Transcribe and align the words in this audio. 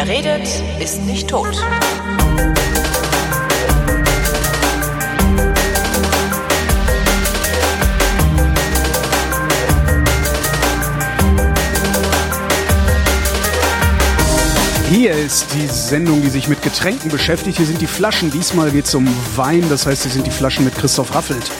Wer 0.00 0.06
redet, 0.06 0.48
ist 0.78 1.02
nicht 1.06 1.28
tot. 1.28 1.56
Hier 14.88 15.10
ist 15.14 15.46
die 15.52 15.66
Sendung, 15.66 16.22
die 16.22 16.28
sich 16.28 16.46
mit 16.46 16.62
Getränken 16.62 17.10
beschäftigt. 17.10 17.56
Hier 17.56 17.66
sind 17.66 17.80
die 17.80 17.88
Flaschen. 17.88 18.30
Diesmal 18.30 18.70
geht 18.70 18.84
es 18.84 18.94
um 18.94 19.08
Wein. 19.34 19.64
Das 19.68 19.84
heißt, 19.84 20.02
hier 20.02 20.12
sind 20.12 20.28
die 20.28 20.30
Flaschen 20.30 20.64
mit 20.64 20.76
Christoph 20.76 21.12
Raffelt. 21.12 21.50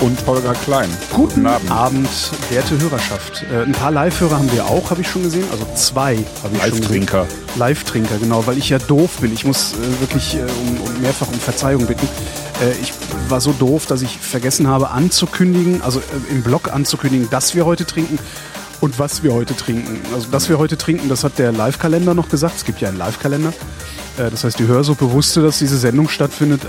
Und 0.00 0.26
Holger 0.26 0.54
Klein. 0.54 0.88
Guten 1.12 1.46
Abend. 1.46 1.70
Abend, 1.70 2.08
werte 2.48 2.80
Hörerschaft. 2.80 3.44
Äh, 3.52 3.64
ein 3.64 3.72
paar 3.72 3.90
Live-Hörer 3.90 4.38
haben 4.38 4.50
wir 4.50 4.64
auch, 4.64 4.90
habe 4.90 5.02
ich 5.02 5.10
schon 5.10 5.22
gesehen. 5.22 5.44
Also 5.52 5.66
zwei 5.74 6.16
habe 6.42 6.56
ich 6.56 6.62
schon 6.62 6.70
gesehen. 6.70 6.80
Live-Trinker. 6.80 7.26
Live-Trinker, 7.56 8.16
genau, 8.18 8.46
weil 8.46 8.56
ich 8.56 8.70
ja 8.70 8.78
doof 8.78 9.18
bin. 9.20 9.30
Ich 9.34 9.44
muss 9.44 9.74
äh, 9.74 10.00
wirklich 10.00 10.36
äh, 10.36 10.38
um, 10.38 10.80
um 10.80 11.00
mehrfach 11.02 11.28
um 11.28 11.34
Verzeihung 11.34 11.84
bitten. 11.84 12.08
Äh, 12.62 12.72
ich 12.80 12.94
war 13.28 13.42
so 13.42 13.52
doof, 13.52 13.84
dass 13.84 14.00
ich 14.00 14.16
vergessen 14.18 14.68
habe 14.68 14.88
anzukündigen, 14.88 15.82
also 15.82 15.98
äh, 15.98 16.32
im 16.32 16.42
Blog 16.42 16.72
anzukündigen, 16.72 17.28
dass 17.28 17.54
wir 17.54 17.66
heute 17.66 17.84
trinken 17.84 18.18
und 18.80 18.98
was 18.98 19.22
wir 19.22 19.34
heute 19.34 19.54
trinken. 19.54 20.00
Also, 20.14 20.28
dass 20.30 20.48
wir 20.48 20.58
heute 20.58 20.78
trinken, 20.78 21.10
das 21.10 21.24
hat 21.24 21.38
der 21.38 21.52
Live-Kalender 21.52 22.14
noch 22.14 22.30
gesagt. 22.30 22.56
Es 22.56 22.64
gibt 22.64 22.80
ja 22.80 22.88
einen 22.88 22.96
Live-Kalender. 22.96 23.52
Äh, 24.16 24.30
das 24.30 24.44
heißt, 24.44 24.58
die 24.58 24.66
Hörsuppe 24.66 25.12
wusste, 25.12 25.42
dass 25.42 25.58
diese 25.58 25.76
Sendung 25.76 26.08
stattfindet. 26.08 26.62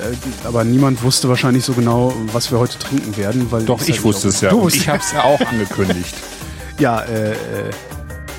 Äh, 0.00 0.46
aber 0.46 0.64
niemand 0.64 1.02
wusste 1.02 1.28
wahrscheinlich 1.28 1.64
so 1.64 1.72
genau, 1.74 2.12
was 2.32 2.50
wir 2.50 2.58
heute 2.58 2.78
trinken 2.78 3.16
werden. 3.16 3.46
Weil 3.50 3.64
Doch, 3.64 3.80
ich 3.86 4.02
wusste 4.02 4.28
es 4.28 4.40
ja. 4.40 4.50
Du 4.50 4.68
ich 4.68 4.88
habe 4.88 4.98
es 4.98 5.12
ja 5.12 5.24
auch 5.24 5.40
angekündigt. 5.40 6.14
Ja, 6.78 7.00
äh, 7.02 7.32
äh, 7.32 7.34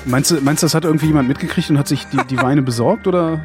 meinst 0.04 0.32
du, 0.32 0.40
meinst 0.40 0.64
du, 0.64 0.66
das 0.66 0.74
hat 0.74 0.84
irgendwie 0.84 1.06
jemand 1.06 1.28
mitgekriegt 1.28 1.70
und 1.70 1.78
hat 1.78 1.86
sich 1.86 2.06
die, 2.08 2.16
die 2.28 2.42
Weine 2.42 2.60
besorgt 2.60 3.06
oder? 3.06 3.38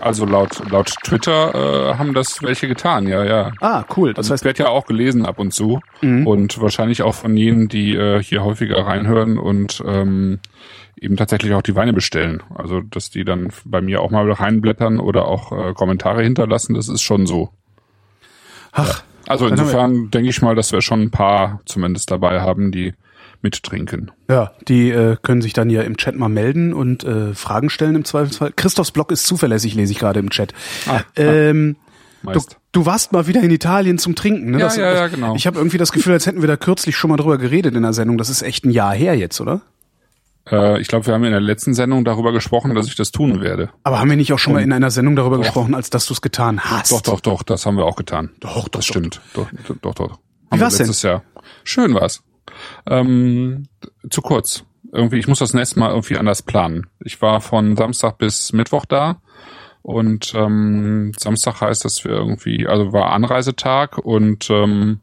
Also 0.00 0.24
laut, 0.24 0.68
laut 0.68 0.92
Twitter 1.04 1.90
äh, 1.92 1.94
haben 1.94 2.12
das 2.12 2.42
welche 2.42 2.66
getan, 2.66 3.06
ja, 3.06 3.22
ja. 3.22 3.52
Ah, 3.60 3.84
cool. 3.96 4.12
Das 4.12 4.24
Also 4.24 4.32
heißt, 4.32 4.42
es 4.42 4.44
wird 4.46 4.58
ja 4.58 4.66
auch 4.68 4.86
gelesen 4.86 5.24
ab 5.24 5.38
und 5.38 5.52
zu 5.54 5.78
Mhm. 6.02 6.26
und 6.26 6.60
wahrscheinlich 6.60 7.02
auch 7.02 7.14
von 7.14 7.36
jenen, 7.36 7.68
die 7.68 7.94
äh, 7.94 8.20
hier 8.20 8.42
häufiger 8.42 8.84
reinhören 8.84 9.38
und 9.38 9.80
ähm, 9.86 10.40
eben 11.00 11.16
tatsächlich 11.16 11.54
auch 11.54 11.62
die 11.62 11.74
Weine 11.76 11.92
bestellen. 11.92 12.42
Also 12.54 12.80
dass 12.82 13.10
die 13.10 13.24
dann 13.24 13.48
bei 13.64 13.80
mir 13.80 14.00
auch 14.02 14.10
mal 14.10 14.30
reinblättern 14.30 15.00
oder 15.00 15.24
auch 15.26 15.50
äh, 15.52 15.72
Kommentare 15.72 16.22
hinterlassen, 16.22 16.74
das 16.74 16.88
ist 16.88 17.02
schon 17.02 17.26
so. 17.26 17.50
ach, 18.72 19.02
Also 19.26 19.46
insofern 19.46 20.10
denke 20.10 20.28
ich 20.28 20.42
mal, 20.42 20.54
dass 20.54 20.72
wir 20.72 20.82
schon 20.82 21.00
ein 21.02 21.10
paar 21.10 21.60
zumindest 21.64 22.10
dabei 22.10 22.40
haben, 22.40 22.70
die 22.72 22.94
mittrinken. 23.42 24.10
ja, 24.28 24.52
die 24.68 24.90
äh, 24.90 25.16
können 25.22 25.40
sich 25.40 25.54
dann 25.54 25.70
ja 25.70 25.80
im 25.80 25.96
Chat 25.96 26.14
mal 26.14 26.28
melden 26.28 26.74
und 26.74 27.04
äh, 27.04 27.32
Fragen 27.34 27.70
stellen 27.70 27.94
im 27.94 28.04
Zweifelsfall. 28.04 28.52
Christophs 28.54 28.90
Blog 28.90 29.10
ist 29.12 29.24
zuverlässig, 29.26 29.74
lese 29.74 29.92
ich 29.92 29.98
gerade 29.98 30.20
im 30.20 30.28
Chat. 30.28 30.52
Ah, 30.86 31.00
ähm, 31.16 31.76
du, 32.22 32.26
Meist. 32.28 32.58
du 32.72 32.84
warst 32.84 33.12
mal 33.12 33.26
wieder 33.28 33.40
in 33.42 33.50
Italien 33.50 33.96
zum 33.96 34.14
Trinken, 34.14 34.50
ne? 34.50 34.58
Ja, 34.58 34.64
Das- 34.66 34.76
ja, 34.76 34.92
ja, 34.92 35.06
genau. 35.08 35.34
Ich 35.36 35.46
habe 35.46 35.56
irgendwie 35.56 35.78
das 35.78 35.90
Gefühl, 35.92 36.12
als 36.12 36.26
hätten 36.26 36.42
wir 36.42 36.48
da 36.48 36.58
kürzlich 36.58 36.96
schon 36.98 37.08
mal 37.08 37.16
drüber 37.16 37.38
geredet 37.38 37.74
in 37.74 37.80
der 37.82 37.94
Sendung. 37.94 38.18
Das 38.18 38.28
ist 38.28 38.42
echt 38.42 38.66
ein 38.66 38.70
Jahr 38.72 38.92
her 38.94 39.16
jetzt, 39.16 39.40
oder? 39.40 39.62
Äh, 40.50 40.80
ich 40.80 40.88
glaube, 40.88 41.06
wir 41.06 41.14
haben 41.14 41.24
in 41.24 41.32
der 41.32 41.40
letzten 41.40 41.74
Sendung 41.74 42.04
darüber 42.04 42.32
gesprochen, 42.32 42.74
dass 42.74 42.86
ich 42.86 42.96
das 42.96 43.10
tun 43.10 43.40
werde. 43.40 43.70
Aber 43.82 44.00
haben 44.00 44.10
wir 44.10 44.16
nicht 44.16 44.32
auch 44.32 44.38
schon 44.38 44.52
mal 44.52 44.62
in 44.62 44.72
einer 44.72 44.90
Sendung 44.90 45.16
darüber 45.16 45.36
Doch. 45.36 45.44
gesprochen, 45.44 45.74
als 45.74 45.90
dass 45.90 46.06
du 46.06 46.14
es 46.14 46.20
getan 46.20 46.60
hast? 46.60 46.92
Doch, 46.92 47.00
doch, 47.00 47.20
doch, 47.20 47.42
das 47.42 47.66
haben 47.66 47.76
wir 47.76 47.84
auch 47.84 47.96
getan. 47.96 48.30
Doch, 48.40 48.54
doch, 48.54 48.68
das 48.68 48.86
doch. 48.86 48.92
stimmt. 48.92 49.20
Doch, 49.34 49.48
doch, 49.68 49.76
doch. 49.80 49.94
doch. 49.94 50.18
Wie 50.50 50.60
war's 50.60 50.74
wir 50.74 50.78
denn? 50.78 50.86
letztes 50.86 51.02
Jahr. 51.02 51.22
Schön 51.64 51.94
war's. 51.94 52.22
Ähm, 52.86 53.68
zu 54.10 54.22
kurz. 54.22 54.64
Irgendwie, 54.92 55.18
ich 55.18 55.28
muss 55.28 55.38
das 55.38 55.54
nächste 55.54 55.78
Mal 55.78 55.90
irgendwie 55.90 56.16
anders 56.16 56.42
planen. 56.42 56.88
Ich 57.04 57.22
war 57.22 57.40
von 57.40 57.76
Samstag 57.76 58.18
bis 58.18 58.52
Mittwoch 58.52 58.84
da 58.84 59.20
und 59.82 60.34
ähm, 60.34 61.12
Samstag 61.16 61.60
heißt, 61.60 61.84
dass 61.84 62.04
wir 62.04 62.10
irgendwie, 62.10 62.66
also 62.66 62.92
war 62.92 63.12
Anreisetag 63.12 63.98
und 63.98 64.50
ähm, 64.50 65.00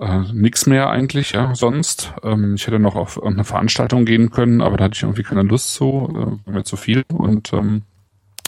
äh, 0.00 0.20
nix 0.32 0.66
mehr 0.66 0.90
eigentlich, 0.90 1.32
ja, 1.32 1.54
sonst. 1.54 2.12
Ähm, 2.22 2.54
ich 2.54 2.66
hätte 2.66 2.78
noch 2.78 2.96
auf 2.96 3.22
eine 3.22 3.44
Veranstaltung 3.44 4.04
gehen 4.04 4.30
können, 4.30 4.60
aber 4.60 4.76
da 4.76 4.84
hatte 4.84 4.94
ich 4.94 5.02
irgendwie 5.02 5.22
keine 5.22 5.42
Lust 5.42 5.74
zu, 5.74 6.08
äh, 6.10 6.46
war 6.46 6.54
mir 6.54 6.64
zu 6.64 6.76
viel 6.76 7.04
und 7.12 7.52
ähm, 7.52 7.82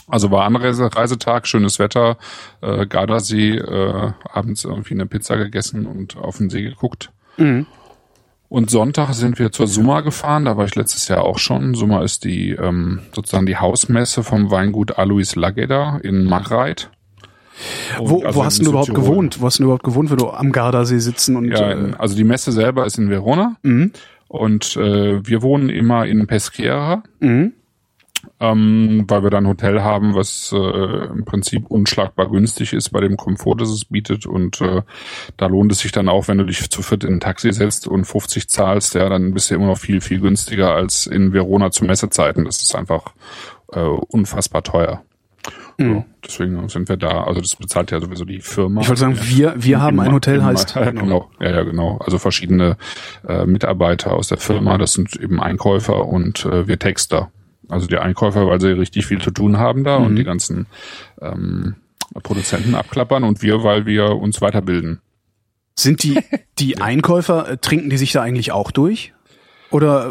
also 0.07 0.29
war 0.31 0.45
Anreisetag, 0.45 1.47
schönes 1.47 1.79
Wetter, 1.79 2.17
äh, 2.61 2.85
Gardasee, 2.85 3.57
äh, 3.57 4.11
abends 4.31 4.63
irgendwie 4.63 4.93
eine 4.93 5.07
Pizza 5.07 5.37
gegessen 5.37 5.87
und 5.87 6.17
auf 6.17 6.37
den 6.37 6.49
See 6.49 6.61
geguckt. 6.61 7.11
Mhm. 7.37 7.65
Und 8.47 8.69
Sonntag 8.69 9.13
sind 9.13 9.39
wir 9.39 9.51
zur 9.51 9.67
Summa 9.67 10.01
gefahren, 10.01 10.45
da 10.45 10.55
war 10.55 10.65
ich 10.65 10.75
letztes 10.75 11.07
Jahr 11.07 11.23
auch 11.23 11.39
schon. 11.39 11.73
Summa 11.73 12.03
ist 12.03 12.23
die 12.23 12.51
ähm, 12.51 13.01
sozusagen 13.13 13.47
die 13.47 13.57
Hausmesse 13.57 14.23
vom 14.23 14.51
Weingut 14.51 14.97
Alois 14.97 15.35
Lageda 15.35 15.99
in 16.03 16.25
Machreit. 16.25 16.91
Und 17.99 18.09
Wo, 18.09 18.23
also 18.23 18.39
wo 18.39 18.45
hast 18.45 18.59
du 18.59 18.69
überhaupt 18.69 18.87
Südtirol. 18.87 19.09
gewohnt? 19.09 19.41
Wo 19.41 19.45
hast 19.45 19.59
du 19.59 19.63
überhaupt 19.63 19.83
gewohnt, 19.83 20.09
wenn 20.09 20.17
du 20.17 20.29
am 20.29 20.51
Gardasee 20.51 20.99
sitzen 20.99 21.35
und 21.35 21.51
Ja, 21.51 21.71
äh, 21.71 21.91
also 21.97 22.15
die 22.15 22.23
Messe 22.23 22.51
selber 22.51 22.85
ist 22.85 22.97
in 22.97 23.09
Verona 23.09 23.55
mhm. 23.63 23.91
und 24.27 24.75
äh, 24.77 25.25
wir 25.25 25.41
wohnen 25.41 25.69
immer 25.69 26.05
in 26.05 26.27
Peschiera. 26.27 27.03
Mhm. 27.19 27.53
ähm, 28.39 29.05
weil 29.07 29.23
wir 29.23 29.29
da 29.29 29.37
ein 29.37 29.47
Hotel 29.47 29.83
haben, 29.83 30.15
was 30.15 30.51
äh, 30.53 31.05
im 31.05 31.23
Prinzip 31.25 31.67
unschlagbar 31.67 32.29
günstig 32.29 32.73
ist 32.73 32.89
bei 32.89 32.99
dem 32.99 33.17
Komfort, 33.17 33.57
das 33.57 33.69
es 33.69 33.85
bietet. 33.85 34.25
Und 34.25 34.59
äh, 34.61 34.81
da 35.37 35.47
lohnt 35.47 35.71
es 35.71 35.79
sich 35.79 35.91
dann 35.91 36.09
auch, 36.09 36.27
wenn 36.27 36.39
du 36.39 36.43
dich 36.45 36.69
zu 36.69 36.81
viert 36.81 37.03
in 37.03 37.13
ein 37.13 37.19
Taxi 37.19 37.53
setzt 37.53 37.87
und 37.87 38.05
50 38.05 38.49
zahlst, 38.49 38.95
ja, 38.95 39.07
dann 39.07 39.33
bist 39.33 39.49
du 39.49 39.55
immer 39.55 39.67
noch 39.67 39.77
viel, 39.77 40.01
viel 40.01 40.19
günstiger 40.19 40.73
als 40.73 41.07
in 41.07 41.31
Verona 41.33 41.71
zu 41.71 41.85
Messezeiten. 41.85 42.45
Das 42.45 42.61
ist 42.61 42.75
einfach 42.75 43.13
äh, 43.71 43.79
unfassbar 43.79 44.63
teuer. 44.63 45.03
Mhm. 45.77 45.95
Ja, 45.95 46.05
deswegen 46.25 46.69
sind 46.69 46.87
wir 46.89 46.97
da. 46.97 47.23
Also 47.23 47.41
das 47.41 47.55
bezahlt 47.55 47.91
ja 47.91 47.99
sowieso 47.99 48.25
die 48.25 48.39
Firma. 48.41 48.81
Ich 48.81 48.87
wollte 48.87 49.01
sagen, 49.01 49.19
wir, 49.21 49.53
wir 49.57 49.81
haben 49.81 49.99
ein 49.99 50.11
Hotel, 50.13 50.43
heißt. 50.43 50.75
Ja, 50.75 50.91
genau. 50.91 51.29
Ja, 51.39 51.51
ja, 51.51 51.63
genau. 51.63 51.97
Also 51.97 52.17
verschiedene 52.17 52.77
äh, 53.27 53.45
Mitarbeiter 53.45 54.13
aus 54.13 54.27
der 54.29 54.37
Firma, 54.37 54.77
das 54.77 54.93
sind 54.93 55.15
eben 55.15 55.41
Einkäufer 55.41 56.07
und 56.07 56.45
äh, 56.45 56.67
wir 56.67 56.79
Texter. 56.79 57.31
Also 57.67 57.87
die 57.87 57.97
Einkäufer, 57.97 58.45
weil 58.47 58.61
sie 58.61 58.69
richtig 58.77 59.05
viel 59.07 59.19
zu 59.19 59.31
tun 59.31 59.57
haben 59.57 59.83
da 59.83 59.99
Mhm. 59.99 60.05
und 60.05 60.15
die 60.17 60.23
ganzen 60.23 60.67
ähm, 61.21 61.75
Produzenten 62.21 62.75
abklappern 62.75 63.23
und 63.23 63.41
wir, 63.41 63.63
weil 63.63 63.85
wir 63.85 64.11
uns 64.15 64.39
weiterbilden. 64.39 65.01
Sind 65.75 66.03
die, 66.03 66.19
die 66.59 66.79
Einkäufer, 66.79 67.49
äh, 67.49 67.57
trinken 67.57 67.89
die 67.89 67.97
sich 67.97 68.11
da 68.11 68.21
eigentlich 68.21 68.51
auch 68.51 68.69
durch? 68.71 69.13
Oder 69.71 70.09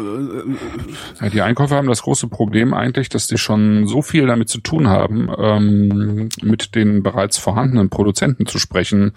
äh, 1.21 1.29
die 1.29 1.41
Einkäufer 1.41 1.75
haben 1.75 1.87
das 1.87 2.01
große 2.01 2.27
Problem 2.27 2.73
eigentlich, 2.73 3.09
dass 3.09 3.27
die 3.27 3.37
schon 3.37 3.87
so 3.87 4.01
viel 4.01 4.27
damit 4.27 4.49
zu 4.49 4.59
tun 4.59 4.87
haben, 4.87 5.29
ähm, 5.37 6.29
mit 6.41 6.75
den 6.75 7.03
bereits 7.03 7.37
vorhandenen 7.37 7.89
Produzenten 7.89 8.45
zu 8.45 8.59
sprechen, 8.59 9.13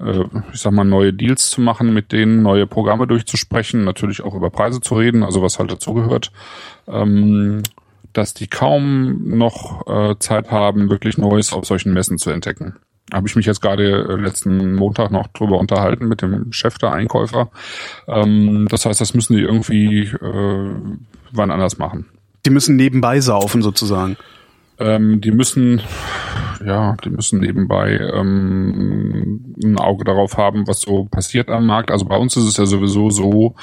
äh, 0.00 0.24
ich 0.52 0.60
sag 0.60 0.72
mal, 0.72 0.84
neue 0.84 1.12
Deals 1.12 1.50
zu 1.50 1.60
machen, 1.60 1.92
mit 1.92 2.12
denen 2.12 2.42
neue 2.42 2.66
Programme 2.66 3.06
durchzusprechen, 3.06 3.84
natürlich 3.84 4.22
auch 4.22 4.34
über 4.34 4.50
Preise 4.50 4.80
zu 4.80 4.94
reden, 4.94 5.22
also 5.22 5.42
was 5.42 5.58
halt 5.58 5.70
dazugehört, 5.70 6.32
ähm, 6.88 7.62
dass 8.12 8.34
die 8.34 8.46
kaum 8.46 9.36
noch 9.36 9.86
äh, 9.86 10.18
Zeit 10.18 10.50
haben, 10.50 10.90
wirklich 10.90 11.18
Neues 11.18 11.52
auf 11.52 11.66
solchen 11.66 11.92
Messen 11.92 12.18
zu 12.18 12.30
entdecken. 12.30 12.76
Habe 13.12 13.28
ich 13.28 13.36
mich 13.36 13.46
jetzt 13.46 13.60
gerade 13.60 14.06
äh, 14.08 14.16
letzten 14.16 14.74
Montag 14.74 15.10
noch 15.10 15.28
drüber 15.28 15.58
unterhalten 15.58 16.08
mit 16.08 16.22
dem 16.22 16.52
Chef 16.52 16.78
der 16.78 16.92
Einkäufer. 16.92 17.50
Ähm, 18.08 18.66
das 18.70 18.86
heißt, 18.86 19.00
das 19.00 19.14
müssen 19.14 19.36
die 19.36 19.42
irgendwie 19.42 20.04
äh, 20.04 20.70
wann 21.32 21.50
anders 21.50 21.78
machen. 21.78 22.06
die 22.44 22.50
müssen 22.50 22.76
nebenbei 22.76 23.20
saufen 23.20 23.62
sozusagen? 23.62 24.16
Ähm, 24.82 25.20
die 25.20 25.30
müssen, 25.30 25.80
ja, 26.64 26.96
die 27.04 27.10
müssen 27.10 27.40
nebenbei 27.40 27.98
ähm, 27.98 29.54
ein 29.62 29.78
Auge 29.78 30.04
darauf 30.04 30.36
haben, 30.36 30.66
was 30.66 30.80
so 30.80 31.04
passiert 31.04 31.48
am 31.48 31.66
Markt. 31.66 31.90
Also 31.90 32.04
bei 32.04 32.16
uns 32.16 32.36
ist 32.36 32.44
es 32.44 32.56
ja 32.56 32.66
sowieso 32.66 33.10
so, 33.10 33.54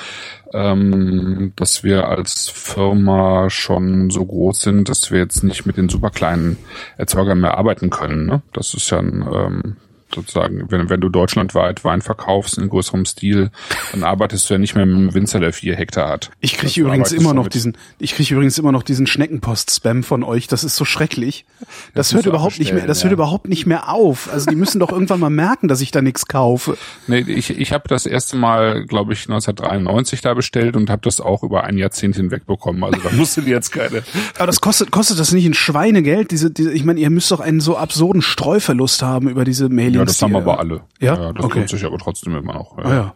ähm, 0.54 1.54
dass 1.56 1.84
wir 1.84 2.08
als 2.08 2.50
Firma 2.50 3.50
schon 3.50 4.10
so 4.10 4.26
groß 4.26 4.62
sind, 4.62 4.90
dass 4.90 5.12
wir 5.12 5.20
jetzt 5.20 5.44
nicht 5.44 5.66
mit 5.66 5.78
den 5.78 5.90
super 5.90 6.10
kleinen 6.10 6.58
Erzeugern 6.98 7.42
mehr 7.42 7.58
arbeiten 7.58 7.90
können. 7.90 8.26
Ne? 8.26 8.42
Das 8.54 8.74
ist 8.74 8.90
ja 8.90 9.00
ein 9.00 9.28
ähm, 9.32 9.76
sozusagen, 10.14 10.66
wenn, 10.70 10.90
wenn 10.90 11.02
du 11.02 11.10
deutschlandweit 11.10 11.84
Wein 11.84 12.02
verkaufst 12.02 12.58
in 12.58 12.70
größerem 12.70 13.06
Stil, 13.06 13.52
dann 13.92 14.04
arbeitest 14.04 14.50
du 14.50 14.56
ja 14.56 14.58
nicht 14.58 14.76
mehr 14.76 14.86
mit 14.86 14.96
einem 14.96 15.14
Winzer, 15.14 15.40
der 15.40 15.54
vier 15.54 15.76
Hektar 15.76 16.10
hat. 16.10 16.32
Ich 16.40 16.54
kriege 16.54 16.68
Das 16.68 16.78
übrigens 16.78 17.12
immer 17.12 17.34
noch 17.34 17.48
diesen, 17.48 17.78
ich 18.00 18.16
kriege 18.16 18.34
übrigens 18.34 18.58
immer 18.58 18.72
noch 18.72 18.84
diesen 18.84 19.08
Schneckenpost-Spam 19.08 20.04
von 20.04 20.24
euch. 20.24 20.48
Das 20.48 20.64
ist 20.64 20.76
so 20.76 20.86
schrecklich. 20.86 21.46
Das, 21.94 22.10
Das 22.10 22.14
hört 22.14 22.26
überhaupt 22.26 22.60
nicht 22.60 22.74
mehr, 22.74 22.88
das 22.88 23.00
ja. 23.00 23.06
hört 23.06 23.14
überhaupt 23.14 23.48
nicht 23.48 23.66
mehr 23.66 23.90
auf. 23.90 24.32
Also 24.32 24.50
die 24.50 24.56
müssen 24.56 24.80
doch 24.80 24.92
irgendwann 24.92 25.20
mal 25.20 25.30
merken, 25.30 25.68
dass 25.68 25.82
ich 25.82 25.92
da 25.92 26.02
nichts 26.02 26.28
kaufe. 26.28 26.78
Nee, 27.08 27.20
ich, 27.28 27.50
ich 27.50 27.72
habe 27.72 27.88
das 27.88 28.06
erste 28.06 28.36
Mal, 28.38 28.86
glaube 28.86 29.14
ich, 29.14 29.22
1993 29.22 30.22
da 30.22 30.34
bestellt 30.34 30.76
und 30.76 30.90
habe 30.90 31.02
das 31.04 31.22
auch 31.22 31.44
über 31.44 31.64
ein 31.64 31.78
Jahrzehnt 31.78 32.16
hinweg 32.16 32.46
bekommen. 32.46 32.84
Also 32.84 33.00
da 33.02 33.12
musst 33.12 33.38
du 33.38 33.42
dir 33.42 33.52
jetzt 33.52 33.72
keine. 33.72 34.04
Aber 34.36 34.48
das 34.48 34.62
kostet, 34.62 34.92
kostet 34.92 35.20
das 35.20 35.32
nicht 35.32 35.46
ein 35.46 35.54
Schweinegeld? 35.54 36.32
Diese, 36.32 36.52
diese, 36.52 36.72
ich 36.72 36.84
meine, 36.84 37.00
ihr 37.00 37.10
müsst 37.10 37.32
doch 37.32 37.40
einen 37.40 37.60
so 37.60 37.78
absurden 37.78 38.22
Streuverlust 38.22 39.04
haben 39.04 39.30
über 39.30 39.46
diese 39.46 39.70
Mailings. 39.70 39.99
Ja, 40.00 40.06
das 40.06 40.22
haben 40.22 40.36
aber 40.36 40.60
alle. 40.60 40.82
Ja? 41.00 41.34
das 41.34 41.46
Okay. 41.46 41.60
lohnt 41.60 41.70
sich 41.70 41.86
aber 41.86 41.98
trotzdem 41.98 42.36
immer 42.36 42.54
noch. 42.54 42.78
Ah, 42.78 42.94
ja. 42.94 43.14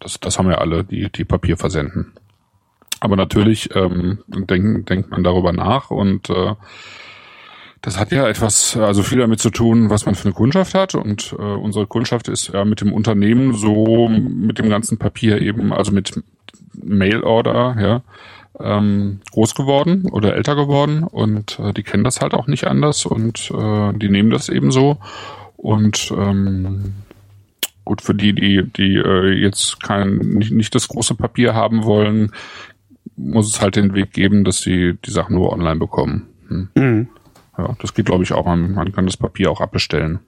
Das, 0.00 0.18
das 0.20 0.38
haben 0.38 0.50
ja 0.50 0.58
alle, 0.58 0.84
die, 0.84 1.10
die 1.10 1.24
Papier 1.24 1.56
versenden. 1.56 2.12
Aber 3.00 3.16
natürlich 3.16 3.74
ähm, 3.74 4.18
denkt, 4.26 4.90
denkt 4.90 5.10
man 5.10 5.24
darüber 5.24 5.52
nach 5.52 5.90
und 5.90 6.28
äh, 6.28 6.54
das 7.82 7.98
hat 7.98 8.12
ja 8.12 8.28
etwas, 8.28 8.76
also 8.76 9.02
viel 9.02 9.18
damit 9.18 9.40
zu 9.40 9.48
tun, 9.48 9.88
was 9.88 10.04
man 10.04 10.14
für 10.14 10.26
eine 10.26 10.34
Kundschaft 10.34 10.74
hat. 10.74 10.94
Und 10.94 11.34
äh, 11.38 11.42
unsere 11.42 11.86
Kundschaft 11.86 12.28
ist 12.28 12.48
ja 12.48 12.64
mit 12.66 12.82
dem 12.82 12.92
Unternehmen 12.92 13.54
so, 13.54 14.08
mit 14.08 14.58
dem 14.58 14.68
ganzen 14.68 14.98
Papier 14.98 15.40
eben, 15.40 15.72
also 15.72 15.90
mit 15.92 16.22
Mail-Order, 16.74 17.76
ja, 17.80 18.02
ähm, 18.58 19.20
groß 19.32 19.54
geworden 19.54 20.06
oder 20.10 20.34
älter 20.34 20.56
geworden. 20.56 21.04
Und 21.04 21.58
äh, 21.58 21.72
die 21.72 21.82
kennen 21.82 22.04
das 22.04 22.20
halt 22.20 22.34
auch 22.34 22.46
nicht 22.48 22.66
anders 22.66 23.06
und 23.06 23.50
äh, 23.50 23.92
die 23.94 24.10
nehmen 24.10 24.30
das 24.30 24.50
eben 24.50 24.70
so. 24.70 24.98
Und 25.60 26.10
ähm, 26.16 26.94
gut, 27.84 28.00
für 28.00 28.14
die, 28.14 28.32
die, 28.32 28.64
die 28.64 28.96
äh, 28.96 29.30
jetzt 29.32 29.82
kein, 29.82 30.16
nicht, 30.16 30.52
nicht 30.52 30.74
das 30.74 30.88
große 30.88 31.14
Papier 31.14 31.54
haben 31.54 31.84
wollen, 31.84 32.32
muss 33.16 33.46
es 33.46 33.60
halt 33.60 33.76
den 33.76 33.92
Weg 33.92 34.14
geben, 34.14 34.44
dass 34.44 34.62
sie 34.62 34.94
die 35.04 35.10
Sachen 35.10 35.36
nur 35.36 35.52
online 35.52 35.78
bekommen. 35.78 36.28
Hm. 36.48 36.68
Mhm. 36.74 37.08
Ja, 37.58 37.76
das 37.78 37.92
geht, 37.92 38.06
glaube 38.06 38.24
ich, 38.24 38.32
auch. 38.32 38.46
Man, 38.46 38.72
man 38.72 38.90
kann 38.92 39.04
das 39.04 39.18
Papier 39.18 39.50
auch 39.50 39.60
abbestellen. 39.60 40.20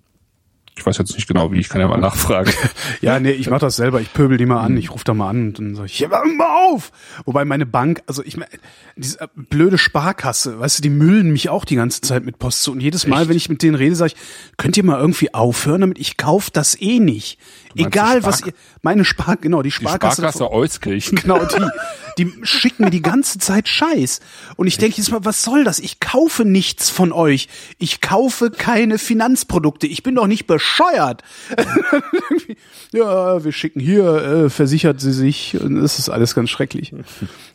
Ich 0.75 0.87
weiß 0.87 0.97
jetzt 0.97 1.15
nicht 1.15 1.29
genau 1.29 1.53
wie, 1.53 1.61
ich 1.61 1.69
kann 1.69 1.83
ja 1.83 1.89
mal 1.89 1.99
nachfragen. 1.99 2.51
ja, 3.03 3.21
nee, 3.21 3.33
ich 3.33 3.51
mach 3.51 3.59
das 3.59 3.77
selber. 3.77 4.01
Ich 4.01 4.13
pöbel 4.13 4.39
die 4.39 4.47
mal 4.47 4.61
an, 4.61 4.79
ich 4.79 4.91
rufe 4.91 5.05
da 5.05 5.13
mal 5.13 5.29
an 5.29 5.49
und 5.49 5.59
dann 5.59 5.75
sag 5.75 5.85
ich, 5.85 5.99
ja, 5.99 6.09
mal 6.09 6.71
auf! 6.71 6.93
Wobei 7.27 7.45
meine 7.45 7.67
Bank, 7.67 8.03
also 8.07 8.25
ich 8.25 8.39
meine, 8.39 8.51
diese 8.97 9.21
äh, 9.21 9.29
blöde 9.35 9.77
Sparkasse, 9.77 10.59
weißt 10.59 10.79
du, 10.79 10.83
die 10.83 10.91
müllen 10.91 11.31
mich 11.31 11.51
auch 11.51 11.67
die 11.67 11.77
ganze 11.77 12.01
Zeit 12.01 12.25
mit 12.25 12.39
Post 12.39 12.63
zu. 12.63 12.73
Und 12.73 12.81
jedes 12.81 13.07
Mal, 13.07 13.21
Echt? 13.21 13.29
wenn 13.29 13.37
ich 13.37 13.51
mit 13.51 13.63
denen 13.63 13.75
rede, 13.75 13.95
sage 13.95 14.15
ich, 14.15 14.57
könnt 14.57 14.79
ihr 14.79 14.85
mal 14.85 14.99
irgendwie 14.99 15.35
aufhören 15.35 15.83
damit? 15.83 15.99
Ich 15.99 16.17
kauf 16.17 16.51
das 16.51 16.81
eh 16.81 17.01
nicht. 17.01 17.39
Egal 17.77 18.25
was 18.25 18.41
ihr, 18.41 18.55
meine 18.81 19.05
Spar, 19.05 19.37
genau, 19.37 19.61
die 19.63 19.71
Sparkasse. 19.71 20.23
Die 20.23 20.29
Sparkasse 20.29 20.53
Euskirchen. 20.53 21.19
Genau, 21.19 21.45
die, 21.45 21.67
die 22.19 22.33
schicken 22.43 22.85
mir 22.85 22.91
die 22.91 23.03
ganze 23.03 23.39
Zeit 23.39 23.69
Scheiß. 23.69 24.21
Und 24.57 24.67
ich 24.67 24.79
denke 24.79 24.97
jetzt 24.99 25.11
mal, 25.11 25.25
was 25.25 25.43
soll 25.43 25.65
das? 25.65 25.79
Ich 25.79 26.01
kaufe 26.01 26.45
nichts 26.45 26.91
von 26.91 27.13
euch. 27.13 27.49
Ich 27.79 28.01
kaufe 28.01 28.51
keine 28.51 28.99
Finanzprodukte. 28.99 29.87
Ich 29.87 30.03
bin 30.03 30.15
doch 30.15 30.27
nicht 30.27 30.47
bescheuert. 30.47 31.23
ja, 32.93 33.45
wir 33.45 33.53
schicken 33.53 33.81
hier, 33.81 34.15
äh, 34.15 34.51
versichert 34.51 35.01
sie 35.01 35.13
sich. 35.13 35.61
Und 35.61 35.77
es 35.79 35.99
ist 35.99 36.09
alles 36.09 36.35
ganz 36.35 36.51
schrecklich. 36.51 36.95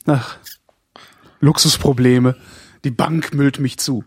Ach, 0.06 0.38
Luxusprobleme. 1.40 2.36
Die 2.84 2.92
Bank 2.92 3.34
müllt 3.34 3.60
mich 3.60 3.78
zu. 3.78 4.04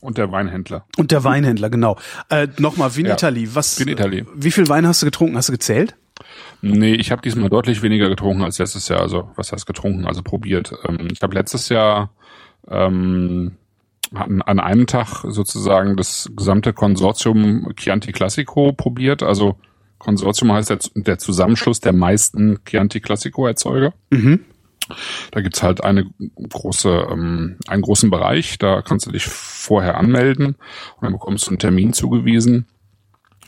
Und 0.00 0.18
der 0.18 0.30
Weinhändler. 0.30 0.86
Und 0.96 1.10
der 1.10 1.24
Weinhändler, 1.24 1.70
genau. 1.70 1.98
Äh, 2.28 2.48
Nochmal, 2.58 2.94
Vinitali. 2.94 3.44
Ja, 3.44 3.54
was, 3.54 3.80
Vinitali. 3.80 4.26
Wie 4.34 4.50
viel 4.50 4.68
Wein 4.68 4.86
hast 4.86 5.02
du 5.02 5.06
getrunken? 5.06 5.36
Hast 5.36 5.48
du 5.48 5.52
gezählt? 5.52 5.96
Nee, 6.62 6.94
ich 6.94 7.10
habe 7.10 7.22
diesmal 7.22 7.50
deutlich 7.50 7.82
weniger 7.82 8.08
getrunken 8.08 8.42
als 8.42 8.58
letztes 8.58 8.88
Jahr. 8.88 9.00
Also 9.00 9.30
was 9.36 9.52
heißt 9.52 9.66
getrunken? 9.66 10.06
Also 10.06 10.22
probiert. 10.22 10.72
Ähm, 10.88 11.08
ich 11.12 11.22
habe 11.22 11.34
letztes 11.34 11.68
Jahr 11.68 12.10
ähm, 12.68 13.56
an, 14.14 14.42
an 14.42 14.60
einem 14.60 14.86
Tag 14.86 15.24
sozusagen 15.24 15.96
das 15.96 16.30
gesamte 16.34 16.72
Konsortium 16.72 17.72
Chianti 17.76 18.12
Classico 18.12 18.72
probiert. 18.72 19.22
Also 19.22 19.56
Konsortium 19.98 20.52
heißt 20.52 20.70
der, 20.70 20.78
der 20.94 21.18
Zusammenschluss 21.18 21.80
der 21.80 21.92
meisten 21.92 22.58
Chianti 22.64 23.00
Classico 23.00 23.46
Erzeuger. 23.46 23.94
Mhm. 24.10 24.44
Da 25.32 25.40
gibt's 25.40 25.62
halt 25.62 25.82
eine 25.82 26.06
große, 26.36 27.08
ähm, 27.10 27.56
einen 27.66 27.82
großen 27.82 28.10
Bereich, 28.10 28.58
da 28.58 28.82
kannst 28.82 29.06
du 29.06 29.10
dich 29.10 29.26
vorher 29.26 29.96
anmelden 29.96 30.46
und 30.46 31.02
dann 31.02 31.12
bekommst 31.12 31.46
du 31.46 31.50
einen 31.50 31.58
Termin 31.58 31.92
zugewiesen. 31.92 32.66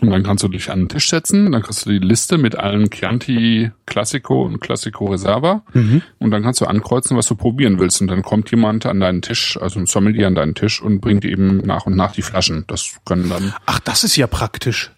Und 0.00 0.10
dann 0.10 0.22
kannst 0.22 0.44
du 0.44 0.48
dich 0.48 0.70
an 0.70 0.80
den 0.80 0.88
Tisch 0.88 1.08
setzen, 1.08 1.50
dann 1.50 1.62
kriegst 1.62 1.84
du 1.86 1.90
die 1.90 1.98
Liste 1.98 2.38
mit 2.38 2.56
allen 2.56 2.90
Chianti 2.90 3.72
Classico 3.86 4.42
und 4.42 4.60
Classico 4.60 5.06
Reserva 5.06 5.62
mhm. 5.72 6.02
und 6.18 6.30
dann 6.30 6.42
kannst 6.42 6.60
du 6.60 6.66
ankreuzen, 6.66 7.16
was 7.16 7.26
du 7.26 7.34
probieren 7.34 7.80
willst. 7.80 8.00
Und 8.00 8.08
dann 8.08 8.22
kommt 8.22 8.50
jemand 8.50 8.86
an 8.86 9.00
deinen 9.00 9.22
Tisch, 9.22 9.58
also 9.60 9.80
ein 9.80 9.86
Sommelier 9.86 10.28
an 10.28 10.34
deinen 10.34 10.54
Tisch 10.54 10.80
und 10.80 11.00
bringt 11.00 11.24
eben 11.24 11.58
nach 11.58 11.86
und 11.86 11.96
nach 11.96 12.12
die 12.12 12.22
Flaschen. 12.22 12.64
Das 12.68 12.96
können 13.04 13.28
dann. 13.28 13.54
Ach, 13.66 13.80
das 13.80 14.04
ist 14.04 14.16
ja 14.16 14.26
praktisch. 14.26 14.92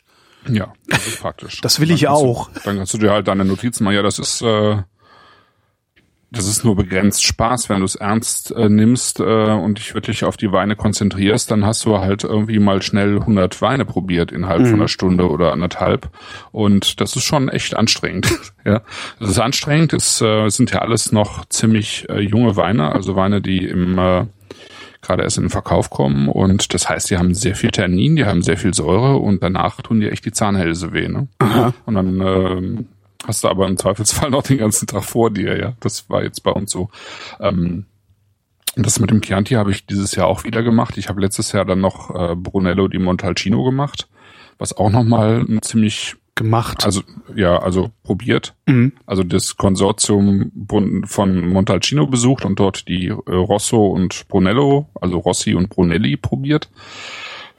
Ja, 0.49 0.73
das 0.89 1.07
ist 1.07 1.21
praktisch. 1.21 1.61
Das 1.61 1.81
will 1.81 1.91
ich 1.91 2.09
auch. 2.09 2.51
Du, 2.51 2.61
dann 2.65 2.77
kannst 2.79 2.95
du 2.95 2.99
dir 2.99 3.11
halt 3.11 3.29
deine 3.29 3.45
Notizen 3.45 3.85
machen. 3.85 3.95
Ja, 3.95 4.03
das 4.03 4.19
ist 4.19 4.43
äh, 4.43 4.79
das 6.33 6.47
ist 6.47 6.65
nur 6.65 6.77
begrenzt 6.77 7.25
Spaß, 7.25 7.69
wenn 7.69 7.81
du 7.81 7.85
es 7.85 7.97
ernst 7.97 8.53
äh, 8.53 8.69
nimmst 8.69 9.19
äh, 9.19 9.23
und 9.23 9.79
dich 9.79 9.95
wirklich 9.95 10.25
auf 10.25 10.37
die 10.37 10.53
Weine 10.53 10.77
konzentrierst, 10.77 11.51
dann 11.51 11.67
hast 11.67 11.85
du 11.85 11.99
halt 11.99 12.23
irgendwie 12.23 12.61
mal 12.61 12.83
schnell 12.83 13.19
100 13.19 13.61
Weine 13.61 13.85
probiert 13.85 14.31
innerhalb 14.31 14.61
mhm. 14.61 14.67
von 14.67 14.75
einer 14.75 14.89
Stunde 14.89 15.29
oder 15.29 15.53
anderthalb 15.53 16.09
und 16.53 17.01
das 17.01 17.17
ist 17.17 17.25
schon 17.25 17.49
echt 17.49 17.77
anstrengend. 17.77 18.31
ja, 18.65 18.83
das 19.19 19.31
ist 19.31 19.39
anstrengend. 19.41 19.93
Es 19.93 20.21
äh, 20.21 20.49
sind 20.51 20.71
ja 20.71 20.81
alles 20.81 21.11
noch 21.11 21.45
ziemlich 21.47 22.09
äh, 22.09 22.21
junge 22.21 22.57
Weine, 22.57 22.93
also 22.93 23.17
Weine, 23.17 23.41
die 23.41 23.67
im 23.67 23.99
äh, 23.99 24.27
gerade 25.03 25.23
erst 25.23 25.39
in 25.39 25.45
den 25.45 25.51
Verkauf 25.51 25.91
kommen 25.91 26.29
und 26.29 26.75
das 26.75 26.89
heißt, 26.89 27.11
die 27.11 27.17
haben 27.17 27.35
sehr 27.35 27.57
viel 27.57 27.71
Tannin, 27.71 28.17
die 28.17 28.27
haben 28.27 28.43
sehr 28.43 28.59
viel 28.59 28.75
Säure 28.75 29.17
und 29.17 29.43
danach 29.43 29.81
tun 29.81 30.01
die 30.01 30.11
echt 30.11 30.27
die 30.27 30.33
Zahnhälse 30.33 30.93
weh. 30.93 31.09
Ne? 31.09 31.27
Aha. 31.39 31.73
Und 31.87 31.95
dann 31.95 32.21
äh, 32.21 32.85
Hast 33.27 33.45
du 33.45 33.49
aber 33.49 33.69
im 33.69 33.77
Zweifelsfall 33.77 34.31
noch 34.31 34.43
den 34.43 34.59
ganzen 34.59 34.87
Tag 34.87 35.05
vor 35.05 35.31
dir, 35.31 35.59
ja. 35.59 35.73
Das 35.81 36.09
war 36.09 36.23
jetzt 36.23 36.43
bei 36.43 36.51
uns 36.51 36.71
so. 36.71 36.91
Ähm, 37.41 37.87
das 38.77 39.01
mit 39.01 39.11
dem 39.11 39.21
Chianti 39.21 39.55
habe 39.55 39.73
ich 39.73 39.87
dieses 39.87 40.15
Jahr 40.15 40.27
auch 40.27 40.45
wieder 40.45 40.63
gemacht. 40.63 40.97
Ich 40.97 41.09
habe 41.09 41.21
letztes 41.21 41.53
Jahr 41.53 41.65
dann 41.65 41.81
noch 41.81 42.15
äh, 42.15 42.35
Brunello 42.37 42.89
di 42.89 42.99
Montalcino 42.99 43.65
gemacht, 43.65 44.09
was 44.59 44.77
auch 44.77 44.91
nochmal 44.91 45.45
ein 45.49 45.61
ziemlich 45.63 46.17
gemacht. 46.37 46.85
Also 46.85 47.03
ja, 47.35 47.59
also 47.59 47.91
probiert. 48.05 48.55
Mhm. 48.67 48.93
Also 49.07 49.25
das 49.25 49.57
Konsortium 49.57 50.53
von 51.05 51.49
Montalcino 51.49 52.07
besucht 52.07 52.45
und 52.45 52.59
dort 52.59 52.89
die 52.89 53.09
äh, 53.09 53.13
Rosso 53.13 53.89
und 53.89 54.27
Brunello, 54.29 54.89
also 55.01 55.19
Rossi 55.19 55.55
und 55.55 55.69
Brunelli 55.69 56.17
probiert 56.17 56.71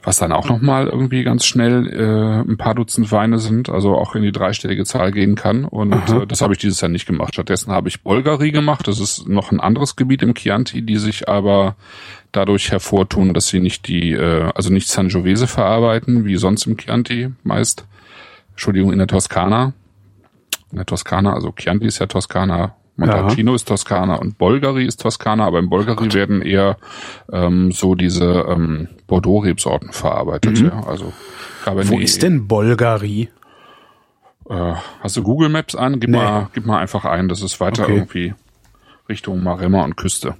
was 0.02 0.18
dann 0.18 0.32
auch 0.32 0.48
nochmal 0.48 0.88
irgendwie 0.88 1.22
ganz 1.22 1.44
schnell 1.44 1.88
äh, 1.88 2.50
ein 2.50 2.56
paar 2.56 2.74
Dutzend 2.74 3.12
Weine 3.12 3.38
sind, 3.38 3.68
also 3.68 3.96
auch 3.96 4.14
in 4.14 4.22
die 4.22 4.32
dreistellige 4.32 4.84
Zahl 4.84 5.12
gehen 5.12 5.36
kann. 5.36 5.64
Und 5.64 5.92
äh, 6.10 6.26
das 6.26 6.40
habe 6.40 6.54
ich 6.54 6.58
dieses 6.58 6.80
Jahr 6.80 6.88
nicht 6.88 7.06
gemacht. 7.06 7.34
Stattdessen 7.34 7.72
habe 7.72 7.88
ich 7.88 8.02
Bolgari 8.02 8.50
gemacht. 8.50 8.88
Das 8.88 8.98
ist 8.98 9.28
noch 9.28 9.52
ein 9.52 9.60
anderes 9.60 9.94
Gebiet 9.94 10.22
im 10.22 10.34
Chianti, 10.34 10.82
die 10.82 10.96
sich 10.96 11.28
aber 11.28 11.76
dadurch 12.32 12.72
hervortun, 12.72 13.32
dass 13.32 13.48
sie 13.48 13.60
nicht 13.60 13.86
die, 13.86 14.12
äh, 14.12 14.50
also 14.54 14.72
nicht 14.72 14.88
Sangiovese 14.88 15.46
verarbeiten, 15.46 16.24
wie 16.24 16.36
sonst 16.36 16.66
im 16.66 16.76
Chianti 16.76 17.30
meist. 17.44 17.86
Entschuldigung, 18.50 18.92
in 18.92 18.98
der 18.98 19.08
Toskana. 19.08 19.72
In 20.72 20.76
der 20.78 20.86
Toskana, 20.86 21.34
also 21.34 21.52
Chianti 21.52 21.86
ist 21.86 22.00
ja 22.00 22.06
Toskana, 22.06 22.74
Montalcino 22.96 23.52
ja. 23.52 23.56
ist 23.56 23.68
Toskana 23.68 24.16
und 24.16 24.38
Bolgari 24.38 24.84
ist 24.84 25.00
Toskana, 25.00 25.46
aber 25.46 25.58
im 25.58 25.70
Bolgari 25.70 26.08
oh 26.10 26.14
werden 26.14 26.42
eher 26.42 26.76
ähm, 27.32 27.72
so 27.72 27.94
diese 27.94 28.46
ähm, 28.48 28.88
Bordeaux-Rebsorten 29.06 29.92
verarbeitet. 29.92 30.60
Mhm. 30.60 30.66
Ja. 30.66 30.86
Also 30.86 31.12
Cabernet, 31.64 31.90
Wo 31.90 31.98
ist 31.98 32.22
denn 32.22 32.46
Bolgari? 32.46 33.30
Äh, 34.48 34.74
hast 35.00 35.16
du 35.16 35.22
Google 35.22 35.48
Maps 35.48 35.74
an? 35.74 36.00
Gib, 36.00 36.10
nee. 36.10 36.18
mal, 36.18 36.48
gib 36.52 36.66
mal 36.66 36.78
einfach 36.78 37.04
ein, 37.04 37.28
das 37.28 37.42
ist 37.42 37.60
weiter 37.60 37.84
okay. 37.84 37.94
irgendwie 37.94 38.34
Richtung 39.08 39.42
Maremma 39.42 39.84
und 39.84 39.96
Küste. 39.96 40.36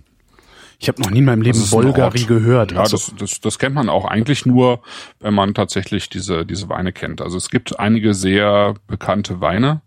Ich 0.78 0.88
habe 0.88 1.00
noch 1.00 1.10
nie 1.10 1.20
in 1.20 1.26
meinem 1.26 1.42
Leben 1.42 1.62
Bolgari 1.70 2.24
gehört. 2.24 2.72
Ja, 2.72 2.80
also. 2.80 2.96
das, 2.96 3.14
das, 3.16 3.40
das 3.40 3.58
kennt 3.60 3.76
man 3.76 3.88
auch 3.88 4.04
eigentlich 4.04 4.46
nur, 4.46 4.80
wenn 5.20 5.32
man 5.32 5.54
tatsächlich 5.54 6.08
diese, 6.08 6.44
diese 6.44 6.68
Weine 6.68 6.92
kennt. 6.92 7.22
Also 7.22 7.36
es 7.36 7.50
gibt 7.50 7.78
einige 7.78 8.14
sehr 8.14 8.74
bekannte 8.88 9.40
Weine, 9.40 9.82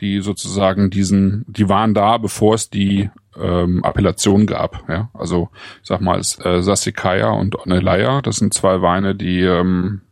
die 0.00 0.20
sozusagen 0.20 0.90
diesen, 0.90 1.44
die 1.48 1.68
waren 1.68 1.94
da, 1.94 2.18
bevor 2.18 2.54
es 2.54 2.70
die 2.70 3.10
ähm, 3.40 3.82
Appellation 3.84 4.46
gab. 4.46 4.88
Ja? 4.88 5.10
Also 5.14 5.48
ich 5.82 5.88
sag 5.88 6.00
mal, 6.00 6.18
äh, 6.18 6.62
Sassicaia 6.62 7.30
und 7.30 7.58
Onelaya, 7.58 8.22
das 8.22 8.36
sind 8.36 8.54
zwei 8.54 8.82
Weine, 8.82 9.14
die 9.14 9.40
ähm, 9.40 10.02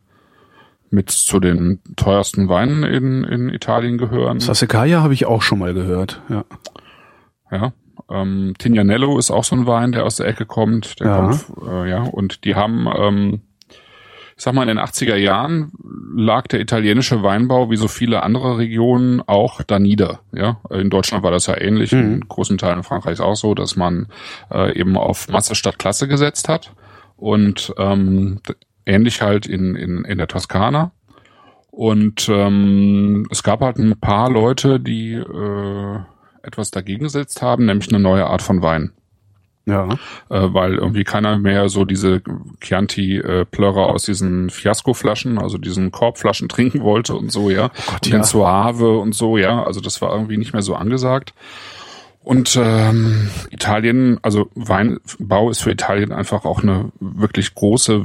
mit 0.91 1.11
zu 1.11 1.41
den 1.41 1.81
teuersten 1.97 2.49
Weinen 2.49 2.85
in, 2.85 3.25
in 3.25 3.49
Italien 3.49 3.97
gehören. 3.99 4.41
Sassicaia 4.41 5.03
habe 5.03 5.15
ich 5.15 5.27
auch 5.27 5.43
schon 5.43 5.59
mal 5.59 5.75
gehört, 5.75 6.21
ja. 6.29 6.45
Ja. 7.51 7.73
Ähm, 8.11 8.55
Tignanello 8.59 9.19
ist 9.19 9.31
auch 9.31 9.45
so 9.45 9.55
ein 9.57 9.67
Wein, 9.67 9.93
der 9.93 10.05
aus 10.05 10.17
der 10.17 10.27
Ecke 10.27 10.47
kommt. 10.47 11.01
Der 11.01 11.07
ja. 11.07 11.17
kommt 11.17 11.47
äh, 11.67 11.89
ja, 11.89 12.03
und 12.03 12.45
die 12.45 12.55
haben 12.55 12.89
ähm, 12.95 13.41
ich 14.37 14.43
sag 14.43 14.55
mal, 14.55 14.62
in 14.62 14.77
den 14.77 14.85
80er 14.85 15.17
Jahren 15.17 15.73
lag 16.15 16.47
der 16.47 16.61
italienische 16.61 17.23
Weinbau 17.23 17.71
wie 17.71 17.77
so 17.77 17.89
viele 17.89 18.23
andere 18.23 18.59
Regionen 18.59 19.21
auch 19.27 19.62
da 19.62 19.79
nieder. 19.79 20.21
Ja, 20.33 20.61
in 20.71 20.91
Deutschland 20.91 21.25
war 21.25 21.31
das 21.31 21.47
ja 21.47 21.61
ähnlich, 21.61 21.93
mhm. 21.93 22.01
in 22.01 22.21
großen 22.29 22.59
Teilen 22.59 22.83
Frankreichs 22.83 23.21
auch 23.21 23.37
so, 23.37 23.55
dass 23.55 23.77
man 23.77 24.09
äh, 24.51 24.79
eben 24.79 24.97
auf 24.97 25.29
Masse 25.29 25.55
statt 25.55 25.79
Klasse 25.79 26.09
gesetzt 26.09 26.49
hat 26.49 26.73
und 27.17 27.73
ähm, 27.79 28.41
ähnlich 28.87 29.23
halt 29.23 29.47
in, 29.47 29.75
in, 29.77 30.05
in 30.05 30.19
der 30.19 30.29
Toskana. 30.29 30.93
Und 31.71 32.29
ähm, 32.29 33.27
es 33.31 33.43
gab 33.43 33.62
halt 33.62 33.79
ein 33.79 33.99
paar 33.99 34.31
Leute, 34.31 34.79
die 34.79 35.15
äh, 35.15 35.99
etwas 36.43 36.71
dagegen 36.71 37.05
gesetzt 37.05 37.41
haben, 37.41 37.65
nämlich 37.65 37.89
eine 37.89 38.03
neue 38.03 38.27
Art 38.27 38.43
von 38.43 38.62
Wein. 38.62 38.93
Ja. 39.64 39.88
Äh, 40.28 40.52
weil 40.52 40.75
irgendwie 40.75 41.04
keiner 41.04 41.38
mehr 41.38 41.69
so 41.69 41.85
diese 41.85 42.21
Chianti-Plörrer 42.61 43.87
aus 43.87 44.04
diesen 44.04 44.50
Fiasco-Flaschen, 44.50 45.38
also 45.38 45.59
diesen 45.59 45.92
Korbflaschen 45.92 46.49
trinken 46.50 46.83
wollte 46.83 47.14
und 47.14 47.31
so, 47.31 47.50
ja. 47.50 47.66
Oh 47.66 47.83
Gott, 47.87 48.04
und 48.04 48.07
ja. 48.07 48.19
den 48.19 48.25
Suave 48.25 48.99
und 48.99 49.14
so, 49.14 49.37
ja. 49.37 49.62
Also 49.62 49.81
das 49.81 50.02
war 50.02 50.12
irgendwie 50.12 50.37
nicht 50.37 50.52
mehr 50.52 50.62
so 50.62 50.75
angesagt. 50.75 51.33
Und 52.25 52.57
ähm, 52.57 53.31
Italien, 53.50 54.19
also 54.23 54.49
Weinbau 54.54 55.50
ist 55.50 55.62
für 55.62 55.73
Italien 55.73 56.12
einfach 56.12 56.45
auch 56.45 56.62
eine 56.62 56.92
wirklich 57.00 57.54
große, 57.54 58.04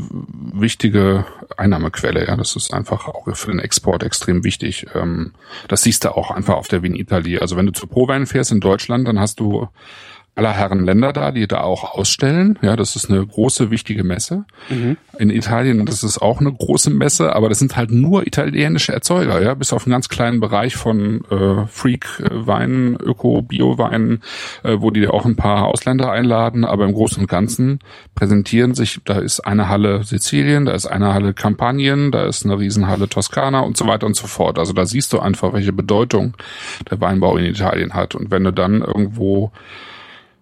wichtige 0.53 1.25
Einnahmequelle. 1.55 2.25
Ja, 2.25 2.35
das 2.35 2.55
ist 2.55 2.73
einfach 2.73 3.07
auch 3.07 3.27
für 3.35 3.51
den 3.51 3.59
Export 3.59 4.01
extrem 4.01 4.43
wichtig. 4.43 4.87
Ähm, 4.95 5.33
das 5.67 5.83
siehst 5.83 6.03
du 6.03 6.15
auch 6.15 6.31
einfach 6.31 6.55
auf 6.55 6.67
der 6.67 6.81
Wien 6.81 6.95
Italie. 6.95 7.39
Also 7.39 7.57
wenn 7.57 7.67
du 7.67 7.73
zu 7.73 7.85
Prowein 7.85 8.25
fährst 8.25 8.51
in 8.51 8.59
Deutschland, 8.59 9.07
dann 9.07 9.19
hast 9.19 9.39
du 9.39 9.67
aller 10.38 10.53
Herren 10.53 10.86
Länder 10.86 11.13
da, 11.13 11.32
die 11.32 11.48
da 11.48 11.62
auch 11.62 11.96
ausstellen. 11.96 12.60
Ja, 12.62 12.75
das 12.75 12.96
ist 12.96 13.10
eine 13.10 13.25
große, 13.25 13.72
wichtige 13.72 14.03
Messe. 14.03 14.46
Mhm. 14.70 14.98
In 15.17 15.32
Italien, 15.32 15.84
das 15.86 16.03
ist 16.03 16.20
auch 16.20 16.39
eine 16.39 16.53
große 16.53 16.91
Messe, 16.91 17.36
aber 17.36 17.50
das 17.50 17.58
sind 17.58 17.75
halt 17.75 17.89
nur 17.89 18.27
italienische 18.27 18.94
Erzeuger, 18.94 19.41
ja, 19.41 19.56
bis 19.56 19.74
auf 19.74 19.86
einen 19.86 19.94
ganz 19.94 20.10
kleinen 20.10 20.39
Bereich 20.39 20.75
von 20.75 21.22
äh, 21.32 21.65
Freak-Weinen, 21.65 22.98
Öko-Bio-Weinen, 22.98 24.22
äh, 24.63 24.75
wo 24.79 24.91
die 24.91 25.08
auch 25.08 25.25
ein 25.25 25.36
paar 25.36 25.65
Ausländer 25.65 26.12
einladen, 26.12 26.65
aber 26.65 26.86
im 26.86 26.94
Großen 26.94 27.22
und 27.22 27.27
Ganzen 27.27 27.79
präsentieren 28.13 28.75
sich, 28.75 29.00
da 29.06 29.17
ist 29.17 29.39
eine 29.39 29.70
Halle 29.70 30.03
Sizilien, 30.03 30.65
da 30.65 30.74
ist 30.74 30.86
eine 30.86 31.15
Halle 31.15 31.34
Kampagnen, 31.34 32.12
da 32.12 32.25
ist 32.25 32.46
eine 32.46 32.60
Riesenhalle 32.60 33.10
Toskana 33.10 33.62
und 33.62 33.75
so 33.75 33.88
weiter 33.88 34.06
und 34.06 34.15
so 34.15 34.27
fort. 34.27 34.60
Also 34.60 34.74
da 34.74 34.86
siehst 34.86 35.13
du 35.13 35.20
einfach, 35.20 35.53
welche 35.53 35.74
Bedeutung 35.74 36.36
der 36.91 37.01
Weinbau 37.01 37.38
in 37.38 37.46
Italien 37.46 37.96
hat. 37.96 38.13
Und 38.13 38.29
wenn 38.29 38.44
du 38.44 38.53
dann 38.53 38.82
irgendwo 38.82 39.51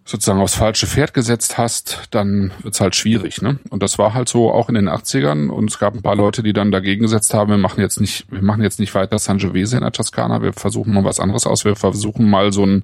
sozusagen 0.07 0.39
aufs 0.39 0.53
falsche 0.53 0.85
Pferd 0.85 1.15
gesetzt 1.15 1.57
hast, 1.57 2.03
dann 2.11 2.51
wird's 2.61 2.79
halt 2.79 2.95
schwierig. 2.95 3.41
Ne? 3.41 3.57
Und 3.71 3.81
das 3.81 3.97
war 3.97 4.13
halt 4.13 4.29
so 4.29 4.51
auch 4.51 4.69
in 4.69 4.75
den 4.75 4.87
80ern 4.87 5.49
und 5.49 5.71
es 5.71 5.79
gab 5.79 5.95
ein 5.95 6.03
paar 6.03 6.15
Leute, 6.15 6.43
die 6.43 6.53
dann 6.53 6.71
dagegen 6.71 7.01
gesetzt 7.01 7.33
haben, 7.33 7.49
wir 7.49 7.57
machen 7.57 7.81
jetzt 7.81 7.99
nicht, 7.99 8.31
wir 8.31 8.43
machen 8.43 8.61
jetzt 8.61 8.79
nicht 8.79 8.93
weiter 8.93 9.17
Sangiovese 9.17 9.77
in 9.77 9.81
der 9.81 9.91
Toskana, 9.91 10.43
wir 10.43 10.53
versuchen 10.53 10.93
mal 10.93 11.03
was 11.03 11.19
anderes 11.19 11.47
aus, 11.47 11.65
wir 11.65 11.75
versuchen 11.75 12.29
mal 12.29 12.53
so 12.53 12.61
einen 12.61 12.83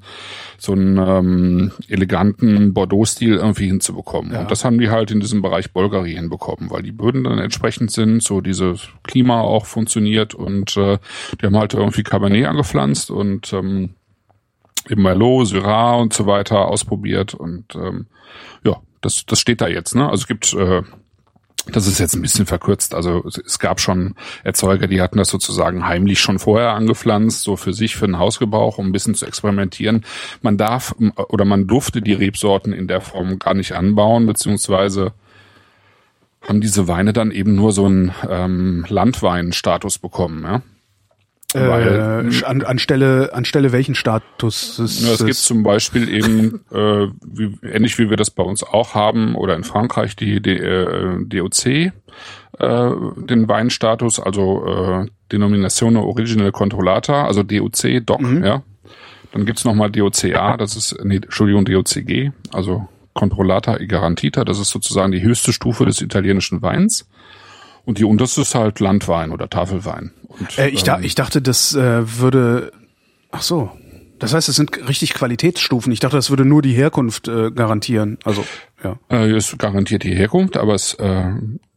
so 0.58 0.72
einen 0.72 0.98
ähm, 0.98 1.72
eleganten 1.88 2.74
Bordeaux-Stil 2.74 3.36
irgendwie 3.36 3.68
hinzubekommen. 3.68 4.32
Ja. 4.32 4.42
Und 4.42 4.51
das 4.51 4.66
haben 4.66 4.80
die 4.80 4.90
halt 4.90 5.12
in 5.12 5.20
diesem 5.20 5.44
Bereich 5.44 5.74
Bulgari 5.74 6.13
hinbekommen, 6.13 6.72
weil 6.72 6.82
die 6.82 6.92
Böden 6.92 7.24
dann 7.24 7.38
entsprechend 7.38 7.92
sind, 7.92 8.24
so 8.24 8.42
dieses 8.42 8.90
Klima 9.04 9.42
auch 9.42 9.68
funktioniert 9.68 10.34
und 10.34 10.75
äh, 10.75 10.98
die 11.40 11.46
haben 11.46 11.58
halt 11.58 11.75
irgendwie 11.75 12.04
Cabernet 12.04 12.48
angepflanzt 12.48 13.12
und 13.12 13.54
ähm, 13.54 13.92
eben 14.89 15.01
Merlot, 15.01 15.47
Syrah 15.47 15.95
und 15.95 16.13
so 16.13 16.25
weiter 16.25 16.67
ausprobiert 16.67 17.33
und 17.33 17.75
ähm, 17.75 18.07
ja, 18.63 18.77
das, 19.01 19.25
das 19.25 19.39
steht 19.39 19.61
da 19.61 19.67
jetzt. 19.67 19.95
Ne? 19.95 20.09
Also 20.09 20.21
es 20.21 20.27
gibt, 20.27 20.53
äh, 20.53 20.81
das 21.67 21.88
ist 21.88 22.00
jetzt 22.00 22.15
ein 22.15 22.21
bisschen 22.21 22.45
verkürzt. 22.45 22.93
Also 22.93 23.23
es, 23.27 23.38
es 23.38 23.59
gab 23.59 23.79
schon 23.79 24.15
Erzeuger, 24.43 24.88
die 24.88 25.01
hatten 25.01 25.17
das 25.17 25.29
sozusagen 25.29 25.85
heimlich 25.85 26.19
schon 26.19 26.39
vorher 26.39 26.71
angepflanzt, 26.71 27.41
so 27.41 27.55
für 27.55 27.73
sich, 27.73 27.95
für 27.95 28.07
den 28.07 28.19
Hausgebrauch, 28.19 28.77
um 28.77 28.88
ein 28.88 28.91
bisschen 28.91 29.15
zu 29.15 29.25
experimentieren. 29.25 30.05
Man 30.41 30.57
darf 30.57 30.95
oder 31.29 31.45
man 31.45 31.67
durfte 31.67 32.01
die 32.01 32.13
Rebsorten 32.13 32.73
in 32.73 32.88
der 32.88 33.01
Form 33.01 33.39
gar 33.39 33.53
nicht 33.53 33.73
anbauen, 33.73 34.25
beziehungsweise 34.25 35.13
haben 36.41 36.61
diese 36.61 36.88
Weine 36.88 37.13
dann 37.13 37.31
eben 37.31 37.55
nur 37.55 37.71
so 37.71 37.85
einen 37.85 38.13
ähm, 38.27 38.85
Landweinstatus 38.89 40.00
bekommen. 40.00 40.43
Ja? 40.43 40.61
Weil, 41.53 42.29
äh, 42.31 42.46
an, 42.46 42.63
anstelle, 42.63 43.31
anstelle 43.34 43.72
welchen 43.72 43.96
Status? 43.96 44.79
Ist 44.79 45.01
ja, 45.03 45.13
es 45.13 45.25
gibt 45.25 45.36
zum 45.36 45.63
Beispiel 45.63 46.10
eben, 46.10 46.62
äh, 46.72 47.08
wie, 47.22 47.58
ähnlich 47.63 47.98
wie 48.00 48.10
wir 48.10 48.17
das 48.17 48.31
bei 48.31 48.43
uns 48.43 48.63
auch 48.63 48.96
haben, 48.96 49.36
oder 49.36 49.55
in 49.55 49.63
Frankreich 49.63 50.15
die, 50.15 50.41
die 50.41 50.58
äh, 50.58 51.17
DOC, 51.25 51.65
äh, 51.65 51.91
den 52.60 53.48
Weinstatus, 53.48 54.20
also 54.20 54.65
äh, 54.65 55.08
Denominazione 55.31 56.01
Original 56.01 56.51
Controllata, 56.51 57.25
also 57.25 57.43
DOC, 57.43 58.05
DOC, 58.05 58.22
mhm. 58.22 58.43
ja. 58.43 58.63
Dann 59.34 59.46
gibt's 59.46 59.63
nochmal 59.63 59.89
DOCA, 59.89 60.58
das 60.58 60.75
ist, 60.75 60.98
nee, 61.03 61.15
Entschuldigung, 61.15 61.63
DOCG, 61.63 62.31
also 62.51 62.88
Controllata 63.13 63.77
e 63.77 63.88
Garantita, 63.88 64.43
das 64.43 64.60
ist 64.60 64.70
sozusagen 64.70 65.12
die 65.12 65.22
höchste 65.22 65.53
Stufe 65.53 65.86
des 65.86 66.01
italienischen 66.01 66.62
Weins. 66.62 67.08
Und 67.85 67.97
die 67.97 68.05
unterste 68.05 68.41
ist 68.41 68.55
halt 68.55 68.79
Landwein 68.79 69.31
oder 69.31 69.50
Tafelwein. 69.50 70.11
Und, 70.27 70.57
äh, 70.57 70.69
ich, 70.69 70.83
da, 70.83 70.97
ähm, 70.97 71.03
ich 71.03 71.15
dachte, 71.15 71.41
das 71.41 71.73
äh, 71.75 72.19
würde. 72.19 72.71
Ach 73.31 73.41
so. 73.41 73.71
Das 74.19 74.35
heißt, 74.35 74.50
es 74.50 74.55
sind 74.55 74.88
richtig 74.88 75.15
Qualitätsstufen. 75.15 75.91
Ich 75.91 76.00
dachte, 76.00 76.15
das 76.15 76.29
würde 76.29 76.45
nur 76.45 76.61
die 76.61 76.73
Herkunft 76.73 77.27
äh, 77.27 77.50
garantieren. 77.50 78.19
Also 78.23 78.45
ja. 78.83 79.00
Äh, 79.09 79.31
es 79.31 79.57
garantiert 79.57 80.03
die 80.03 80.15
Herkunft, 80.15 80.57
aber 80.57 80.75
es 80.75 80.93
äh, 80.95 81.31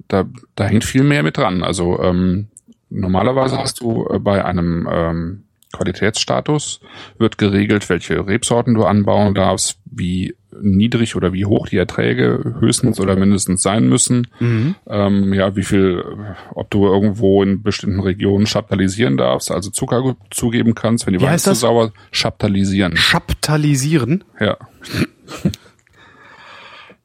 da, 0.08 0.25
da 0.54 0.64
hängt 0.64 0.84
viel 0.84 1.04
mehr 1.04 1.23
mit 1.23 1.38
dran. 1.38 1.62
Also 1.62 1.99
ähm, 2.00 2.49
normalerweise 2.90 3.58
hast 3.58 3.80
du 3.80 4.06
äh, 4.11 4.18
bei 4.18 4.44
einem 4.44 4.87
ähm, 4.90 5.44
Qualitätsstatus 5.75 6.81
wird 7.19 7.38
geregelt, 7.38 7.88
welche 7.88 8.26
Rebsorten 8.26 8.75
du 8.75 8.85
anbauen 8.85 9.35
darfst, 9.35 9.78
wie 9.85 10.35
niedrig 10.61 11.16
oder 11.16 11.33
wie 11.33 11.47
hoch 11.47 11.69
die 11.69 11.76
Erträge 11.76 12.54
höchstens 12.61 13.00
oder 13.00 13.16
mindestens 13.16 13.62
sein 13.62 13.88
müssen. 13.88 14.28
Mhm. 14.38 14.76
Ähm, 14.87 15.35
ja, 15.35 15.57
wie 15.57 15.64
viel, 15.64 16.04
ob 16.54 16.71
du 16.71 16.87
irgendwo 16.87 17.43
in 17.43 17.62
bestimmten 17.62 18.00
Regionen 18.00 18.47
schaptalisieren 18.47 19.16
darfst, 19.16 19.50
also 19.50 19.71
Zucker 19.71 20.16
zugeben 20.31 20.75
kannst, 20.75 21.07
wenn 21.07 21.14
die 21.14 21.21
Weine 21.21 21.38
zu 21.38 21.54
sauer, 21.54 21.93
schaptalisieren. 22.12 22.97
Schaptalisieren? 22.97 24.25
Ja. 24.40 24.57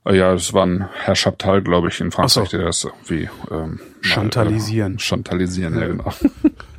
ja, 0.12 0.34
das 0.34 0.54
war 0.54 0.66
ein 0.66 0.88
Herr 1.04 1.16
Chaptal, 1.16 1.62
glaube 1.62 1.90
ich, 1.90 2.00
in 2.00 2.12
Frankreich, 2.12 2.50
so. 2.50 2.58
der 2.58 2.68
das 2.68 2.84
irgendwie 2.84 3.30
ähm, 3.52 3.80
Chantalisieren. 4.02 4.94
Mal, 4.94 4.98
äh, 4.98 5.02
Chantalisieren, 5.02 5.80
ja, 5.80 5.88
genau. 5.88 6.14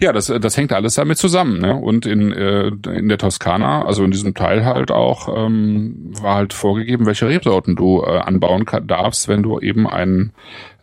Ja, 0.00 0.12
das, 0.12 0.26
das 0.26 0.56
hängt 0.56 0.72
alles 0.72 0.94
damit 0.94 1.18
zusammen. 1.18 1.60
Ne? 1.60 1.74
Und 1.74 2.06
in, 2.06 2.32
äh, 2.32 2.68
in 2.68 3.08
der 3.08 3.18
Toskana, 3.18 3.84
also 3.84 4.04
in 4.04 4.10
diesem 4.10 4.34
Teil 4.34 4.64
halt 4.64 4.90
auch, 4.90 5.28
ähm, 5.34 6.12
war 6.20 6.36
halt 6.36 6.52
vorgegeben, 6.52 7.06
welche 7.06 7.28
Rebsorten 7.28 7.76
du 7.76 8.02
äh, 8.02 8.18
anbauen 8.18 8.64
kann, 8.64 8.86
darfst, 8.86 9.28
wenn 9.28 9.42
du 9.42 9.60
eben 9.60 9.86
einen, 9.86 10.32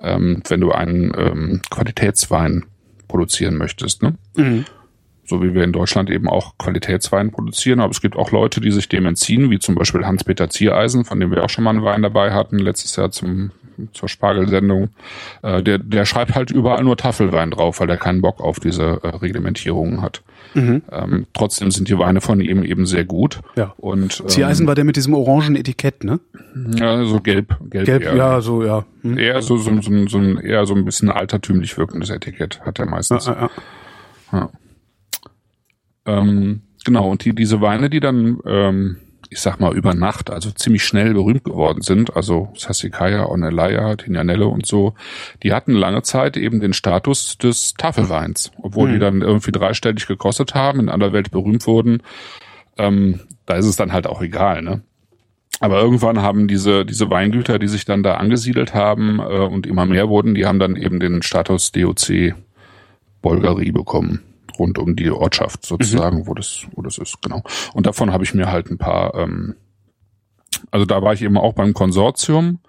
ähm, 0.01 0.41
wenn 0.47 0.61
du 0.61 0.71
einen 0.71 1.13
ähm, 1.17 1.61
Qualitätswein 1.69 2.65
produzieren 3.07 3.57
möchtest. 3.57 4.03
Ne? 4.03 4.15
Mhm. 4.35 4.65
So 5.25 5.43
wie 5.43 5.53
wir 5.53 5.63
in 5.63 5.73
Deutschland 5.73 6.09
eben 6.09 6.27
auch 6.27 6.57
Qualitätswein 6.57 7.31
produzieren, 7.31 7.81
aber 7.81 7.91
es 7.91 8.01
gibt 8.01 8.15
auch 8.15 8.31
Leute, 8.31 8.61
die 8.61 8.71
sich 8.71 8.89
dem 8.89 9.05
entziehen, 9.05 9.51
wie 9.51 9.59
zum 9.59 9.75
Beispiel 9.75 10.05
Hans-Peter 10.05 10.49
Ziereisen, 10.49 11.05
von 11.05 11.19
dem 11.19 11.29
wir 11.29 11.43
auch 11.43 11.49
schon 11.49 11.63
mal 11.63 11.69
einen 11.69 11.83
Wein 11.83 12.01
dabei 12.01 12.31
hatten, 12.31 12.57
letztes 12.57 12.95
Jahr 12.95 13.11
zum 13.11 13.51
zur 13.93 14.09
Spargelsendung, 14.09 14.89
äh, 15.41 15.63
der, 15.63 15.77
der 15.77 16.05
schreibt 16.05 16.35
halt 16.35 16.51
überall 16.51 16.83
nur 16.83 16.97
Tafelwein 16.97 17.51
drauf, 17.51 17.79
weil 17.79 17.89
er 17.89 17.97
keinen 17.97 18.21
Bock 18.21 18.41
auf 18.41 18.59
diese 18.59 18.99
äh, 19.03 19.07
Reglementierungen 19.07 20.01
hat. 20.01 20.21
Mhm. 20.53 20.81
Ähm, 20.91 21.27
trotzdem 21.33 21.71
sind 21.71 21.89
die 21.89 21.97
Weine 21.97 22.21
von 22.21 22.41
ihm 22.41 22.63
eben 22.63 22.85
sehr 22.85 23.05
gut. 23.05 23.39
Ja. 23.55 23.73
Und 23.77 24.19
ähm, 24.19 24.27
Ziereisen 24.27 24.67
war 24.67 24.75
der 24.75 24.83
mit 24.83 24.95
diesem 24.95 25.13
orangen 25.13 25.55
Etikett, 25.55 26.03
ne? 26.03 26.19
Ja, 26.75 27.03
so 27.05 27.19
gelb, 27.19 27.57
gelb, 27.69 27.85
gelb 27.85 28.03
eher, 28.03 28.15
ja, 28.15 28.41
so 28.41 28.63
ja. 28.63 28.85
Hm. 29.01 29.17
Eher 29.17 29.41
so, 29.41 29.57
so, 29.57 29.79
so, 29.81 30.07
so 30.07 30.17
ein 30.17 30.37
eher 30.37 30.65
so 30.65 30.75
ein 30.75 30.85
bisschen 30.85 31.09
altertümlich 31.09 31.77
wirkendes 31.77 32.09
Etikett 32.09 32.61
hat 32.61 32.79
er 32.79 32.85
meistens. 32.85 33.27
Ja, 33.27 33.49
ja, 34.31 34.39
ja. 34.39 34.49
Ähm, 36.05 36.61
genau. 36.83 37.09
Und 37.09 37.23
die 37.25 37.33
diese 37.33 37.61
Weine, 37.61 37.89
die 37.89 37.99
dann 37.99 38.39
ähm, 38.45 38.97
ich 39.29 39.39
sag 39.39 39.59
mal, 39.59 39.75
über 39.75 39.93
Nacht, 39.93 40.31
also 40.31 40.49
ziemlich 40.51 40.83
schnell 40.83 41.13
berühmt 41.13 41.43
geworden 41.43 41.81
sind, 41.81 42.15
also 42.15 42.49
Sassikaya, 42.55 43.25
Onelaya, 43.25 43.95
Tignanello 43.95 44.49
und 44.49 44.65
so, 44.65 44.95
die 45.43 45.53
hatten 45.53 45.73
lange 45.73 46.01
Zeit 46.01 46.35
eben 46.35 46.59
den 46.59 46.73
Status 46.73 47.37
des 47.37 47.75
Tafelweins, 47.75 48.51
obwohl 48.61 48.89
mhm. 48.89 48.93
die 48.93 48.99
dann 48.99 49.21
irgendwie 49.21 49.51
dreistellig 49.51 50.07
gekostet 50.07 50.55
haben, 50.55 50.79
in 50.79 50.89
aller 50.89 51.13
Welt 51.13 51.29
berühmt 51.29 51.67
wurden. 51.67 52.01
Ähm, 52.77 53.19
da 53.45 53.55
ist 53.55 53.67
es 53.67 53.75
dann 53.75 53.93
halt 53.93 54.07
auch 54.07 54.21
egal, 54.21 54.61
ne? 54.61 54.81
Aber 55.61 55.81
irgendwann 55.81 56.21
haben 56.21 56.47
diese, 56.47 56.85
diese 56.85 57.09
Weingüter, 57.09 57.59
die 57.59 57.67
sich 57.67 57.83
dann 57.83 58.01
da 58.01 58.15
angesiedelt 58.15 58.73
haben 58.73 59.19
äh, 59.19 59.23
und 59.23 59.67
immer 59.67 59.85
mehr 59.85 60.07
wurden, 60.07 60.33
die 60.33 60.45
haben 60.45 60.59
dann 60.59 60.77
eben 60.77 61.01
den 61.01 61.21
Status 61.21 61.73
DOC 61.73 62.33
Bolgari 63.21 63.71
bekommen 63.71 64.23
rund 64.59 64.77
um 64.77 64.95
die 64.95 65.09
Ortschaft 65.09 65.65
sozusagen, 65.65 66.19
mhm. 66.19 66.27
wo 66.27 66.33
das, 66.33 66.65
wo 66.73 66.81
das 66.81 66.97
ist, 66.97 67.21
genau. 67.21 67.43
Und 67.73 67.85
davon 67.85 68.11
habe 68.11 68.23
ich 68.23 68.33
mir 68.33 68.51
halt 68.51 68.69
ein 68.69 68.77
paar, 68.77 69.15
ähm, 69.15 69.55
also 70.71 70.85
da 70.85 71.01
war 71.01 71.13
ich 71.13 71.21
eben 71.21 71.37
auch 71.37 71.53
beim 71.53 71.73
Konsortium. 71.73 72.59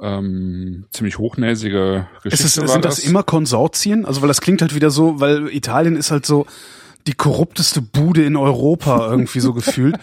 Ähm, 0.00 0.86
ziemlich 0.90 1.18
hochnäsige 1.18 2.06
Geschichte. 2.22 2.46
Ist 2.46 2.56
es, 2.56 2.70
sind 2.72 2.84
das, 2.84 2.96
das 2.96 3.04
immer 3.04 3.22
Konsortien? 3.22 4.06
Also 4.06 4.22
weil 4.22 4.28
das 4.28 4.40
klingt 4.40 4.62
halt 4.62 4.74
wieder 4.74 4.90
so, 4.90 5.20
weil 5.20 5.48
Italien 5.54 5.94
ist 5.94 6.10
halt 6.10 6.24
so 6.24 6.46
die 7.06 7.12
korrupteste 7.12 7.82
Bude 7.82 8.24
in 8.24 8.36
Europa 8.36 9.06
irgendwie 9.10 9.40
so 9.40 9.52
gefühlt. 9.52 9.96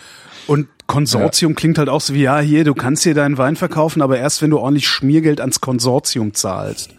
Und 0.45 0.67
Konsortium 0.87 1.51
ja. 1.51 1.55
klingt 1.55 1.77
halt 1.77 1.89
auch 1.89 2.01
so 2.01 2.13
wie, 2.13 2.21
ja, 2.21 2.39
hier, 2.39 2.63
du 2.63 2.73
kannst 2.73 3.03
hier 3.03 3.13
deinen 3.13 3.37
Wein 3.37 3.55
verkaufen, 3.55 4.01
aber 4.01 4.17
erst 4.17 4.41
wenn 4.41 4.49
du 4.49 4.59
ordentlich 4.59 4.87
Schmiergeld 4.87 5.41
ans 5.41 5.61
Konsortium 5.61 6.33
zahlst. 6.33 6.96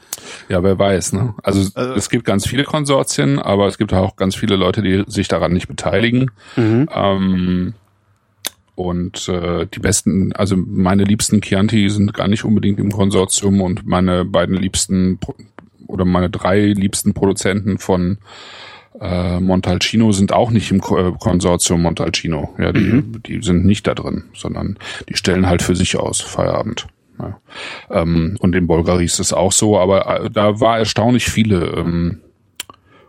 Ja, 0.48 0.62
wer 0.62 0.78
weiß, 0.78 1.12
ne? 1.12 1.34
Also, 1.42 1.70
also 1.74 1.94
es 1.94 2.08
gibt 2.10 2.24
ganz 2.24 2.46
viele 2.46 2.64
Konsortien, 2.64 3.38
aber 3.38 3.66
es 3.66 3.78
gibt 3.78 3.92
auch 3.92 4.16
ganz 4.16 4.34
viele 4.34 4.56
Leute, 4.56 4.82
die 4.82 5.04
sich 5.06 5.28
daran 5.28 5.52
nicht 5.52 5.68
beteiligen. 5.68 6.30
Mhm. 6.56 6.88
Ähm, 6.94 7.74
und 8.74 9.28
äh, 9.28 9.66
die 9.66 9.80
besten, 9.80 10.32
also 10.34 10.56
meine 10.56 11.02
liebsten 11.04 11.40
Chianti 11.40 11.90
sind 11.90 12.14
gar 12.14 12.28
nicht 12.28 12.44
unbedingt 12.44 12.78
im 12.78 12.92
Konsortium 12.92 13.60
und 13.60 13.86
meine 13.86 14.24
beiden 14.24 14.56
liebsten 14.56 15.18
oder 15.88 16.04
meine 16.04 16.30
drei 16.30 16.66
liebsten 16.66 17.12
Produzenten 17.12 17.78
von 17.78 18.18
äh, 19.00 19.40
Montalcino 19.40 20.12
sind 20.12 20.32
auch 20.32 20.50
nicht 20.50 20.70
im 20.70 20.80
Ko- 20.80 20.98
äh, 21.08 21.12
Konsortium 21.18 21.82
Montalcino. 21.82 22.54
Ja, 22.58 22.72
die, 22.72 22.80
Mhm. 22.80 23.22
die 23.26 23.42
sind 23.42 23.64
nicht 23.64 23.86
da 23.86 23.94
drin, 23.94 24.24
sondern 24.34 24.76
die 25.08 25.16
stellen 25.16 25.46
halt 25.48 25.62
für 25.62 25.74
sich 25.76 25.96
aus, 25.96 26.20
Feierabend. 26.20 26.86
Ja. 27.18 27.40
Ähm, 27.90 28.36
und 28.40 28.54
in 28.54 28.66
Bulgari 28.66 29.04
ist 29.04 29.20
es 29.20 29.32
auch 29.32 29.52
so, 29.52 29.78
aber 29.78 30.24
äh, 30.24 30.30
da 30.30 30.60
war 30.60 30.78
erstaunlich 30.78 31.28
viele 31.28 31.66
ähm, 31.76 32.20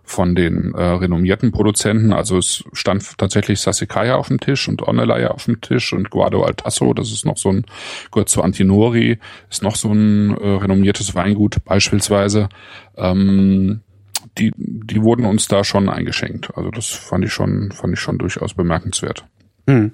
von 0.10 0.34
den 0.34 0.74
äh, 0.74 0.82
renommierten 0.82 1.52
Produzenten. 1.52 2.14
Also 2.14 2.40
es 2.40 2.64
stand 2.74 3.18
tatsächlich 3.20 3.62
Sassicaia 3.62 4.16
auf 4.16 4.30
dem 4.30 4.40
Tisch 4.40 4.68
und 4.68 4.82
Ornelaya 4.82 5.30
auf 5.30 5.46
dem 5.46 5.62
Tisch 5.62 5.94
und 5.94 6.10
Guardo 6.10 6.44
Altasso, 6.44 6.96
das 6.96 7.12
ist 7.12 7.26
noch 7.26 7.38
so 7.38 7.50
ein, 7.50 7.66
gehört 8.12 8.30
zu 8.30 8.42
Antinori, 8.42 9.20
ist 9.52 9.62
noch 9.62 9.76
so 9.76 9.92
ein 9.92 10.36
äh, 10.36 10.48
renommiertes 10.48 11.14
Weingut 11.14 11.64
beispielsweise. 11.64 12.50
Ähm, 12.98 13.82
die, 14.40 14.52
die 14.58 15.04
wurden 15.04 15.26
uns 15.26 15.48
da 15.48 15.64
schon 15.64 15.90
eingeschenkt. 15.90 16.58
Also 16.58 16.72
das 16.72 16.88
fand 16.88 17.26
ich 17.26 17.32
schon, 17.32 17.72
fand 17.72 17.94
ich 17.94 18.00
schon 18.00 18.18
durchaus 18.18 18.56
bemerkenswert. 18.56 19.26
Hm. 19.68 19.92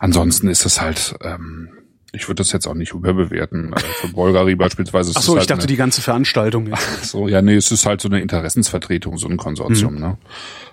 Ansonsten 0.00 0.48
ist 0.48 0.64
es 0.64 0.80
halt, 0.80 1.14
ähm, 1.22 1.68
ich 2.16 2.26
würde 2.28 2.36
das 2.40 2.50
jetzt 2.52 2.66
auch 2.66 2.74
nicht 2.74 2.92
überbewerten. 2.92 3.72
Also 3.72 3.86
für 3.86 4.08
Bulgari 4.08 4.54
beispielsweise 4.56 5.10
ist 5.10 5.16
Ach 5.18 5.22
so, 5.22 5.32
es 5.32 5.36
ich 5.36 5.40
halt 5.42 5.50
dachte 5.50 5.60
eine, 5.62 5.66
die 5.68 5.76
ganze 5.76 6.02
Veranstaltung. 6.02 6.66
Jetzt. 6.66 7.04
so, 7.04 7.28
ja, 7.28 7.42
nee, 7.42 7.54
es 7.54 7.70
ist 7.70 7.86
halt 7.86 8.00
so 8.00 8.08
eine 8.08 8.20
Interessensvertretung, 8.20 9.18
so 9.18 9.28
ein 9.28 9.36
Konsortium, 9.36 9.94
Mhm. 9.94 10.00
ne? 10.00 10.18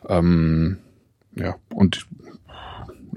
Ähm, 0.10 0.78
ja, 1.36 1.56
und 1.74 2.08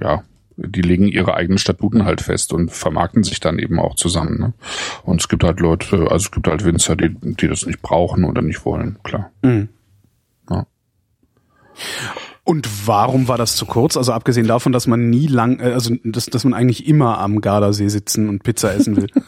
ja, 0.01 0.23
die 0.59 0.81
legen 0.83 1.07
ihre 1.09 1.35
eigenen 1.35 1.59
Statuten 1.59 2.05
halt 2.07 2.21
fest 2.23 2.53
und 2.53 2.71
vermarkten 2.73 3.23
sich 3.23 3.41
dann 3.41 3.59
eben 3.59 3.79
auch 3.79 3.95
zusammen. 3.95 4.39
Ne? 4.39 4.53
Und 5.05 5.21
es 5.21 5.29
gibt 5.29 5.45
halt 5.45 5.61
Leute, 5.61 5.99
also 6.11 6.17
es 6.27 6.31
gibt 6.31 6.49
halt 6.49 6.65
Winzer, 6.65 6.97
die, 6.97 7.11
die 7.15 7.47
das 7.49 7.67
nicht 7.67 7.83
brauchen 7.83 8.25
oder 8.25 8.41
nicht 8.43 8.65
wollen, 8.65 8.99
klar. 9.03 9.31
Mhm. 9.43 9.69
Ja. 10.51 10.67
Und 12.47 12.69
warum 12.87 13.27
war 13.27 13.39
das 13.39 13.57
zu 13.57 13.67
kurz? 13.67 13.97
Also 13.97 14.13
abgesehen 14.13 14.47
davon, 14.47 14.71
dass 14.71 14.87
man 14.87 15.11
nie 15.11 15.27
lang, 15.27 15.59
äh, 15.59 15.73
also 15.73 15.97
dass, 16.05 16.27
dass 16.27 16.45
man 16.45 16.55
eigentlich 16.55 16.87
immer 16.87 17.19
am 17.19 17.41
Gardasee 17.41 17.89
sitzen 17.89 18.29
und 18.29 18.45
Pizza 18.45 18.73
essen 18.73 18.97
will. 18.97 19.11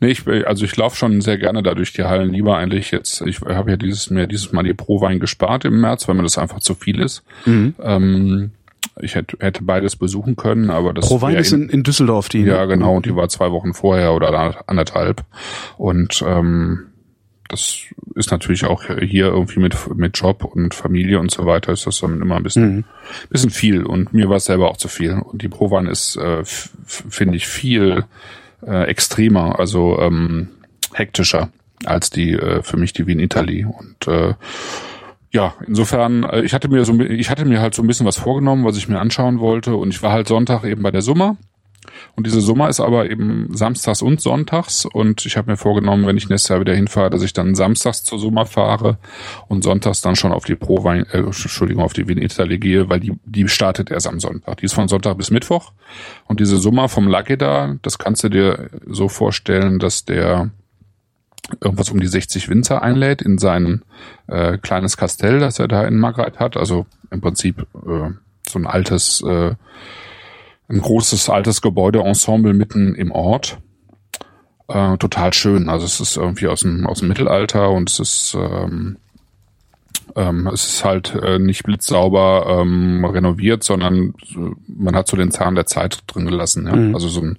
Nee, 0.00 0.12
ich, 0.12 0.26
also 0.46 0.64
ich 0.64 0.74
laufe 0.74 0.96
schon 0.96 1.20
sehr 1.20 1.36
gerne 1.36 1.62
da 1.62 1.74
durch 1.74 1.92
die 1.92 2.04
Hallen. 2.04 2.32
Lieber 2.32 2.56
eigentlich 2.56 2.92
jetzt, 2.92 3.20
ich 3.26 3.42
habe 3.42 3.72
ja 3.72 3.76
dieses 3.76 4.08
mir 4.08 4.26
dieses 4.26 4.52
Mal 4.52 4.62
die 4.62 4.72
Pro-Wein 4.72 5.20
gespart 5.20 5.66
im 5.66 5.82
März, 5.82 6.08
weil 6.08 6.14
mir 6.14 6.22
das 6.22 6.38
einfach 6.38 6.60
zu 6.60 6.74
viel 6.74 6.98
ist. 6.98 7.22
Mhm. 7.44 7.74
Ähm, 7.82 8.52
ich 8.98 9.16
hätte, 9.16 9.36
hätte 9.38 9.62
beides 9.62 9.96
besuchen 9.96 10.36
können, 10.36 10.70
aber 10.70 10.94
das 10.94 11.06
Pro 11.06 11.20
Wein 11.20 11.34
wär 11.34 11.40
ist 11.40 11.52
in, 11.52 11.68
in 11.68 11.82
Düsseldorf 11.82 12.30
die. 12.30 12.40
Ja, 12.40 12.64
genau. 12.64 12.96
Und 12.96 13.04
die 13.04 13.14
war 13.14 13.28
zwei 13.28 13.50
Wochen 13.50 13.74
vorher 13.74 14.14
oder 14.14 14.66
anderthalb. 14.66 15.24
Und 15.76 16.24
ähm, 16.26 16.86
das 17.50 17.82
ist 18.14 18.30
natürlich 18.30 18.64
auch 18.64 18.84
hier 18.84 19.26
irgendwie 19.26 19.60
mit, 19.60 19.76
mit 19.96 20.16
Job 20.18 20.44
und 20.44 20.74
Familie 20.74 21.18
und 21.20 21.30
so 21.30 21.46
weiter 21.46 21.72
ist 21.72 21.86
das 21.86 22.00
dann 22.00 22.20
immer 22.20 22.36
ein 22.36 22.42
bisschen, 22.42 22.76
Mhm. 22.76 22.84
bisschen 23.28 23.50
viel. 23.50 23.84
Und 23.84 24.12
mir 24.12 24.28
war 24.28 24.36
es 24.36 24.44
selber 24.46 24.70
auch 24.70 24.76
zu 24.76 24.88
viel. 24.88 25.12
Und 25.14 25.42
die 25.42 25.48
Provan 25.48 25.86
ist, 25.86 26.16
äh, 26.16 26.42
finde 26.44 27.36
ich, 27.36 27.46
viel 27.46 28.04
äh, 28.66 28.84
extremer, 28.84 29.58
also 29.58 29.98
ähm, 30.00 30.48
hektischer 30.92 31.50
als 31.86 32.10
die 32.10 32.32
äh, 32.32 32.62
für 32.62 32.76
mich 32.76 32.92
die 32.92 33.06
Wien 33.06 33.20
Italy. 33.20 33.64
Und 33.64 34.06
äh, 34.06 34.34
ja, 35.32 35.54
insofern, 35.66 36.24
äh, 36.24 36.42
ich 36.42 36.52
hatte 36.52 36.68
mir 36.68 36.84
so, 36.84 36.98
ich 37.00 37.30
hatte 37.30 37.44
mir 37.44 37.60
halt 37.60 37.74
so 37.74 37.82
ein 37.82 37.86
bisschen 37.86 38.06
was 38.06 38.16
vorgenommen, 38.16 38.64
was 38.64 38.76
ich 38.76 38.88
mir 38.88 38.98
anschauen 39.00 39.38
wollte. 39.40 39.74
Und 39.76 39.94
ich 39.94 40.02
war 40.02 40.12
halt 40.12 40.28
Sonntag 40.28 40.64
eben 40.64 40.82
bei 40.82 40.90
der 40.90 41.02
Summer. 41.02 41.36
Und 42.16 42.26
diese 42.26 42.40
Summer 42.40 42.68
ist 42.68 42.80
aber 42.80 43.10
eben 43.10 43.48
samstags 43.54 44.02
und 44.02 44.20
sonntags. 44.20 44.84
Und 44.84 45.26
ich 45.26 45.36
habe 45.36 45.50
mir 45.50 45.56
vorgenommen, 45.56 46.06
wenn 46.06 46.16
ich 46.16 46.28
nächstes 46.28 46.48
Jahr 46.48 46.60
wieder 46.60 46.74
hinfahre, 46.74 47.10
dass 47.10 47.22
ich 47.22 47.32
dann 47.32 47.54
samstags 47.54 48.04
zur 48.04 48.18
Summer 48.18 48.46
fahre 48.46 48.98
und 49.48 49.64
sonntags 49.64 50.00
dann 50.00 50.16
schon 50.16 50.32
auf 50.32 50.44
die 50.44 50.56
Pro 50.56 50.88
äh, 50.88 51.04
Entschuldigung, 51.12 51.82
auf 51.82 51.92
die 51.92 52.08
Wien 52.08 52.18
Italy 52.18 52.58
gehe, 52.58 52.88
weil 52.88 53.00
die, 53.00 53.12
die 53.24 53.48
startet 53.48 53.90
erst 53.90 54.06
am 54.06 54.20
Sonntag. 54.20 54.58
Die 54.58 54.66
ist 54.66 54.74
von 54.74 54.88
Sonntag 54.88 55.16
bis 55.16 55.30
Mittwoch. 55.30 55.72
Und 56.26 56.40
diese 56.40 56.58
Summer 56.58 56.88
vom 56.88 57.08
Lageda, 57.08 57.76
das 57.82 57.98
kannst 57.98 58.24
du 58.24 58.28
dir 58.28 58.70
so 58.86 59.08
vorstellen, 59.08 59.78
dass 59.78 60.04
der 60.04 60.50
irgendwas 61.60 61.90
um 61.90 62.00
die 62.00 62.06
60 62.06 62.48
Winzer 62.48 62.82
einlädt 62.82 63.22
in 63.22 63.38
sein 63.38 63.82
äh, 64.28 64.58
kleines 64.58 64.96
Kastell, 64.96 65.40
das 65.40 65.58
er 65.58 65.68
da 65.68 65.84
in 65.84 65.98
Margreit 65.98 66.38
hat. 66.38 66.56
Also 66.56 66.86
im 67.10 67.20
Prinzip 67.20 67.66
äh, 67.74 68.10
so 68.48 68.58
ein 68.58 68.66
altes, 68.66 69.22
äh, 69.22 69.54
ein 70.70 70.80
großes 70.80 71.28
altes 71.28 71.60
Gebäudeensemble 71.60 72.54
mitten 72.54 72.94
im 72.94 73.10
Ort. 73.10 73.58
Äh, 74.68 74.96
total 74.98 75.34
schön. 75.34 75.68
Also 75.68 75.84
es 75.84 76.00
ist 76.00 76.16
irgendwie 76.16 76.46
aus 76.46 76.60
dem, 76.60 76.86
aus 76.86 77.00
dem 77.00 77.08
Mittelalter 77.08 77.70
und 77.70 77.90
es 77.90 77.98
ist 77.98 78.36
ähm, 78.38 78.96
ähm, 80.16 80.46
es 80.52 80.64
ist 80.66 80.84
halt 80.84 81.14
äh, 81.22 81.38
nicht 81.38 81.64
blitzsauber 81.64 82.46
ähm, 82.62 83.04
renoviert, 83.04 83.62
sondern 83.64 84.14
so- 84.24 84.54
man 84.68 84.94
hat 84.96 85.08
so 85.08 85.16
den 85.16 85.30
Zahn 85.32 85.54
der 85.56 85.66
Zeit 85.66 85.98
drin 86.06 86.26
gelassen. 86.26 86.66
Ja? 86.66 86.74
Mhm. 86.76 86.94
Also 86.94 87.08
so 87.08 87.20
ein 87.20 87.38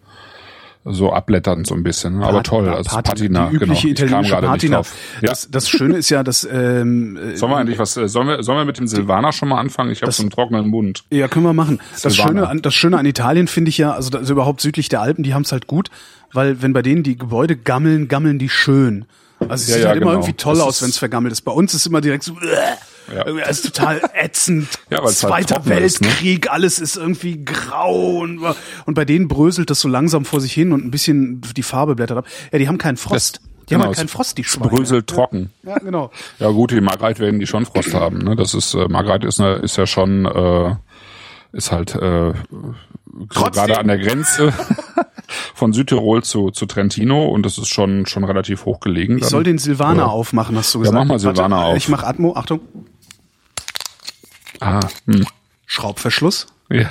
so 0.84 1.13
abblätternd 1.13 1.67
so 1.67 1.76
ein 1.76 1.84
bisschen. 1.84 2.17
ne? 2.20 2.26
Aber 2.26 2.38
Pat- 2.38 2.48
toll, 2.48 2.67
also 2.70 2.89
Patina, 2.89 3.02
Patina, 3.02 3.50
die 3.50 3.56
übliche 3.56 3.94
genau. 3.94 4.20
Italienische 4.22 4.36
Patina. 4.48 4.78
Ja. 5.22 5.30
Das, 5.30 5.48
das 5.52 5.70
Schöne 5.70 5.98
ist 5.98 6.10
ja, 6.10 6.24
dass 6.24 6.44
ähm, 6.52 7.17
äh, 7.17 7.36
Sollen 7.38 7.52
wir 7.52 7.58
eigentlich 7.58 7.78
was, 7.78 7.96
äh, 7.98 8.08
sollen 8.10 8.28
wir, 8.28 8.41
sollen 8.44 8.58
wir 8.58 8.65
mit 8.65 8.80
dem 8.80 8.88
Silvaner 8.88 9.32
schon 9.32 9.50
mal 9.50 9.60
anfangen? 9.60 9.91
Ich 9.91 10.02
habe 10.02 10.12
so 10.12 10.24
einen 10.24 10.32
trockenen 10.32 10.67
Mund. 10.70 11.04
Ja, 11.12 11.28
können 11.28 11.46
wir 11.46 11.54
machen. 11.54 11.80
Das 11.91 12.02
Silvaner. 12.02 12.30
Schöne, 12.30 12.48
an, 12.50 12.62
das 12.63 12.74
Schöne 12.74 12.98
an 12.98 13.06
Italien 13.06 13.48
finde 13.48 13.70
ich 13.70 13.78
ja, 13.78 13.91
also, 13.94 14.17
also 14.17 14.34
überhaupt 14.34 14.62
südlich 14.62 14.89
der 14.89 15.02
Alpen, 15.02 15.24
die 15.24 15.34
haben 15.36 15.44
es 15.44 15.52
halt 15.52 15.67
gut, 15.67 15.89
weil 16.34 16.62
wenn 16.63 16.74
bei 16.74 16.82
denen 16.82 17.04
die 17.04 17.17
Gebäude 17.17 17.56
gammeln, 17.58 18.08
gammeln 18.08 18.39
die 18.39 18.50
schön. 18.50 19.06
Also 19.39 19.54
es 19.54 19.67
Ja, 19.70 19.74
sieht 19.76 19.84
ja, 19.84 19.89
halt 19.89 19.98
immer 20.02 20.12
genau. 20.12 20.22
irgendwie 20.22 20.38
toll 20.38 20.56
Das 20.56 20.63
aus, 20.63 20.82
wenn 20.82 20.89
es 20.89 20.98
vergammelt 20.98 21.32
ist. 21.32 21.41
Bei 21.41 21.52
uns 21.52 21.74
ist 21.74 21.86
immer 21.86 22.02
direkt 22.02 22.24
so, 22.24 22.36
Ja. 23.13 23.26
irgendwie 23.26 23.50
ist 23.50 23.65
total 23.65 24.02
ätzend. 24.13 24.67
Ja, 24.89 25.00
es 25.00 25.24
halt 25.24 25.34
Zweiter 25.45 25.56
trocken 25.56 25.71
ist, 25.84 26.02
ne? 26.02 26.08
Weltkrieg, 26.08 26.52
alles 26.52 26.80
ist 26.80 26.97
irgendwie 26.97 27.43
grau 27.45 28.19
und, 28.19 28.39
und 28.86 28.93
bei 28.93 29.06
denen 29.06 29.28
bröselt 29.28 29.69
das 29.69 29.80
so 29.80 29.88
langsam 29.88 30.26
vor 30.26 30.41
sich 30.41 30.54
hin 30.54 30.71
und 30.74 30.84
ein 30.86 30.91
bisschen 30.91 31.41
die 31.56 31.63
Farbe 31.63 31.95
blättert 31.95 32.17
ab. 32.17 32.26
Ja, 32.52 32.60
die 32.60 32.67
haben 32.67 32.78
keinen 32.78 32.97
Frost. 32.97 33.36
Das- 33.36 33.41
die 33.69 33.76
haben 33.76 33.82
genau, 33.82 33.88
halt 33.89 33.97
keinen 33.97 34.06
es 34.08 34.12
Frost, 34.12 34.38
die 34.38 34.43
Schweine. 34.43 34.69
Brösel 34.69 35.04
trocken. 35.04 35.50
Ja, 35.63 35.78
genau. 35.78 36.12
Ja 36.39 36.50
gut, 36.50 36.71
die 36.71 36.82
Margreit 36.82 37.19
werden 37.19 37.39
die 37.39 37.47
schon 37.47 37.65
Frost 37.65 37.93
haben. 37.93 38.17
Ne? 38.17 38.36
Das 38.36 38.54
ist 38.54 38.74
äh, 38.74 38.88
Margreit 38.89 39.24
ist, 39.24 39.39
ne, 39.39 39.54
ist 39.54 39.78
ja 39.78 39.86
schon 39.88 40.26
äh, 40.26 40.76
ist 41.54 41.71
halt 41.71 41.95
äh, 41.95 42.34
so 42.34 42.74
gerade 43.30 43.78
an 43.78 43.88
der 43.88 43.97
Grenze 44.00 44.52
von 45.56 45.71
Südtirol 45.74 46.24
zu, 46.24 46.50
zu 46.52 46.65
Trentino 46.65 47.26
und 47.28 47.45
das 47.45 47.58
ist 47.58 47.69
schon 47.69 48.06
schon 48.08 48.24
relativ 48.26 48.65
hoch 48.65 48.80
gelegen. 48.82 49.17
Ich 49.19 49.26
soll 49.26 49.43
den 49.43 49.58
Silvaner 49.58 50.04
Ja. 50.04 50.06
aufmachen, 50.08 50.58
hast 50.58 50.74
du 50.74 50.80
Ja, 50.80 50.84
gesagt. 50.84 51.00
mach 51.00 51.06
mal 51.06 51.19
Silvaner 51.19 51.65
auf. 51.65 51.78
Ich 51.78 51.88
mach 51.88 52.04
Atmo, 52.04 52.36
Achtung. 52.36 52.60
Ah, 54.62 54.80
hm. 55.06 55.26
Schraubverschluss. 55.65 56.47
ja. 56.69 56.89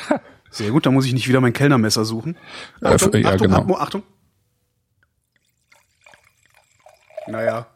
Sehr 0.50 0.72
gut, 0.72 0.84
da 0.84 0.90
muss 0.90 1.06
ich 1.06 1.12
nicht 1.12 1.28
wieder 1.28 1.40
mein 1.40 1.52
Kellnermesser 1.52 2.04
suchen. 2.04 2.36
Äh, 2.82 2.88
Achtung, 2.88 3.14
ja, 3.14 3.28
Achtung, 3.28 3.46
genau. 3.46 3.60
Atmo, 3.60 3.76
Achtung. 3.76 4.02
Naja. 7.28 7.66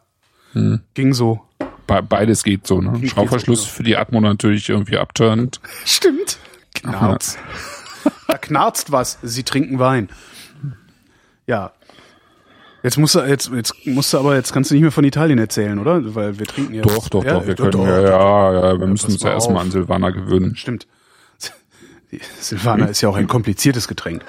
Hm. 0.51 0.81
Ging 0.93 1.13
so. 1.13 1.41
Be 1.87 2.03
beides 2.03 2.43
geht 2.43 2.67
so. 2.67 2.81
Ne? 2.81 3.07
Schraubverschluss 3.07 3.63
so, 3.63 3.69
für 3.69 3.83
die 3.83 3.95
Atmo 3.95 4.19
natürlich 4.19 4.67
irgendwie 4.67 4.97
abturnt. 4.97 5.61
Stimmt. 5.85 6.37
Knarzt. 6.73 7.37
da 8.27 8.37
knarzt 8.37 8.91
was. 8.91 9.19
Sie 9.23 9.43
trinken 9.43 9.79
Wein. 9.79 10.09
Ja. 11.47 11.71
Jetzt 12.85 12.99
musst 12.99 13.15
du, 13.15 13.21
jetzt, 13.21 13.49
jetzt 13.51 13.73
musst 13.87 14.13
du 14.13 14.19
aber, 14.19 14.35
jetzt 14.35 14.53
kannst 14.53 14.69
du 14.69 14.75
nicht 14.75 14.83
mehr 14.83 14.91
von 14.91 15.03
Italien 15.03 15.39
erzählen, 15.39 15.79
oder? 15.79 16.13
Weil 16.13 16.37
wir 16.37 16.45
trinken 16.45 16.75
ja. 16.75 16.83
Doch, 16.83 17.09
doch, 17.09 17.23
ja, 17.23 17.33
doch. 17.33 17.47
Wir 17.47 17.55
doch, 17.55 17.71
können 17.71 17.83
doch. 17.83 17.87
ja, 17.87 17.99
ja, 17.99 18.53
ja, 18.53 18.79
wir 18.79 18.85
müssen 18.85 19.05
pass 19.07 19.13
uns 19.13 19.23
ja 19.23 19.29
mal 19.29 19.33
erstmal 19.33 19.61
an 19.63 19.71
Silvaner 19.71 20.11
gewöhnen. 20.11 20.55
Stimmt. 20.55 20.85
Die 22.11 22.19
Silvaner 22.39 22.87
ist 22.87 23.01
ja 23.01 23.09
auch 23.09 23.15
ein 23.15 23.25
kompliziertes 23.25 23.87
Getränk. 23.87 24.23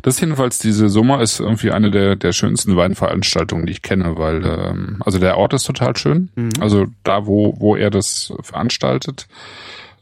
Das 0.00 0.14
ist 0.14 0.20
jedenfalls, 0.22 0.58
diese 0.58 0.88
Summer 0.88 1.20
ist 1.20 1.38
irgendwie 1.38 1.70
eine 1.70 1.90
der, 1.90 2.16
der 2.16 2.32
schönsten 2.32 2.74
Weinveranstaltungen, 2.74 3.66
die 3.66 3.72
ich 3.72 3.82
kenne, 3.82 4.16
weil, 4.16 4.46
ähm, 4.46 5.02
also 5.04 5.18
der 5.18 5.36
Ort 5.36 5.52
ist 5.52 5.64
total 5.64 5.94
schön. 5.98 6.30
Also 6.60 6.86
da, 7.04 7.26
wo, 7.26 7.54
wo 7.58 7.76
er 7.76 7.90
das 7.90 8.32
veranstaltet. 8.40 9.28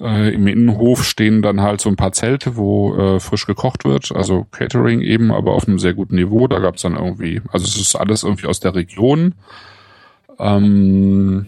Äh, 0.00 0.35
Im 0.35 0.46
Innenhof 0.46 1.04
stehen 1.04 1.40
dann 1.42 1.62
halt 1.62 1.80
so 1.80 1.88
ein 1.88 1.96
paar 1.96 2.12
Zelte, 2.12 2.56
wo 2.56 2.94
äh, 2.96 3.20
frisch 3.20 3.46
gekocht 3.46 3.85
wird, 3.85 4.12
also 4.12 4.46
Catering 4.50 5.00
eben, 5.00 5.32
aber 5.32 5.54
auf 5.54 5.66
einem 5.66 5.78
sehr 5.78 5.94
guten 5.94 6.16
Niveau. 6.16 6.46
Da 6.48 6.59
gab's 6.59 6.82
dann 6.82 6.96
irgendwie, 6.96 7.40
also 7.50 7.64
es 7.64 7.76
ist 7.76 7.96
alles 7.96 8.22
irgendwie 8.22 8.46
aus 8.46 8.61
der 8.61 8.74
Region. 8.74 9.35
Ähm, 10.38 11.46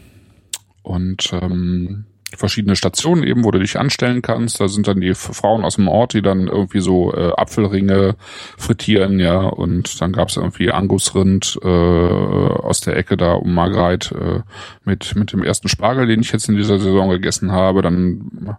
und 0.82 1.30
ähm, 1.32 2.04
verschiedene 2.36 2.76
Stationen 2.76 3.22
eben, 3.22 3.44
wo 3.44 3.50
du 3.50 3.58
dich 3.58 3.78
anstellen 3.78 4.22
kannst. 4.22 4.60
Da 4.60 4.68
sind 4.68 4.86
dann 4.86 5.00
die 5.00 5.14
Frauen 5.14 5.64
aus 5.64 5.76
dem 5.76 5.88
Ort, 5.88 6.12
die 6.12 6.22
dann 6.22 6.46
irgendwie 6.46 6.80
so 6.80 7.12
äh, 7.14 7.32
Apfelringe 7.36 8.16
frittieren, 8.56 9.18
ja. 9.18 9.40
Und 9.40 10.00
dann 10.00 10.12
gab's 10.12 10.36
irgendwie 10.36 10.70
Angusrind 10.70 11.58
äh, 11.62 11.66
aus 11.66 12.80
der 12.80 12.96
Ecke 12.96 13.16
da 13.16 13.34
um 13.34 13.54
Margreit 13.54 14.12
äh, 14.12 14.40
mit 14.84 15.14
mit 15.16 15.32
dem 15.32 15.42
ersten 15.42 15.68
Spargel, 15.68 16.06
den 16.06 16.20
ich 16.20 16.32
jetzt 16.32 16.48
in 16.48 16.56
dieser 16.56 16.78
Saison 16.78 17.08
gegessen 17.08 17.52
habe. 17.52 17.82
Dann 17.82 18.56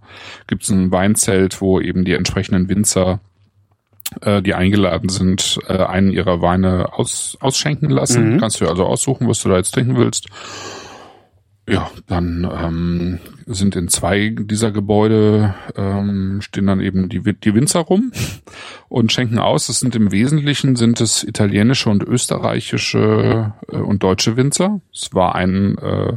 gibt's 0.47 0.69
ein 0.69 0.91
Weinzelt, 0.91 1.61
wo 1.61 1.79
eben 1.79 2.05
die 2.05 2.13
entsprechenden 2.13 2.69
Winzer 2.69 3.19
äh, 4.21 4.41
die 4.41 4.55
eingeladen 4.55 5.09
sind, 5.09 5.59
äh, 5.67 5.77
einen 5.77 6.11
ihrer 6.11 6.41
Weine 6.41 6.93
aus, 6.93 7.37
ausschenken 7.39 7.89
lassen. 7.89 8.33
Mhm. 8.33 8.39
Kannst 8.39 8.61
du 8.61 8.67
also 8.67 8.85
aussuchen, 8.85 9.27
was 9.27 9.41
du 9.43 9.49
da 9.49 9.57
jetzt 9.57 9.71
trinken 9.71 9.97
willst. 9.97 10.27
Ja, 11.69 11.91
dann 12.07 12.49
ähm, 12.51 13.19
sind 13.45 13.75
in 13.75 13.89
zwei 13.89 14.35
dieser 14.35 14.71
Gebäude 14.71 15.53
ähm, 15.75 16.41
stehen 16.41 16.65
dann 16.65 16.81
eben 16.81 17.09
die, 17.09 17.21
die 17.21 17.53
Winzer 17.53 17.81
rum 17.81 18.11
und 18.87 19.11
schenken 19.11 19.37
aus. 19.37 19.67
Das 19.67 19.79
sind 19.79 19.95
im 19.95 20.11
Wesentlichen 20.11 20.75
sind 20.75 20.99
es 20.99 21.23
italienische 21.23 21.89
und 21.91 22.03
österreichische 22.03 23.53
äh, 23.71 23.75
und 23.77 24.01
deutsche 24.01 24.35
Winzer. 24.35 24.81
Es 24.91 25.13
war 25.13 25.35
ein 25.35 25.77
äh, 25.77 26.13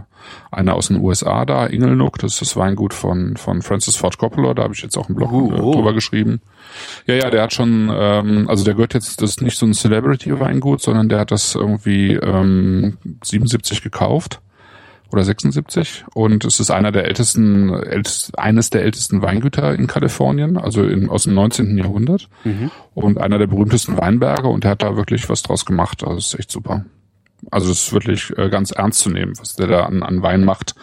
einer 0.50 0.74
aus 0.74 0.88
den 0.88 1.00
USA 1.00 1.44
da, 1.44 1.66
Ingelnook, 1.66 2.18
das 2.18 2.34
ist 2.34 2.40
das 2.40 2.56
Weingut 2.56 2.94
von 2.94 3.36
von 3.36 3.60
Francis 3.60 3.96
Ford 3.96 4.16
Coppola. 4.16 4.54
Da 4.54 4.62
habe 4.62 4.74
ich 4.74 4.82
jetzt 4.82 4.96
auch 4.96 5.08
einen 5.08 5.16
Blog 5.16 5.32
äh, 5.32 5.60
oh. 5.60 5.74
drüber 5.74 5.92
geschrieben. 5.92 6.40
Ja, 7.06 7.14
ja, 7.14 7.28
der 7.28 7.42
hat 7.42 7.52
schon, 7.52 7.90
ähm, 7.94 8.48
also 8.48 8.64
der 8.64 8.72
gehört 8.72 8.94
jetzt, 8.94 9.20
das 9.20 9.30
ist 9.30 9.42
nicht 9.42 9.58
so 9.58 9.66
ein 9.66 9.74
Celebrity-Weingut, 9.74 10.80
sondern 10.80 11.10
der 11.10 11.18
hat 11.18 11.30
das 11.30 11.54
irgendwie 11.54 12.14
ähm, 12.14 12.96
77 13.22 13.82
gekauft 13.82 14.40
oder 15.12 15.24
76 15.24 16.04
und 16.14 16.44
es 16.44 16.60
ist 16.60 16.70
einer 16.70 16.92
der 16.92 17.04
ältesten, 17.04 17.70
ältest, 17.70 18.38
eines 18.38 18.70
der 18.70 18.82
ältesten 18.82 19.22
Weingüter 19.22 19.74
in 19.74 19.86
Kalifornien, 19.86 20.56
also 20.56 20.84
in, 20.84 21.08
aus 21.10 21.24
dem 21.24 21.34
19. 21.34 21.76
Jahrhundert 21.76 22.28
und 22.94 23.18
einer 23.18 23.38
der 23.38 23.46
berühmtesten 23.46 23.96
Weinberge 23.98 24.48
und 24.48 24.64
der 24.64 24.72
hat 24.72 24.82
da 24.82 24.96
wirklich 24.96 25.28
was 25.28 25.42
draus 25.42 25.66
gemacht, 25.66 26.02
also 26.02 26.16
das 26.16 26.26
ist 26.26 26.38
echt 26.38 26.50
super. 26.50 26.84
Also 27.50 27.72
es 27.72 27.86
ist 27.86 27.92
wirklich 27.92 28.32
äh, 28.38 28.48
ganz 28.48 28.70
ernst 28.70 29.00
zu 29.00 29.10
nehmen, 29.10 29.32
was 29.38 29.56
der 29.56 29.66
da 29.66 29.84
an, 29.84 30.02
an 30.02 30.22
Wein 30.22 30.44
macht 30.44 30.74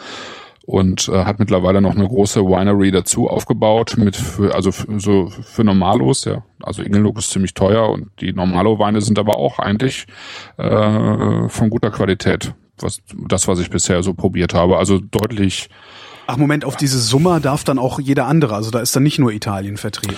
und 0.70 1.10
äh, 1.10 1.26
hat 1.26 1.40
mittlerweile 1.40 1.82
noch 1.82 1.96
eine 1.96 2.08
große 2.08 2.42
Winery 2.42 2.92
dazu 2.92 3.28
aufgebaut 3.28 3.96
mit 3.98 4.16
für, 4.16 4.54
also 4.54 4.72
für, 4.72 5.00
so 5.00 5.28
für 5.28 5.64
Normalos, 5.64 6.26
ja. 6.26 6.44
Also 6.62 6.84
Ingelnook 6.84 7.18
ist 7.18 7.32
ziemlich 7.32 7.56
teuer 7.56 7.90
und 7.90 8.12
die 8.20 8.34
Normalo-Weine 8.34 9.02
sind 9.02 9.18
aber 9.18 9.38
auch 9.38 9.58
eigentlich 9.58 10.06
äh, 10.58 11.50
von 11.50 11.72
guter 11.72 11.90
Qualität. 11.90 12.54
Was, 12.82 13.02
das, 13.28 13.48
was 13.48 13.60
ich 13.60 13.70
bisher 13.70 14.04
so 14.04 14.14
probiert 14.14 14.54
habe. 14.54 14.78
Also 14.78 15.00
deutlich, 15.00 15.70
Ach 16.28 16.38
Moment, 16.38 16.64
auf 16.64 16.76
diese 16.76 17.00
Summa 17.00 17.40
darf 17.40 17.64
dann 17.64 17.80
auch 17.80 18.00
jeder 18.00 18.28
andere, 18.28 18.54
also 18.54 18.70
da 18.70 18.82
ist 18.82 18.96
dann 18.96 19.02
nicht 19.02 19.18
nur 19.18 19.32
Italien 19.32 19.78
vertreten. 19.78 20.16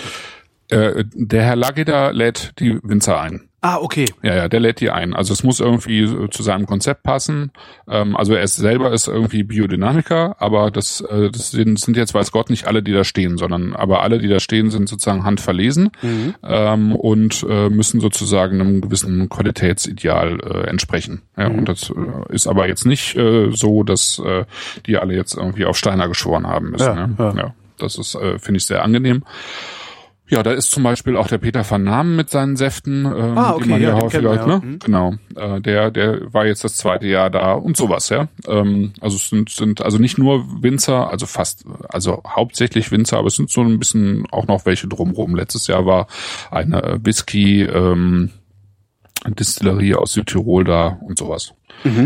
Äh, 0.72 1.06
der 1.14 1.44
Herr 1.44 1.56
Lageda 1.56 2.10
lädt 2.12 2.54
die 2.60 2.80
Winzer 2.84 3.20
ein. 3.20 3.48
Ah, 3.64 3.78
okay. 3.78 4.06
Ja, 4.24 4.34
ja, 4.34 4.50
der 4.50 4.60
lädt 4.60 4.80
die 4.80 4.90
ein. 4.90 5.14
Also 5.14 5.34
es 5.34 5.44
muss 5.44 5.60
irgendwie 5.60 6.08
zu 6.32 6.42
seinem 6.42 6.66
Konzept 6.66 7.04
passen. 7.04 7.52
Ähm, 7.88 8.18
also 8.18 8.34
er 8.34 8.42
ist 8.42 8.56
selber 8.56 8.92
ist 8.92 9.08
irgendwie 9.08 9.44
Biodynamiker, 9.44 10.36
aber 10.40 10.72
das, 10.72 11.02
äh, 11.02 11.30
das 11.30 11.52
sind, 11.52 11.80
sind 11.80 11.96
jetzt 11.96 12.16
weiß 12.16 12.32
Gott 12.32 12.50
nicht 12.50 12.66
alle, 12.66 12.82
die 12.82 12.92
da 12.92 13.04
stehen, 13.04 13.38
sondern 13.38 13.76
aber 13.76 14.02
alle, 14.02 14.18
die 14.18 14.30
da 14.30 14.40
stehen, 14.40 14.72
sind 14.72 14.90
sozusagen 14.90 15.26
handverlesen 15.26 15.92
ähm, 16.42 16.96
und 16.96 17.46
äh, 17.48 17.70
müssen 17.70 18.00
sozusagen 18.00 18.60
einem 18.60 18.82
gewissen 18.82 19.30
Qualitätsideal 19.30 20.40
äh, 20.40 20.68
entsprechen. 20.68 21.22
Ja, 21.38 21.48
und 21.48 21.70
das 21.70 21.92
äh, 21.92 22.34
ist 22.34 22.48
aber 22.48 22.68
jetzt 22.68 22.88
nicht 22.88 23.16
äh, 23.16 23.52
so, 23.52 23.84
dass 23.84 24.20
die 24.86 24.98
alle 24.98 25.14
jetzt 25.14 25.36
irgendwie 25.36 25.66
auf 25.66 25.78
Steiner 25.78 26.08
geschworen 26.08 26.48
haben 26.48 26.72
müssen. 26.72 26.84
Ja, 26.84 27.08
ne? 27.08 27.16
ja. 27.20 27.34
ja 27.36 27.54
das 27.78 27.98
ist, 27.98 28.18
finde 28.38 28.58
ich, 28.58 28.66
sehr 28.66 28.84
angenehm. 28.84 29.24
Ja, 30.32 30.44
da 30.44 30.52
ist 30.54 30.72
zum 30.72 30.84
Beispiel 30.84 31.18
auch 31.18 31.28
der 31.28 31.40
Peter 31.40 31.70
van 31.70 31.84
Namen 31.84 32.16
mit 32.16 32.30
seinen 32.30 32.56
Säften, 32.56 33.06
ähm, 33.06 33.38
Ah, 33.38 33.52
okay, 33.52 33.64
die 33.64 33.70
man 33.70 33.82
ja, 33.82 34.00
ja, 34.00 34.14
wir, 34.14 34.34
ja. 34.34 34.48
ne? 34.48 34.62
Mhm. 34.64 34.80
Genau. 34.80 35.14
Äh, 35.36 35.60
der, 35.60 35.92
der 35.92 36.34
war 36.34 36.46
jetzt 36.46 36.64
das 36.64 36.78
zweite 36.78 37.06
Jahr 37.06 37.30
da 37.30 37.52
und 37.52 37.76
sowas, 37.76 38.08
ja. 38.08 38.30
Ähm, 38.48 38.94
also 39.02 39.18
es 39.18 39.28
sind, 39.28 39.50
sind 39.50 39.82
also 39.82 39.98
nicht 39.98 40.18
nur 40.18 40.46
Winzer, 40.64 41.10
also 41.10 41.26
fast, 41.26 41.66
also 41.90 42.24
hauptsächlich 42.26 42.92
Winzer, 42.92 43.18
aber 43.18 43.28
es 43.28 43.36
sind 43.36 43.50
so 43.50 43.60
ein 43.60 43.78
bisschen 43.78 44.26
auch 44.32 44.48
noch 44.48 44.66
welche 44.66 44.88
drumrum. 44.88 45.36
Letztes 45.36 45.68
Jahr 45.68 45.86
war 45.86 46.08
eine 46.50 47.02
Whisky 47.04 47.64
ähm, 47.64 48.30
Distillerie 49.28 49.96
aus 49.96 50.14
Südtirol 50.14 50.64
da 50.64 50.98
und 51.02 51.20
sowas. 51.20 51.54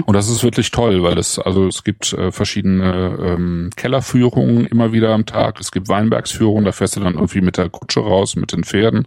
Und 0.06 0.14
das 0.14 0.30
ist 0.30 0.44
wirklich 0.44 0.72
toll, 0.72 1.04
weil 1.04 1.18
es, 1.18 1.40
also 1.40 1.68
es 1.68 1.84
gibt 1.84 2.14
äh, 2.14 2.32
verschiedene 2.32 3.18
ähm, 3.20 3.70
Kellerführungen 3.76 4.66
immer 4.66 4.94
wieder 4.94 5.14
am 5.14 5.26
Tag. 5.26 5.60
Es 5.60 5.72
gibt 5.72 5.90
Weinbergsführungen, 5.90 6.66
da 6.66 6.72
fährst 6.72 6.96
du 6.96 7.02
dann 7.02 7.16
irgendwie 7.16 7.42
mit 7.42 7.58
der 7.58 7.70
Kutsche 7.70 8.00
raus, 8.00 8.36
mit 8.36 8.52
den 8.52 8.64
Pferden. 8.64 9.06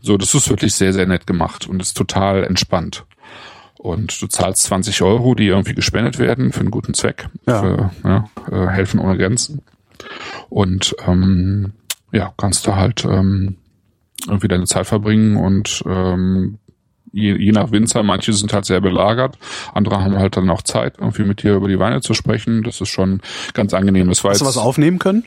So, 0.00 0.16
das 0.16 0.34
ist 0.34 0.50
wirklich 0.50 0.74
sehr, 0.74 0.92
sehr 0.92 1.06
nett 1.06 1.26
gemacht 1.26 1.66
und 1.66 1.80
ist 1.80 1.96
total 1.96 2.44
entspannt. 2.44 3.04
Und 3.78 4.20
du 4.20 4.26
zahlst 4.26 4.64
20 4.64 5.00
Euro, 5.02 5.34
die 5.34 5.46
irgendwie 5.46 5.74
gespendet 5.74 6.18
werden 6.18 6.52
für 6.52 6.60
einen 6.60 6.70
guten 6.70 6.92
Zweck. 6.92 7.28
Ja. 7.46 7.60
Für 7.62 7.90
ja, 8.04 8.28
äh, 8.50 8.68
Helfen 8.68 9.00
ohne 9.00 9.16
Grenzen. 9.16 9.62
Und 10.50 10.94
ähm, 11.06 11.72
ja, 12.12 12.32
kannst 12.36 12.66
du 12.66 12.74
halt 12.74 13.04
ähm, 13.04 13.56
irgendwie 14.26 14.48
deine 14.48 14.66
Zeit 14.66 14.86
verbringen 14.86 15.36
und 15.36 15.82
ähm, 15.86 16.58
je, 17.12 17.36
je 17.36 17.52
nach 17.52 17.70
Winzer, 17.72 18.02
manche 18.02 18.32
sind 18.32 18.52
halt 18.52 18.64
sehr 18.64 18.80
belagert, 18.80 19.38
andere 19.74 20.02
haben 20.02 20.16
halt 20.16 20.36
dann 20.36 20.48
auch 20.50 20.62
Zeit, 20.62 20.94
irgendwie 20.98 21.24
mit 21.24 21.42
dir 21.42 21.54
über 21.54 21.68
die 21.68 21.78
Weine 21.78 22.00
zu 22.00 22.14
sprechen. 22.14 22.62
Das 22.62 22.80
ist 22.80 22.88
schon 22.88 23.20
ganz 23.54 23.74
angenehm. 23.74 24.08
Das 24.08 24.22
war 24.24 24.30
Hast 24.32 24.40
du 24.40 24.46
was 24.46 24.56
aufnehmen 24.56 24.98
können? 24.98 25.24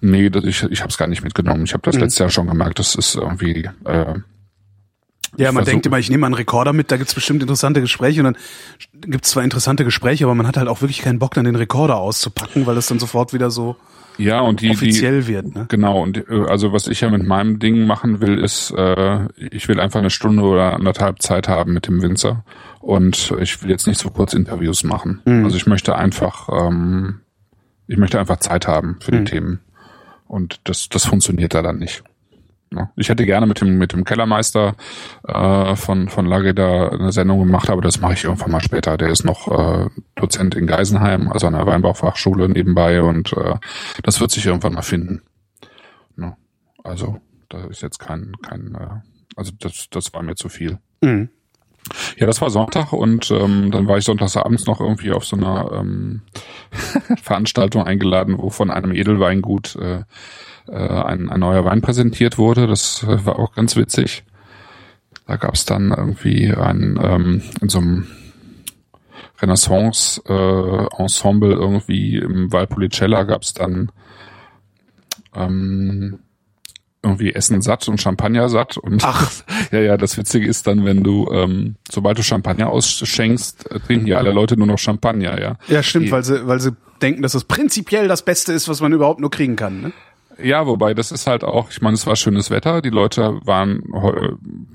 Nee, 0.00 0.30
das, 0.30 0.44
ich, 0.44 0.62
ich 0.64 0.80
habe 0.80 0.90
es 0.90 0.98
gar 0.98 1.08
nicht 1.08 1.22
mitgenommen. 1.22 1.64
Ich 1.64 1.72
habe 1.72 1.82
das 1.82 1.94
Mhm. 1.96 2.02
letztes 2.02 2.18
Jahr 2.18 2.30
schon 2.30 2.46
gemerkt. 2.46 2.78
Das 2.78 2.94
ist 2.94 3.14
irgendwie 3.16 3.68
äh, 3.84 4.14
Ja, 5.36 5.52
man 5.52 5.64
denkt 5.64 5.86
immer, 5.86 5.98
ich 5.98 6.08
nehme 6.08 6.22
mal 6.22 6.26
einen 6.28 6.34
Rekorder 6.34 6.72
mit, 6.72 6.90
da 6.90 6.96
gibt's 6.96 7.14
bestimmt 7.14 7.42
interessante 7.42 7.80
Gespräche 7.80 8.20
und 8.20 8.24
dann 8.24 9.10
gibt's 9.10 9.30
zwar 9.30 9.44
interessante 9.44 9.84
Gespräche, 9.84 10.24
aber 10.24 10.34
man 10.34 10.46
hat 10.46 10.56
halt 10.56 10.68
auch 10.68 10.80
wirklich 10.80 11.02
keinen 11.02 11.18
Bock, 11.18 11.34
dann 11.34 11.44
den 11.44 11.56
Rekorder 11.56 11.96
auszupacken, 11.96 12.66
weil 12.66 12.74
das 12.74 12.86
dann 12.86 12.98
sofort 12.98 13.32
wieder 13.32 13.50
so 13.50 13.76
ja 14.18 14.40
und 14.40 14.60
die 14.60 14.70
offiziell 14.70 15.22
die, 15.22 15.28
wird. 15.28 15.54
Ne? 15.54 15.66
Genau, 15.68 16.02
und 16.02 16.28
äh, 16.28 16.44
also 16.48 16.72
was 16.72 16.86
ich 16.88 17.00
ja 17.00 17.10
mit 17.10 17.24
meinem 17.24 17.58
Ding 17.58 17.86
machen 17.86 18.20
will, 18.20 18.38
ist, 18.38 18.70
äh, 18.72 19.26
ich 19.36 19.68
will 19.68 19.80
einfach 19.80 20.00
eine 20.00 20.10
Stunde 20.10 20.42
oder 20.42 20.74
anderthalb 20.74 21.22
Zeit 21.22 21.48
haben 21.48 21.72
mit 21.72 21.86
dem 21.86 22.02
Winzer. 22.02 22.44
Und 22.80 23.34
ich 23.40 23.62
will 23.62 23.70
jetzt 23.70 23.86
nicht 23.86 23.98
so 23.98 24.10
kurz 24.10 24.34
Interviews 24.34 24.84
machen. 24.84 25.20
Also 25.44 25.56
ich 25.56 25.66
möchte 25.66 25.96
einfach, 25.96 26.48
ähm, 26.48 27.20
ich 27.86 27.96
möchte 27.96 28.20
einfach 28.20 28.38
Zeit 28.38 28.68
haben 28.68 28.98
für 29.00 29.10
die 29.10 29.24
Themen. 29.24 29.60
Und 30.28 30.60
das, 30.64 30.88
das 30.88 31.04
funktioniert 31.06 31.54
da 31.54 31.62
dann 31.62 31.78
nicht. 31.78 32.04
Ich 32.96 33.08
hätte 33.08 33.24
gerne 33.24 33.46
mit 33.46 33.60
dem, 33.60 33.78
mit 33.78 33.92
dem 33.92 34.04
Kellermeister 34.04 34.74
äh, 35.26 35.76
von, 35.76 36.08
von 36.08 36.26
Lageda 36.26 36.88
eine 36.90 37.12
Sendung 37.12 37.38
gemacht, 37.38 37.70
aber 37.70 37.80
das 37.80 38.00
mache 38.00 38.12
ich 38.12 38.24
irgendwann 38.24 38.50
mal 38.50 38.60
später. 38.60 38.96
Der 38.96 39.08
ist 39.08 39.24
noch 39.24 39.48
äh, 39.48 39.88
Dozent 40.16 40.54
in 40.54 40.66
Geisenheim, 40.66 41.30
also 41.32 41.46
an 41.46 41.54
der 41.54 41.66
Weinbaufachschule 41.66 42.48
nebenbei 42.48 43.02
und 43.02 43.32
äh, 43.32 43.54
das 44.02 44.20
wird 44.20 44.30
sich 44.30 44.44
irgendwann 44.46 44.74
mal 44.74 44.82
finden. 44.82 45.22
Ja. 46.16 46.36
Also, 46.84 47.20
da 47.48 47.64
ist 47.64 47.82
jetzt 47.82 47.98
kein, 47.98 48.32
kein, 48.42 48.74
äh, 48.74 49.00
also 49.36 49.52
das, 49.58 49.88
das 49.90 50.12
war 50.12 50.22
mir 50.22 50.34
zu 50.34 50.48
viel. 50.48 50.78
Mhm. 51.00 51.30
Ja, 52.16 52.26
das 52.26 52.40
war 52.40 52.50
Sonntag 52.50 52.92
und 52.92 53.30
ähm, 53.30 53.70
dann 53.70 53.88
war 53.88 53.98
ich 53.98 54.04
sonntagsabends 54.04 54.66
noch 54.66 54.80
irgendwie 54.80 55.12
auf 55.12 55.24
so 55.24 55.36
einer 55.36 55.70
ähm, 55.72 56.22
Veranstaltung 57.22 57.84
eingeladen, 57.84 58.36
wo 58.38 58.50
von 58.50 58.70
einem 58.70 58.92
Edelweingut 58.92 59.76
äh, 59.76 60.02
äh, 60.70 60.76
ein, 60.76 61.28
ein 61.30 61.40
neuer 61.40 61.64
Wein 61.64 61.80
präsentiert 61.80 62.38
wurde. 62.38 62.66
Das 62.66 63.02
äh, 63.02 63.24
war 63.26 63.38
auch 63.38 63.54
ganz 63.54 63.76
witzig. 63.76 64.24
Da 65.26 65.36
gab 65.36 65.54
es 65.54 65.64
dann 65.64 65.90
irgendwie 65.90 66.52
ein 66.52 66.98
ähm, 67.02 67.42
in 67.60 67.68
so 67.68 67.78
einem 67.78 68.06
Renaissance-Ensemble 69.40 71.52
irgendwie 71.52 72.16
im 72.16 72.52
Valpolicella 72.52 73.22
gab 73.24 73.42
es 73.42 73.54
dann 73.54 73.90
ähm, 75.34 76.18
irgendwie 77.02 77.32
Essen 77.32 77.62
satt 77.62 77.86
und 77.88 78.00
Champagner 78.00 78.48
satt 78.48 78.76
und 78.76 79.02
Ach. 79.04 79.30
ja, 79.72 79.80
ja, 79.80 79.96
das 79.96 80.16
Witzige 80.16 80.46
ist 80.48 80.66
dann, 80.66 80.84
wenn 80.84 81.02
du, 81.04 81.30
ähm, 81.32 81.76
sobald 81.90 82.18
du 82.18 82.22
Champagner 82.22 82.70
ausschenkst, 82.70 83.70
äh, 83.70 83.78
trinken 83.80 84.06
ja 84.08 84.18
alle 84.18 84.32
Leute 84.32 84.56
nur 84.56 84.66
noch 84.66 84.78
Champagner, 84.78 85.40
ja. 85.40 85.56
Ja, 85.68 85.82
stimmt, 85.82 86.06
Die- 86.06 86.12
weil 86.12 86.24
sie, 86.24 86.46
weil 86.48 86.60
sie 86.60 86.72
denken, 87.00 87.22
dass 87.22 87.32
das 87.32 87.44
prinzipiell 87.44 88.08
das 88.08 88.24
Beste 88.24 88.52
ist, 88.52 88.68
was 88.68 88.80
man 88.80 88.92
überhaupt 88.92 89.20
nur 89.20 89.30
kriegen 89.30 89.54
kann. 89.54 89.80
Ne? 89.80 89.92
Ja, 90.40 90.66
wobei 90.66 90.94
das 90.94 91.10
ist 91.10 91.26
halt 91.26 91.42
auch, 91.42 91.70
ich 91.70 91.80
meine, 91.80 91.94
es 91.94 92.06
war 92.06 92.14
schönes 92.14 92.50
Wetter, 92.50 92.80
die 92.80 92.90
Leute 92.90 93.40
waren, 93.44 93.82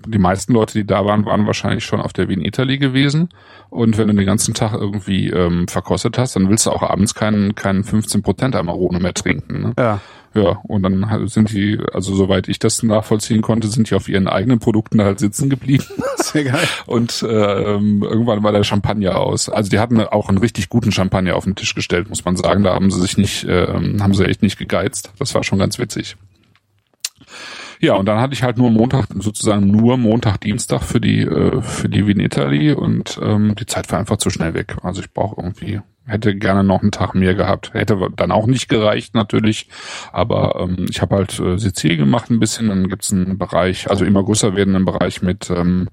die 0.07 0.17
meisten 0.17 0.53
Leute, 0.53 0.73
die 0.73 0.85
da 0.85 1.05
waren, 1.05 1.25
waren 1.25 1.47
wahrscheinlich 1.47 1.85
schon 1.85 2.01
auf 2.01 2.11
der 2.11 2.27
Wien 2.27 2.43
Italy 2.43 2.77
gewesen 2.77 3.29
und 3.69 3.97
wenn 3.97 4.07
du 4.07 4.13
den 4.13 4.25
ganzen 4.25 4.53
Tag 4.53 4.73
irgendwie 4.73 5.29
ähm, 5.29 5.67
verkostet 5.67 6.17
hast, 6.17 6.35
dann 6.35 6.49
willst 6.49 6.65
du 6.65 6.71
auch 6.71 6.83
abends 6.83 7.15
keinen, 7.15 7.55
keinen 7.55 7.83
15% 7.83 8.55
Amarone 8.55 8.99
mehr 8.99 9.13
trinken, 9.13 9.61
ne? 9.61 9.73
Ja. 9.77 10.01
Ja, 10.35 10.59
und 10.63 10.81
dann 10.81 11.27
sind 11.27 11.51
die, 11.51 11.79
also 11.93 12.15
soweit 12.15 12.47
ich 12.47 12.57
das 12.57 12.81
nachvollziehen 12.81 13.43
konnte, 13.43 13.67
sind 13.67 13.91
die 13.91 13.95
auf 13.95 14.09
ihren 14.09 14.27
eigenen 14.27 14.57
Produkten 14.57 15.01
halt 15.01 15.19
sitzen 15.19 15.49
geblieben. 15.49 15.83
Sehr 16.15 16.45
geil. 16.45 16.67
Und 16.87 17.21
äh, 17.21 17.75
ähm, 17.75 18.01
irgendwann 18.01 18.41
war 18.41 18.51
der 18.51 18.63
Champagner 18.63 19.17
aus. 19.17 19.47
Also 19.47 19.69
die 19.69 19.79
hatten 19.79 19.99
auch 20.01 20.29
einen 20.29 20.39
richtig 20.39 20.69
guten 20.69 20.91
Champagner 20.91 21.35
auf 21.35 21.43
den 21.43 21.55
Tisch 21.55 21.75
gestellt, 21.75 22.09
muss 22.09 22.25
man 22.25 22.35
sagen. 22.35 22.63
Da 22.63 22.73
haben 22.73 22.89
sie 22.89 22.99
sich 22.99 23.17
nicht, 23.17 23.43
äh, 23.43 23.67
haben 23.67 24.13
sie 24.15 24.25
echt 24.25 24.41
nicht 24.41 24.57
gegeizt. 24.57 25.13
Das 25.19 25.35
war 25.35 25.43
schon 25.43 25.59
ganz 25.59 25.77
witzig. 25.77 26.17
Ja, 27.79 27.95
und 27.95 28.05
dann 28.05 28.19
hatte 28.19 28.33
ich 28.33 28.43
halt 28.43 28.57
nur 28.57 28.71
Montag, 28.71 29.07
sozusagen 29.19 29.67
nur 29.69 29.97
Montag, 29.97 30.37
Dienstag 30.37 30.83
für 30.83 31.01
die 31.01 31.21
äh, 31.21 31.61
für 31.61 31.89
die 31.89 32.07
Wien 32.07 32.21
Italy 32.21 32.71
und 32.71 33.19
ähm, 33.21 33.55
die 33.59 33.65
Zeit 33.65 33.91
war 33.91 33.99
einfach 33.99 34.17
zu 34.17 34.29
schnell 34.29 34.53
weg. 34.53 34.77
Also 34.83 35.01
ich 35.01 35.11
brauche 35.11 35.41
irgendwie, 35.41 35.81
hätte 36.05 36.35
gerne 36.35 36.63
noch 36.63 36.81
einen 36.81 36.91
Tag 36.91 37.15
mehr 37.15 37.35
gehabt. 37.35 37.73
Hätte 37.73 37.97
dann 38.15 38.31
auch 38.31 38.47
nicht 38.47 38.67
gereicht 38.67 39.15
natürlich, 39.15 39.69
aber 40.11 40.59
ähm, 40.59 40.85
ich 40.89 41.01
habe 41.01 41.15
halt 41.15 41.39
äh, 41.39 41.57
Sizilien 41.57 41.99
gemacht 41.99 42.29
ein 42.29 42.39
bisschen. 42.39 42.69
Dann 42.69 42.89
gibt's 42.89 43.11
einen 43.11 43.37
Bereich, 43.37 43.89
also 43.89 44.05
immer 44.05 44.23
größer 44.23 44.55
werdenden 44.55 44.85
Bereich 44.85 45.21
mit 45.21 45.49
ähm, 45.49 45.87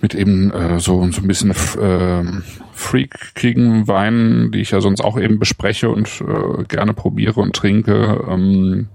mit 0.00 0.14
eben 0.14 0.50
äh, 0.50 0.80
so 0.80 1.06
so 1.10 1.20
ein 1.20 1.28
bisschen 1.28 1.50
äh, 1.50 2.24
freakigen 2.72 3.86
Weinen, 3.86 4.50
die 4.50 4.60
ich 4.60 4.70
ja 4.70 4.80
sonst 4.80 5.02
auch 5.02 5.18
eben 5.18 5.38
bespreche 5.38 5.90
und 5.90 6.22
äh, 6.22 6.64
gerne 6.64 6.94
probiere 6.94 7.40
und 7.40 7.54
trinke. 7.54 8.24
Ähm, 8.28 8.88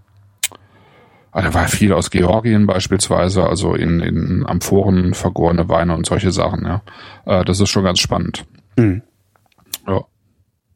ah, 1.31 1.43
da 1.43 1.53
war 1.53 1.67
viel 1.67 1.93
aus 1.93 2.09
Georgien 2.09 2.65
beispielsweise, 2.65 3.47
also 3.47 3.75
in, 3.75 3.99
in 3.99 4.45
Amphoren 4.45 5.13
vergorene 5.13 5.69
Weine 5.69 5.95
und 5.95 6.07
solche 6.07 6.31
Sachen. 6.31 6.65
Ja, 6.65 6.81
äh, 7.25 7.45
das 7.45 7.59
ist 7.59 7.69
schon 7.69 7.83
ganz 7.83 7.99
spannend. 7.99 8.45
Mhm. 8.75 9.03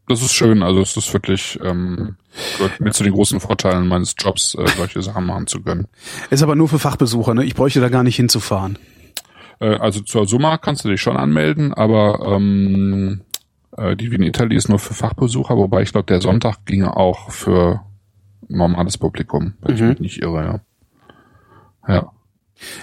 Das 0.10 0.22
ist 0.24 0.34
schön. 0.34 0.64
Also 0.64 0.82
es 0.82 0.98
ist 0.98 1.14
wirklich 1.14 1.60
ähm, 1.64 2.16
gehört 2.58 2.80
mit 2.80 2.94
zu 2.96 3.04
den 3.04 3.14
großen 3.14 3.40
Vorteilen 3.40 3.88
meines 3.88 4.16
Jobs, 4.18 4.56
äh, 4.56 4.66
solche 4.76 5.02
Sachen 5.04 5.26
machen 5.28 5.46
zu 5.48 5.62
können. 5.62 5.88
Ist 6.32 6.42
aber 6.44 6.56
nur 6.56 6.68
für 6.68 6.80
Fachbesucher, 6.80 7.36
ne? 7.36 7.46
Ich 7.46 7.54
bräuchte 7.54 7.80
da 7.80 7.90
gar 7.90 8.04
nicht 8.04 8.16
hinzufahren. 8.16 8.80
Äh, 9.60 9.76
also 9.76 10.02
zur 10.02 10.28
Summa 10.28 10.58
kannst 10.58 10.84
du 10.84 10.90
dich 10.90 11.00
schon 11.00 11.16
anmelden, 11.16 11.76
aber 11.76 12.36
ähm, 12.36 13.22
äh, 13.78 13.96
die 13.96 14.12
Wien 14.12 14.24
Italy 14.24 14.56
ist 14.56 14.68
nur 14.68 14.80
für 14.80 14.96
Fachbesucher, 14.96 15.56
wobei 15.58 15.84
ich 15.84 15.92
glaube, 15.92 16.08
der 16.08 16.22
Sonntag 16.22 16.66
ginge 16.66 16.98
auch 16.98 17.30
für 17.32 17.82
normales 18.48 18.98
Publikum, 18.98 19.54
wenn 19.62 19.76
ich 19.76 19.82
Mhm. 19.82 19.88
mich 19.90 20.00
nicht 20.00 20.22
irre, 20.24 20.44
ja. 21.88 21.94
Ja. 21.96 22.12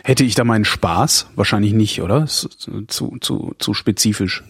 Hätte 0.05 0.23
ich 0.23 0.37
da 0.37 0.45
meinen 0.45 0.65
Spaß? 0.65 1.31
Wahrscheinlich 1.35 1.73
nicht, 1.73 2.01
oder? 2.03 2.27
Zu, 2.27 2.49
zu, 2.87 3.55
zu 3.59 3.75
spezifisch. 3.75 4.45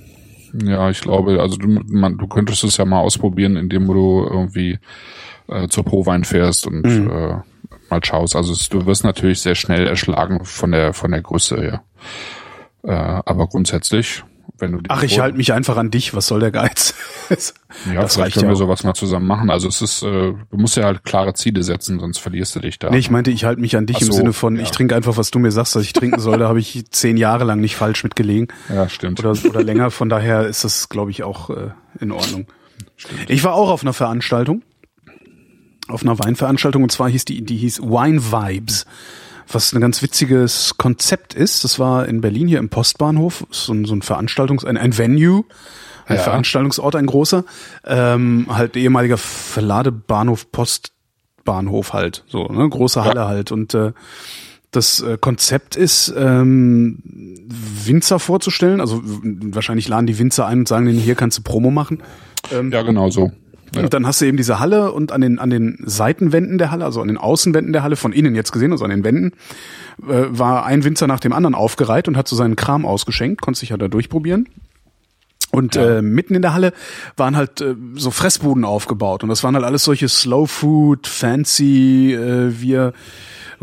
Ja, 0.64 0.90
ich 0.90 1.00
glaube, 1.00 1.40
also 1.40 1.56
du, 1.56 1.68
man, 1.68 2.16
du 2.18 2.26
könntest 2.26 2.64
es 2.64 2.76
ja 2.76 2.84
mal 2.84 3.00
ausprobieren, 3.00 3.56
indem 3.56 3.86
du 3.86 4.26
irgendwie 4.30 4.78
äh, 5.48 5.68
zur 5.68 5.84
Prowein 5.84 6.24
fährst 6.24 6.66
und 6.66 6.82
Mhm. 6.84 7.10
äh, 7.10 7.34
mal 7.90 8.04
schaust. 8.04 8.34
Also 8.36 8.52
es, 8.52 8.68
du 8.68 8.86
wirst 8.86 9.04
natürlich 9.04 9.40
sehr 9.40 9.54
schnell 9.54 9.86
erschlagen 9.86 10.44
von 10.44 10.72
der 10.72 10.92
von 10.92 11.10
der 11.10 11.22
Größe 11.22 11.56
her. 11.60 11.82
Äh, 12.82 12.92
aber 12.92 13.46
grundsätzlich, 13.48 14.22
wenn 14.58 14.72
du 14.72 14.78
Ach, 14.88 15.02
ich 15.02 15.18
halte 15.20 15.36
mich 15.36 15.52
einfach 15.52 15.76
an 15.76 15.90
dich. 15.90 16.14
Was 16.14 16.26
soll 16.26 16.40
der 16.40 16.50
Geiz? 16.50 16.94
ja, 17.28 17.36
das 17.36 17.44
vielleicht 17.86 18.18
reicht 18.18 18.34
können 18.34 18.46
ja 18.46 18.52
wir 18.52 18.56
sowas 18.56 18.84
mal 18.84 18.94
zusammen 18.94 19.26
machen. 19.26 19.50
Also 19.50 19.68
es 19.68 19.82
ist, 19.82 20.02
äh, 20.02 20.32
du 20.32 20.56
musst 20.56 20.76
ja 20.76 20.84
halt 20.84 21.04
klare 21.04 21.34
Ziele 21.34 21.62
setzen, 21.62 22.00
sonst 22.00 22.18
verlierst 22.18 22.56
du 22.56 22.60
dich 22.60 22.78
da. 22.78 22.90
Nee, 22.90 22.98
ich 22.98 23.10
meinte, 23.10 23.30
ich 23.30 23.44
halte 23.44 23.60
mich 23.60 23.76
an 23.76 23.86
dich 23.86 23.96
Ach 23.96 24.02
im 24.02 24.06
so, 24.06 24.12
Sinne 24.12 24.32
von, 24.32 24.56
ja. 24.56 24.62
ich 24.62 24.70
trinke 24.70 24.96
einfach, 24.96 25.16
was 25.16 25.30
du 25.30 25.38
mir 25.38 25.50
sagst, 25.50 25.76
dass 25.76 25.82
ich 25.82 25.92
trinken 25.92 26.20
soll. 26.20 26.38
Da 26.38 26.48
habe 26.48 26.60
ich 26.60 26.84
zehn 26.90 27.16
Jahre 27.16 27.44
lang 27.44 27.60
nicht 27.60 27.76
falsch 27.76 28.02
mitgelegen. 28.04 28.48
ja, 28.68 28.88
stimmt. 28.88 29.20
oder, 29.20 29.32
oder 29.48 29.62
länger. 29.62 29.90
Von 29.90 30.08
daher 30.08 30.46
ist 30.46 30.64
das, 30.64 30.88
glaube 30.88 31.10
ich, 31.10 31.22
auch 31.22 31.50
äh, 31.50 31.70
in 32.00 32.12
Ordnung. 32.12 32.46
Ich 33.28 33.44
war 33.44 33.54
auch 33.54 33.70
auf 33.70 33.82
einer 33.82 33.92
Veranstaltung, 33.92 34.62
auf 35.88 36.02
einer 36.02 36.18
Weinveranstaltung 36.18 36.82
und 36.82 36.90
zwar 36.90 37.08
hieß 37.08 37.24
die, 37.26 37.42
die 37.44 37.56
hieß 37.56 37.82
Wine 37.82 38.32
Vibes, 38.32 38.86
was 39.50 39.72
ein 39.72 39.80
ganz 39.80 40.02
witziges 40.02 40.76
Konzept 40.76 41.35
ist. 41.35 41.64
Das 41.64 41.78
war 41.78 42.06
in 42.06 42.20
Berlin 42.20 42.48
hier 42.48 42.59
im 42.59 42.68
Postbahnhof, 42.68 43.46
so 43.50 43.72
ein, 43.72 43.85
so 43.85 43.94
ein 43.94 44.02
Veranstaltungs, 44.02 44.64
ein, 44.64 44.76
ein 44.76 44.96
Venue. 44.96 45.44
Ein 46.09 46.18
Ja. 46.18 46.22
Veranstaltungsort, 46.22 46.94
ein 46.94 47.06
großer, 47.06 47.44
ähm, 47.85 48.46
halt 48.48 48.76
ehemaliger 48.76 49.18
Verladebahnhof, 49.18 50.52
Postbahnhof 50.52 51.94
halt, 51.94 52.22
so, 52.28 52.46
ne, 52.46 52.68
große 52.68 53.02
Halle 53.04 53.26
halt 53.26 53.50
und 53.50 53.74
äh, 53.74 53.90
das 54.70 55.00
äh, 55.00 55.18
Konzept 55.20 55.74
ist, 55.74 56.14
ähm, 56.16 57.02
Winzer 57.85 58.20
vorzustellen. 58.20 58.80
Also 58.80 59.02
wahrscheinlich 59.04 59.88
laden 59.88 60.06
die 60.06 60.16
Winzer 60.18 60.46
ein 60.46 60.61
und 60.61 60.68
sagen 60.68 60.87
denen, 60.87 61.00
hier 61.00 61.16
kannst 61.16 61.38
du 61.38 61.42
Promo 61.42 61.72
machen. 61.72 62.04
Ja, 62.70 62.82
genau 62.82 63.11
so. 63.11 63.32
Ja. 63.74 63.83
Und 63.83 63.92
dann 63.94 64.07
hast 64.07 64.20
du 64.20 64.24
eben 64.26 64.37
diese 64.37 64.59
Halle 64.61 64.92
und 64.92 65.12
an 65.12 65.20
den, 65.20 65.38
an 65.38 65.50
den 65.50 65.79
Seitenwänden 65.85 66.59
der 66.59 66.70
Halle, 66.70 66.85
also 66.85 67.00
an 67.00 67.09
den 67.09 67.18
Außenwänden 67.18 67.72
der 67.72 67.83
Halle, 67.83 67.96
von 67.96 68.12
innen 68.12 68.35
jetzt 68.35 68.52
gesehen, 68.52 68.72
also 68.72 68.85
an 68.85 68.90
den 68.90 69.05
Wänden, 69.05 69.33
äh, 70.02 70.24
war 70.29 70.64
ein 70.66 70.85
Winzer 70.85 71.07
nach 71.07 71.20
dem 71.20 71.33
anderen 71.33 71.55
aufgereiht 71.55 72.09
und 72.09 72.16
hat 72.16 72.29
so 72.29 72.37
seinen 72.37 72.57
Kram 72.57 72.87
ausgeschenkt, 72.87 73.40
konnte 73.42 73.61
sich 73.61 73.70
ja 73.70 73.76
da 73.76 73.88
durchprobieren. 73.88 74.48
Und 75.52 75.74
Ja. 75.74 75.98
äh, 75.98 76.02
mitten 76.02 76.35
in 76.35 76.42
der 76.42 76.55
Halle 76.55 76.72
waren 77.16 77.37
halt 77.37 77.61
äh, 77.61 77.74
so 77.94 78.11
Fressbuden 78.11 78.64
aufgebaut 78.64 79.22
und 79.22 79.29
das 79.29 79.42
waren 79.44 79.55
halt 79.55 79.64
alles 79.64 79.85
solche 79.85 80.09
Slow 80.09 80.46
Food, 80.46 81.07
Fancy, 81.07 82.12
äh, 82.14 82.61
wir 82.61 82.92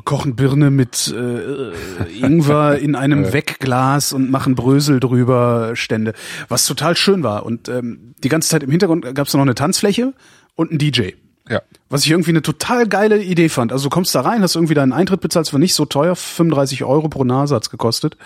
kochen 0.04 0.36
Birne 0.36 0.72
mit 0.72 1.14
äh, 1.16 2.26
Ingwer 2.26 2.78
in 2.80 2.96
einem 2.96 3.34
Wegglas 3.34 4.14
und 4.14 4.32
machen 4.32 4.56
Brösel 4.56 5.00
drüber 5.00 5.76
Stände, 5.76 6.14
was 6.50 6.66
total 6.66 6.96
schön 6.96 7.24
war. 7.24 7.46
Und 7.46 7.70
ähm, 7.70 8.14
die 8.24 8.30
ganze 8.30 8.50
Zeit 8.50 8.64
im 8.64 8.72
Hintergrund 8.72 9.16
gab 9.16 9.28
es 9.28 9.34
noch 9.34 9.42
eine 9.42 9.56
Tanzfläche 9.56 10.14
und 10.56 10.72
einen 10.72 10.80
DJ. 10.80 11.12
Ja. 11.50 11.62
Was 11.90 12.06
ich 12.06 12.12
irgendwie 12.12 12.32
eine 12.32 12.42
total 12.42 12.88
geile 12.88 13.22
Idee 13.22 13.50
fand. 13.50 13.72
Also 13.72 13.86
du 13.86 13.90
kommst 13.90 14.16
da 14.16 14.22
rein, 14.22 14.42
hast 14.42 14.56
irgendwie 14.56 14.74
deinen 14.74 14.94
Eintritt 14.94 15.22
bezahlt, 15.22 15.48
es 15.48 15.54
war 15.54 15.60
nicht 15.60 15.74
so 15.74 15.86
teuer, 15.86 16.16
35 16.16 16.84
Euro 16.84 17.10
pro 17.10 17.24
Nase 17.24 17.56
hat's 17.56 17.70
gekostet. 17.70 18.18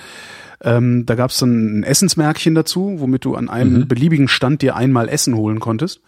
Ähm, 0.62 1.06
da 1.06 1.16
gab's 1.16 1.38
dann 1.38 1.80
ein 1.80 1.84
Essensmärkchen 1.84 2.56
dazu, 2.56 2.96
womit 2.98 3.26
du 3.26 3.36
an 3.36 3.50
einem 3.50 3.88
beliebigen 3.88 4.28
Stand 4.28 4.62
dir 4.62 4.76
einmal 4.76 5.08
Essen 5.08 5.36
holen 5.36 5.60
konntest. 5.60 6.02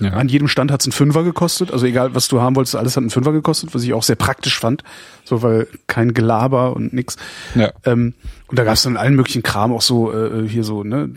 Ja. 0.00 0.10
An 0.10 0.28
jedem 0.28 0.48
Stand 0.48 0.70
hat's 0.72 0.86
einen 0.86 0.92
Fünfer 0.92 1.22
gekostet. 1.22 1.72
Also 1.72 1.86
egal, 1.86 2.14
was 2.14 2.28
du 2.28 2.40
haben 2.40 2.56
wolltest, 2.56 2.76
alles 2.76 2.96
hat 2.96 3.02
einen 3.02 3.10
Fünfer 3.10 3.32
gekostet, 3.32 3.74
was 3.74 3.82
ich 3.82 3.92
auch 3.92 4.02
sehr 4.02 4.16
praktisch 4.16 4.58
fand. 4.58 4.82
So, 5.24 5.42
weil 5.42 5.68
kein 5.86 6.14
Gelaber 6.14 6.74
und 6.74 6.92
nix. 6.92 7.16
Ja. 7.54 7.72
Ähm, 7.84 8.14
und 8.48 8.58
da 8.58 8.64
gab's 8.64 8.82
dann 8.82 8.96
allen 8.96 9.14
möglichen 9.14 9.42
Kram, 9.42 9.72
auch 9.72 9.82
so 9.82 10.12
äh, 10.12 10.48
hier 10.48 10.64
so, 10.64 10.84
ne, 10.84 11.10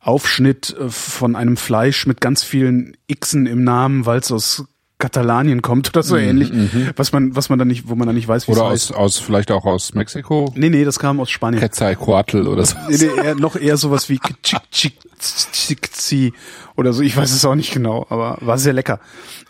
Aufschnitt 0.00 0.76
äh, 0.78 0.88
von 0.88 1.36
einem 1.36 1.56
Fleisch 1.56 2.06
mit 2.06 2.20
ganz 2.20 2.42
vielen 2.42 2.96
Xen 3.20 3.46
im 3.46 3.64
Namen, 3.64 4.04
weil 4.06 4.18
es 4.18 4.32
aus 4.32 4.64
Katalanien 5.02 5.62
kommt 5.62 5.88
oder 5.88 6.04
so 6.04 6.16
ähnlich, 6.16 6.52
was 6.96 7.10
man, 7.12 7.34
was 7.34 7.48
man 7.48 7.58
dann 7.58 7.66
nicht, 7.66 7.88
wo 7.88 7.96
man 7.96 8.06
dann 8.06 8.14
nicht 8.14 8.28
weiß, 8.28 8.46
wie 8.46 8.52
Mhm, 8.52 8.58
Oder 8.58 8.66
es 8.68 8.90
heißt. 8.90 8.94
aus, 8.94 9.16
aus, 9.16 9.18
vielleicht 9.18 9.50
auch 9.50 9.64
aus 9.64 9.94
Mexiko. 9.94 10.52
Nee, 10.54 10.70
nee, 10.70 10.84
das 10.84 11.00
kam 11.00 11.18
aus 11.18 11.28
Spanien. 11.28 11.58
Quetzalcoatl 11.60 12.46
oder 12.46 12.64
so. 12.64 12.76
Nee, 12.88 12.98
nee, 12.98 13.22
eher, 13.24 13.34
noch 13.34 13.56
eher 13.56 13.76
sowas 13.76 14.08
wie 14.08 14.20
Chick 14.42 14.70
Chick 14.70 14.94
Chick 15.18 16.32
oder 16.76 16.92
so, 16.92 17.02
ich 17.02 17.16
weiß 17.16 17.32
es 17.32 17.44
auch 17.44 17.56
nicht 17.56 17.72
genau, 17.72 18.06
aber 18.10 18.38
war 18.40 18.58
sehr 18.58 18.72
lecker. 18.72 19.00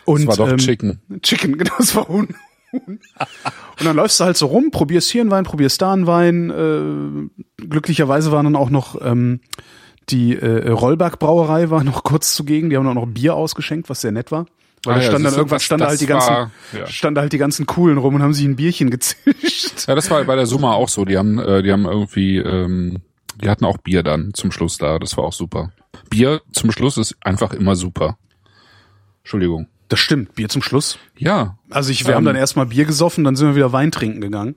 Und, 0.07 0.27
Das 0.27 0.39
war 0.39 0.47
doch 0.47 0.53
ähm, 0.53 0.59
Chicken. 0.59 1.01
Chicken, 1.23 1.59
genau, 1.59 1.75
das 1.79 1.95
war 1.95 2.09
Huhn. 2.09 2.29
Und 2.73 3.01
dann 3.85 3.97
läufst 3.97 4.19
du 4.19 4.25
halt 4.25 4.39
so 4.39 4.47
rum, 4.47 4.71
probierst 4.71 5.11
hier 5.11 5.21
einen 5.21 5.31
Wein, 5.31 5.45
probierst 5.45 5.83
da 5.83 5.93
einen 5.93 6.07
Wein. 6.07 6.51
Äh, 6.51 7.63
glücklicherweise 7.67 8.33
waren 8.33 8.45
dann 8.45 8.57
auch 8.57 8.71
noch 8.71 8.99
ähm, 9.05 9.41
die 10.09 10.35
äh, 10.37 10.71
Rollberg 10.71 11.19
Brauerei 11.19 11.69
war 11.71 11.85
noch 11.85 12.03
kurz 12.05 12.35
zugegen. 12.35 12.71
Die 12.71 12.77
haben 12.79 12.87
auch 12.87 12.95
noch 12.95 13.07
Bier 13.07 13.35
ausgeschenkt, 13.35 13.91
was 13.91 14.01
sehr 14.01 14.13
nett 14.13 14.33
war. 14.33 14.47
Weil 14.85 14.95
Ah 14.95 14.97
da 14.99 15.03
ja, 15.05 15.09
stand 15.11 15.25
dann 15.25 15.33
du, 15.33 15.39
irgendwann 15.39 15.57
das- 15.57 15.63
stand 15.65 15.83
halt 15.85 16.01
die 16.01 16.07
ganzen, 16.07 16.29
war- 16.31 16.51
ja. 16.73 16.87
stand 16.87 17.19
halt 17.19 17.33
die 17.33 17.39
ganzen 17.39 17.67
coolen 17.67 17.99
rum 17.99 18.17
und 18.17 18.23
haben 18.23 18.35
sich 18.35 18.45
ein 18.45 18.57
Bierchen 18.57 18.91
gezischt. 18.91 19.87
Ja, 19.87 19.95
das 19.95 20.11
war 20.11 20.25
bei 20.25 20.35
der 20.37 20.47
Summa 20.47 20.73
auch 20.73 20.89
so. 20.89 21.05
Die 21.05 21.17
haben, 21.19 21.39
äh, 21.39 21.63
die 21.63 21.71
haben 21.73 21.85
irgendwie, 21.85 22.39
ähm, 22.39 22.99
die 23.41 23.49
hatten 23.49 23.65
auch 23.65 23.79
Bier 23.79 24.03
dann 24.03 24.35
zum 24.35 24.51
Schluss 24.51 24.79
da. 24.79 24.99
Das 24.99 25.17
war 25.17 25.25
auch 25.25 25.33
super. 25.33 25.71
Bier 26.11 26.43
zum 26.53 26.73
Schluss 26.73 26.97
ist 26.99 27.17
einfach 27.23 27.53
immer 27.53 27.77
super. 27.77 28.17
Entschuldigung. 29.23 29.69
Das 29.89 30.01
stimmt, 30.01 30.35
Bier 30.35 30.49
zum 30.49 30.63
Schluss. 30.63 30.99
Ja. 31.19 31.59
Also 31.71 31.91
ich, 31.91 32.05
wir 32.05 32.11
Ähm. 32.11 32.17
haben 32.17 32.25
dann 32.25 32.37
erstmal 32.37 32.67
Bier 32.67 32.85
gesoffen, 32.85 33.25
dann 33.25 33.37
sind 33.37 33.49
wir 33.49 33.57
wieder 33.57 33.73
Wein 33.73 33.91
trinken 33.93 34.21
gegangen. 34.21 34.57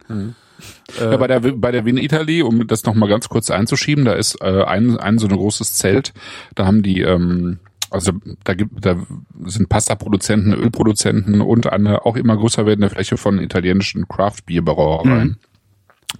ja 0.99 1.17
bei 1.17 1.27
der 1.27 1.39
bei 1.41 1.71
der 1.71 1.85
Wien 1.85 1.97
Italy, 1.97 2.41
um 2.41 2.65
das 2.67 2.85
noch 2.85 2.95
mal 2.95 3.09
ganz 3.09 3.27
kurz 3.29 3.51
einzuschieben, 3.51 4.05
da 4.05 4.13
ist 4.13 4.41
äh, 4.41 4.63
ein, 4.63 4.97
ein 4.97 5.17
so 5.19 5.27
ein 5.27 5.35
großes 5.35 5.73
Zelt. 5.75 6.13
Da 6.55 6.65
haben 6.65 6.81
die 6.83 7.01
ähm, 7.01 7.59
also 7.95 8.11
da 8.43 8.53
gibt 8.53 8.85
da 8.85 8.97
sind 9.45 9.69
Pasta-Produzenten, 9.69 10.53
Ölproduzenten 10.53 11.41
und 11.41 11.71
eine 11.71 12.05
auch 12.05 12.17
immer 12.17 12.37
größer 12.37 12.65
werdende 12.65 12.89
Fläche 12.89 13.17
von 13.17 13.39
italienischen 13.39 14.07
Craft-Bier-Brauereien. 14.07 15.37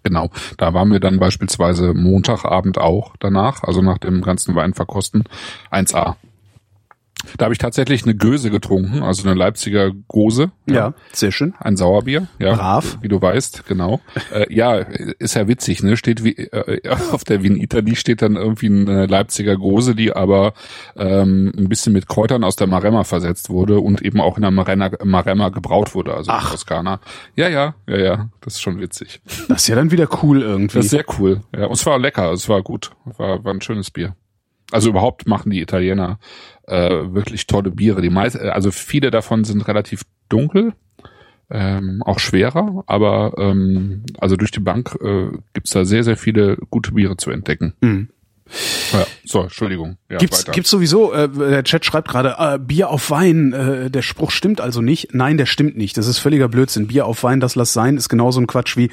Genau, 0.04 0.30
da 0.58 0.74
waren 0.74 0.92
wir 0.92 1.00
dann 1.00 1.20
beispielsweise 1.20 1.94
Montagabend 1.94 2.78
auch 2.78 3.16
danach, 3.20 3.64
also 3.64 3.82
nach 3.82 3.98
dem 3.98 4.22
ganzen 4.22 4.56
Weinverkosten 4.56 5.24
1A. 5.72 6.16
Da 7.38 7.45
habe 7.45 7.54
ich 7.54 7.60
tatsächlich 7.60 8.04
eine 8.04 8.15
Göse 8.15 8.51
getrunken, 8.51 9.01
also 9.01 9.28
eine 9.28 9.38
Leipziger 9.38 9.91
Gose. 10.08 10.51
Ja, 10.67 10.93
sehr 11.12 11.32
schön. 11.32 11.54
Ein 11.60 11.75
Sauerbier, 11.75 12.28
ja. 12.39 12.56
Brav. 12.56 12.99
Wie 13.01 13.08
du 13.08 13.21
weißt, 13.21 13.65
genau. 13.67 13.99
äh, 14.32 14.54
ja, 14.54 14.75
ist 14.75 15.36
ja 15.36 15.47
witzig, 15.47 15.82
ne? 15.84 15.97
Steht 15.97 16.23
wie 16.23 16.36
äh, 16.36 16.82
auf 17.12 17.23
der 17.23 17.43
Wien 17.43 17.58
Italy 17.58 17.95
steht 17.95 18.21
dann 18.21 18.36
irgendwie 18.36 18.67
eine 18.67 19.06
Leipziger 19.08 19.58
Gose, 19.58 19.95
die 19.95 20.13
aber 20.13 20.54
ähm, 20.95 21.51
ein 21.58 21.69
bisschen 21.69 21.93
mit 21.93 22.08
Kräutern 22.08 22.43
aus 22.43 22.56
der 22.56 22.67
Maremma 22.67 23.04
versetzt 23.04 23.49
wurde 23.49 23.80
und 23.80 24.01
eben 24.01 24.21
auch 24.21 24.38
in 24.38 24.41
der 24.41 24.51
Maremma, 24.51 24.91
Maremma 25.04 25.49
gebraut 25.49 25.95
wurde, 25.95 26.13
also 26.13 26.32
Ach. 26.32 26.45
in 26.45 26.51
Toskana. 26.51 26.99
Ja, 27.36 27.47
ja, 27.49 27.75
ja, 27.88 27.97
ja, 27.97 28.30
das 28.41 28.56
ist 28.56 28.62
schon 28.62 28.80
witzig. 28.80 29.21
Das 29.47 29.63
ist 29.63 29.67
ja 29.67 29.75
dann 29.75 29.91
wieder 29.91 30.08
cool 30.21 30.41
irgendwie. 30.41 30.78
Das 30.78 30.86
ist 30.86 30.91
sehr 30.91 31.06
cool. 31.19 31.41
Ja, 31.56 31.65
und 31.65 31.73
es 31.73 31.86
war 31.86 31.97
lecker, 31.97 32.32
es 32.32 32.47
war 32.49 32.62
gut, 32.62 32.91
war, 33.17 33.43
war 33.43 33.54
ein 33.54 33.62
schönes 33.62 33.91
Bier. 33.91 34.15
Also 34.71 34.89
überhaupt 34.89 35.28
machen 35.28 35.51
die 35.51 35.62
Italiener 35.62 36.17
äh, 36.67 37.13
wirklich 37.13 37.47
tolle 37.47 37.71
Biere. 37.71 38.01
Die 38.01 38.10
meist, 38.10 38.36
äh, 38.36 38.49
also 38.49 38.71
viele 38.71 39.12
davon 39.12 39.43
sind 39.43 39.67
relativ 39.67 40.04
dunkel, 40.30 40.73
ähm, 41.49 42.01
auch 42.04 42.19
schwerer, 42.19 42.84
aber 42.88 43.36
ähm, 43.38 44.04
also 44.17 44.36
durch 44.36 44.51
die 44.51 44.60
Bank 44.60 44.97
äh, 45.01 45.28
gibt's 45.54 45.71
da 45.71 45.86
sehr, 45.86 46.04
sehr 46.04 46.17
viele 46.17 46.58
gute 46.69 46.93
Biere 46.93 47.17
zu 47.17 47.32
entdecken. 47.32 47.73
Mhm. 47.82 48.10
Ja, 48.93 49.08
so, 49.23 49.41
Entschuldigung. 49.41 49.97
Ja, 50.10 50.17
Gibt's, 50.17 50.41
weiter. 50.41 50.51
gibt's 50.51 50.69
sowieso, 50.69 51.12
äh, 51.13 51.28
der 51.28 51.63
Chat 51.63 51.84
schreibt 51.84 52.08
gerade, 52.08 52.36
äh, 52.38 52.60
Bier 52.60 52.89
auf 52.89 53.10
Wein, 53.10 53.54
äh, 53.54 53.89
der 53.89 54.04
Spruch 54.04 54.30
stimmt 54.30 54.62
also 54.62 54.82
nicht. 54.82 55.13
Nein, 55.13 55.38
der 55.38 55.47
stimmt 55.47 55.78
nicht. 55.78 55.97
Das 55.97 56.06
ist 56.06 56.19
völliger 56.19 56.47
Blödsinn. 56.47 56.88
Bier 56.88 57.08
auf 57.08 57.23
Wein, 57.23 57.39
das 57.39 57.56
lass 57.56 57.73
sein, 57.73 57.97
ist 57.97 58.08
genauso 58.08 58.39
ein 58.39 58.47
Quatsch 58.47 58.78
wie 58.78 58.91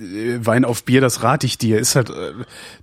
äh, 0.00 0.38
Wein 0.40 0.66
auf 0.66 0.84
Bier, 0.84 1.00
das 1.00 1.22
rate 1.22 1.46
ich 1.46 1.56
dir, 1.56 1.78
ist 1.78 1.96
halt 1.96 2.10
äh, 2.10 2.32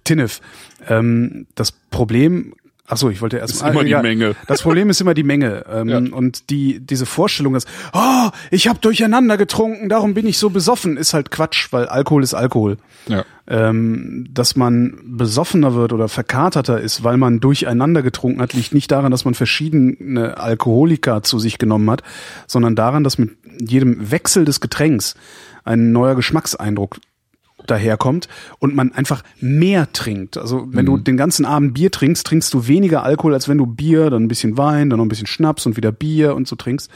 Tinnef. 0.03 0.41
Ähm, 0.87 1.45
das 1.53 1.71
Problem 1.71 2.55
Ach 2.93 2.97
so, 2.97 3.09
ich 3.09 3.21
wollte 3.23 3.37
erst 3.37 3.55
Ist 3.55 3.61
mal, 3.63 3.71
immer 3.71 3.83
die 3.83 3.89
ja, 3.89 4.03
Menge. 4.03 4.35
Das 4.45 4.61
Problem 4.61 4.91
ist 4.91 5.01
immer 5.01 5.15
die 5.15 5.23
Menge 5.23 5.65
ähm, 5.67 5.89
Ja. 5.89 5.97
und 5.97 6.51
die 6.51 6.79
diese 6.79 7.07
Vorstellung, 7.07 7.53
dass 7.53 7.65
oh, 7.91 8.29
ich 8.51 8.67
habe 8.67 8.77
durcheinander 8.77 9.35
getrunken, 9.35 9.89
darum 9.89 10.13
bin 10.13 10.27
ich 10.27 10.37
so 10.37 10.51
besoffen, 10.51 10.95
ist 10.95 11.15
halt 11.15 11.31
Quatsch, 11.31 11.69
weil 11.71 11.87
Alkohol 11.87 12.21
ist 12.21 12.35
Alkohol. 12.35 12.77
Ja. 13.07 13.25
Ähm, 13.47 14.27
dass 14.29 14.55
man 14.55 14.95
besoffener 15.05 15.73
wird 15.73 15.91
oder 15.91 16.07
verkaterter 16.07 16.79
ist, 16.79 17.03
weil 17.03 17.17
man 17.17 17.39
durcheinander 17.39 18.03
getrunken 18.03 18.41
hat, 18.41 18.53
liegt 18.53 18.75
nicht 18.75 18.91
daran, 18.91 19.11
dass 19.11 19.25
man 19.25 19.33
verschiedene 19.33 20.37
Alkoholika 20.37 21.23
zu 21.23 21.39
sich 21.39 21.57
genommen 21.57 21.89
hat, 21.89 22.03
sondern 22.45 22.75
daran, 22.75 23.03
dass 23.03 23.17
mit 23.17 23.31
jedem 23.59 24.11
Wechsel 24.11 24.45
des 24.45 24.61
Getränks 24.61 25.15
ein 25.63 25.91
neuer 25.91 26.13
Geschmackseindruck 26.15 26.97
daherkommt 27.67 28.27
und 28.59 28.75
man 28.75 28.91
einfach 28.91 29.23
mehr 29.39 29.91
trinkt. 29.91 30.37
Also 30.37 30.67
wenn 30.69 30.85
du 30.85 30.97
den 30.97 31.17
ganzen 31.17 31.45
Abend 31.45 31.73
Bier 31.73 31.91
trinkst, 31.91 32.25
trinkst 32.25 32.53
du 32.53 32.67
weniger 32.67 33.03
Alkohol, 33.03 33.33
als 33.33 33.47
wenn 33.47 33.57
du 33.57 33.65
Bier, 33.65 34.09
dann 34.09 34.23
ein 34.23 34.27
bisschen 34.27 34.57
Wein, 34.57 34.89
dann 34.89 34.97
noch 34.97 35.05
ein 35.05 35.09
bisschen 35.09 35.27
Schnaps 35.27 35.65
und 35.65 35.77
wieder 35.77 35.91
Bier 35.91 36.35
und 36.35 36.47
so 36.47 36.55
trinkst. 36.55 36.89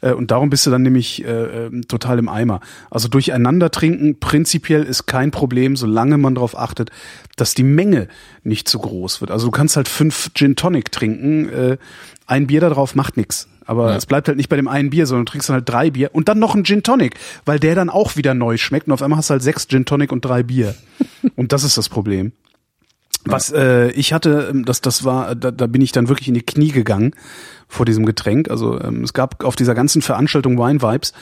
Äh, 0.00 0.12
Und 0.12 0.30
darum 0.30 0.50
bist 0.50 0.66
du 0.66 0.70
dann 0.70 0.82
nämlich 0.82 1.24
äh, 1.24 1.66
äh, 1.66 1.80
total 1.82 2.18
im 2.18 2.28
Eimer. 2.28 2.60
Also 2.90 3.08
durcheinander 3.08 3.70
trinken 3.70 4.18
prinzipiell 4.20 4.82
ist 4.82 5.06
kein 5.06 5.30
Problem, 5.30 5.76
solange 5.76 6.18
man 6.18 6.34
darauf 6.34 6.56
achtet, 6.56 6.90
dass 7.36 7.54
die 7.54 7.62
Menge 7.62 8.08
nicht 8.44 8.68
zu 8.68 8.78
groß 8.78 9.20
wird. 9.20 9.30
Also 9.30 9.46
du 9.46 9.50
kannst 9.50 9.76
halt 9.76 9.88
fünf 9.88 10.30
Gin 10.34 10.56
Tonic 10.56 10.92
trinken, 10.92 11.48
äh, 11.48 11.76
ein 12.26 12.46
Bier 12.46 12.60
da 12.60 12.70
drauf 12.70 12.94
macht 12.94 13.16
nix. 13.16 13.48
Aber 13.66 13.90
Ja. 13.90 13.96
es 13.96 14.06
bleibt 14.06 14.28
halt 14.28 14.36
nicht 14.36 14.48
bei 14.48 14.56
dem 14.56 14.68
einen 14.68 14.90
Bier, 14.90 15.06
sondern 15.06 15.26
du 15.26 15.30
trinkst 15.32 15.48
dann 15.48 15.54
halt 15.54 15.68
drei 15.68 15.90
Bier 15.90 16.10
und 16.12 16.28
dann 16.28 16.38
noch 16.38 16.54
ein 16.54 16.64
Gin 16.64 16.82
Tonic, 16.82 17.14
weil 17.44 17.58
der 17.58 17.74
dann 17.74 17.90
auch 17.90 18.16
wieder 18.16 18.34
neu 18.34 18.56
schmeckt 18.56 18.86
und 18.86 18.92
auf 18.92 19.02
einmal 19.02 19.18
hast 19.18 19.30
du 19.30 19.32
halt 19.32 19.42
sechs 19.42 19.68
Gin 19.68 19.84
Tonic 19.84 20.12
und 20.12 20.24
drei 20.24 20.42
Bier. 20.42 20.74
und 21.36 21.52
das 21.52 21.64
ist 21.64 21.76
das 21.76 21.88
Problem. 21.88 22.32
Was 23.24 23.52
äh, 23.52 23.90
ich 23.92 24.12
hatte, 24.12 24.48
ähm, 24.50 24.64
das, 24.64 24.80
das 24.80 25.04
war, 25.04 25.34
da, 25.36 25.52
da 25.52 25.66
bin 25.68 25.80
ich 25.80 25.92
dann 25.92 26.08
wirklich 26.08 26.26
in 26.28 26.34
die 26.34 26.42
Knie 26.42 26.72
gegangen 26.72 27.12
vor 27.68 27.86
diesem 27.86 28.04
Getränk. 28.04 28.50
Also 28.50 28.80
ähm, 28.80 29.04
es 29.04 29.12
gab 29.12 29.44
auf 29.44 29.54
dieser 29.54 29.74
ganzen 29.74 30.02
Veranstaltung 30.02 30.58
Wine 30.58 30.82
Vibes 30.82 31.12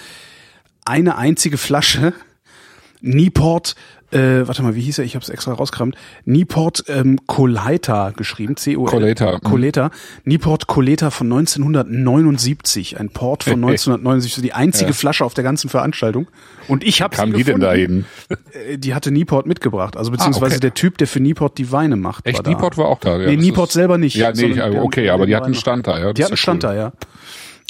eine 0.86 1.16
einzige 1.18 1.58
Flasche 1.58 2.14
Nieport, 3.02 3.76
äh, 4.12 4.46
warte 4.46 4.62
mal, 4.62 4.74
wie 4.74 4.80
hieß 4.80 4.98
er? 4.98 5.04
Ich 5.04 5.14
habe 5.14 5.22
es 5.22 5.28
extra 5.28 5.52
rausgekramt. 5.52 5.94
Nieport 6.24 6.84
ähm, 6.88 7.18
Coleta 7.26 8.10
geschrieben, 8.10 8.56
C 8.56 8.76
O 8.76 8.84
Coleta, 8.84 9.34
mhm. 9.34 9.40
Coleta. 9.40 9.90
Nieport 10.24 10.66
Coleta 10.66 11.10
von 11.10 11.26
1979, 11.32 12.98
ein 12.98 13.10
Port 13.10 13.44
von 13.44 13.52
1979, 13.64 14.34
so 14.34 14.42
die 14.42 14.52
einzige 14.52 14.90
Ja. 14.90 14.94
Flasche 14.94 15.24
auf 15.24 15.34
der 15.34 15.44
ganzen 15.44 15.68
Veranstaltung. 15.70 16.28
Und 16.68 16.84
ich 16.84 17.02
habe 17.02 17.16
Kam 17.16 17.32
die 17.32 17.44
denn 17.44 17.60
da 17.60 17.72
hin? 17.72 18.04
Äh, 18.28 18.78
Die 18.78 18.94
hatte 18.94 19.10
Nieport 19.10 19.46
mitgebracht, 19.46 19.96
also 19.96 20.10
beziehungsweise 20.10 20.54
Ah, 20.54 20.56
okay. 20.56 20.60
der 20.60 20.74
Typ, 20.74 20.98
der 20.98 21.06
für 21.06 21.20
Nieport 21.20 21.58
die 21.58 21.72
Weine 21.72 21.96
macht. 21.96 22.26
Echt, 22.26 22.38
war 22.38 22.42
da. 22.44 22.50
Nieport 22.50 22.76
war 22.78 22.86
auch 22.86 23.00
da. 23.00 23.18
Ja, 23.18 23.28
nee, 23.28 23.36
Nieport 23.36 23.72
selber 23.72 23.98
nicht. 23.98 24.16
Ja, 24.16 24.32
nee, 24.32 24.60
okay, 24.78 25.10
aber 25.10 25.26
die 25.26 25.36
hatten 25.36 25.54
Stand 25.54 25.86
da, 25.86 25.98
ja. 25.98 26.12
die 26.12 26.24
hatten 26.24 26.36
Stand 26.36 26.64
da, 26.64 26.74
ja. 26.74 26.92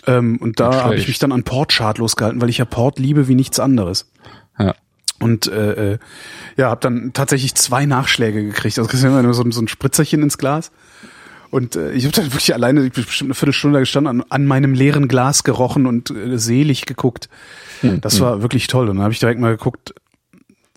Ähm, 0.06 0.38
und 0.40 0.60
da 0.60 0.84
habe 0.84 0.96
ich 0.96 1.08
mich 1.08 1.18
dann 1.18 1.32
an 1.32 1.42
Port 1.42 1.72
schadlos 1.72 2.16
gehalten, 2.16 2.40
weil 2.40 2.48
ich 2.48 2.58
ja 2.58 2.64
Port 2.64 2.98
liebe 2.98 3.28
wie 3.28 3.34
nichts 3.34 3.60
anderes. 3.60 4.10
Ja. 4.58 4.74
Und 5.20 5.46
äh, 5.48 5.92
äh, 5.94 5.98
ja, 6.56 6.70
habe 6.70 6.80
dann 6.80 7.12
tatsächlich 7.12 7.54
zwei 7.54 7.84
Nachschläge 7.86 8.42
gekriegt. 8.42 8.78
Also 8.78 8.88
kriegst 8.88 9.04
du 9.04 9.08
immer 9.08 9.22
nur 9.22 9.34
so, 9.34 9.42
ein- 9.42 9.52
so 9.52 9.60
ein 9.60 9.68
Spritzerchen 9.68 10.22
ins 10.22 10.38
Glas. 10.38 10.70
Und 11.50 11.76
äh, 11.76 11.92
ich 11.92 12.04
habe 12.04 12.14
dann 12.14 12.26
wirklich 12.26 12.54
alleine 12.54 12.84
ich 12.86 12.92
bin 12.92 13.04
bestimmt 13.04 13.28
eine 13.28 13.34
Viertelstunde 13.34 13.80
gestanden, 13.80 14.22
an, 14.22 14.26
an 14.30 14.46
meinem 14.46 14.72
leeren 14.72 15.08
Glas 15.08 15.44
gerochen 15.44 15.86
und 15.86 16.10
äh, 16.10 16.38
selig 16.38 16.86
geguckt. 16.86 17.28
Hm, 17.80 18.00
Das 18.00 18.20
war 18.20 18.40
wirklich 18.40 18.66
toll. 18.68 18.88
Und 18.88 18.96
dann 18.96 19.02
habe 19.02 19.12
ich 19.12 19.18
direkt 19.20 19.40
mal 19.40 19.50
geguckt, 19.56 19.94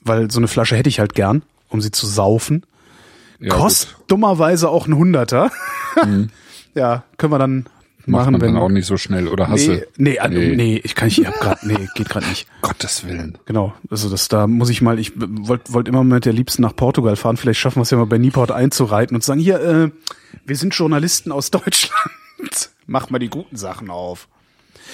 weil 0.04 0.30
so 0.32 0.40
eine 0.40 0.48
Flasche 0.48 0.76
hätte 0.76 0.90
ich 0.90 1.00
halt 1.00 1.14
gern, 1.16 1.44
um 1.70 1.80
sie 1.80 1.92
zu 1.92 2.06
saufen. 2.08 2.66
ja 3.40 3.50
Kostet 3.56 3.96
gut. 3.96 4.12
dummerweise 4.12 4.68
auch 4.70 4.88
ein 4.88 4.96
Hunderter. 4.96 5.52
ja, 6.76 7.04
können 7.18 7.32
wir 7.32 7.40
dann 7.40 7.66
Macht 8.06 8.22
machen, 8.22 8.32
man 8.34 8.42
wenn 8.42 8.54
dann 8.56 8.62
auch 8.64 8.70
nicht 8.70 8.86
so 8.86 8.98
schnell, 8.98 9.28
oder 9.28 9.48
hast 9.48 9.68
nee, 9.68 9.84
nee, 9.98 10.18
nee, 10.30 10.38
Nee. 10.50 10.56
nee, 10.56 10.82
ich 10.84 10.94
kann 10.96 11.08
nicht, 11.08 11.20
ich 11.20 11.26
hab 11.28 11.40
grad, 11.40 11.64
nee, 11.64 11.88
geht 11.96 12.10
gerade 12.10 12.26
nicht. 12.28 12.48
Gottes 12.62 13.08
Willen. 13.08 13.38
Genau, 13.46 13.74
also 13.90 14.10
das 14.10 14.28
da 14.28 14.46
muss 14.48 14.70
ich 14.70 14.82
mal, 14.82 15.00
ich 15.00 15.14
wollte 15.16 15.74
wollt 15.74 15.88
immer 15.88 16.04
mit 16.04 16.26
der 16.26 16.34
Liebsten 16.34 16.62
nach 16.62 16.76
Portugal 16.76 17.16
fahren, 17.16 17.38
vielleicht 17.38 17.60
schaffen 17.60 17.78
wir 17.80 17.84
es 17.84 17.92
ja 17.92 17.98
mal 17.98 18.06
bei 18.06 18.18
Nieport 18.18 18.52
einzureiten 18.52 19.16
und 19.16 19.22
zu 19.22 19.28
sagen, 19.28 19.40
hier, 19.40 19.60
äh, 19.62 19.92
wir 20.46 20.56
sind 20.56 20.76
Journalisten 20.76 21.32
aus 21.32 21.50
Deutschland, 21.52 21.94
mach 22.88 23.10
mal 23.10 23.20
die 23.20 23.30
guten 23.30 23.56
Sachen 23.56 23.90
auf. 23.90 24.28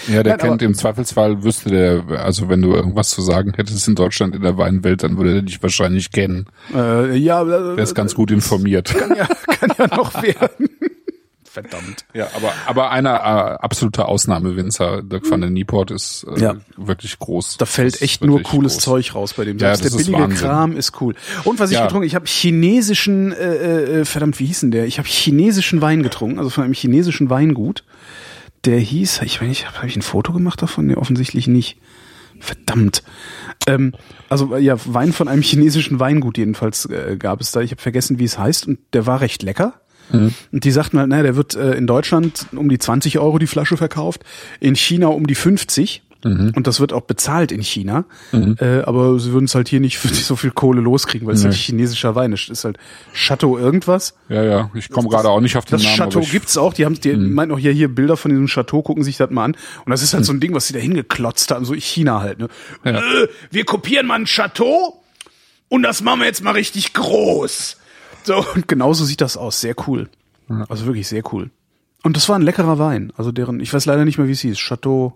Ja, 0.07 0.23
der 0.23 0.37
Nein, 0.37 0.47
kennt 0.47 0.61
im 0.61 0.75
Zweifelsfall, 0.75 1.43
wüsste 1.43 1.71
der, 1.71 2.21
also 2.23 2.47
wenn 2.47 2.61
du 2.61 2.71
irgendwas 2.73 3.09
zu 3.09 3.21
sagen 3.21 3.53
hättest 3.55 3.85
in 3.87 3.95
Deutschland 3.95 4.33
in 4.35 4.43
der 4.43 4.57
Weinwelt, 4.57 5.03
dann 5.03 5.17
würde 5.17 5.35
er 5.37 5.41
dich 5.41 5.61
wahrscheinlich 5.61 6.11
kennen. 6.11 6.45
Äh, 6.73 7.17
ja, 7.17 7.41
äh, 7.41 7.75
Der 7.75 7.83
ist 7.83 7.95
ganz 7.95 8.13
gut 8.15 8.31
informiert. 8.31 8.93
kann 8.95 9.15
ja, 9.17 9.25
kann 9.25 9.73
ja 9.77 9.87
noch 9.97 10.13
werden. 10.23 10.69
Verdammt. 11.51 12.05
Ja, 12.13 12.27
aber, 12.35 12.53
aber 12.67 12.91
einer 12.91 13.15
äh, 13.15 13.63
absoluter 13.63 14.07
Ausnahmewinzer, 14.07 15.01
Dirk 15.01 15.29
van 15.31 15.41
den 15.41 15.53
Nieport, 15.53 15.89
ist 15.89 16.25
äh, 16.35 16.39
Ja. 16.39 16.55
wirklich 16.77 17.17
groß. 17.17 17.57
Da 17.57 17.65
fällt 17.65 18.01
echt 18.03 18.23
nur 18.23 18.43
cooles 18.43 18.73
groß. 18.73 18.83
Zeug 18.83 19.15
raus 19.15 19.33
bei 19.33 19.45
dem. 19.45 19.57
Ja, 19.57 19.75
der 19.75 19.85
ist 19.87 19.97
billige 19.97 20.13
Wahnsinn. 20.13 20.37
Kram 20.47 20.77
ist 20.77 21.01
cool. 21.01 21.15
Und 21.45 21.59
was 21.59 21.71
ich 21.71 21.77
Ja. 21.77 21.85
getrunken, 21.85 22.05
ich 22.05 22.13
habe 22.13 22.27
chinesischen, 22.27 23.31
äh, 23.31 24.01
äh, 24.01 24.05
verdammt, 24.05 24.39
wie 24.39 24.45
hieß 24.45 24.59
denn 24.59 24.71
der? 24.71 24.85
Ich 24.85 24.99
habe 24.99 25.07
chinesischen 25.07 25.81
Wein 25.81 26.03
getrunken, 26.03 26.37
also 26.37 26.51
von 26.51 26.63
einem 26.63 26.73
chinesischen 26.73 27.29
Weingut. 27.31 27.83
Der 28.65 28.77
hieß, 28.77 29.21
ich 29.23 29.41
meine, 29.41 29.51
ich 29.51 29.65
habe 29.65 29.77
hab 29.79 29.85
ich 29.85 29.95
ein 29.95 30.01
Foto 30.03 30.33
gemacht 30.33 30.61
davon? 30.61 30.85
Nee, 30.85 30.95
offensichtlich 30.95 31.47
nicht. 31.47 31.77
Verdammt. 32.39 33.03
Ähm, 33.67 33.93
also 34.29 34.55
äh, 34.55 34.59
ja, 34.59 34.75
Wein 34.85 35.13
von 35.13 35.27
einem 35.27 35.41
chinesischen 35.41 35.99
Weingut 35.99 36.37
jedenfalls 36.37 36.85
äh, 36.85 37.17
gab 37.17 37.41
es 37.41 37.51
da. 37.51 37.61
Ich 37.61 37.71
habe 37.71 37.81
vergessen, 37.81 38.19
wie 38.19 38.25
es 38.25 38.37
heißt 38.37 38.67
und 38.67 38.79
der 38.93 39.05
war 39.07 39.21
recht 39.21 39.41
lecker. 39.43 39.73
Und 40.11 40.63
die 40.63 40.71
sagten 40.71 40.97
halt, 40.99 41.09
naja, 41.09 41.23
der 41.23 41.35
wird 41.35 41.55
äh, 41.55 41.73
in 41.73 41.87
Deutschland 41.87 42.47
um 42.55 42.69
die 42.69 42.79
20 42.79 43.19
Euro 43.19 43.37
die 43.39 43.47
Flasche 43.47 43.77
verkauft, 43.77 44.23
in 44.59 44.75
China 44.75 45.07
um 45.07 45.27
die 45.27 45.35
50. 45.35 46.03
Und 46.21 46.67
das 46.67 46.81
wird 46.81 46.91
auch 46.91 47.03
bezahlt 47.03 47.49
in 47.53 47.61
China. 47.61 48.03
Äh, 48.33 48.81
aber 48.81 49.17
sie 49.21 49.31
würden 49.31 49.45
es 49.45 49.55
halt 49.55 49.69
hier 49.69 49.79
nicht 49.79 49.97
für 49.99 50.09
so 50.13 50.35
viel 50.35 50.51
Kohle 50.51 50.81
loskriegen, 50.81 51.25
weil 51.25 51.35
es 51.35 51.45
halt 51.45 51.53
Nee. 51.53 51.59
chinesischer 51.61 52.13
Wein 52.13 52.33
ist. 52.33 52.49
ist 52.49 52.65
halt 52.65 52.77
Chateau 53.13 53.57
irgendwas. 53.57 54.15
Ja, 54.27 54.43
ja, 54.43 54.71
ich 54.73 54.89
komme 54.89 55.07
gerade 55.07 55.29
auch 55.29 55.39
nicht 55.39 55.55
auf 55.55 55.63
den 55.63 55.77
Das 55.77 55.83
Namen. 55.83 55.95
Chateau 55.95 56.17
aber 56.19 56.25
ich, 56.25 56.31
gibt's 56.33 56.57
auch. 56.57 56.73
Die 56.73 56.83
haben, 56.83 56.99
die 56.99 57.15
meinten 57.15 57.55
auch 57.55 57.59
hier, 57.59 57.71
hier 57.71 57.87
Bilder 57.87 58.17
von 58.17 58.31
diesem 58.31 58.47
Chateau, 58.47 58.81
gucken 58.81 59.05
sich 59.05 59.15
das 59.15 59.29
mal 59.29 59.45
an. 59.45 59.55
Und 59.85 59.91
das 59.91 60.01
ist 60.03 60.13
halt 60.13 60.25
so 60.25 60.33
ein 60.33 60.41
Ding, 60.41 60.53
was 60.53 60.67
sie 60.67 60.73
da 60.73 60.79
hingeklotzt 60.79 61.51
haben, 61.51 61.63
so 61.63 61.73
China 61.73 62.19
halt. 62.19 62.39
Ne? 62.39 62.49
Ja. 62.83 62.99
Äh, 62.99 63.27
wir 63.51 63.63
kopieren 63.63 64.05
mal 64.05 64.15
ein 64.15 64.25
Chateau 64.25 65.01
und 65.69 65.83
das 65.83 66.01
machen 66.01 66.19
wir 66.19 66.27
jetzt 66.27 66.43
mal 66.43 66.51
richtig 66.51 66.91
groß. 66.91 67.77
So, 68.23 68.43
und 68.55 68.67
genauso 68.67 69.05
sieht 69.05 69.21
das 69.21 69.37
aus. 69.37 69.61
Sehr 69.61 69.75
cool. 69.87 70.09
Also 70.67 70.85
wirklich 70.85 71.07
sehr 71.07 71.23
cool. 71.33 71.51
Und 72.03 72.15
das 72.15 72.27
war 72.29 72.35
ein 72.37 72.41
leckerer 72.41 72.79
Wein. 72.79 73.11
Also 73.17 73.31
deren, 73.31 73.59
ich 73.59 73.73
weiß 73.73 73.85
leider 73.85 74.05
nicht 74.05 74.17
mehr, 74.17 74.27
wie 74.27 74.31
es 74.31 74.41
hieß. 74.41 74.57
Chateau. 74.57 75.13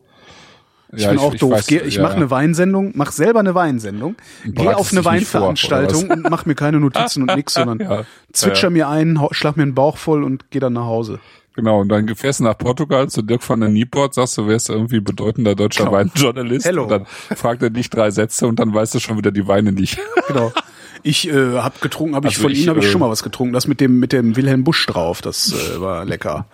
Ich 0.96 1.04
ja, 1.04 1.10
bin 1.10 1.18
auch 1.20 1.34
doof. 1.34 1.52
weiß, 1.54 1.68
Geh, 1.68 1.80
ich 1.80 1.96
ja, 1.96 2.04
mache 2.04 2.16
eine 2.16 2.30
Weinsendung, 2.30 2.92
mach 2.94 3.12
selber 3.12 3.40
eine 3.40 3.56
Weinsendung, 3.56 4.16
gehe 4.46 4.78
auf 4.78 4.92
eine 4.92 5.02
vor, 5.02 5.12
Weinveranstaltung 5.12 6.12
und 6.12 6.30
mach 6.30 6.46
mir 6.46 6.54
keine 6.54 6.80
Notizen 6.80 7.24
und 7.28 7.36
nix, 7.36 7.56
sondern 7.56 7.80
Ja. 7.80 8.04
zwitscher 8.32 8.68
Ja, 8.68 8.70
mir 8.70 8.90
ein, 8.90 9.20
schlag 9.32 9.58
mir 9.58 9.64
den 9.66 9.74
Bauch 9.74 9.98
voll 9.98 10.24
und 10.24 10.52
gehe 10.52 10.62
dann 10.62 10.74
nach 10.74 10.86
Hause. 10.86 11.20
Genau, 11.56 11.82
und 11.82 11.90
dann 11.90 12.08
fährst 12.16 12.42
du 12.42 12.44
nach 12.44 12.58
Portugal 12.58 13.10
zu 13.10 13.24
Dirk 13.24 13.48
van 13.48 13.62
den 13.62 13.74
Nieport, 13.74 14.14
sagst 14.14 14.38
du, 14.38 14.48
wärst 14.48 14.70
irgendwie 14.70 15.00
bedeutender 15.00 15.56
deutscher 15.56 15.86
Genau. 15.86 15.96
Weinjournalist. 15.98 16.66
Hello. 16.66 16.84
Und 16.84 16.90
dann 16.90 17.06
fragt 17.08 17.64
er 17.64 17.70
dich 17.72 17.90
drei 17.90 18.12
Sätze 18.12 18.46
und 18.46 18.60
dann 18.60 18.72
weißt 18.74 18.94
du 18.94 19.00
schon 19.00 19.18
wieder 19.18 19.32
die 19.32 19.48
Weine 19.48 19.72
nicht. 19.72 20.00
Genau. 20.28 20.52
Ich 21.04 21.28
äh, 21.28 21.58
habe 21.58 21.76
getrunken, 21.82 22.16
habe 22.16 22.28
ich 22.28 22.36
Also 22.36 22.44
von 22.44 22.52
ich, 22.52 22.60
Ihnen 22.60 22.70
habe 22.70 22.80
ich 22.80 22.86
äh, 22.86 22.90
schon 22.90 23.02
mal 23.02 23.10
was 23.10 23.24
getrunken. 23.24 23.54
Das 23.54 23.68
mit 23.68 23.82
dem 23.82 24.00
mit 24.00 24.14
dem 24.14 24.36
Wilhelm 24.36 24.64
Busch 24.64 24.86
drauf, 24.86 25.22
das 25.22 25.52
äh, 25.52 25.82
war 25.82 26.06
lecker. 26.06 26.48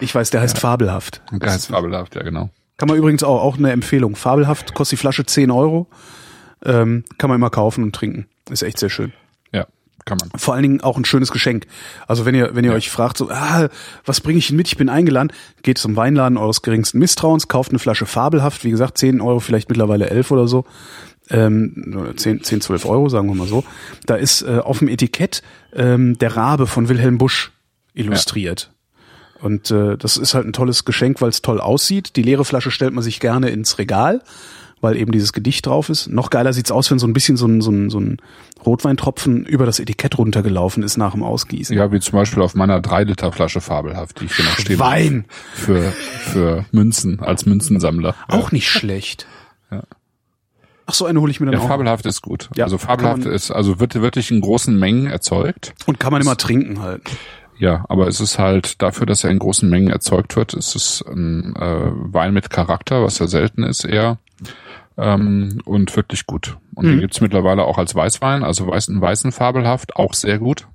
Ich 0.00 0.14
weiß, 0.14 0.30
der 0.30 0.40
heißt 0.40 0.58
fabelhaft. 0.58 1.22
Ganz 1.38 1.66
fabelhaft, 1.66 2.16
ja 2.16 2.22
genau. 2.22 2.50
Kann 2.78 2.88
man 2.88 2.96
übrigens 2.96 3.22
auch 3.22 3.42
auch 3.42 3.56
eine 3.56 3.70
Empfehlung. 3.70 4.16
Fabelhaft 4.16 4.74
kostet 4.74 4.98
die 4.98 5.00
Flasche 5.00 5.24
10 5.24 5.50
Euro. 5.50 5.86
Ähm, 6.64 7.04
kann 7.18 7.28
man 7.28 7.36
immer 7.38 7.50
kaufen 7.50 7.84
und 7.84 7.94
trinken. 7.94 8.26
Ist 8.50 8.62
echt 8.62 8.78
sehr 8.78 8.90
schön. 8.90 9.12
Ja, 9.52 9.66
kann 10.04 10.18
man. 10.18 10.30
Vor 10.38 10.54
allen 10.54 10.62
Dingen 10.62 10.80
auch 10.80 10.96
ein 10.96 11.04
schönes 11.04 11.30
Geschenk. 11.30 11.66
Also 12.08 12.24
wenn 12.24 12.34
ihr, 12.34 12.54
wenn 12.54 12.64
ihr 12.64 12.72
euch 12.72 12.90
fragt, 12.90 13.18
so, 13.18 13.30
ah, 13.30 13.68
was 14.04 14.20
bringe 14.20 14.38
ich 14.38 14.48
denn 14.48 14.56
mit? 14.56 14.66
Ich 14.68 14.76
bin 14.76 14.88
eingeladen, 14.88 15.32
geht 15.62 15.78
zum 15.78 15.94
Weinladen 15.96 16.38
eures 16.38 16.62
geringsten 16.62 16.98
Misstrauens, 16.98 17.48
kauft 17.48 17.70
eine 17.70 17.78
Flasche 17.78 18.06
Fabelhaft, 18.06 18.64
wie 18.64 18.70
gesagt, 18.70 18.98
10 18.98 19.20
Euro, 19.20 19.40
vielleicht 19.40 19.68
mittlerweile 19.68 20.08
11 20.08 20.30
oder 20.30 20.48
so. 20.48 20.64
Ähm, 21.30 22.12
10, 22.16 22.42
10, 22.42 22.60
12 22.60 22.84
Euro, 22.86 23.08
sagen 23.08 23.28
wir 23.28 23.34
mal 23.34 23.46
so. 23.46 23.64
Da 24.06 24.16
ist 24.16 24.42
äh, 24.42 24.58
auf 24.58 24.80
dem 24.80 24.88
Etikett 24.88 25.42
ähm, 25.74 26.18
der 26.18 26.36
Rabe 26.36 26.66
von 26.66 26.88
Wilhelm 26.88 27.18
Busch 27.18 27.52
illustriert. 27.94 28.70
Und 29.40 29.70
äh, 29.70 29.96
das 29.96 30.16
ist 30.16 30.34
halt 30.34 30.46
ein 30.46 30.52
tolles 30.52 30.84
Geschenk, 30.84 31.20
weil 31.20 31.28
es 31.28 31.42
toll 31.42 31.60
aussieht. 31.60 32.16
Die 32.16 32.22
leere 32.22 32.44
Flasche 32.44 32.70
stellt 32.70 32.94
man 32.94 33.02
sich 33.02 33.20
gerne 33.20 33.50
ins 33.50 33.78
Regal, 33.78 34.22
weil 34.80 34.96
eben 34.96 35.12
dieses 35.12 35.32
Gedicht 35.32 35.66
drauf 35.66 35.88
ist. 35.88 36.08
Noch 36.08 36.30
geiler 36.30 36.52
sieht's 36.52 36.70
aus, 36.70 36.90
wenn 36.90 36.98
so 36.98 37.06
ein 37.06 37.12
bisschen 37.12 37.36
so 37.36 37.46
ein, 37.46 37.60
so 37.60 37.70
ein, 37.70 37.90
so 37.90 38.00
ein 38.00 38.18
Rotweintropfen 38.64 39.44
über 39.44 39.66
das 39.66 39.80
Etikett 39.80 40.16
runtergelaufen 40.18 40.82
ist 40.82 40.96
nach 40.96 41.12
dem 41.12 41.22
Ausgießen. 41.22 41.76
Ja, 41.76 41.92
wie 41.92 42.00
zum 42.00 42.18
Beispiel 42.18 42.42
auf 42.42 42.54
meiner 42.54 42.80
3 42.80 43.04
Liter 43.04 43.32
Flasche 43.32 43.60
fabelhaft, 43.60 44.20
die 44.20 44.26
ich 44.26 44.36
hier 44.36 44.44
noch 44.44 44.58
stehen 44.58 44.78
habe. 44.78 44.90
Wein. 44.90 45.24
Für, 45.52 45.92
für 45.92 46.64
Münzen, 46.72 47.20
als 47.20 47.44
Münzensammler. 47.44 48.14
Auch 48.28 48.52
nicht 48.52 48.68
schlecht. 48.68 49.26
Ach 50.86 50.94
so, 50.94 51.06
eine 51.06 51.20
hole 51.20 51.30
ich 51.30 51.40
mir 51.40 51.46
dann 51.46 51.54
Ja, 51.54 51.60
auch. 51.60 51.68
fabelhaft 51.68 52.04
ist 52.06 52.20
gut. 52.22 52.50
Ja, 52.56 52.64
also 52.64 52.76
fabelhaft 52.78 53.24
ist, 53.24 53.50
also 53.50 53.80
wird 53.80 53.94
wirklich 53.94 54.30
in 54.30 54.40
großen 54.40 54.78
Mengen 54.78 55.06
erzeugt. 55.06 55.74
Und 55.86 55.98
kann 55.98 56.12
man 56.12 56.20
immer 56.20 56.36
trinken 56.36 56.80
halt. 56.82 57.02
Ja, 57.58 57.84
aber 57.88 58.08
es 58.08 58.20
ist 58.20 58.38
halt 58.38 58.82
dafür, 58.82 59.06
dass 59.06 59.24
er 59.24 59.30
in 59.30 59.38
großen 59.38 59.68
Mengen 59.70 59.88
erzeugt 59.88 60.36
wird, 60.36 60.52
ist 60.54 60.74
es 60.74 61.02
ein 61.06 61.54
äh, 61.56 61.90
Wein 62.12 62.34
mit 62.34 62.50
Charakter, 62.50 63.02
was 63.04 63.18
ja 63.18 63.26
selten 63.28 63.62
ist 63.62 63.84
eher. 63.84 64.18
Ähm, 64.96 65.60
und 65.64 65.94
wirklich 65.96 66.26
gut. 66.26 66.56
Und 66.74 66.84
Mhm. 66.86 66.90
den 66.90 67.00
gibt's 67.00 67.20
mittlerweile 67.20 67.64
auch 67.64 67.78
als 67.78 67.94
Weißwein, 67.94 68.44
also 68.44 68.66
weißen, 68.66 69.00
weißen 69.00 69.32
fabelhaft, 69.32 69.96
auch 69.96 70.14
sehr 70.14 70.38
gut. 70.38 70.66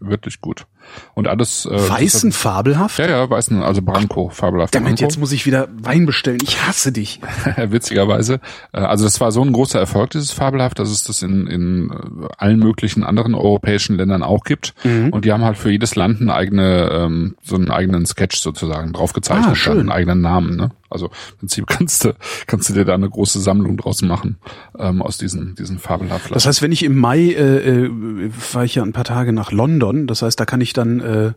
Wirklich 0.00 0.40
gut. 0.40 0.66
Und 1.14 1.28
alles. 1.28 1.66
Äh, 1.66 1.88
Weißen 1.88 2.32
fabelhaft? 2.32 2.98
Ja, 2.98 3.06
ja, 3.08 3.30
weißen, 3.30 3.62
also 3.62 3.82
Branko, 3.82 4.28
fabelhaft. 4.30 4.74
Damit, 4.74 5.00
jetzt 5.00 5.18
muss 5.18 5.32
ich 5.32 5.46
wieder 5.46 5.68
Wein 5.82 6.06
bestellen. 6.06 6.38
Ich 6.42 6.66
hasse 6.66 6.92
dich. 6.92 7.20
witzigerweise. 7.56 8.40
Äh, 8.72 8.80
Also 8.80 9.04
das 9.04 9.20
war 9.20 9.32
so 9.32 9.42
ein 9.42 9.52
großer 9.52 9.78
Erfolg, 9.78 10.10
dieses 10.10 10.32
Fabelhaft, 10.32 10.78
dass 10.78 10.90
es 10.90 11.02
das 11.04 11.22
in, 11.22 11.46
in 11.46 11.90
äh, 11.90 12.26
allen 12.38 12.58
möglichen 12.58 13.04
anderen 13.04 13.34
europäischen 13.34 13.96
Ländern 13.96 14.22
auch 14.22 14.44
gibt. 14.44 14.74
Mhm. 14.84 15.10
Und 15.10 15.24
die 15.24 15.32
haben 15.32 15.44
halt 15.44 15.56
für 15.56 15.70
jedes 15.70 15.96
Land 15.96 16.20
eine 16.20 16.34
eigene, 16.34 16.90
ähm, 16.92 17.36
so 17.42 17.56
einen 17.56 17.70
eigenen 17.70 18.06
Sketch 18.06 18.38
sozusagen 18.38 18.92
draufgezeichnet, 18.92 19.50
Ah, 19.50 19.54
schön. 19.54 19.78
einen 19.80 19.90
eigenen 19.90 20.20
Namen. 20.20 20.56
Ne? 20.56 20.70
Also 20.90 21.06
im 21.06 21.38
Prinzip 21.38 21.66
kannst 21.68 22.04
du, 22.04 22.14
kannst 22.46 22.68
du 22.68 22.74
dir 22.74 22.84
da 22.84 22.94
eine 22.94 23.08
große 23.08 23.40
Sammlung 23.40 23.76
draus 23.76 24.02
machen 24.02 24.38
ähm, 24.78 25.02
aus 25.02 25.18
diesen, 25.18 25.54
diesen 25.54 25.78
Fabelhaft. 25.78 26.34
Das 26.34 26.46
heißt, 26.46 26.62
wenn 26.62 26.72
ich 26.72 26.82
im 26.82 26.96
Mai 26.96 27.18
äh, 27.32 27.84
äh, 27.86 28.30
fahre 28.30 28.64
ich 28.64 28.76
ja 28.76 28.82
ein 28.82 28.92
paar 28.92 29.04
Tage 29.04 29.32
nach 29.32 29.52
London. 29.52 30.06
Das 30.06 30.22
heißt, 30.22 30.38
da 30.38 30.44
kann 30.44 30.60
ich 30.60 30.72
dann 30.72 31.00
äh, 31.00 31.32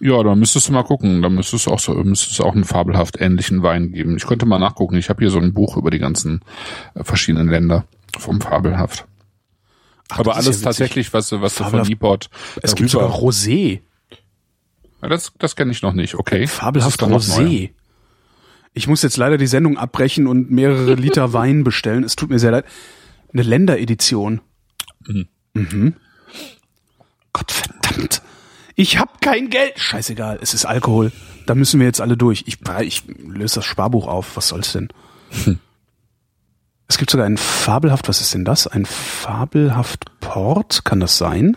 Ja, 0.00 0.22
da 0.22 0.34
müsstest 0.34 0.68
du 0.68 0.72
mal 0.72 0.82
gucken. 0.82 1.22
Da 1.22 1.28
müsste 1.28 1.56
es 1.56 1.68
auch 1.68 1.78
so, 1.78 1.94
müsste 1.94 2.30
es 2.30 2.40
auch 2.40 2.54
einen 2.54 2.64
fabelhaft 2.64 3.20
ähnlichen 3.20 3.62
Wein 3.62 3.92
geben. 3.92 4.16
Ich 4.16 4.26
könnte 4.26 4.46
mal 4.46 4.58
nachgucken. 4.58 4.96
Ich 4.96 5.08
habe 5.08 5.20
hier 5.20 5.30
so 5.30 5.38
ein 5.38 5.54
Buch 5.54 5.76
über 5.76 5.90
die 5.90 5.98
ganzen 5.98 6.40
äh, 6.94 7.04
verschiedenen 7.04 7.48
Länder 7.48 7.84
vom 8.18 8.40
Fabelhaft. 8.40 9.06
Aber 10.08 10.34
das 10.34 10.40
ist 10.40 10.46
alles 10.46 10.60
ja 10.60 10.64
tatsächlich, 10.64 11.12
was, 11.12 11.32
was 11.32 11.54
du 11.54 11.64
von. 11.64 11.82
Newport 11.82 12.28
es 12.60 12.74
gibt 12.74 12.90
sogar 12.90 13.10
Rosé. 13.10 13.80
Ja, 15.00 15.08
das, 15.08 15.32
das 15.38 15.56
kenne 15.56 15.72
ich 15.72 15.82
noch 15.82 15.94
nicht, 15.94 16.14
okay. 16.14 16.46
Fabelhaft. 16.46 17.02
Rosé. 17.02 17.70
Ich 18.74 18.86
muss 18.86 19.02
jetzt 19.02 19.16
leider 19.16 19.38
die 19.38 19.46
Sendung 19.46 19.76
abbrechen 19.76 20.26
und 20.26 20.50
mehrere 20.50 20.94
Liter 20.94 21.32
Wein 21.32 21.64
bestellen. 21.64 22.04
Es 22.04 22.16
tut 22.16 22.30
mir 22.30 22.38
sehr 22.38 22.50
leid. 22.50 22.64
Eine 23.32 23.42
Länderedition. 23.42 24.40
Mhm. 25.54 25.94
Gott 27.32 27.50
verdammt. 27.50 28.22
Ich 28.74 28.98
hab 28.98 29.20
kein 29.20 29.50
Geld. 29.50 29.78
Scheißegal, 29.78 30.38
es 30.40 30.54
ist 30.54 30.64
Alkohol. 30.64 31.12
Da 31.46 31.54
müssen 31.54 31.80
wir 31.80 31.86
jetzt 31.86 32.00
alle 32.00 32.16
durch. 32.16 32.44
Ich, 32.46 32.58
ich 32.80 33.04
löse 33.18 33.56
das 33.56 33.64
Sparbuch 33.64 34.06
auf. 34.06 34.36
Was 34.36 34.48
soll's 34.48 34.72
denn? 34.72 34.88
Es 36.88 36.98
gibt 36.98 37.10
sogar 37.10 37.26
ein 37.26 37.36
fabelhaft, 37.36 38.08
was 38.08 38.20
ist 38.20 38.34
denn 38.34 38.44
das? 38.44 38.66
Ein 38.66 38.86
fabelhaft 38.86 40.18
Port, 40.20 40.84
kann 40.84 41.00
das 41.00 41.18
sein? 41.18 41.56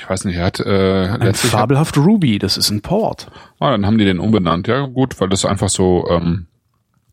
Ich 0.00 0.08
weiß 0.08 0.24
nicht, 0.24 0.36
er 0.36 0.46
hat 0.46 0.60
äh, 0.60 1.08
Ein 1.08 1.20
letztlich 1.20 1.52
hat, 1.52 1.60
fabelhaft 1.60 1.98
Ruby, 1.98 2.38
das 2.38 2.56
ist 2.56 2.70
ein 2.70 2.80
Port. 2.80 3.30
ah, 3.58 3.70
dann 3.70 3.84
haben 3.84 3.98
die 3.98 4.06
den 4.06 4.18
umbenannt. 4.18 4.66
Ja, 4.66 4.86
gut, 4.86 5.20
weil 5.20 5.28
das 5.28 5.44
einfach 5.44 5.68
so, 5.68 6.08
ähm, 6.08 6.46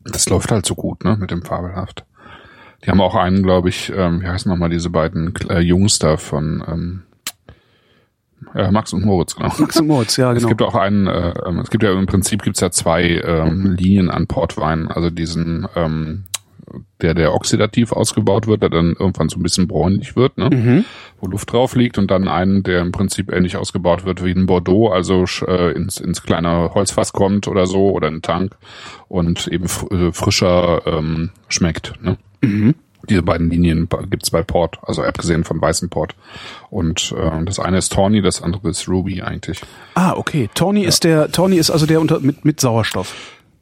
das 0.04 0.26
läuft 0.30 0.50
halt 0.50 0.64
so 0.64 0.74
gut, 0.74 1.04
ne, 1.04 1.14
mit 1.20 1.30
dem 1.30 1.42
Fabelhaft. 1.42 2.06
Die 2.82 2.90
haben 2.90 3.02
auch 3.02 3.14
einen, 3.14 3.42
glaube 3.42 3.68
ich, 3.68 3.92
ähm, 3.94 4.22
wie 4.22 4.26
heißen 4.26 4.50
nochmal 4.50 4.70
diese 4.70 4.88
beiden 4.88 5.34
äh, 5.50 5.58
Jungs 5.58 5.98
da 5.98 6.16
von 6.16 6.64
ähm, 6.66 7.02
ja, 8.54 8.70
Max 8.70 8.94
und 8.94 9.04
Moritz, 9.04 9.36
genau. 9.36 9.52
Max 9.58 9.78
und 9.78 9.86
Moritz, 9.86 10.16
ja 10.16 10.32
Es 10.32 10.38
genau. 10.38 10.48
gibt 10.48 10.62
auch 10.62 10.74
einen, 10.74 11.08
äh, 11.08 11.34
ähm, 11.46 11.58
es 11.58 11.68
gibt 11.68 11.82
ja 11.82 11.92
im 11.92 12.06
Prinzip 12.06 12.42
gibt's 12.42 12.60
ja 12.60 12.70
zwei 12.70 13.02
ähm, 13.02 13.76
Linien 13.78 14.10
an 14.10 14.26
Portwein, 14.26 14.88
also 14.88 15.10
diesen, 15.10 15.68
ähm, 15.76 16.24
der 17.02 17.14
der 17.14 17.34
oxidativ 17.34 17.92
ausgebaut 17.92 18.46
wird, 18.46 18.62
der 18.62 18.70
dann 18.70 18.96
irgendwann 18.98 19.28
so 19.28 19.38
ein 19.38 19.42
bisschen 19.42 19.68
bräunlich 19.68 20.16
wird, 20.16 20.38
ne? 20.38 20.50
Mhm. 20.50 20.84
wo 21.20 21.28
Luft 21.28 21.52
drauf 21.52 21.74
liegt 21.74 21.98
und 21.98 22.10
dann 22.10 22.28
einen, 22.28 22.62
der 22.62 22.80
im 22.80 22.92
Prinzip 22.92 23.32
ähnlich 23.32 23.56
ausgebaut 23.56 24.04
wird 24.04 24.24
wie 24.24 24.32
ein 24.32 24.46
Bordeaux, 24.46 24.90
also 24.90 25.24
äh, 25.46 25.72
ins, 25.72 25.98
ins 25.98 26.22
kleine 26.22 26.74
Holzfass 26.74 27.12
kommt 27.12 27.48
oder 27.48 27.66
so 27.66 27.90
oder 27.90 28.08
in 28.08 28.14
einen 28.14 28.22
Tank 28.22 28.56
und 29.08 29.46
eben 29.48 29.64
äh, 29.64 30.12
frischer 30.12 30.82
ähm, 30.86 31.30
schmeckt. 31.48 31.94
Ne? 32.02 32.16
Mhm. 32.42 32.74
Diese 33.08 33.22
beiden 33.22 33.48
Linien 33.48 33.88
gibt's 34.10 34.30
bei 34.30 34.42
Port, 34.42 34.78
also 34.82 35.02
abgesehen 35.02 35.44
vom 35.44 35.62
weißen 35.62 35.88
Port. 35.88 36.14
Und 36.68 37.14
äh, 37.16 37.44
das 37.44 37.58
eine 37.58 37.78
ist 37.78 37.92
Tawny, 37.92 38.20
das 38.20 38.42
andere 38.42 38.68
ist 38.68 38.88
Ruby 38.88 39.22
eigentlich. 39.22 39.60
Ah, 39.94 40.14
okay. 40.14 40.50
Tawny 40.52 40.84
ist 40.84 41.04
der, 41.04 41.30
Tawny 41.30 41.56
ist 41.56 41.70
also 41.70 41.86
der 41.86 42.00
unter, 42.00 42.20
mit, 42.20 42.44
mit 42.44 42.60
Sauerstoff. 42.60 43.14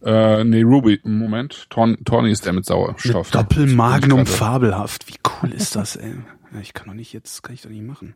Äh, 0.07 0.45
nee, 0.45 0.63
Ruby, 0.63 1.01
Moment. 1.03 1.69
Torn, 1.69 1.97
Tawny 2.05 2.31
ist 2.31 2.47
der 2.47 2.53
mit 2.53 2.65
Sauerstoff. 2.65 3.33
Doppelmagnum 3.33 4.25
fabelhaft. 4.25 5.09
Wie 5.09 5.17
cool 5.43 5.51
ist 5.51 5.75
das, 5.75 5.97
ey? 5.97 6.15
Ich 6.63 6.75
kann 6.75 6.87
doch 6.87 6.95
nicht 6.95 7.13
jetzt, 7.13 7.43
kann 7.43 7.55
ich 7.55 7.63
doch 7.63 7.71
nicht 7.71 7.83
machen. 7.83 8.15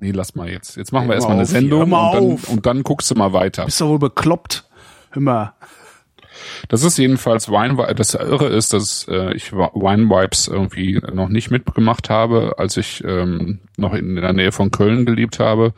Nee, 0.00 0.10
lass 0.10 0.34
mal 0.34 0.48
jetzt. 0.48 0.76
Jetzt 0.76 0.92
machen 0.92 1.06
wir 1.08 1.14
erstmal 1.14 1.36
mal 1.36 1.42
eine 1.42 1.46
Sendung 1.46 1.92
und, 1.92 2.14
dann, 2.14 2.52
und 2.52 2.66
dann 2.66 2.82
guckst 2.82 3.08
du 3.12 3.14
mal 3.14 3.32
weiter. 3.32 3.64
Bist 3.64 3.80
doch 3.80 3.88
wohl 3.88 4.00
bekloppt. 4.00 4.68
Hör 5.10 5.22
mal. 5.22 5.54
Das 6.68 6.82
ist 6.82 6.98
jedenfalls 6.98 7.48
Wine, 7.48 7.94
das 7.94 8.14
Irre 8.14 8.46
ist, 8.48 8.72
dass 8.72 9.06
äh, 9.08 9.32
ich 9.34 9.52
Wine 9.52 10.08
Vibes 10.10 10.48
irgendwie 10.48 11.00
noch 11.12 11.28
nicht 11.28 11.50
mitgemacht 11.50 12.10
habe, 12.10 12.54
als 12.58 12.76
ich 12.76 13.02
ähm, 13.04 13.58
noch 13.76 13.94
in 13.94 14.16
der 14.16 14.32
Nähe 14.32 14.52
von 14.52 14.70
Köln 14.70 15.06
gelebt 15.06 15.38
habe. 15.38 15.72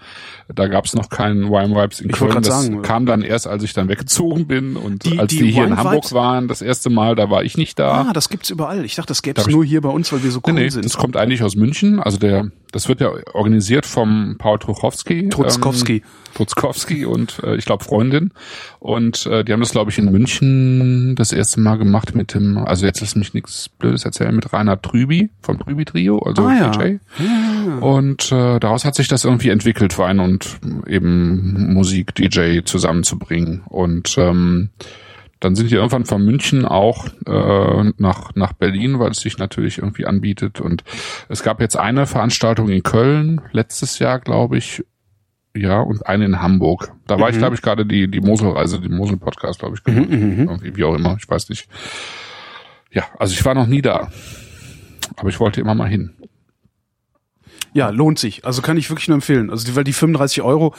Da 0.54 0.66
gab 0.68 0.86
es 0.86 0.94
noch 0.94 1.08
keinen 1.10 1.50
Wine 1.50 1.74
Vibes 1.76 2.00
in 2.00 2.10
Ich 2.10 2.16
Köln. 2.16 2.32
Das 2.42 2.46
sagen, 2.46 2.82
kam 2.82 3.06
dann 3.06 3.22
erst, 3.22 3.46
als 3.46 3.62
ich 3.62 3.72
dann 3.72 3.88
weggezogen 3.88 4.46
bin 4.46 4.76
und 4.76 5.04
Die- 5.04 5.18
als 5.18 5.30
die 5.30 5.38
die, 5.38 5.50
hier 5.52 5.64
Wine 5.64 5.72
in 5.74 5.76
Hamburg 5.78 6.04
Vibes- 6.04 6.12
waren, 6.14 6.48
das 6.48 6.62
erste 6.62 6.90
Mal, 6.90 7.14
da 7.14 7.30
war 7.30 7.44
ich 7.44 7.56
nicht 7.56 7.78
da. 7.78 8.06
Ah, 8.08 8.12
das 8.12 8.28
gibt's 8.28 8.50
überall. 8.50 8.84
Ich 8.84 8.94
dachte, 8.96 9.08
das 9.08 9.22
gäbe 9.22 9.40
es 9.40 9.46
nur 9.46 9.64
hier 9.64 9.80
bei 9.80 9.90
uns, 9.90 10.12
weil 10.12 10.22
wir 10.24 10.30
so 10.30 10.40
cool 10.46 10.54
Nee, 10.54 10.62
nee, 10.62 10.68
sind. 10.70 10.84
das 10.84 10.96
kommt 10.96 11.16
eigentlich 11.16 11.42
aus 11.42 11.56
München. 11.56 12.00
Also 12.00 12.18
der, 12.18 12.50
das 12.72 12.88
wird 12.88 13.00
ja 13.00 13.10
organisiert 13.32 13.86
vom 13.86 14.36
Paul 14.38 14.58
Truchowski. 14.58 15.28
Trutzkowski. 15.28 15.96
Ähm, 15.96 16.02
Trutzkowski 16.34 17.04
und 17.04 17.40
äh, 17.42 17.56
ich 17.56 17.64
glaube 17.64 17.84
Freundin. 17.84 18.30
Und 18.78 19.26
äh, 19.26 19.44
die 19.44 19.52
haben 19.52 19.60
das, 19.60 19.72
glaube 19.72 19.90
ich, 19.90 19.98
in 19.98 20.10
München 20.10 21.14
das 21.16 21.32
erste 21.32 21.60
Mal 21.60 21.76
gemacht 21.76 22.14
mit 22.14 22.34
dem, 22.34 22.58
also 22.58 22.86
jetzt 22.86 23.00
lass 23.00 23.16
mich 23.16 23.34
nichts 23.34 23.68
Blödes 23.68 24.04
erzählen, 24.04 24.34
mit 24.34 24.52
Rainer 24.52 24.80
Trüby 24.80 25.30
vom 25.42 25.58
Trüby 25.58 25.84
Trio, 25.84 26.18
also 26.20 26.42
Ah, 26.44 26.54
ja. 26.54 26.70
DJ. 26.70 26.96
Und 27.80 28.30
äh, 28.32 28.60
daraus 28.60 28.84
hat 28.84 28.94
sich 28.94 29.08
das 29.08 29.24
irgendwie 29.24 29.48
entwickelt, 29.50 29.98
Wein 29.98 30.20
und 30.20 30.58
eben 30.86 31.72
Musik, 31.74 32.14
DJ 32.14 32.60
zusammenzubringen. 32.64 33.62
Und 33.66 34.16
ähm, 34.18 34.70
dann 35.40 35.54
sind 35.54 35.70
die 35.70 35.74
irgendwann 35.74 36.04
von 36.04 36.24
München 36.24 36.66
auch 36.66 37.06
äh, 37.26 37.92
nach, 37.96 38.34
nach 38.34 38.52
Berlin, 38.52 38.98
weil 38.98 39.10
es 39.10 39.20
sich 39.20 39.38
natürlich 39.38 39.78
irgendwie 39.78 40.06
anbietet. 40.06 40.60
Und 40.60 40.84
es 41.28 41.42
gab 41.42 41.60
jetzt 41.60 41.76
eine 41.76 42.06
Veranstaltung 42.06 42.68
in 42.68 42.82
Köln, 42.82 43.40
letztes 43.52 43.98
Jahr, 43.98 44.20
glaube 44.20 44.58
ich. 44.58 44.84
Ja, 45.56 45.80
und 45.80 46.06
eine 46.06 46.26
in 46.26 46.40
Hamburg. 46.40 46.92
Da 47.08 47.18
war 47.18 47.30
ich, 47.30 47.38
glaube 47.38 47.56
ich, 47.56 47.62
gerade 47.62 47.84
die, 47.84 48.08
die 48.08 48.20
Moselreise, 48.20 48.80
die 48.80 48.88
Mosel-Podcast, 48.88 49.58
glaube 49.58 49.76
ich, 49.76 49.82
gemacht. 49.82 50.08
Irgendwie, 50.10 50.76
wie 50.76 50.84
auch 50.84 50.94
immer, 50.94 51.16
ich 51.18 51.28
weiß 51.28 51.48
nicht. 51.48 51.68
Ja, 52.92 53.04
also 53.18 53.32
ich 53.32 53.44
war 53.44 53.54
noch 53.54 53.66
nie 53.66 53.82
da. 53.82 54.10
Aber 55.16 55.28
ich 55.28 55.40
wollte 55.40 55.60
immer 55.60 55.74
mal 55.74 55.88
hin. 55.88 56.12
Ja, 57.72 57.90
lohnt 57.90 58.18
sich. 58.18 58.44
Also 58.44 58.62
kann 58.62 58.76
ich 58.76 58.90
wirklich 58.90 59.08
nur 59.08 59.16
empfehlen. 59.16 59.50
Also 59.50 59.66
die, 59.66 59.76
weil 59.76 59.84
die 59.84 59.92
35 59.92 60.42
Euro, 60.42 60.74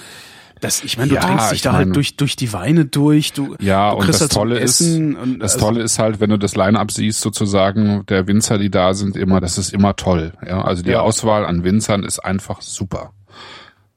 das, 0.62 0.84
ich 0.84 0.98
meine, 0.98 1.10
du 1.10 1.16
Ja, 1.16 1.22
trinkst 1.22 1.52
dich 1.52 1.56
ich 1.58 1.62
da 1.64 1.74
halt 1.74 1.96
durch, 1.96 2.16
durch 2.16 2.36
die 2.36 2.54
Weine 2.54 2.86
durch. 2.86 3.34
Du, 3.34 3.56
Ja, 3.60 3.92
du 3.92 3.98
und 3.98 4.08
das 4.08 4.22
halt 4.22 4.32
Tolle 4.32 4.60
ist, 4.60 4.80
und, 4.82 5.40
das 5.40 5.54
also, 5.56 5.66
Tolle 5.66 5.82
ist 5.82 6.00
halt, 6.00 6.20
wenn 6.20 6.30
du 6.30 6.38
das 6.38 6.56
Line-Up 6.56 6.92
siehst, 6.92 7.22
sozusagen, 7.22 8.06
der 8.08 8.28
Winzer, 8.28 8.58
die 8.58 8.70
da 8.70 8.94
sind, 8.94 9.18
immer, 9.18 9.42
das 9.42 9.58
ist 9.58 9.74
immer 9.74 9.96
toll. 9.96 10.34
Ja, 10.48 10.62
also 10.62 10.84
die 10.84 10.92
Ja. 10.92 11.02
Auswahl 11.02 11.46
an 11.46 11.64
Winzern 11.64 12.04
ist 12.04 12.20
einfach 12.20 12.62
super. 12.62 13.12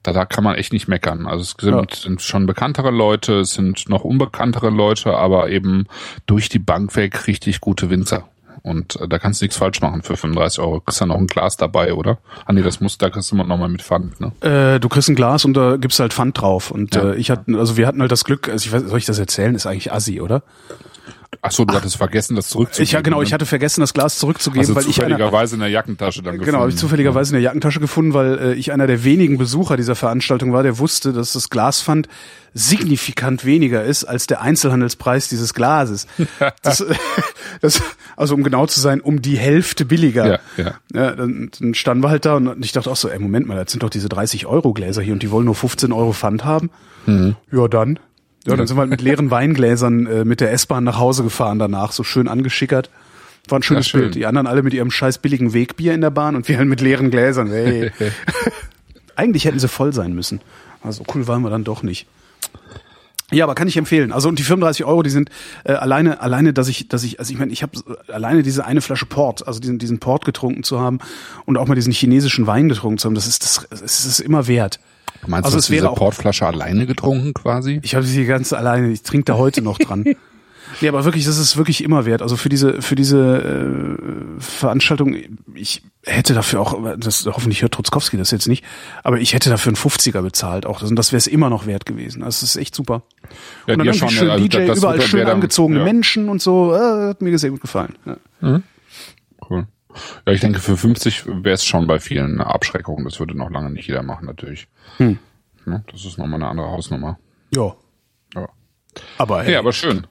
Da, 0.03 0.13
da 0.13 0.25
kann 0.27 0.45
man 0.45 0.57
echt 0.57 0.73
nicht 0.73 0.87
meckern. 0.89 1.27
Also 1.27 1.43
es 1.43 1.55
sind, 1.59 1.75
Ja. 1.75 1.97
sind 1.97 2.21
schon 2.21 2.45
bekanntere 2.47 2.91
Leute, 2.91 3.41
es 3.41 3.55
sind 3.55 3.89
noch 3.89 4.05
unbekanntere 4.05 4.69
Leute, 4.71 5.17
aber 5.17 5.49
eben 5.51 5.87
durch 6.27 6.49
die 6.51 6.59
Bank 6.59 6.95
weg 6.97 7.27
richtig 7.27 7.61
gute 7.61 7.89
Winzer. 7.89 8.29
Und 8.65 8.99
äh, 8.99 9.07
da 9.07 9.19
kannst 9.19 9.41
du 9.41 9.45
nichts 9.45 9.59
falsch 9.59 9.83
machen 9.83 10.03
für 10.03 10.17
35 10.17 10.59
Euro. 10.61 10.81
Kriegst 10.81 10.99
ja 10.99 11.05
noch 11.07 11.19
ein 11.19 11.27
Glas 11.27 11.59
dabei, 11.59 11.93
oder? 11.93 12.17
Ah 12.47 12.53
nee, 12.55 12.63
das 12.63 12.81
muss, 12.81 12.97
da 12.97 13.11
kriegst 13.11 13.31
du 13.31 13.37
noch 13.37 13.47
mal 13.47 13.69
mit 13.69 13.83
Pfand, 13.83 14.19
ne? 14.23 14.33
Äh, 14.41 14.81
du 14.81 14.89
kriegst 14.89 15.11
ein 15.11 15.15
Glas 15.15 15.45
und 15.45 15.53
da 15.53 15.77
gibst 15.77 16.01
halt 16.01 16.15
Pfand 16.15 16.41
drauf. 16.41 16.71
Und 16.71 16.95
Ja. 16.95 17.11
äh, 17.13 17.17
ich 17.17 17.31
hatte, 17.31 17.59
also 17.59 17.77
wir 17.77 17.87
hatten 17.87 18.01
halt 18.01 18.11
das 18.11 18.25
Glück, 18.25 18.49
also 18.49 18.65
ich 18.67 18.73
weiß, 18.73 18.85
soll 18.85 18.99
ich 18.99 19.05
das 19.05 19.19
erzählen? 19.19 19.55
Ist 19.55 19.67
eigentlich 19.67 19.93
assi, 19.93 20.23
oder? 20.23 20.43
Ach 21.47 21.51
so, 21.53 21.67
du 21.67 21.75
hattest 21.75 21.99
vergessen, 21.99 22.37
das 22.37 22.49
zurückzugeben. 22.49 22.85
Ich, 22.85 22.93
ja, 22.93 23.03
genau, 23.03 23.19
ne? 23.19 23.25
ich 23.25 23.35
hatte 23.35 23.45
vergessen, 23.45 23.83
das 23.83 23.93
Glas 23.93 24.19
zurückzugeben, 24.19 24.63
also 24.63 24.75
weil 24.75 24.89
ich 24.89 24.95
zufälligerweise 24.97 25.57
in 25.57 25.61
der 25.61 25.69
Jackentasche 25.69 26.23
dann 26.23 26.39
Genau, 26.39 26.61
habe 26.61 26.71
ich 26.71 26.77
gefunden. 26.77 26.79
zufälligerweise 26.79 27.33
in 27.33 27.35
der 27.35 27.43
Jackentasche 27.43 27.81
gefunden, 27.81 28.15
weil 28.15 28.39
äh, 28.39 28.55
ich 28.55 28.73
einer 28.73 28.87
der 28.87 29.05
wenigen 29.05 29.37
Besucher 29.37 29.77
dieser 29.77 29.95
Veranstaltung 29.95 30.55
war, 30.55 30.63
der 30.63 30.79
wusste, 30.79 31.13
dass 31.13 31.35
das 31.35 31.51
Glaspfand 31.51 32.09
signifikant 32.55 33.45
weniger 33.45 33.85
ist 33.85 34.05
als 34.05 34.27
der 34.27 34.41
Einzelhandelspreis 34.41 35.29
dieses 35.29 35.53
Glases. 35.55 36.07
Das, 36.63 36.83
das, 37.61 37.83
also 38.17 38.35
um 38.35 38.43
genau 38.43 38.67
zu 38.67 38.81
sein, 38.81 39.03
um 39.03 39.21
die 39.21 39.37
Hälfte 39.37 39.85
billiger. 39.85 40.27
Ja, 40.27 40.39
ja. 40.57 40.75
Ja, 40.95 41.11
dann, 41.13 41.51
dann 41.61 41.75
standen 41.75 42.03
wir 42.03 42.09
halt 42.09 42.25
da 42.25 42.37
und 42.37 42.65
ich 42.65 42.73
dachte 42.73 42.91
auch 42.91 42.97
so, 42.97 43.09
ey, 43.11 43.19
Moment 43.19 43.47
mal, 43.47 43.57
das 43.63 43.71
sind 43.71 43.83
doch 43.83 43.91
diese 43.91 44.09
30 44.09 44.47
Euro 44.47 44.73
Gläser 44.73 45.03
hier 45.03 45.13
und 45.13 45.23
die 45.23 45.31
wollen 45.31 45.45
nur 45.45 45.55
15 45.55 45.93
Euro 45.93 46.13
Pfand 46.15 46.45
haben. 46.45 46.71
Mhm. 47.05 47.37
Ja, 47.53 47.69
dann. 47.69 47.99
Ja, 48.47 48.57
dann 48.57 48.67
sind 48.67 48.77
wir 48.77 48.83
halt 48.83 48.91
mit 48.91 49.01
leeren 49.01 49.31
Weingläsern 49.31 50.07
äh, 50.07 50.25
mit 50.25 50.41
der 50.41 50.53
S-Bahn 50.53 50.85
nach 50.85 50.99
Hause 50.99 51.23
gefahren 51.23 51.59
danach, 51.59 51.93
so 51.93 52.05
schön 52.05 52.29
angeschickert. 52.29 52.91
War 53.49 53.59
ein 53.59 53.63
schönes 53.63 53.89
schön. 53.89 54.01
Bild. 54.01 54.15
Die 54.15 54.27
anderen 54.27 54.47
alle 54.47 54.63
mit 54.63 54.75
ihrem 54.75 54.91
scheiß 54.91 55.19
billigen 55.19 55.53
Wegbier 55.53 55.95
in 55.95 56.01
der 56.01 56.11
Bahn 56.11 56.37
und 56.37 56.49
wir 56.49 56.59
halt 56.59 56.69
mit 56.69 56.81
leeren 56.81 57.11
Gläsern. 57.11 57.51
Hey. 57.51 57.91
Eigentlich 59.17 59.45
hätten 59.45 59.59
sie 59.59 59.69
voll 59.69 59.93
sein 59.93 60.15
müssen. 60.15 60.41
Also 60.83 61.05
cool 61.15 61.27
waren 61.27 61.43
wir 61.43 61.51
dann 61.51 61.65
doch 61.65 61.83
nicht. 61.83 62.07
Ja, 63.31 63.45
aber 63.45 63.55
kann 63.55 63.69
ich 63.69 63.77
empfehlen. 63.77 64.13
Also 64.13 64.29
und 64.29 64.39
die 64.39 64.43
35 64.43 64.85
Euro, 64.85 65.03
die 65.03 65.11
sind 65.11 65.31
äh, 65.65 65.73
alleine, 65.73 66.21
alleine, 66.21 66.53
dass 66.53 66.69
ich, 66.69 66.89
dass 66.89 67.03
ich, 67.03 67.19
also 67.19 67.33
ich 67.33 67.39
meine, 67.39 67.53
ich 67.53 67.63
habe 67.63 67.73
alleine 68.09 68.43
diese 68.43 68.65
eine 68.65 68.81
Flasche 68.81 69.07
Port, 69.07 69.47
also 69.47 69.61
diesen 69.61 69.79
diesen 69.79 69.99
Port 69.99 70.25
getrunken 70.25 70.63
zu 70.63 70.79
haben 70.81 70.99
und 71.47 71.57
auch 71.57 71.67
mal 71.67 71.75
diesen 71.75 71.93
chinesischen 71.93 72.47
Wein 72.47 72.69
getrunken 72.69 72.99
zu 72.99 73.07
haben, 73.07 73.15
das 73.15 73.27
ist 73.27 73.43
das, 73.43 73.67
das 73.71 74.05
ist 74.05 74.21
immer 74.21 74.47
wert. 74.47 74.79
Meinst 75.27 75.45
Also 75.47 75.57
du, 75.57 75.59
es 75.61 75.67
diese 75.67 75.83
wäre 75.83 75.91
auch- 75.91 75.97
Portflasche 75.97 76.47
alleine 76.47 76.87
getrunken 76.87 77.35
quasi? 77.35 77.81
Ich 77.83 77.95
habe 77.95 78.05
sie 78.05 78.25
ganz 78.27 78.53
alleine. 78.53 78.91
Ich 78.91 79.03
trinke 79.03 79.25
da 79.25 79.35
heute 79.37 79.63
noch 79.63 79.79
dran. 79.79 80.05
Nee, 80.81 80.89
aber 80.89 81.05
wirklich, 81.05 81.25
das 81.25 81.39
ist 81.39 81.57
wirklich 81.57 81.85
immer 81.85 82.05
wert. 82.05 82.21
Also 82.21 82.37
für 82.37 82.49
diese 82.49 82.81
für 82.83 82.97
diese 82.97 83.19
äh, 84.39 84.41
Veranstaltung, 84.41 85.15
ich 85.55 85.83
hätte 86.05 86.35
dafür 86.35 86.61
auch, 86.63 86.97
das 86.99 87.27
hoffentlich 87.27 87.63
hört 87.63 87.75
Trutzkowski 87.75 88.17
das 88.17 88.31
jetzt 88.33 88.49
nicht, 88.49 88.65
aber 89.05 89.21
ich 89.21 89.35
hätte 89.35 89.51
dafür 89.51 89.71
einen 89.71 89.77
50er 89.77 90.23
bezahlt 90.23 90.67
auch. 90.67 90.83
Und 90.83 90.97
das 90.97 91.13
wäre 91.13 91.19
es 91.19 91.27
immer 91.29 91.49
noch 91.49 91.67
wert 91.67 91.87
gewesen. 91.87 92.23
Das 92.23 92.43
ist 92.43 92.57
echt 92.57 92.75
super. 92.75 93.03
Ja, 93.67 93.75
und 93.75 93.79
dann 93.79 93.81
irgendwie 93.87 93.99
schon, 93.99 94.09
schön 94.09 94.31
also 94.31 94.45
DJ, 94.49 94.67
das 94.67 94.79
überall 94.79 94.99
wird- 94.99 95.09
schön 95.09 95.27
angezogene 95.27 95.79
ja. 95.81 95.85
Menschen 95.85 96.29
und 96.29 96.43
so. 96.43 96.75
Äh, 96.75 97.09
hat 97.11 97.23
mir 97.23 97.39
sehr 97.39 97.51
gut 97.51 97.61
gefallen. 97.61 97.95
Ja. 98.41 98.61
Cool. 99.49 99.67
Ja, 100.27 100.33
ich 100.33 100.41
denke, 100.41 100.61
für 100.61 100.77
50 100.77 101.25
wäre 101.27 101.55
es 101.55 101.65
schon 101.65 101.87
bei 101.87 101.99
vielen 102.01 102.41
eine 102.41 102.47
Abschreckung. 102.53 103.05
Das 103.05 103.19
würde 103.21 103.37
noch 103.37 103.51
lange 103.51 103.71
nicht 103.71 103.87
jeder 103.87 104.03
machen, 104.03 104.27
natürlich. 104.27 104.69
Hm. 104.99 105.19
Ja, 105.67 105.83
das 105.91 106.05
ist 106.05 106.19
nochmal 106.19 106.41
eine 106.43 106.49
andere 106.49 106.69
Hausnummer. 106.71 107.19
ja. 107.55 107.75
Ja. 108.35 108.49
Aber 109.19 109.43
hey, 109.43 109.53
Ja, 109.55 109.59
aber 109.61 109.73
schön. 109.73 110.07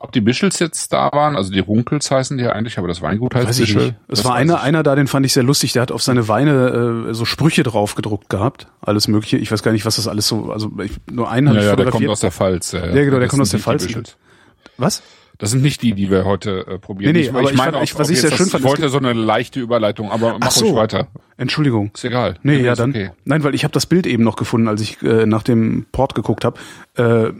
Ob 0.00 0.12
die 0.12 0.20
Bischels 0.20 0.58
jetzt 0.58 0.92
da 0.92 1.10
waren, 1.12 1.34
also 1.34 1.50
die 1.50 1.60
Runkels 1.60 2.10
heißen 2.10 2.36
die 2.36 2.44
ja 2.44 2.52
eigentlich, 2.52 2.76
aber 2.78 2.88
das 2.88 3.00
Weingut 3.00 3.34
heißt 3.34 3.48
Weiß 3.48 3.58
Bischel. 3.58 3.82
nicht. 3.86 3.94
Es 4.08 4.24
war 4.24 4.34
einer, 4.34 4.60
einer 4.60 4.82
da, 4.82 4.94
den 4.94 5.06
fand 5.06 5.24
ich 5.24 5.32
sehr 5.32 5.42
lustig. 5.42 5.72
Der 5.72 5.80
hat 5.82 5.90
auf 5.92 6.02
seine 6.02 6.28
Weine 6.28 7.06
äh, 7.08 7.14
so 7.14 7.24
Sprüche 7.24 7.62
drauf 7.62 7.94
gedruckt 7.94 8.28
gehabt. 8.28 8.66
Alles 8.82 9.08
mögliche. 9.08 9.38
Ich 9.38 9.50
weiß 9.50 9.62
gar 9.62 9.72
nicht, 9.72 9.86
was 9.86 9.96
das 9.96 10.08
alles 10.08 10.28
so, 10.28 10.52
also 10.52 10.70
ich, 10.82 10.92
nur 11.10 11.30
einen 11.30 11.48
habe 11.48 11.58
Ja, 11.58 11.64
ich 11.64 11.68
ja, 11.70 11.76
der 11.76 11.84
kommt 11.86 12.04
fotografiert. 12.04 12.10
aus 12.10 12.20
der 12.20 12.32
Pfalz. 12.32 12.72
Ja, 12.72 12.86
Ja, 12.86 13.04
genau, 13.04 13.18
der 13.18 13.28
kommt 13.28 13.42
aus 13.42 13.50
der 13.50 13.60
Pfalz. 13.60 13.88
Was? 14.76 15.02
Das 15.38 15.50
sind 15.50 15.62
nicht 15.62 15.82
die, 15.82 15.92
die 15.92 16.10
wir 16.10 16.24
heute 16.24 16.66
äh, 16.66 16.78
probieren. 16.78 17.12
Nee, 17.12 17.22
nee, 17.22 17.28
aber 17.28 17.42
ich 17.50 17.56
fand- 17.56 17.76
ich- 17.82 17.98
was 17.98 18.08
ich 18.10 18.20
sehr 18.20 18.30
schön 18.32 18.46
fand, 18.46 18.64
Ich 18.64 18.68
wollte 18.68 18.88
so 18.88 18.98
eine 18.98 19.12
leichte 19.12 19.60
Überleitung, 19.60 20.10
aber 20.10 20.38
mach 20.38 20.46
Ach 20.48 20.50
so. 20.50 20.64
ruhig 20.66 20.76
weiter. 20.76 21.08
Entschuldigung. 21.36 21.90
Ist 21.94 22.04
egal. 22.04 22.36
Nee, 22.42 22.60
ja 22.60 22.74
dann. 22.74 22.90
Okay. 22.90 23.10
Nein, 23.24 23.44
weil 23.44 23.54
ich 23.54 23.64
habe 23.64 23.72
das 23.72 23.86
Bild 23.86 24.06
eben 24.06 24.22
noch 24.24 24.36
gefunden, 24.36 24.66
als 24.68 24.80
ich 24.80 25.02
äh, 25.02 25.26
nach 25.26 25.42
dem 25.42 25.86
Port 25.92 26.14
geguckt 26.14 26.44
habe. 26.44 26.58
Äh, 26.96 27.32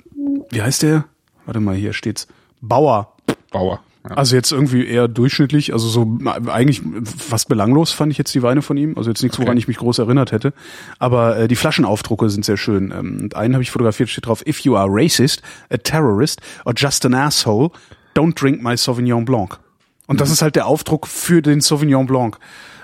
wie 0.51 0.61
heißt 0.62 0.82
der? 0.82 1.05
Warte 1.47 1.61
mal, 1.61 1.74
hier 1.74 1.92
steht's. 1.92 2.26
Bauer. 2.61 3.12
Bauer. 3.51 3.80
Ja. 4.09 4.16
Also 4.16 4.36
jetzt 4.36 4.52
irgendwie 4.52 4.86
eher 4.86 5.09
durchschnittlich, 5.09 5.72
also 5.72 5.88
so 5.88 6.18
eigentlich 6.46 6.82
fast 7.04 7.48
belanglos 7.48 7.92
fand 7.92 8.12
ich 8.12 8.18
jetzt 8.18 8.34
die 8.34 8.42
Weine 8.42 8.62
von 8.62 8.76
ihm. 8.76 8.94
Also 8.96 9.11
jetzt 9.11 9.22
nichts, 9.22 9.38
woran 9.38 9.50
Okay. 9.50 9.59
ich 9.59 9.68
mich 9.68 9.78
groß 9.78 9.98
erinnert 9.98 10.32
hätte. 10.32 10.52
Aber 10.98 11.36
äh, 11.36 11.48
die 11.48 11.57
Flaschenaufdrucke 11.57 12.30
sind 12.30 12.44
sehr 12.44 12.57
schön. 12.57 12.92
Ähm, 12.96 13.18
und 13.22 13.36
einen 13.36 13.54
habe 13.54 13.62
ich 13.62 13.70
fotografiert, 13.70 14.09
steht 14.09 14.26
drauf, 14.26 14.46
if 14.46 14.61
you 14.61 14.76
are 14.76 14.88
racist, 14.88 15.42
a 15.70 15.76
terrorist 15.76 16.40
or 16.64 16.72
just 16.76 17.04
an 17.04 17.14
asshole, 17.14 17.70
don't 18.14 18.34
drink 18.40 18.62
my 18.62 18.76
Sauvignon 18.76 19.24
Blanc. 19.24 19.59
Und 20.07 20.20
das 20.20 20.30
ist 20.30 20.40
halt 20.40 20.54
der 20.57 20.66
Aufdruck 20.66 21.07
für 21.09 21.42
den 21.42 21.61
Sauvignon 21.61 22.07
Blanc. 22.07 22.38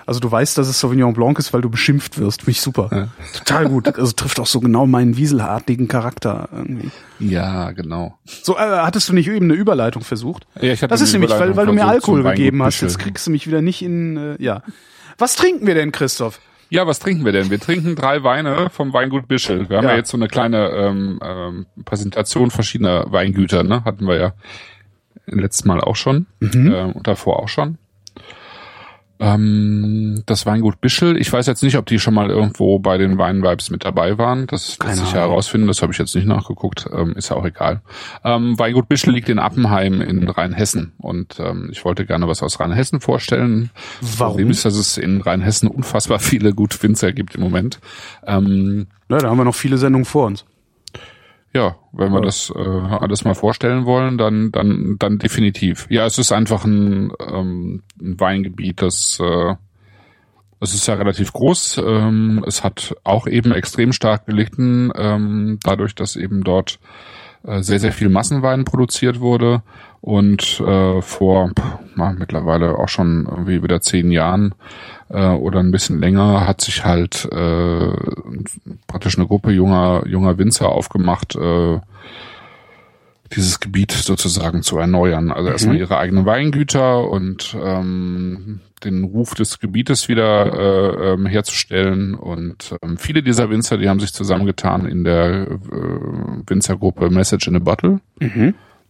Also 0.05 0.19
du 0.19 0.29
weißt, 0.31 0.57
dass 0.57 0.67
es 0.67 0.79
Sauvignon 0.79 1.13
Blanc 1.13 1.39
ist, 1.39 1.53
weil 1.53 1.61
du 1.61 1.69
beschimpft 1.69 2.17
wirst. 2.19 2.41
Finde 2.41 2.51
ich 2.51 2.61
super. 2.61 3.09
Total 3.37 3.67
gut. 3.69 3.87
Also 3.97 4.11
trifft 4.13 4.39
auch 4.39 4.47
so 4.47 4.59
genau 4.59 4.85
meinen 4.85 5.15
wieselhartigen 5.17 5.87
Charakter 5.87 6.49
irgendwie. 6.51 6.91
ja, 7.19 7.71
genau. 7.71 8.17
So, 8.25 8.55
äh, 8.55 8.59
hattest 8.59 9.09
du 9.09 9.13
nicht 9.13 9.27
eben 9.29 9.45
eine 9.45 9.53
Überleitung 9.53 10.03
versucht? 10.03 10.45
Ja, 10.61 10.73
ich 10.73 10.81
hatte 10.81 10.89
das 10.91 11.01
ist 11.01 11.13
nämlich, 11.13 11.31
weil, 11.31 11.55
weil 11.55 11.65
du 11.65 11.73
mir 11.73 11.85
Alkohol 11.87 12.23
gegeben 12.23 12.61
hast. 12.63 12.81
Jetzt 12.81 12.99
kriegst 12.99 13.25
du 13.27 13.31
mich 13.31 13.47
wieder 13.47 13.61
nicht 13.61 13.81
in, 13.81 14.17
äh, 14.17 14.35
ja. 14.43 14.61
Was 15.17 15.35
trinken 15.35 15.67
wir 15.67 15.75
denn, 15.75 15.91
Christoph? 15.91 16.39
Ja, 16.69 16.87
was 16.87 16.97
trinken 16.99 17.23
wir 17.23 17.31
denn? 17.31 17.51
Wir 17.51 17.59
trinken 17.59 17.95
drei 17.95 18.23
Weine 18.23 18.69
vom 18.71 18.93
Weingut 18.93 19.27
Bischel. 19.27 19.69
Wir 19.69 19.77
haben 19.77 19.83
Ja. 19.83 19.91
ja, 19.91 19.97
jetzt 19.97 20.09
so 20.09 20.17
eine 20.17 20.27
kleine 20.27 20.69
ähm, 20.71 21.19
ähm, 21.23 21.65
Präsentation 21.85 22.49
verschiedener 22.49 23.11
Weingüter, 23.11 23.61
ne? 23.63 23.83
Hatten 23.85 24.07
wir 24.07 24.15
ja 24.17 24.33
letztes 25.27 25.65
Mal 25.65 25.79
auch 25.81 25.95
schon 25.95 26.25
Mhm. 26.39 26.71
äh, 26.73 26.81
und 26.93 27.05
davor 27.07 27.39
auch 27.43 27.47
schon. 27.47 27.77
Ähm, 29.23 30.21
das 30.25 30.45
Weingut 30.45 30.81
Bischel, 30.81 31.15
ich 31.15 31.31
weiß 31.31 31.47
jetzt 31.47 31.63
nicht, 31.63 31.77
ob 31.77 31.85
die 31.85 31.97
schon 31.97 32.13
mal 32.13 32.29
irgendwo 32.29 32.79
bei 32.79 32.97
den 32.97 33.17
Weinvibes 33.17 33.69
mit 33.69 33.85
dabei 33.85 34.17
waren. 34.17 34.47
Das 34.47 34.77
Keine 34.77 34.95
lässt 34.95 35.05
sich 35.05 35.13
ja 35.13 35.21
herausfinden, 35.21 35.67
das 35.67 35.81
habe 35.81 35.93
ich 35.93 35.97
jetzt 35.97 36.13
nicht 36.13 36.27
nachgeguckt, 36.27 36.89
ähm, 36.93 37.13
ist 37.15 37.29
ja 37.29 37.37
auch 37.37 37.45
egal. 37.45 37.81
Ähm, 38.25 38.59
Weingut 38.59 38.89
Bischel 38.89 39.13
liegt 39.13 39.29
in 39.29 39.39
Appenheim 39.39 40.01
in 40.01 40.27
Rheinhessen 40.27 40.91
und 40.97 41.39
ähm, 41.39 41.69
ich 41.71 41.85
wollte 41.85 42.05
gerne 42.05 42.27
was 42.27 42.43
aus 42.43 42.59
Rheinhessen 42.59 42.99
vorstellen. 42.99 43.69
Warum? 44.01 44.33
Problem 44.33 44.49
ist, 44.49 44.65
dass 44.65 44.75
es 44.75 44.97
in 44.97 45.21
Rheinhessen 45.21 45.69
unfassbar 45.69 46.19
viele 46.19 46.53
gute 46.53 46.83
Winzer 46.83 47.13
gibt 47.13 47.35
im 47.35 47.41
Moment. 47.41 47.79
Ähm, 48.27 48.87
Ja, 49.07 49.19
da 49.19 49.29
haben 49.29 49.37
wir 49.37 49.45
noch 49.45 49.55
viele 49.55 49.77
Sendungen 49.77 50.05
vor 50.05 50.27
uns. 50.27 50.43
Ja, 51.53 51.75
wenn 51.91 52.11
wir 52.11 52.19
Ja. 52.19 52.25
das 52.25 52.51
äh, 52.55 52.59
alles 52.59 53.23
mal 53.25 53.35
vorstellen 53.35 53.85
wollen, 53.85 54.17
dann 54.17 54.51
dann 54.51 54.95
dann 54.99 55.19
definitiv. 55.19 55.87
Ja, 55.89 56.05
es 56.05 56.17
ist 56.17 56.31
einfach 56.31 56.65
ein, 56.65 57.11
ähm, 57.19 57.83
ein 58.01 58.19
Weingebiet, 58.19 58.81
das 58.81 59.19
äh, 59.21 59.55
es 60.59 60.73
ist 60.73 60.87
ja 60.87 60.93
relativ 60.95 61.33
groß. 61.33 61.81
Ähm, 61.85 62.43
es 62.47 62.63
hat 62.63 62.95
auch 63.03 63.27
eben 63.27 63.51
extrem 63.51 63.91
stark 63.91 64.25
gelitten, 64.25 64.91
ähm, 64.95 65.59
dadurch, 65.61 65.93
dass 65.93 66.15
eben 66.15 66.43
dort 66.43 66.79
sehr, 67.43 67.79
sehr 67.79 67.91
viel 67.91 68.09
Massenwein 68.09 68.65
produziert 68.65 69.19
wurde. 69.19 69.61
Und 70.01 70.59
äh, 70.59 71.01
vor 71.01 71.51
na, 71.95 72.11
mittlerweile 72.11 72.77
auch 72.77 72.89
schon 72.89 73.25
irgendwie 73.29 73.63
wieder 73.63 73.81
zehn 73.81 74.11
Jahren 74.11 74.53
äh, 75.09 75.29
oder 75.29 75.59
ein 75.59 75.71
bisschen 75.71 75.99
länger 75.99 76.45
hat 76.45 76.61
sich 76.61 76.83
halt 76.83 77.25
äh, 77.31 77.93
praktisch 78.87 79.17
eine 79.17 79.27
Gruppe 79.27 79.51
junger, 79.51 80.03
junger 80.05 80.37
Winzer 80.37 80.69
aufgemacht, 80.69 81.35
äh, 81.35 81.79
dieses 83.35 83.59
Gebiet 83.59 83.91
sozusagen 83.91 84.61
zu 84.63 84.77
erneuern. 84.77 85.31
Also 85.31 85.49
erstmal 85.49 85.77
ihre 85.77 85.97
eigenen 85.97 86.25
Weingüter 86.25 87.09
und 87.09 87.55
ähm, 87.61 88.59
den 88.83 89.03
Ruf 89.03 89.33
des 89.35 89.59
Gebietes 89.59 90.09
wieder 90.09 90.53
äh, 90.53 91.13
ähm, 91.13 91.25
herzustellen. 91.25 92.15
Und 92.15 92.75
ähm, 92.81 92.97
viele 92.97 93.23
dieser 93.23 93.49
Winzer, 93.49 93.77
die 93.77 93.89
haben 93.89 93.99
sich 93.99 94.13
zusammengetan 94.13 94.85
in 94.85 95.03
der 95.03 95.47
äh, 95.47 95.57
Winzergruppe 96.47 97.09
Message 97.09 97.47
in 97.47 97.55
a 97.55 97.59
Bottle. 97.59 97.99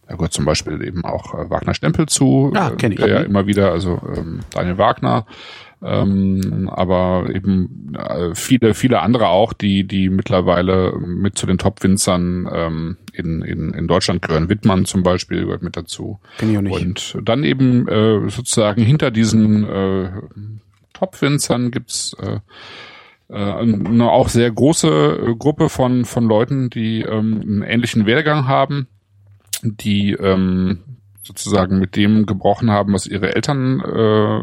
Da 0.06 0.16
gehört 0.16 0.32
zum 0.34 0.44
Beispiel 0.44 0.82
eben 0.84 1.04
auch 1.04 1.34
äh, 1.34 1.48
Wagner 1.48 1.74
Stempel 1.74 2.06
zu, 2.06 2.52
Ah, 2.54 2.68
äh, 2.68 2.76
kenn 2.76 2.92
ich. 2.92 2.98
der 2.98 3.08
ja 3.08 3.20
immer 3.20 3.46
wieder, 3.46 3.72
also 3.72 4.00
ähm, 4.16 4.40
Daniel 4.50 4.76
Wagner, 4.78 5.26
ähm, 5.82 6.70
aber 6.72 7.26
eben 7.34 7.94
äh, 7.94 8.34
viele, 8.34 8.74
viele 8.74 9.00
andere 9.00 9.28
auch, 9.28 9.52
die, 9.52 9.84
die 9.84 10.08
mittlerweile 10.08 10.94
mit 10.98 11.36
zu 11.36 11.46
den 11.46 11.58
Top-Winzern 11.58 12.48
ähm, 12.52 12.96
in, 13.12 13.42
in, 13.42 13.74
in 13.74 13.86
Deutschland 13.86 14.22
gehören. 14.22 14.48
Wittmann 14.48 14.84
zum 14.84 15.02
Beispiel 15.02 15.44
gehört 15.44 15.62
mit 15.62 15.76
dazu. 15.76 16.18
Kenn 16.38 16.50
ich 16.50 16.58
auch 16.58 16.62
nicht. 16.62 17.14
Und 17.14 17.18
dann 17.28 17.44
eben 17.44 17.86
äh, 17.88 18.28
sozusagen 18.30 18.82
hinter 18.82 19.10
diesen 19.10 19.64
äh, 19.64 20.10
Top-Winzern 20.94 21.70
gibt's 21.70 22.16
äh, 22.20 22.40
äh, 23.28 23.36
eine 23.36 24.10
auch 24.10 24.28
sehr 24.28 24.50
große 24.50 24.88
äh, 24.88 25.34
Gruppe 25.36 25.68
von, 25.68 26.04
von 26.04 26.24
Leuten, 26.24 26.70
die 26.70 27.02
ähm, 27.02 27.40
einen 27.42 27.62
ähnlichen 27.62 28.06
Werdegang 28.06 28.46
haben, 28.46 28.86
die 29.62 30.12
ähm, 30.12 30.78
sozusagen 31.24 31.78
mit 31.78 31.96
dem 31.96 32.26
gebrochen 32.26 32.70
haben, 32.70 32.92
was 32.92 33.06
ihre 33.06 33.34
Eltern 33.34 33.80
äh, 33.80 34.40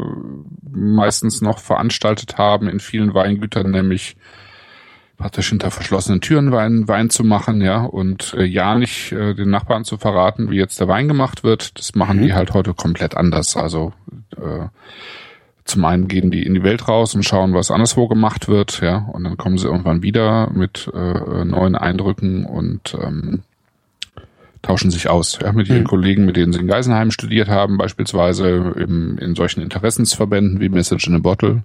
meistens 0.76 1.40
noch 1.40 1.58
veranstaltet 1.58 2.38
haben 2.38 2.68
in 2.68 2.80
vielen 2.80 3.14
Weingütern, 3.14 3.70
nämlich 3.70 4.16
praktisch 5.16 5.50
hinter 5.50 5.70
verschlossenen 5.70 6.20
Türen 6.20 6.50
Wein, 6.50 6.88
Wein 6.88 7.08
zu 7.08 7.22
machen, 7.22 7.60
ja, 7.60 7.84
und 7.84 8.34
äh, 8.36 8.44
ja 8.44 8.74
nicht 8.74 9.12
äh, 9.12 9.34
den 9.34 9.50
Nachbarn 9.50 9.84
zu 9.84 9.96
verraten, 9.96 10.50
wie 10.50 10.56
jetzt 10.56 10.80
der 10.80 10.88
Wein 10.88 11.06
gemacht 11.06 11.44
wird. 11.44 11.78
Das 11.78 11.94
machen 11.94 12.20
die 12.20 12.34
halt 12.34 12.54
heute 12.54 12.74
komplett 12.74 13.16
anders. 13.16 13.56
Also 13.56 13.92
äh, 14.36 14.66
zum 15.64 15.84
einen 15.84 16.08
gehen 16.08 16.32
die 16.32 16.42
in 16.42 16.54
die 16.54 16.64
Welt 16.64 16.88
raus 16.88 17.14
und 17.14 17.22
schauen, 17.22 17.54
was 17.54 17.70
anderswo 17.70 18.08
gemacht 18.08 18.48
wird, 18.48 18.80
ja, 18.80 19.08
und 19.12 19.22
dann 19.22 19.36
kommen 19.36 19.58
sie 19.58 19.68
irgendwann 19.68 20.02
wieder 20.02 20.50
mit 20.50 20.90
äh, 20.92 21.44
neuen 21.44 21.76
Eindrücken 21.76 22.44
und 22.44 22.96
ähm, 23.00 23.42
tauschen 24.62 24.90
sich 24.90 25.10
aus, 25.10 25.38
ja, 25.42 25.52
mit 25.52 25.68
ihren 25.68 25.84
Kollegen, 25.84 26.24
mit 26.24 26.36
denen 26.36 26.52
sie 26.52 26.60
in 26.60 26.68
Geisenheim 26.68 27.10
studiert 27.10 27.48
haben, 27.48 27.78
beispielsweise 27.78 28.74
im, 28.76 29.18
in 29.18 29.34
solchen 29.34 29.60
Interessensverbänden 29.60 30.60
wie 30.60 30.68
Message 30.68 31.08
in 31.08 31.16
a 31.16 31.18
Bottle. 31.18 31.62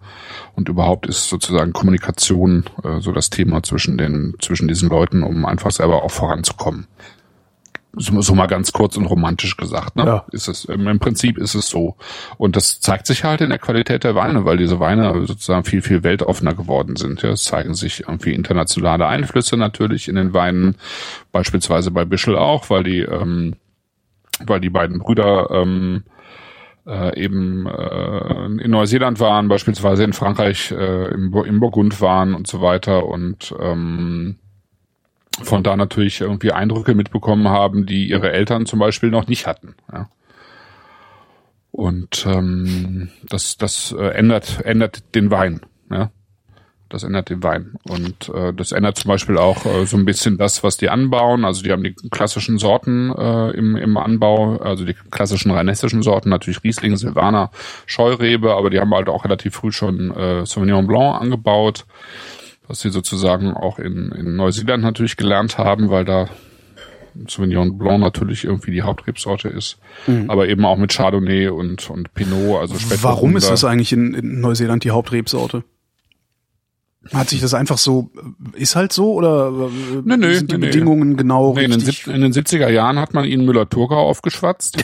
Und 0.55 0.67
überhaupt 0.67 1.05
ist 1.05 1.29
sozusagen 1.29 1.73
Kommunikation 1.73 2.65
äh, 2.83 2.99
so 2.99 3.11
das 3.11 3.29
Thema 3.29 3.61
zwischen 3.61 3.97
den, 3.97 4.33
zwischen 4.41 4.67
diesen 4.67 4.89
Leuten, 4.89 5.21
um 5.21 5.45
einfach 5.45 5.71
selber 5.71 6.03
auch 6.03 6.11
voranzukommen. 6.11 6.87
So, 7.93 8.21
so 8.21 8.35
mal 8.35 8.47
ganz 8.47 8.71
kurz 8.73 8.95
und 8.97 9.05
romantisch 9.05 9.57
gesagt, 9.57 9.95
ne? 9.95 10.05
Ja. 10.05 10.25
Ist 10.31 10.47
es, 10.47 10.65
im 10.65 10.99
Prinzip 10.99 11.37
ist 11.37 11.55
es 11.55 11.67
so. 11.67 11.95
Und 12.37 12.55
das 12.55 12.79
zeigt 12.79 13.07
sich 13.07 13.23
halt 13.23 13.41
in 13.41 13.49
der 13.49 13.59
Qualität 13.59 14.03
der 14.03 14.13
Weine, 14.13 14.45
weil 14.45 14.57
diese 14.57 14.79
Weine 14.79 15.25
sozusagen 15.25 15.63
viel, 15.63 15.81
viel 15.81 16.03
weltoffener 16.03 16.53
geworden 16.53 16.95
sind. 16.95 17.23
Ja, 17.23 17.29
es 17.31 17.43
zeigen 17.43 17.73
sich 17.73 18.01
irgendwie 18.01 18.33
internationale 18.33 19.07
Einflüsse 19.07 19.57
natürlich 19.57 20.09
in 20.09 20.15
den 20.15 20.33
Weinen, 20.33 20.75
beispielsweise 21.31 21.89
bei 21.91 22.05
Bischel 22.05 22.37
auch, 22.37 22.69
weil 22.69 22.83
die, 22.83 22.99
ähm, 22.99 23.55
weil 24.45 24.59
die 24.59 24.69
beiden 24.69 24.99
Brüder 24.99 25.49
ähm, 25.51 26.03
äh, 26.87 27.19
eben 27.19 27.67
äh, 27.67 28.45
in 28.63 28.71
Neuseeland 28.71 29.19
waren, 29.19 29.47
beispielsweise 29.47 30.03
in 30.03 30.13
Frankreich 30.13 30.71
äh, 30.71 31.11
im, 31.11 31.33
im 31.33 31.59
Burgund 31.59 31.99
waren 32.01 32.33
und 32.33 32.47
so 32.47 32.61
weiter 32.61 33.05
und 33.05 33.53
ähm, 33.59 34.37
von 35.43 35.63
da 35.63 35.75
natürlich 35.75 36.21
irgendwie 36.21 36.51
Eindrücke 36.51 36.95
mitbekommen 36.95 37.47
haben, 37.47 37.85
die 37.85 38.09
ihre 38.09 38.31
Eltern 38.31 38.65
zum 38.65 38.79
Beispiel 38.79 39.09
noch 39.09 39.27
nicht 39.27 39.47
hatten. 39.47 39.75
Ja. 39.91 40.09
Und 41.71 42.25
ähm, 42.27 43.09
das, 43.29 43.57
das 43.57 43.95
äh, 43.97 44.09
ändert, 44.09 44.61
ändert 44.65 45.15
den 45.15 45.29
Wein. 45.29 45.61
Ja. 45.91 46.11
Das 46.89 47.03
ändert 47.03 47.29
den 47.29 47.43
Wein. 47.43 47.73
Und 47.83 48.29
äh, 48.29 48.53
das 48.53 48.71
ändert 48.71 48.97
zum 48.97 49.09
Beispiel 49.09 49.37
auch 49.37 49.65
äh, 49.65 49.85
so 49.85 49.97
ein 49.97 50.05
bisschen 50.05 50.37
das, 50.37 50.63
was 50.63 50.77
die 50.77 50.89
anbauen. 50.89 51.43
Also 51.43 51.61
die 51.61 51.71
haben 51.71 51.83
die 51.83 51.93
klassischen 51.93 52.57
Sorten 52.59 53.11
äh, 53.11 53.51
im, 53.51 53.75
im 53.75 53.97
Anbau, 53.97 54.57
also 54.57 54.85
die 54.85 54.95
klassischen 55.11 55.51
rheinhessischen 55.51 56.01
Sorten, 56.01 56.29
natürlich 56.29 56.63
Riesling, 56.63 56.95
Silvaner, 56.95 57.51
Scheurebe, 57.85 58.55
aber 58.55 58.69
die 58.69 58.79
haben 58.79 58.93
halt 58.93 59.09
auch 59.09 59.25
relativ 59.25 59.55
früh 59.55 59.71
schon 59.71 60.11
äh, 60.15 60.45
Sauvignon 60.45 60.87
Blanc 60.87 61.21
angebaut, 61.21 61.85
was 62.67 62.81
sie 62.81 62.89
sozusagen 62.89 63.53
auch 63.53 63.79
in, 63.79 64.11
in 64.11 64.35
Neuseeland 64.35 64.83
natürlich 64.83 65.17
gelernt 65.17 65.57
haben, 65.57 65.89
weil 65.89 66.05
da 66.05 66.29
Sauvignon 67.27 67.77
Blanc 67.77 67.99
natürlich 67.99 68.43
irgendwie 68.43 68.71
die 68.71 68.83
Hauptrebsorte 68.83 69.49
ist, 69.49 69.79
mhm. 70.05 70.29
aber 70.29 70.47
eben 70.47 70.65
auch 70.65 70.77
mit 70.77 70.91
Chardonnay 70.91 71.47
und, 71.47 71.89
und 71.89 72.13
Pinot, 72.13 72.61
also 72.61 72.75
Warum 73.01 73.35
ist 73.37 73.49
das 73.49 73.63
eigentlich 73.63 73.93
in, 73.93 74.13
in 74.13 74.39
Neuseeland 74.39 74.83
die 74.83 74.91
Hauptrebsorte? 74.91 75.63
Hat 77.13 77.29
sich 77.29 77.39
das 77.39 77.53
einfach 77.53 77.77
so, 77.77 78.11
ist 78.53 78.75
halt 78.75 78.91
so 78.91 79.13
oder 79.13 79.51
nö, 79.51 80.17
nö, 80.17 80.35
sind 80.35 80.51
die 80.51 80.57
nö, 80.57 80.67
Bedingungen 80.67 81.15
genau 81.15 81.53
nee, 81.53 81.65
richtig? 81.65 82.05
In 82.05 82.13
den, 82.13 82.23
in 82.23 82.33
den 82.33 82.45
70er 82.45 82.69
Jahren 82.69 82.99
hat 82.99 83.13
man 83.13 83.23
ihnen 83.23 83.45
Müller-Thurgau 83.45 83.95
aufgeschwatzt. 83.95 84.83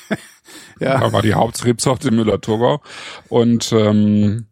ja. 0.80 1.00
Da 1.00 1.12
war 1.12 1.22
die 1.22 1.34
Hauptrebsorte 1.34 2.12
Müller-Thurgau. 2.12 2.80
Und 3.28 3.72
ähm, 3.72 4.46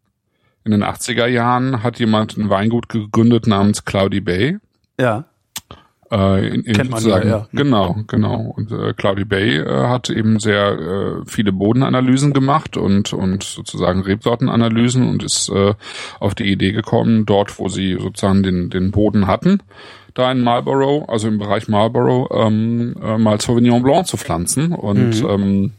in 0.68 0.80
den 0.80 0.84
80er 0.84 1.26
Jahren 1.26 1.82
hat 1.82 1.98
jemand 1.98 2.36
ein 2.36 2.50
Weingut 2.50 2.90
gegründet 2.90 3.46
namens 3.46 3.86
Cloudy 3.86 4.20
Bay. 4.20 4.58
Ja. 5.00 5.24
Äh, 6.10 6.48
in, 6.48 6.62
in 6.62 6.74
Kennt 6.74 6.90
man 6.90 7.06
ja, 7.06 7.24
ja. 7.24 7.48
Genau, 7.52 7.96
genau. 8.06 8.54
Und 8.56 8.70
äh, 8.70 8.92
Cloudy 8.92 9.24
Bay 9.24 9.56
äh, 9.56 9.86
hat 9.88 10.10
eben 10.10 10.40
sehr 10.40 10.78
äh, 10.78 11.22
viele 11.26 11.52
Bodenanalysen 11.52 12.32
gemacht 12.34 12.76
und 12.76 13.12
und 13.12 13.42
sozusagen 13.42 14.02
Rebsortenanalysen 14.02 15.08
und 15.08 15.22
ist 15.22 15.48
äh, 15.50 15.74
auf 16.20 16.34
die 16.34 16.50
Idee 16.50 16.72
gekommen, 16.72 17.24
dort, 17.24 17.58
wo 17.58 17.68
sie 17.68 17.96
sozusagen 17.98 18.42
den 18.42 18.70
den 18.70 18.90
Boden 18.90 19.26
hatten, 19.26 19.62
da 20.14 20.30
in 20.32 20.42
Marlborough, 20.42 21.08
also 21.08 21.28
im 21.28 21.38
Bereich 21.38 21.68
Marlborough, 21.68 22.28
ähm, 22.30 22.94
äh, 23.02 23.18
mal 23.18 23.40
Sauvignon 23.40 23.82
Blanc 23.82 24.06
zu 24.06 24.16
pflanzen 24.16 24.72
und 24.72 25.22
mhm. 25.22 25.28
ähm, 25.30 25.72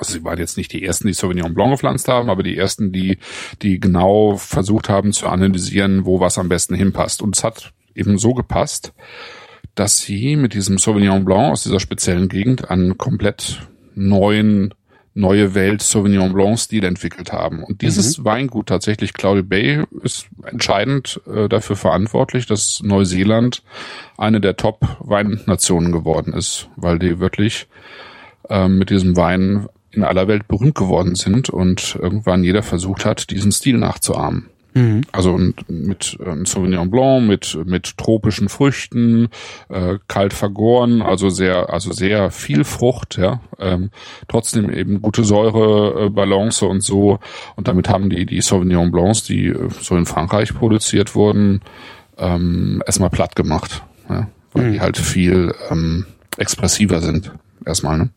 also 0.00 0.14
sie 0.14 0.24
waren 0.24 0.38
jetzt 0.38 0.56
nicht 0.56 0.72
die 0.72 0.82
ersten, 0.82 1.06
die 1.06 1.12
Sauvignon 1.12 1.52
Blanc 1.52 1.72
gepflanzt 1.72 2.08
haben, 2.08 2.30
aber 2.30 2.42
die 2.42 2.56
ersten, 2.56 2.90
die, 2.90 3.18
die 3.60 3.78
genau 3.78 4.36
versucht 4.36 4.88
haben 4.88 5.12
zu 5.12 5.28
analysieren, 5.28 6.06
wo 6.06 6.20
was 6.20 6.38
am 6.38 6.48
besten 6.48 6.74
hinpasst. 6.74 7.20
Und 7.20 7.36
es 7.36 7.44
hat 7.44 7.72
eben 7.94 8.16
so 8.16 8.32
gepasst, 8.32 8.94
dass 9.74 9.98
sie 9.98 10.36
mit 10.36 10.54
diesem 10.54 10.78
Sauvignon 10.78 11.24
Blanc 11.26 11.52
aus 11.52 11.64
dieser 11.64 11.80
speziellen 11.80 12.28
Gegend 12.28 12.70
einen 12.70 12.96
komplett 12.96 13.68
neuen 13.94 14.74
neue 15.12 15.54
Welt 15.54 15.82
Sauvignon 15.82 16.32
Blanc 16.32 16.58
Stil 16.58 16.84
entwickelt 16.84 17.32
haben. 17.32 17.62
Und 17.64 17.82
dieses 17.82 18.18
mhm. 18.18 18.24
Weingut 18.24 18.68
tatsächlich 18.68 19.12
Cloudy 19.12 19.42
Bay 19.42 19.84
ist 20.02 20.28
entscheidend 20.44 21.20
äh, 21.26 21.48
dafür 21.48 21.76
verantwortlich, 21.76 22.46
dass 22.46 22.80
Neuseeland 22.82 23.62
eine 24.16 24.40
der 24.40 24.56
Top 24.56 24.86
Weinnationen 25.00 25.92
geworden 25.92 26.32
ist, 26.32 26.68
weil 26.76 26.98
die 26.98 27.18
wirklich 27.18 27.66
äh, 28.48 28.68
mit 28.68 28.90
diesem 28.90 29.16
Wein 29.16 29.68
in 29.92 30.04
aller 30.04 30.28
Welt 30.28 30.48
berühmt 30.48 30.74
geworden 30.74 31.14
sind 31.14 31.50
und 31.50 31.98
irgendwann 32.00 32.44
jeder 32.44 32.62
versucht 32.62 33.04
hat, 33.04 33.30
diesen 33.30 33.52
Stil 33.52 33.78
nachzuahmen. 33.78 34.48
Mhm. 34.74 35.02
Also 35.10 35.36
mit 35.68 36.16
äh, 36.24 36.44
Sauvignon 36.44 36.90
Blanc, 36.90 37.26
mit 37.26 37.58
mit 37.64 37.96
tropischen 37.96 38.48
Früchten, 38.48 39.28
äh, 39.68 39.98
kalt 40.06 40.32
vergoren, 40.32 41.02
also 41.02 41.28
sehr 41.28 41.70
also 41.70 41.92
sehr 41.92 42.30
viel 42.30 42.64
Frucht, 42.64 43.18
ja, 43.18 43.40
ähm, 43.58 43.90
trotzdem 44.28 44.70
eben 44.70 45.02
gute 45.02 45.24
Säure, 45.24 46.06
äh, 46.06 46.08
Balance 46.10 46.64
und 46.66 46.82
so. 46.82 47.18
Und 47.56 47.66
damit 47.66 47.88
haben 47.88 48.10
die 48.10 48.26
die 48.26 48.40
Sauvignon 48.40 48.92
Blancs, 48.92 49.24
die 49.24 49.46
äh, 49.46 49.68
so 49.80 49.96
in 49.96 50.06
Frankreich 50.06 50.54
produziert 50.54 51.16
wurden, 51.16 51.62
ähm, 52.16 52.80
erstmal 52.86 53.10
platt 53.10 53.34
gemacht, 53.34 53.82
ja, 54.08 54.28
weil 54.52 54.68
mhm. 54.68 54.72
die 54.72 54.80
halt 54.80 54.98
viel 54.98 55.52
ähm, 55.68 56.06
expressiver 56.36 57.00
sind 57.00 57.32
erstmal. 57.66 57.98
Ne? 57.98 58.10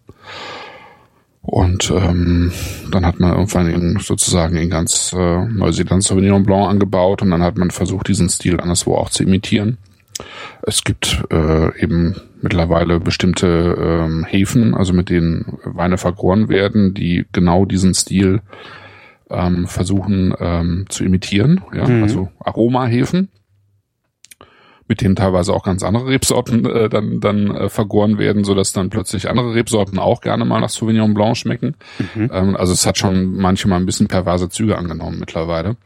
Und 1.44 1.92
ähm, 1.92 2.54
dann 2.90 3.06
hat 3.06 3.20
man 3.20 3.34
irgendwann 3.34 3.70
in, 3.70 4.00
sozusagen 4.00 4.56
in 4.56 4.70
ganz 4.70 5.14
äh, 5.14 5.46
Neuseeland 5.46 6.02
Sauvignon 6.02 6.44
Blanc 6.44 6.70
angebaut 6.70 7.22
und 7.22 7.32
dann 7.32 7.44
hat 7.44 7.58
man 7.58 7.70
versucht, 7.70 8.08
diesen 8.08 8.30
Stil 8.30 8.62
anderswo 8.62 8.96
auch 8.96 9.10
zu 9.10 9.24
imitieren. 9.24 9.78
Es 10.62 10.86
gibt 10.86 11.22
äh, 11.32 11.82
eben 11.82 12.16
mittlerweile 12.42 13.02
bestimmte 13.02 13.76
ähm, 13.78 14.26
Hefen, 14.26 14.74
also 14.74 14.94
mit 14.94 15.10
denen 15.10 15.58
Weine 15.66 15.98
vergoren 15.98 16.48
werden, 16.48 16.94
die 16.94 17.26
genau 17.34 17.66
diesen 17.66 17.94
Stil 17.94 18.42
ähm, 19.30 19.68
versuchen 19.68 20.34
ähm, 20.40 20.86
zu 20.88 21.04
imitieren. 21.04 21.62
Ja? 21.74 21.88
Mhm. 21.88 22.04
Also 22.04 22.30
Aromahefen 22.40 23.30
mit 24.88 25.02
denen 25.02 25.16
teilweise 25.16 25.54
auch 25.54 25.64
ganz 25.64 25.84
andere 25.84 26.08
Rebsorten 26.08 26.66
äh, 26.66 26.90
dann, 26.90 27.20
dann 27.20 27.56
äh, 27.56 27.70
vergoren 27.70 28.18
werden, 28.18 28.44
so 28.44 28.54
dass 28.54 28.74
dann 28.74 28.90
plötzlich 28.90 29.30
andere 29.30 29.54
Rebsorten 29.54 30.00
auch 30.00 30.22
gerne 30.22 30.46
mal 30.46 30.60
nach 30.60 30.70
Sauvignon 30.70 31.14
Blanc 31.14 31.38
schmecken. 31.38 31.76
Mhm. 32.00 32.30
Ähm, 32.34 32.56
also 32.56 32.74
es 32.74 32.86
hat 32.86 32.98
schon 32.98 33.36
manchmal 33.36 33.80
ein 33.80 33.86
bisschen 33.86 34.08
perverse 34.08 34.50
Züge 34.50 34.78
angenommen 34.78 35.20
mittlerweile. 35.20 35.78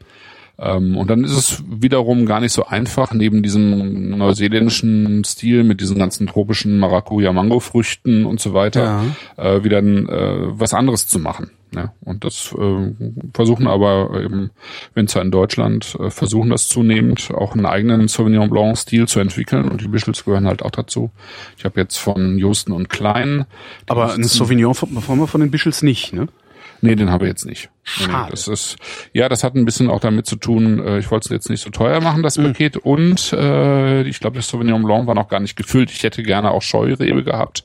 Ähm, 0.58 0.96
und 0.96 1.08
dann 1.08 1.22
ist 1.22 1.36
es 1.36 1.62
wiederum 1.68 2.26
gar 2.26 2.40
nicht 2.40 2.52
so 2.52 2.66
einfach, 2.66 3.12
neben 3.12 3.42
diesem 3.42 4.18
neuseeländischen 4.18 5.22
Stil 5.24 5.62
mit 5.62 5.80
diesen 5.80 5.98
ganzen 5.98 6.26
tropischen 6.26 6.78
Maracuja-Mango-Früchten 6.80 8.26
und 8.26 8.40
so 8.40 8.54
weiter, 8.54 9.04
ja. 9.36 9.44
äh, 9.44 9.62
wieder 9.62 9.78
äh, 9.78 10.58
was 10.58 10.74
anderes 10.74 11.06
zu 11.06 11.20
machen. 11.20 11.50
Ja, 11.74 11.92
und 12.00 12.24
das 12.24 12.54
äh, 12.58 12.92
versuchen 13.34 13.66
aber 13.66 14.18
eben 14.22 14.50
Winzer 14.94 15.20
in 15.20 15.30
Deutschland, 15.30 15.96
äh, 16.00 16.08
versuchen 16.10 16.48
das 16.48 16.68
zunehmend 16.68 17.30
auch 17.34 17.54
einen 17.54 17.66
eigenen 17.66 18.08
Sauvignon 18.08 18.48
Blanc-Stil 18.48 19.06
zu 19.06 19.20
entwickeln 19.20 19.68
und 19.68 19.82
die 19.82 19.88
Bischels 19.88 20.24
gehören 20.24 20.46
halt 20.46 20.62
auch 20.62 20.70
dazu. 20.70 21.10
Ich 21.58 21.66
habe 21.66 21.78
jetzt 21.80 21.98
von 21.98 22.38
Josten 22.38 22.72
und 22.72 22.88
Klein. 22.88 23.44
Aber 23.86 24.14
ein 24.14 24.24
Sauvignon 24.24 24.74
von, 24.74 25.26
von 25.26 25.40
den 25.40 25.50
Bischels 25.50 25.82
nicht, 25.82 26.14
ne? 26.14 26.28
Nee, 26.80 26.94
den 26.94 27.10
habe 27.10 27.24
ich 27.24 27.30
jetzt 27.30 27.46
nicht. 27.46 27.70
Schade. 27.82 28.30
Das 28.30 28.48
ist, 28.48 28.76
ja, 29.12 29.28
das 29.28 29.42
hat 29.42 29.54
ein 29.54 29.64
bisschen 29.64 29.88
auch 29.88 30.00
damit 30.00 30.26
zu 30.26 30.36
tun, 30.36 30.78
äh, 30.84 30.98
ich 30.98 31.10
wollte 31.10 31.26
es 31.26 31.30
jetzt 31.30 31.48
nicht 31.48 31.62
so 31.62 31.70
teuer 31.70 32.00
machen, 32.00 32.22
das 32.22 32.36
mhm. 32.36 32.44
Paket. 32.44 32.76
Und 32.76 33.32
äh, 33.32 34.02
ich 34.02 34.20
glaube, 34.20 34.36
das 34.36 34.48
Sauvignon 34.48 34.82
Blanc 34.84 35.06
war 35.06 35.14
noch 35.14 35.28
gar 35.28 35.40
nicht 35.40 35.56
gefüllt. 35.56 35.90
Ich 35.90 36.02
hätte 36.02 36.22
gerne 36.22 36.50
auch 36.50 36.62
Scheurebe 36.62 37.24
gehabt. 37.24 37.64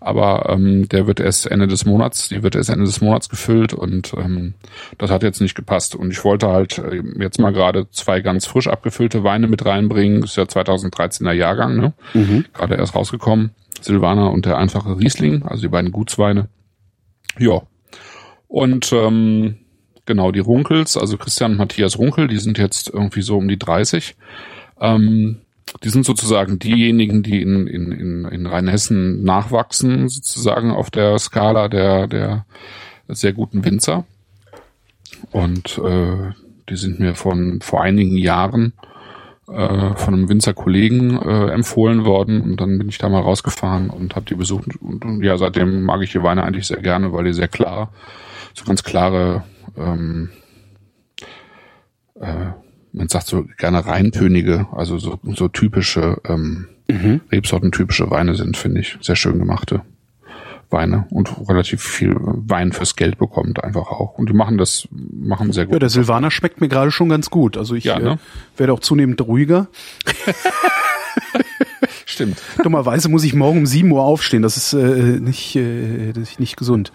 Aber 0.00 0.48
ähm, 0.48 0.88
der 0.88 1.06
wird 1.06 1.20
erst 1.20 1.46
Ende 1.46 1.66
des 1.66 1.84
Monats, 1.84 2.28
die 2.28 2.42
wird 2.42 2.54
erst 2.54 2.70
Ende 2.70 2.84
des 2.84 3.00
Monats 3.00 3.28
gefüllt 3.28 3.72
und 3.72 4.14
ähm, 4.16 4.54
das 4.98 5.10
hat 5.10 5.22
jetzt 5.22 5.40
nicht 5.40 5.54
gepasst. 5.54 5.94
Und 5.94 6.10
ich 6.10 6.24
wollte 6.24 6.48
halt 6.48 6.78
äh, 6.78 7.02
jetzt 7.18 7.40
mal 7.40 7.52
gerade 7.52 7.90
zwei 7.90 8.20
ganz 8.20 8.46
frisch 8.46 8.68
abgefüllte 8.68 9.24
Weine 9.24 9.48
mit 9.48 9.64
reinbringen. 9.64 10.20
Das 10.20 10.30
ist 10.30 10.36
ja 10.36 10.44
2013er 10.44 11.32
Jahrgang, 11.32 11.76
ne? 11.76 11.92
Mhm. 12.12 12.44
Gerade 12.52 12.76
erst 12.76 12.94
rausgekommen. 12.94 13.50
Silvaner 13.80 14.30
und 14.30 14.46
der 14.46 14.56
einfache 14.56 14.98
Riesling, 14.98 15.42
also 15.42 15.62
die 15.62 15.68
beiden 15.68 15.92
Gutsweine. 15.92 16.48
Ja, 17.38 17.62
und 18.54 18.92
ähm, 18.92 19.56
genau, 20.06 20.30
die 20.30 20.38
Runkels, 20.38 20.96
also 20.96 21.16
Christian 21.16 21.50
und 21.50 21.58
Matthias 21.58 21.98
Runkel, 21.98 22.28
die 22.28 22.38
sind 22.38 22.56
jetzt 22.56 22.88
irgendwie 22.88 23.22
so 23.22 23.36
um 23.36 23.48
die 23.48 23.58
30. 23.58 24.14
Ähm, 24.80 25.40
die 25.82 25.88
sind 25.88 26.06
sozusagen 26.06 26.60
diejenigen, 26.60 27.24
die 27.24 27.42
in, 27.42 27.66
in, 27.66 27.90
in, 27.90 28.24
in 28.26 28.46
Rheinhessen 28.46 29.24
nachwachsen, 29.24 30.08
sozusagen 30.08 30.70
auf 30.70 30.92
der 30.92 31.18
Skala 31.18 31.66
der, 31.66 32.06
der 32.06 32.46
sehr 33.08 33.32
guten 33.32 33.64
Winzer. 33.64 34.04
Und 35.32 35.80
äh, 35.84 36.30
die 36.68 36.76
sind 36.76 37.00
mir 37.00 37.16
von 37.16 37.60
vor 37.60 37.82
einigen 37.82 38.16
Jahren 38.16 38.72
äh, 39.48 39.96
von 39.96 40.14
einem 40.14 40.28
Winzerkollegen 40.28 41.20
äh, 41.20 41.48
empfohlen 41.48 42.04
worden 42.04 42.40
und 42.40 42.60
dann 42.60 42.78
bin 42.78 42.88
ich 42.88 42.98
da 42.98 43.08
mal 43.08 43.22
rausgefahren 43.22 43.90
und 43.90 44.14
habe 44.14 44.26
die 44.26 44.36
besucht 44.36 44.68
und, 44.80 45.04
und, 45.04 45.24
ja 45.24 45.36
seitdem 45.38 45.82
mag 45.82 46.02
ich 46.02 46.12
die 46.12 46.22
Weine 46.22 46.44
eigentlich 46.44 46.68
sehr 46.68 46.80
gerne, 46.80 47.12
weil 47.12 47.24
die 47.24 47.32
sehr 47.32 47.48
klar 47.48 47.90
so 48.54 48.64
ganz 48.64 48.82
klare, 48.82 49.44
ähm, 49.76 50.30
äh, 52.20 52.46
man 52.92 53.08
sagt 53.08 53.26
so 53.26 53.44
gerne 53.58 53.84
reintönige, 53.84 54.68
also 54.72 54.98
so, 54.98 55.18
so 55.34 55.48
typische 55.48 56.20
ähm, 56.24 56.68
mhm. 56.88 57.20
Rebsorten-typische 57.30 58.10
Weine 58.10 58.36
sind, 58.36 58.56
finde 58.56 58.80
ich, 58.80 58.96
sehr 59.00 59.16
schön 59.16 59.38
gemachte 59.38 59.82
Weine 60.70 61.06
und 61.10 61.48
relativ 61.48 61.82
viel 61.82 62.14
Wein 62.18 62.72
fürs 62.72 62.96
Geld 62.96 63.18
bekommt 63.18 63.62
einfach 63.62 63.88
auch. 63.88 64.18
Und 64.18 64.28
die 64.28 64.34
machen 64.34 64.58
das, 64.58 64.88
machen 64.90 65.52
sehr 65.52 65.66
gut. 65.66 65.74
Ja, 65.74 65.78
der 65.78 65.88
Silvaner 65.88 66.30
schmeckt 66.30 66.60
mir 66.60 66.68
gerade 66.68 66.90
schon 66.90 67.08
ganz 67.08 67.30
gut. 67.30 67.56
Also 67.56 67.74
ich 67.74 67.84
ja, 67.84 67.98
ne? 67.98 68.12
äh, 68.12 68.58
werde 68.58 68.72
auch 68.72 68.80
zunehmend 68.80 69.20
ruhiger. 69.22 69.68
Stimmt. 72.06 72.40
Dummerweise 72.62 73.08
muss 73.08 73.24
ich 73.24 73.34
morgen 73.34 73.58
um 73.58 73.66
sieben 73.66 73.90
Uhr 73.92 74.02
aufstehen. 74.02 74.42
Das 74.42 74.56
ist 74.56 74.72
äh, 74.72 75.20
nicht, 75.20 75.56
äh, 75.56 76.12
das 76.12 76.30
ist 76.30 76.40
nicht 76.40 76.56
gesund. 76.56 76.92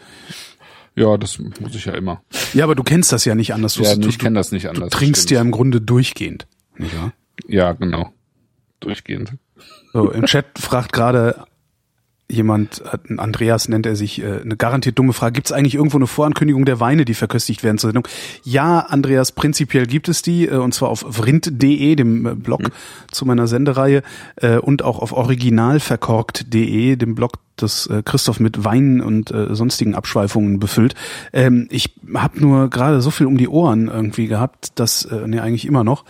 Ja, 0.96 1.18
das 1.18 1.40
muss 1.40 1.76
ich 1.76 1.86
ja 1.86 1.94
immer. 1.94 2.22
Ja, 2.54 2.64
aber 2.66 2.76
du 2.76 2.84
kennst 2.84 3.12
das 3.12 3.26
ja 3.26 3.36
nicht 3.36 3.54
anders. 3.54 3.76
Du, 3.76 3.84
Ja, 3.84 3.96
du, 3.96 4.08
ich 4.10 4.20
kenne 4.20 4.38
das 4.40 4.52
nicht 4.52 4.68
anders. 4.68 4.90
du 4.90 4.98
trinkst 4.98 5.24
stimmt. 5.24 5.32
ja 5.36 5.42
im 5.42 5.52
Grunde 5.52 5.80
durchgehend. 5.82 6.48
Nicht 6.78 6.98
wahr? 6.98 7.14
Ja, 7.48 7.72
genau. 7.74 8.12
Durchgehend. 8.80 9.34
So, 9.94 10.12
im 10.12 10.26
Chat 10.26 10.46
fragt 10.58 10.94
gerade 10.94 11.46
jemand, 12.30 12.84
äh, 12.86 13.18
Andreas 13.18 13.68
nennt 13.68 13.86
er 13.86 13.96
sich, 13.96 14.22
äh, 14.22 14.42
eine 14.42 14.56
garantiert 14.56 14.98
dumme 14.98 15.14
Frage. 15.14 15.34
Gibt 15.34 15.48
es 15.48 15.52
eigentlich 15.52 15.76
irgendwo 15.76 15.98
eine 15.98 16.08
Vorankündigung 16.08 16.66
der 16.66 16.80
Weine, 16.80 17.06
die 17.06 17.14
verköstigt 17.14 17.64
werden 17.64 17.78
zur 17.78 17.90
Sendung? 17.90 18.08
Ja, 18.44 18.80
Andreas, 18.80 19.32
prinzipiell 19.32 19.88
gibt 19.88 20.10
es 20.10 20.22
die, 20.22 20.48
äh, 20.48 20.56
und 20.56 20.74
zwar 20.74 20.90
auf 20.90 21.06
vrind.de, 21.10 21.96
dem 21.96 22.42
Blog 22.42 22.72
zu 23.12 23.26
meiner 23.26 23.48
Sendereihe, 23.48 24.04
und 24.62 24.84
auch 24.84 25.00
auf 25.00 25.12
originalverkorkt.de, 25.12 26.96
dem 26.96 27.16
Blog 27.16 27.34
das 27.56 27.90
Christoph 28.06 28.40
mit 28.40 28.64
Wein 28.64 29.02
und 29.02 29.32
äh, 29.32 29.54
sonstigen 29.56 29.96
Abschweifungen 29.96 30.60
befüllt. 30.60 30.96
Ähm, 31.34 31.68
ich 31.72 31.96
habe 32.14 32.40
nur 32.40 32.70
gerade 32.70 33.02
so 33.02 33.12
viel 33.12 33.28
um 33.28 33.38
die 33.38 33.48
Ohren 33.48 33.88
irgendwie 33.88 34.28
gehabt, 34.28 34.80
dass, 34.80 35.06
äh, 35.06 35.28
nee, 35.28 35.40
eigentlich 35.40 35.66
immer 35.66 35.84
noch, 35.84 36.06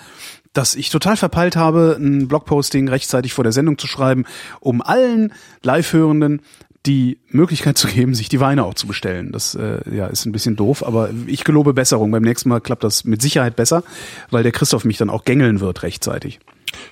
dass 0.59 0.75
ich 0.75 0.89
total 0.89 1.15
verpeilt 1.15 1.55
habe, 1.55 1.95
ein 1.97 2.27
Blogposting 2.27 2.89
rechtzeitig 2.89 3.31
vor 3.31 3.45
der 3.45 3.53
Sendung 3.53 3.77
zu 3.77 3.87
schreiben, 3.87 4.25
um 4.59 4.81
allen 4.81 5.31
Live-Hörenden 5.63 6.41
die 6.85 7.17
Möglichkeit 7.29 7.77
zu 7.77 7.87
geben, 7.87 8.13
sich 8.13 8.27
die 8.27 8.41
Weine 8.41 8.65
auch 8.65 8.73
zu 8.73 8.85
bestellen. 8.85 9.31
Das 9.31 9.55
äh, 9.55 9.79
ja, 9.89 10.07
ist 10.07 10.25
ein 10.25 10.33
bisschen 10.33 10.57
doof, 10.57 10.85
aber 10.85 11.11
ich 11.27 11.45
gelobe 11.45 11.73
Besserung. 11.73 12.11
Beim 12.11 12.23
nächsten 12.23 12.49
Mal 12.49 12.59
klappt 12.59 12.83
das 12.83 13.05
mit 13.05 13.21
Sicherheit 13.21 13.55
besser, 13.55 13.83
weil 14.31 14.43
der 14.43 14.51
Christoph 14.51 14.83
mich 14.83 14.97
dann 14.97 15.09
auch 15.09 15.23
gängeln 15.23 15.61
wird 15.61 15.81
rechtzeitig. 15.81 16.41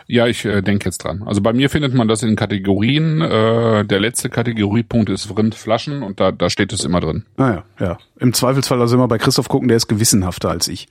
Ja, 0.05 0.27
ich 0.27 0.45
äh, 0.45 0.61
denke 0.61 0.85
jetzt 0.85 0.99
dran. 0.99 1.23
Also 1.25 1.41
bei 1.41 1.51
mir 1.51 1.69
findet 1.69 1.93
man 1.93 2.07
das 2.07 2.23
in 2.23 2.37
Kategorien. 2.37 3.19
Äh, 3.19 3.83
der 3.83 3.99
letzte 3.99 4.29
Kategoriepunkt 4.29 5.09
ist 5.09 5.29
Rindflaschen 5.37 6.03
und 6.03 6.21
da, 6.21 6.31
da 6.31 6.49
steht 6.49 6.71
es 6.71 6.85
immer 6.85 7.01
drin. 7.01 7.25
Naja, 7.35 7.65
ja. 7.81 7.97
Im 8.17 8.33
Zweifelsfall 8.33 8.79
also 8.79 8.95
immer 8.95 9.09
bei 9.09 9.17
Christoph 9.17 9.49
gucken, 9.49 9.67
der 9.67 9.75
ist 9.75 9.87
gewissenhafter 9.87 10.49
als 10.49 10.69
ich. 10.69 10.87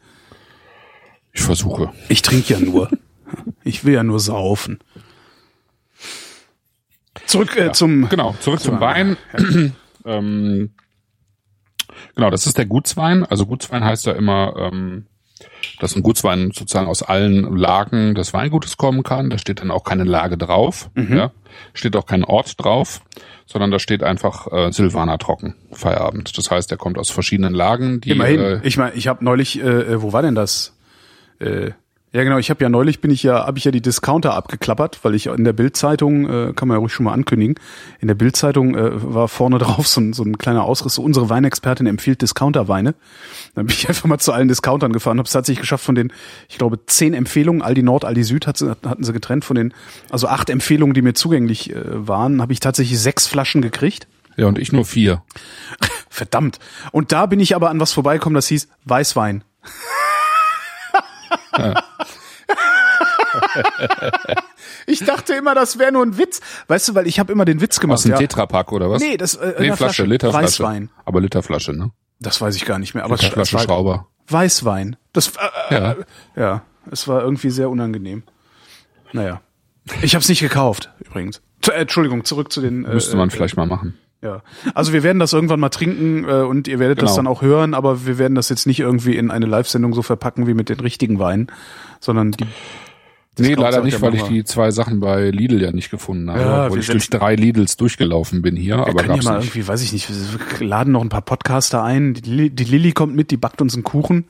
Ich 1.36 1.42
versuche. 1.42 1.92
Ich 2.08 2.22
trinke 2.22 2.54
ja 2.54 2.58
nur. 2.58 2.88
ich 3.62 3.84
will 3.84 3.92
ja 3.94 4.02
nur 4.02 4.20
saufen. 4.20 4.80
Zurück 7.26 7.56
äh, 7.56 7.72
zum 7.72 8.08
Genau, 8.08 8.34
zurück 8.40 8.60
zum 8.60 8.80
Wein. 8.80 9.18
ähm, 10.06 10.70
genau, 12.14 12.30
das 12.30 12.46
ist 12.46 12.56
der 12.56 12.64
Gutswein. 12.64 13.24
Also 13.24 13.44
Gutswein 13.46 13.84
heißt 13.84 14.06
ja 14.06 14.12
immer, 14.12 14.54
ähm, 14.56 15.06
dass 15.78 15.94
ein 15.94 16.02
Gutswein 16.02 16.52
sozusagen 16.54 16.88
aus 16.88 17.02
allen 17.02 17.54
Lagen 17.54 18.14
des 18.14 18.32
Weingutes 18.32 18.78
kommen 18.78 19.02
kann. 19.02 19.28
Da 19.28 19.36
steht 19.36 19.60
dann 19.60 19.70
auch 19.70 19.84
keine 19.84 20.04
Lage 20.04 20.38
drauf. 20.38 20.88
Mhm. 20.94 21.16
Ja. 21.16 21.32
Steht 21.74 21.96
auch 21.96 22.06
kein 22.06 22.24
Ort 22.24 22.62
drauf, 22.62 23.02
sondern 23.44 23.70
da 23.70 23.78
steht 23.78 24.02
einfach 24.02 24.50
äh, 24.50 24.72
Silvaner 24.72 25.18
trocken, 25.18 25.54
Feierabend. 25.72 26.36
Das 26.38 26.50
heißt, 26.50 26.70
der 26.70 26.78
kommt 26.78 26.96
aus 26.96 27.10
verschiedenen 27.10 27.52
Lagen. 27.52 28.00
Die, 28.00 28.10
Immerhin. 28.10 28.40
Äh, 28.40 28.60
ich 28.62 28.78
meine, 28.78 28.94
ich 28.94 29.06
habe 29.08 29.22
neulich, 29.22 29.60
äh, 29.60 29.64
äh, 29.64 30.02
wo 30.02 30.14
war 30.14 30.22
denn 30.22 30.34
das? 30.34 30.75
Äh, 31.38 31.72
ja 32.16 32.24
genau, 32.24 32.38
ich 32.38 32.48
habe 32.48 32.64
ja 32.64 32.70
neulich 32.70 33.02
bin 33.02 33.10
ich 33.10 33.24
ja, 33.24 33.46
habe 33.46 33.58
ich 33.58 33.64
ja 33.64 33.70
die 33.70 33.82
Discounter 33.82 34.32
abgeklappert, 34.32 35.00
weil 35.02 35.14
ich 35.14 35.26
in 35.26 35.44
der 35.44 35.52
Bildzeitung 35.52 36.24
äh, 36.24 36.52
kann 36.54 36.66
man 36.66 36.76
ja 36.76 36.78
ruhig 36.78 36.94
schon 36.94 37.04
mal 37.04 37.12
ankündigen. 37.12 37.56
In 38.00 38.08
der 38.08 38.14
Bildzeitung 38.14 38.74
äh, 38.74 38.90
war 39.12 39.28
vorne 39.28 39.58
drauf 39.58 39.86
so 39.86 40.00
ein, 40.00 40.12
so 40.14 40.22
ein 40.22 40.38
kleiner 40.38 40.64
Ausriss. 40.64 40.94
So, 40.94 41.02
unsere 41.02 41.28
Weinexpertin 41.28 41.86
empfiehlt 41.86 42.22
Discounterweine. 42.22 42.94
Dann 43.54 43.66
bin 43.66 43.74
ich 43.74 43.86
einfach 43.90 44.06
mal 44.06 44.18
zu 44.18 44.32
allen 44.32 44.48
Discountern 44.48 44.94
gefahren, 44.94 45.18
habe 45.18 45.26
es 45.26 45.32
tatsächlich 45.32 45.60
geschafft 45.60 45.84
von 45.84 45.94
den, 45.94 46.10
ich 46.48 46.56
glaube, 46.56 46.86
zehn 46.86 47.12
Empfehlungen, 47.12 47.60
Aldi 47.60 47.82
Nord, 47.82 48.06
Aldi 48.06 48.24
Süd 48.24 48.46
hat, 48.46 48.62
hatten 48.62 49.04
sie 49.04 49.12
getrennt 49.12 49.44
von 49.44 49.56
den, 49.56 49.74
also 50.08 50.26
acht 50.26 50.48
Empfehlungen, 50.48 50.94
die 50.94 51.02
mir 51.02 51.12
zugänglich 51.12 51.74
äh, 51.74 52.08
waren, 52.08 52.40
habe 52.40 52.52
ich 52.52 52.60
tatsächlich 52.60 52.98
sechs 52.98 53.26
Flaschen 53.26 53.60
gekriegt. 53.60 54.06
ja, 54.38 54.46
und 54.46 54.58
ich 54.58 54.72
nur 54.72 54.86
vier. 54.86 55.22
Verdammt. 56.08 56.60
Und 56.92 57.12
da 57.12 57.26
bin 57.26 57.40
ich 57.40 57.54
aber 57.54 57.68
an 57.68 57.78
was 57.78 57.92
vorbeigekommen, 57.92 58.36
das 58.36 58.46
hieß 58.46 58.68
Weißwein. 58.86 59.44
Ich 64.86 65.04
dachte 65.04 65.34
immer, 65.34 65.54
das 65.54 65.78
wäre 65.78 65.92
nur 65.92 66.04
ein 66.04 66.18
Witz. 66.18 66.40
Weißt 66.68 66.88
du, 66.88 66.94
weil 66.94 67.06
ich 67.06 67.18
habe 67.18 67.32
immer 67.32 67.44
den 67.44 67.60
Witz 67.60 67.80
gemacht. 67.80 67.96
Aus 67.96 68.02
dem 68.02 68.12
ja. 68.12 68.18
Tetrapack 68.18 68.72
oder 68.72 68.90
was? 68.90 69.02
Nee, 69.02 69.16
das, 69.16 69.34
äh, 69.34 69.48
nee, 69.58 69.66
Flasche, 69.66 69.76
Flasche. 69.76 70.04
Literflasche. 70.04 70.44
Weißwein. 70.44 70.90
Aber 71.04 71.20
Literflasche, 71.20 71.72
ne? 71.72 71.90
Das 72.20 72.40
weiß 72.40 72.56
ich 72.56 72.64
gar 72.64 72.78
nicht 72.78 72.94
mehr. 72.94 73.04
Aber 73.04 73.16
Literflasche 73.16 73.58
Schrauber. 73.58 74.08
Weißwein. 74.28 74.96
Das, 75.12 75.28
äh, 75.70 75.74
Ja. 75.74 75.92
äh, 75.92 75.96
ja, 76.36 76.62
es 76.90 77.06
war 77.08 77.22
irgendwie 77.22 77.50
sehr 77.50 77.70
unangenehm. 77.70 78.22
Naja. 79.12 79.40
Ich 80.02 80.14
habe 80.14 80.22
es 80.22 80.28
nicht 80.28 80.40
gekauft, 80.40 80.90
übrigens. 80.98 81.42
Äh, 81.68 81.72
Entschuldigung, 81.72 82.24
zurück 82.24 82.52
zu 82.52 82.60
den. 82.60 82.84
Äh, 82.84 82.94
Müsste 82.94 83.16
man 83.16 83.28
äh, 83.28 83.32
vielleicht 83.32 83.56
mal 83.56 83.66
machen. 83.66 83.96
Ja. 84.22 84.42
Also 84.74 84.92
wir 84.92 85.02
werden 85.02 85.18
das 85.18 85.32
irgendwann 85.32 85.60
mal 85.60 85.68
trinken 85.68 86.24
äh, 86.24 86.42
und 86.42 86.68
ihr 86.68 86.78
werdet 86.78 87.02
das 87.02 87.10
Genau. 87.10 87.16
dann 87.16 87.26
auch 87.28 87.42
hören, 87.42 87.74
aber 87.74 88.06
wir 88.06 88.18
werden 88.18 88.34
das 88.34 88.48
jetzt 88.48 88.66
nicht 88.66 88.80
irgendwie 88.80 89.14
in 89.16 89.30
eine 89.30 89.46
Live-Sendung 89.46 89.92
so 89.94 90.02
verpacken 90.02 90.46
wie 90.46 90.54
mit 90.54 90.68
den 90.68 90.80
richtigen 90.80 91.18
Weinen, 91.18 91.48
sondern 92.00 92.32
die. 92.32 92.44
Nee, 93.38 93.52
leider 93.52 93.82
nicht, 93.84 94.00
weil 94.00 94.14
ich 94.14 94.22
die 94.22 94.44
zwei 94.44 94.70
Sachen 94.70 94.98
bei 94.98 95.28
Lidl 95.28 95.60
ja 95.60 95.70
nicht 95.70 95.90
gefunden 95.90 96.30
habe, 96.30 96.40
Ja, 96.40 96.64
obwohl 96.66 96.78
ich 96.80 96.86
durch 96.86 97.10
drei 97.10 97.34
Lidls 97.34 97.76
durchgelaufen 97.76 98.40
bin 98.40 98.56
hier, 98.56 98.76
Wir 98.78 98.86
aber 98.86 98.94
können 98.94 99.08
ja 99.08 99.14
gab's 99.16 99.24
mal 99.26 99.36
nicht. 99.38 99.48
irgendwie, 99.54 99.68
weiß 99.68 99.82
ich 99.82 99.92
nicht, 99.92 100.08
wir 100.58 100.66
laden 100.66 100.94
noch 100.94 101.02
ein 101.02 101.10
paar 101.10 101.20
Podcaster 101.20 101.82
ein. 101.84 102.14
Die, 102.14 102.48
die 102.48 102.64
Lilly 102.64 102.92
kommt 102.92 103.14
mit, 103.14 103.30
die 103.30 103.36
backt 103.36 103.60
uns 103.60 103.74
einen 103.74 103.84
Kuchen. 103.84 104.24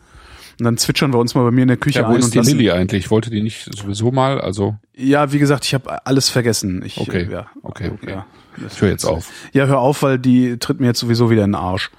Und 0.59 0.65
dann 0.65 0.77
zwitschern 0.79 1.13
wir 1.13 1.19
uns 1.19 1.35
mal 1.35 1.45
bei 1.45 1.51
mir 1.51 1.63
in 1.63 1.69
der 1.69 1.77
Küche 1.77 2.01
Ja, 2.01 2.09
wo 2.09 2.13
ein 2.13 2.19
ist 2.21 2.35
und 2.37 2.47
die. 2.47 2.51
Lilly 2.53 2.71
eigentlich? 2.71 3.05
Ich 3.05 3.11
wollte 3.11 3.31
die 3.31 3.43
nicht 3.43 3.69
sowieso 3.77 4.11
mal, 4.11 4.41
also 4.41 4.77
Ja, 4.97 5.33
wie 5.33 5.39
gesagt, 5.39 5.65
ich 5.67 5.75
habe 5.75 6.07
alles 6.07 6.29
vergessen. 6.31 6.83
Ich, 6.85 6.99
Okay. 6.99 7.29
Ja, 7.31 7.47
Okay, 7.63 7.91
okay. 7.93 8.11
Ja, 8.11 8.27
ich 8.67 8.81
höre 8.81 8.89
jetzt 8.91 9.05
auf. 9.05 9.31
ja, 9.53 9.67
hör 9.67 9.79
auf, 9.81 10.03
weil 10.03 10.19
die 10.19 10.57
tritt 10.59 10.81
mir 10.81 10.87
jetzt 10.87 11.01
sowieso 11.01 11.29
wieder 11.31 11.45
in 11.45 11.51
den 11.51 11.61
Arsch, 11.61 11.91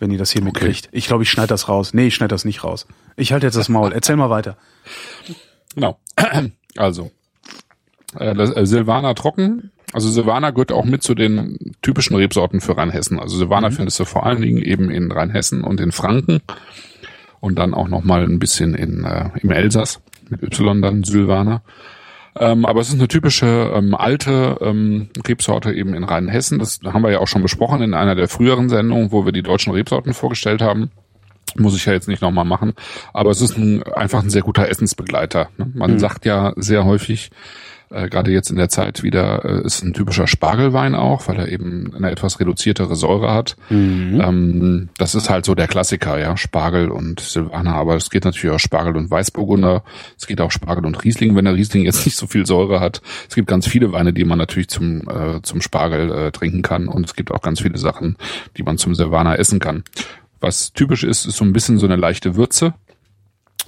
wenn 0.00 0.08
die 0.10 0.16
das 0.16 0.30
hier 0.30 0.42
mitkriegt. 0.42 0.88
Ich 0.92 1.06
glaube, 1.06 1.22
ich 1.22 1.30
schneide 1.30 1.48
das 1.48 1.68
raus. 1.68 1.92
Nee, 1.92 2.06
ich 2.06 2.14
schneide 2.14 2.32
das 2.34 2.44
nicht 2.46 2.64
raus. 2.64 2.86
Ich 3.16 3.32
halte 3.32 3.46
jetzt 3.46 3.56
das 3.56 3.68
Maul. 3.68 3.92
Erzähl 3.92 4.16
mal 4.16 4.30
weiter. 4.30 4.56
Genau. 5.74 5.98
Also, 6.78 7.10
äh, 8.18 8.34
das, 8.34 8.56
äh, 8.56 8.64
Silvaner 8.64 9.14
trocken. 9.14 9.72
Also 9.92 10.08
Silvaner 10.08 10.52
gehört 10.52 10.72
auch 10.72 10.86
mit 10.86 11.02
zu 11.02 11.14
den 11.14 11.74
typischen 11.82 12.16
Rebsorten 12.16 12.62
für 12.62 12.78
Rheinhessen. 12.78 13.20
Also 13.20 13.36
Silvaner 13.36 13.70
findest 13.70 14.00
du 14.00 14.06
vor 14.06 14.24
allen 14.24 14.40
Dingen 14.40 14.62
eben 14.62 14.90
in 14.90 15.12
Rheinhessen 15.12 15.64
und 15.64 15.80
in 15.82 15.92
Franken 15.92 16.40
und 17.42 17.58
dann 17.58 17.74
auch 17.74 17.88
noch 17.88 18.04
mal 18.04 18.22
ein 18.22 18.38
bisschen 18.38 18.74
in 18.74 19.04
äh, 19.04 19.30
im 19.42 19.50
Elsass 19.50 20.00
mit 20.30 20.42
Y 20.42 20.80
dann 20.80 21.02
Silvaner. 21.02 21.62
Ähm, 22.38 22.64
aber 22.64 22.80
es 22.80 22.88
ist 22.88 22.94
eine 22.94 23.08
typische 23.08 23.72
ähm, 23.74 23.94
alte 23.94 24.56
ähm, 24.62 25.10
Rebsorte 25.26 25.72
eben 25.72 25.92
in 25.92 26.04
Rheinhessen. 26.04 26.60
Das 26.60 26.80
haben 26.84 27.02
wir 27.02 27.10
ja 27.10 27.18
auch 27.18 27.28
schon 27.28 27.42
besprochen 27.42 27.82
in 27.82 27.94
einer 27.94 28.14
der 28.14 28.28
früheren 28.28 28.70
Sendungen, 28.70 29.10
wo 29.12 29.26
wir 29.26 29.32
die 29.32 29.42
deutschen 29.42 29.72
Rebsorten 29.72 30.14
vorgestellt 30.14 30.62
haben. 30.62 30.90
Muss 31.56 31.76
ich 31.76 31.84
ja 31.84 31.92
jetzt 31.92 32.08
nicht 32.08 32.22
nochmal 32.22 32.46
machen. 32.46 32.72
Aber 33.12 33.30
es 33.30 33.42
ist 33.42 33.58
ein, 33.58 33.82
einfach 33.82 34.22
ein 34.22 34.30
sehr 34.30 34.42
guter 34.42 34.68
Essensbegleiter. 34.68 35.50
Ne? 35.58 35.70
Man 35.74 35.98
sagt 35.98 36.24
ja 36.24 36.54
sehr 36.56 36.84
häufig, 36.84 37.30
äh, 37.92 38.08
gerade 38.08 38.30
jetzt 38.30 38.50
in 38.50 38.56
der 38.56 38.68
Zeit 38.68 39.02
wieder, 39.02 39.44
äh, 39.44 39.64
ist 39.64 39.82
ein 39.82 39.92
typischer 39.92 40.26
Spargelwein 40.26 40.94
auch, 40.94 41.28
weil 41.28 41.38
er 41.38 41.48
eben 41.48 41.92
eine 41.94 42.10
etwas 42.10 42.40
reduziertere 42.40 42.96
Säure 42.96 43.32
hat. 43.32 43.56
Ähm, 44.20 44.88
das 44.96 45.14
ist 45.14 45.30
halt 45.30 45.44
so 45.44 45.54
der 45.54 45.68
Klassiker, 45.68 46.18
ja, 46.18 46.36
Spargel 46.36 46.90
und 46.90 47.20
Silvaner, 47.20 47.74
aber 47.74 47.96
es 47.96 48.10
geht 48.10 48.24
natürlich 48.24 48.54
auch 48.54 48.60
Spargel 48.60 48.96
und 48.96 49.10
Weißburgunder, 49.10 49.84
es 50.18 50.26
geht 50.26 50.40
auch 50.40 50.50
Spargel 50.50 50.86
und 50.86 51.04
Riesling, 51.04 51.36
wenn 51.36 51.44
der 51.44 51.54
Riesling 51.54 51.84
jetzt 51.84 52.04
nicht 52.06 52.16
so 52.16 52.26
viel 52.26 52.46
Säure 52.46 52.80
hat. 52.80 53.02
Es 53.28 53.34
gibt 53.34 53.48
ganz 53.48 53.66
viele 53.66 53.92
Weine, 53.92 54.12
die 54.12 54.24
man 54.24 54.38
natürlich 54.38 54.68
zum, 54.68 55.02
äh, 55.08 55.42
zum 55.42 55.60
Spargel 55.60 56.10
äh, 56.10 56.32
trinken 56.32 56.62
kann 56.62 56.88
und 56.88 57.06
es 57.06 57.14
gibt 57.14 57.30
auch 57.30 57.42
ganz 57.42 57.60
viele 57.60 57.78
Sachen, 57.78 58.16
die 58.56 58.62
man 58.62 58.78
zum 58.78 58.94
Silvaner 58.94 59.38
essen 59.38 59.58
kann. 59.58 59.84
Was 60.40 60.72
typisch 60.72 61.04
ist, 61.04 61.26
ist 61.26 61.36
so 61.36 61.44
ein 61.44 61.52
bisschen 61.52 61.78
so 61.78 61.86
eine 61.86 61.96
leichte 61.96 62.34
Würze, 62.34 62.74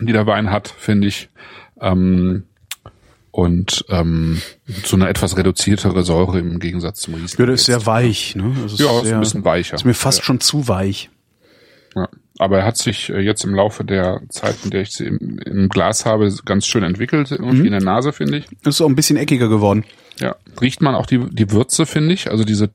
die 0.01 0.12
der 0.12 0.27
Wein 0.27 0.51
hat, 0.51 0.68
finde 0.68 1.07
ich. 1.07 1.29
Ähm, 1.81 2.45
und 3.37 3.85
ähm, 3.89 4.41
so 4.85 4.95
eine 4.95 5.09
etwas 5.09 5.37
reduziertere 5.37 6.05
Säure 6.05 6.39
im 6.39 6.61
Gegensatz 6.61 7.01
zum 7.01 7.14
Riesling. 7.14 7.47
Ja, 7.49 7.51
das 7.53 7.62
ist 7.62 7.66
sehr 7.66 7.85
weich, 7.85 8.37
ne? 8.37 8.55
Also 8.62 8.76
Ja, 8.85 8.97
ist 8.99 9.07
sehr, 9.07 9.14
ein 9.16 9.20
bisschen 9.20 9.45
weicher. 9.45 9.74
Ist 9.74 9.85
mir 9.85 9.93
fast 9.95 10.22
schon 10.22 10.39
zu 10.39 10.68
weich. 10.68 11.11
Ja. 11.97 12.09
Aber 12.39 12.59
er 12.59 12.64
hat 12.64 12.76
sich 12.76 13.11
äh, 13.11 13.18
jetzt 13.18 13.43
im 13.45 13.53
Laufe 13.57 13.85
der 13.85 14.20
Zeit, 14.28 14.55
in 14.62 14.70
der 14.70 14.82
ich 14.82 14.91
sie 14.93 15.07
im, 15.07 15.41
im 15.41 15.68
Glas 15.68 16.07
habe, 16.07 16.32
ganz 16.45 16.64
schön 16.66 16.85
entwickelt, 16.85 17.32
irgendwie 17.32 17.59
Mhm. 17.61 17.64
in 17.66 17.72
der 17.72 17.82
Nase, 17.82 18.12
finde 18.12 18.39
ich. 18.39 18.47
Ist 18.64 18.80
auch 18.80 18.89
ein 18.89 18.95
bisschen 18.95 19.16
eckiger 19.16 19.49
geworden. 19.49 19.85
Ja. 20.20 20.37
Riecht 20.61 20.80
man 20.80 20.95
auch 20.95 21.07
die, 21.07 21.18
die 21.18 21.51
Würze, 21.51 21.87
finde 21.87 22.14
ich, 22.14 22.30
also 22.30 22.45
diese 22.45 22.70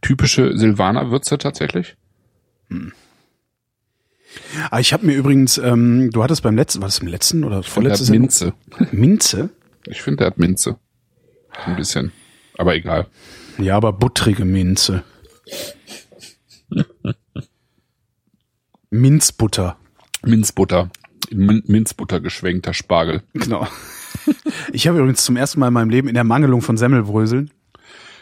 typische 0.00 0.56
Silvaner-Würze 0.56 1.38
tatsächlich. 1.38 1.96
Ah, 4.70 4.78
ich 4.80 4.92
habe 4.92 5.06
mir 5.06 5.14
übrigens, 5.14 5.58
ähm, 5.58 6.10
du 6.12 6.22
hattest 6.22 6.42
beim 6.42 6.54
letzten, 6.56 6.80
war 6.80 6.88
das 6.88 6.98
im 6.98 7.06
letzten 7.08 7.44
oder 7.44 7.56
Der 7.60 7.70
vorletztes 7.70 8.10
Minze. 8.10 8.52
Minze? 8.92 9.50
Ich 9.86 10.02
finde, 10.02 10.18
der 10.18 10.26
hat 10.28 10.38
Minze. 10.38 10.76
Ein 11.64 11.76
bisschen. 11.76 12.12
Aber 12.56 12.74
egal. 12.74 13.06
Ja, 13.58 13.76
aber 13.76 13.92
buttrige 13.92 14.44
Minze. 14.44 15.02
Minzbutter. 18.90 19.76
Minzbutter. 20.24 20.90
In 21.30 21.38
Min 21.46 21.62
Minzbutter 21.66 22.20
geschwenkter 22.20 22.72
Spargel. 22.74 23.22
Genau. 23.34 23.66
Ich 24.72 24.86
habe 24.88 24.98
übrigens 24.98 25.24
zum 25.24 25.36
ersten 25.36 25.60
Mal 25.60 25.68
in 25.68 25.74
meinem 25.74 25.90
Leben 25.90 26.08
in 26.08 26.14
der 26.14 26.24
Mangelung 26.24 26.60
von 26.62 26.76
Semmelbröseln 26.76 27.50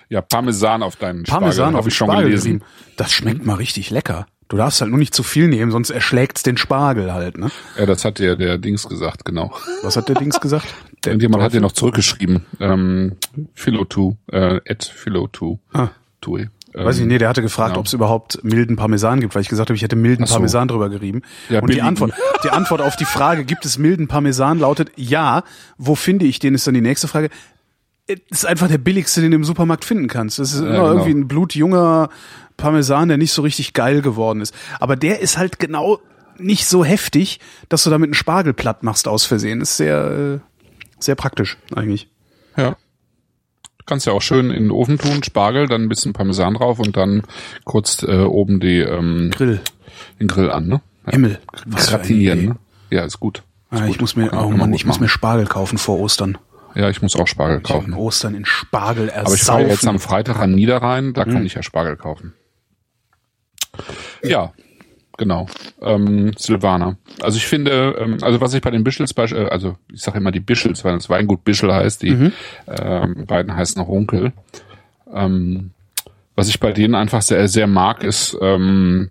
Ja, 0.09 0.21
Parmesan 0.23 0.83
auf 0.83 0.97
deinen 0.97 1.25
Parmesan 1.25 1.53
Spargel, 1.73 1.75
auf 1.79 1.85
hab 1.85 1.89
ich 1.89 1.95
schon 1.97 2.09
Spargel 2.09 2.27
gelesen. 2.27 2.45
gerieben. 2.59 2.65
Das 2.97 3.13
schmeckt 3.13 3.45
mal 3.47 3.55
richtig 3.55 3.91
lecker. 3.91 4.27
Du 4.49 4.57
darfst 4.57 4.81
halt 4.81 4.91
nur 4.91 4.99
nicht 4.99 5.15
zu 5.15 5.25
viel 5.25 5.49
nehmen, 5.49 5.73
sonst 5.73 5.91
erschlägt's 5.91 6.43
den 6.45 6.57
Spargel 6.57 7.13
halt, 7.13 7.37
ne? 7.37 7.51
Ja, 7.77 7.87
das 7.87 8.05
hat 8.05 8.21
der, 8.21 8.37
der 8.37 8.59
Dings 8.59 8.89
gesagt, 8.89 9.25
genau. 9.25 9.53
Was 9.83 9.97
hat 9.97 10.09
der 10.09 10.15
Dings 10.15 10.41
gesagt? 10.41 10.67
Der 11.05 11.13
Irgendjemand 11.13 11.43
hat 11.43 11.51
dir 11.53 11.57
Teufel? 11.57 11.63
noch 11.63 11.73
zurückgeschrieben. 11.73 12.47
Ähm, 12.61 13.17
Philo2, 13.57 14.17
äh, 14.31 14.61
at 14.71 14.85
Philo2. 14.85 15.59
Ah. 15.73 15.89
Tui. 16.21 16.49
Ähm, 16.75 16.85
Weiß 16.85 16.99
ich, 16.99 17.07
nee, 17.07 17.19
der 17.19 17.29
hatte 17.29 17.43
gefragt, 17.43 17.71
genau. 17.71 17.81
ob 17.81 17.87
es 17.87 17.93
überhaupt 17.93 18.45
milden 18.45 18.77
Parmesan 18.77 19.21
gibt, 19.21 19.35
weil 19.35 19.43
ich 19.43 19.49
gesagt 19.49 19.71
habe, 19.71 19.77
ich 19.77 19.83
hätte 19.83 19.97
milden 19.97 20.27
so. 20.27 20.35
Parmesan 20.35 20.69
drüber 20.69 20.91
gerieben. 20.91 21.23
Ja, 21.49 21.61
und 21.61 21.73
die. 21.73 21.83
Antwort, 21.83 22.13
die 22.45 22.51
Antwort 22.51 22.83
auf 22.83 22.97
die 22.97 23.05
Frage, 23.05 23.45
gibt 23.45 23.65
es 23.65 23.79
milden 23.79 24.07
Parmesan, 24.09 24.59
lautet 24.59 24.91
ja. 24.97 25.43
Wo 25.79 25.95
finde 25.95 26.27
ich 26.27 26.39
den, 26.39 26.55
ist 26.55 26.67
dann 26.67 26.75
die 26.75 26.81
nächste 26.83 27.09
Frage. 27.09 27.31
Es 28.09 28.19
ist 28.31 28.47
einfach 28.47 28.69
der 28.69 28.79
billigste, 28.79 29.21
den 29.21 29.33
du 29.33 29.37
im 29.37 29.45
Supermarkt 29.45 29.85
finden 29.85 30.07
kannst. 30.09 30.39
Das 30.39 30.53
ist 30.53 30.61
immer 30.61 30.71
genau. 30.71 30.87
irgendwie 30.93 31.11
ein 31.11 31.29
blutjunger 31.29 32.09
Parmesan, 32.57 33.09
der 33.09 33.19
nicht 33.19 33.33
so 33.33 33.43
richtig 33.43 33.73
geil 33.73 34.01
geworden 34.03 34.41
ist. 34.41 34.55
Aber 34.81 34.97
der 34.97 35.21
ist 35.21 35.39
halt 35.39 35.59
genau 35.59 35.99
nicht 36.39 36.67
so 36.67 36.85
heftig, 36.85 37.41
dass 37.69 37.83
du 37.85 37.91
damit 37.91 38.07
einen 38.09 38.15
Spargel 38.15 38.53
platt 38.53 38.83
machst 38.83 39.09
aus 39.09 39.25
Versehen. 39.25 39.61
ist 39.61 39.77
sehr, 39.77 40.39
äh, 40.39 40.39
sehr 41.01 41.15
praktisch 41.17 41.57
eigentlich. 41.75 42.09
Ja. 42.57 42.77
Kannst 43.87 44.07
ja 44.07 44.13
auch 44.13 44.23
schön 44.23 44.51
in 44.51 44.65
den 44.65 44.71
Ofen 44.71 44.99
tun, 44.99 45.23
Spargel, 45.23 45.67
dann 45.69 45.83
ein 45.83 45.89
bisschen 45.89 46.13
Parmesan 46.13 46.55
drauf 46.55 46.79
und 46.81 46.97
dann 46.97 47.23
kurz 47.65 48.03
äh, 48.03 48.23
oben 48.25 48.59
die, 48.61 48.81
ähm, 48.81 49.31
Grill. 49.33 49.61
den 50.21 50.27
Grill 50.27 50.51
an, 50.51 50.67
ne? 50.67 50.81
Ja. 51.07 51.13
Himmel. 51.13 51.39
Was 51.67 51.89
Gratinieren, 51.89 52.45
ne? 52.47 52.57
Ja, 52.91 53.05
ist 53.05 53.21
gut. 53.21 53.39
Ist 53.71 53.81
Ah, 53.81 53.87
gut. 53.87 53.95
ich 53.95 54.01
muss 54.01 54.17
mir, 54.17 54.33
oh 54.33 54.49
man 54.51 54.59
Mann, 54.59 54.71
gut 54.71 54.81
ich 54.81 54.87
muss 54.87 54.97
machen. 54.97 55.05
mir 55.05 55.09
Spargel 55.09 55.47
kaufen 55.47 55.79
vor 55.79 55.99
Ostern. 56.01 56.37
Ja, 56.77 56.91
ich 56.91 57.01
muss 57.01 57.17
auch 57.17 57.27
Spargel 57.27 57.61
kaufen. 57.61 57.95
Ostern 57.95 58.35
in 58.35 58.45
Spargel 58.45 59.11
Aber 59.11 59.33
ich 59.35 59.43
fahre 59.43 59.61
ersaufen. 59.63 59.69
jetzt 59.69 59.87
am 59.89 59.99
Freitag 59.99 60.39
an 60.39 60.55
Niederrhein, 60.55 61.15
da 61.15 61.25
Hm. 61.25 61.33
kann 61.33 61.47
ich 61.47 61.55
ja 61.55 61.63
Spargel 61.63 61.97
kaufen. 61.97 62.35
Ja, 64.23 64.53
genau. 65.17 65.47
Ähm, 65.81 66.33
Silvaner. 66.37 66.97
Also 67.23 67.39
ich 67.39 67.47
finde, 67.47 67.97
ähm, 67.99 68.19
also 68.23 68.41
was 68.41 68.53
ich 68.55 68.61
bei 68.61 68.71
den 68.71 68.85
Bischels, 68.85 69.13
äh, 69.17 69.47
also 69.51 69.77
ich 69.93 70.03
sage 70.03 70.19
immer 70.19 70.33
die 70.33 70.41
Bischels, 70.41 70.85
weil 70.85 70.95
das 70.95 71.09
Weingut 71.09 71.45
Bischel 71.45 71.73
heißt, 71.73 72.03
die 72.03 72.11
Mhm. 72.11 72.33
ähm, 72.69 73.25
beiden 73.27 73.55
heißen 73.57 73.81
Runkel. 73.83 74.33
Ähm, 75.13 75.71
was 76.35 76.49
ich 76.49 76.61
bei 76.61 76.73
denen 76.73 76.95
einfach 76.95 77.23
sehr, 77.23 77.49
sehr 77.49 77.67
mag, 77.67 78.05
ist, 78.05 78.37
ähm, 78.43 79.11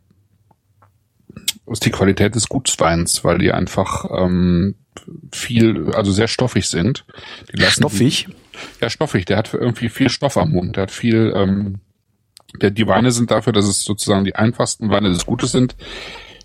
ist 1.65 1.85
die 1.85 1.91
Qualität 1.91 2.35
des 2.35 2.47
Gutsweins, 2.47 3.23
weil 3.23 3.39
die 3.39 3.51
einfach 3.51 4.05
ähm, 4.15 4.75
viel, 5.31 5.91
also 5.93 6.11
sehr 6.11 6.27
stoffig 6.27 6.67
sind. 6.67 7.05
Die 7.51 7.61
lassen 7.61 7.81
Stoffig. 7.81 8.27
ja, 8.81 8.89
stoffig. 8.89 9.25
Der 9.25 9.37
hat 9.37 9.53
irgendwie 9.53 9.89
viel 9.89 10.09
Stoff 10.09 10.37
am 10.37 10.51
Mund. 10.51 10.75
Der 10.75 10.83
hat 10.83 10.91
viel, 10.91 11.33
ähm, 11.35 11.79
der, 12.61 12.71
die 12.71 12.87
Weine 12.87 13.11
sind 13.11 13.31
dafür, 13.31 13.53
dass 13.53 13.65
es 13.65 13.83
sozusagen 13.83 14.25
die 14.25 14.35
einfachsten 14.35 14.89
Weine 14.89 15.09
des 15.09 15.25
Gutes 15.25 15.51
sind, 15.51 15.75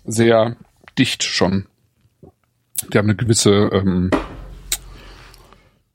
sehr 0.05 0.55
dicht 0.97 1.23
schon. 1.23 1.67
Die 2.91 2.97
haben 2.97 3.07
eine 3.07 3.15
gewisse, 3.15 3.69
ähm, 3.71 4.11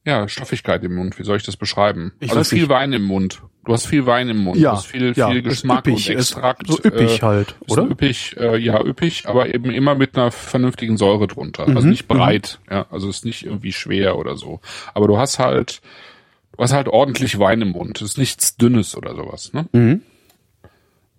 ja, 0.06 0.28
Stoffigkeit 0.28 0.84
im 0.84 0.94
Mund. 0.94 1.18
Wie 1.18 1.24
soll 1.24 1.36
ich 1.36 1.42
das 1.42 1.56
beschreiben? 1.56 2.12
Ich 2.20 2.30
also 2.30 2.44
viel 2.44 2.60
nicht. 2.60 2.68
Wein 2.68 2.92
im 2.92 3.02
Mund. 3.02 3.42
Du 3.66 3.72
hast 3.72 3.86
viel 3.86 4.06
Wein 4.06 4.28
im 4.28 4.38
Mund. 4.44 4.56
Ja, 4.58 4.70
du 4.70 4.76
hast 4.76 4.86
viel, 4.86 5.12
ja, 5.16 5.28
viel 5.28 5.42
Geschmack 5.42 5.80
üppig, 5.86 6.08
und 6.08 6.16
Extrakt. 6.16 6.68
so 6.68 6.78
üppig 6.82 7.20
halt, 7.22 7.56
ist 7.66 7.72
oder? 7.72 7.82
Üppig, 7.90 8.36
äh, 8.38 8.56
ja, 8.58 8.80
üppig, 8.80 9.24
aber 9.26 9.52
eben 9.52 9.70
immer 9.70 9.96
mit 9.96 10.16
einer 10.16 10.30
vernünftigen 10.30 10.96
Säure 10.96 11.26
drunter. 11.26 11.68
Mhm, 11.68 11.76
Also 11.76 11.88
nicht 11.88 12.06
breit, 12.06 12.60
ja, 12.70 12.86
also 12.92 13.08
ist 13.08 13.24
nicht 13.24 13.44
irgendwie 13.44 13.72
schwer 13.72 14.18
oder 14.18 14.36
so. 14.36 14.60
Aber 14.94 15.08
du 15.08 15.18
hast 15.18 15.40
halt, 15.40 15.80
du 16.56 16.62
hast 16.62 16.72
halt 16.72 16.86
ordentlich 16.86 17.40
Wein 17.40 17.60
im 17.60 17.70
Mund. 17.70 18.00
ist 18.00 18.18
nichts 18.18 18.56
Dünnes 18.56 18.96
oder 18.96 19.16
sowas, 19.16 19.52
ne? 19.52 19.66
Mhm. 19.72 20.02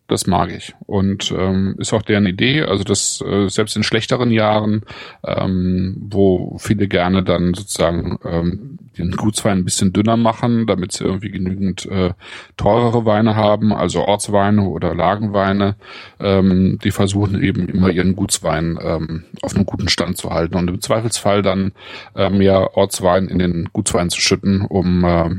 Das 0.09 0.25
mag 0.25 0.51
ich. 0.55 0.73
Und 0.85 1.33
ähm, 1.37 1.75
ist 1.79 1.91
auch 1.91 2.01
deren 2.01 2.25
Idee, 2.25 2.61
also 2.63 2.85
das 2.85 3.21
äh, 3.27 3.49
selbst 3.49 3.75
in 3.75 3.83
schlechteren 3.83 4.31
Jahren, 4.31 4.83
ähm, 5.25 5.97
wo 5.99 6.57
viele 6.59 6.87
gerne 6.87 7.23
dann 7.23 7.53
sozusagen 7.53 8.17
ähm, 8.23 8.79
den 8.97 9.11
Gutswein 9.11 9.57
ein 9.59 9.65
bisschen 9.65 9.91
dünner 9.91 10.15
machen, 10.15 10.65
damit 10.65 10.93
sie 10.93 11.03
irgendwie 11.03 11.29
genügend 11.29 11.85
äh, 11.87 12.13
teurere 12.55 13.03
Weine 13.05 13.35
haben, 13.35 13.73
also 13.73 14.05
Ortsweine 14.05 14.63
oder 14.69 14.95
Lagenweine, 14.95 15.75
ähm, 16.21 16.79
die 16.81 16.91
versuchen 16.91 17.43
eben 17.43 17.67
immer 17.67 17.89
ihren 17.89 18.15
Gutswein 18.15 18.79
ähm, 18.81 19.25
auf 19.41 19.55
einem 19.55 19.65
guten 19.65 19.89
Stand 19.89 20.17
zu 20.17 20.29
halten 20.29 20.55
und 20.55 20.69
im 20.69 20.79
Zweifelsfall 20.81 21.41
dann 21.41 21.73
äh, 22.15 22.29
mehr 22.29 22.77
Ortswein 22.77 23.27
in 23.27 23.39
den 23.39 23.69
Gutswein 23.73 24.09
zu 24.09 24.21
schütten, 24.21 24.61
um 24.61 25.03
äh, 25.03 25.29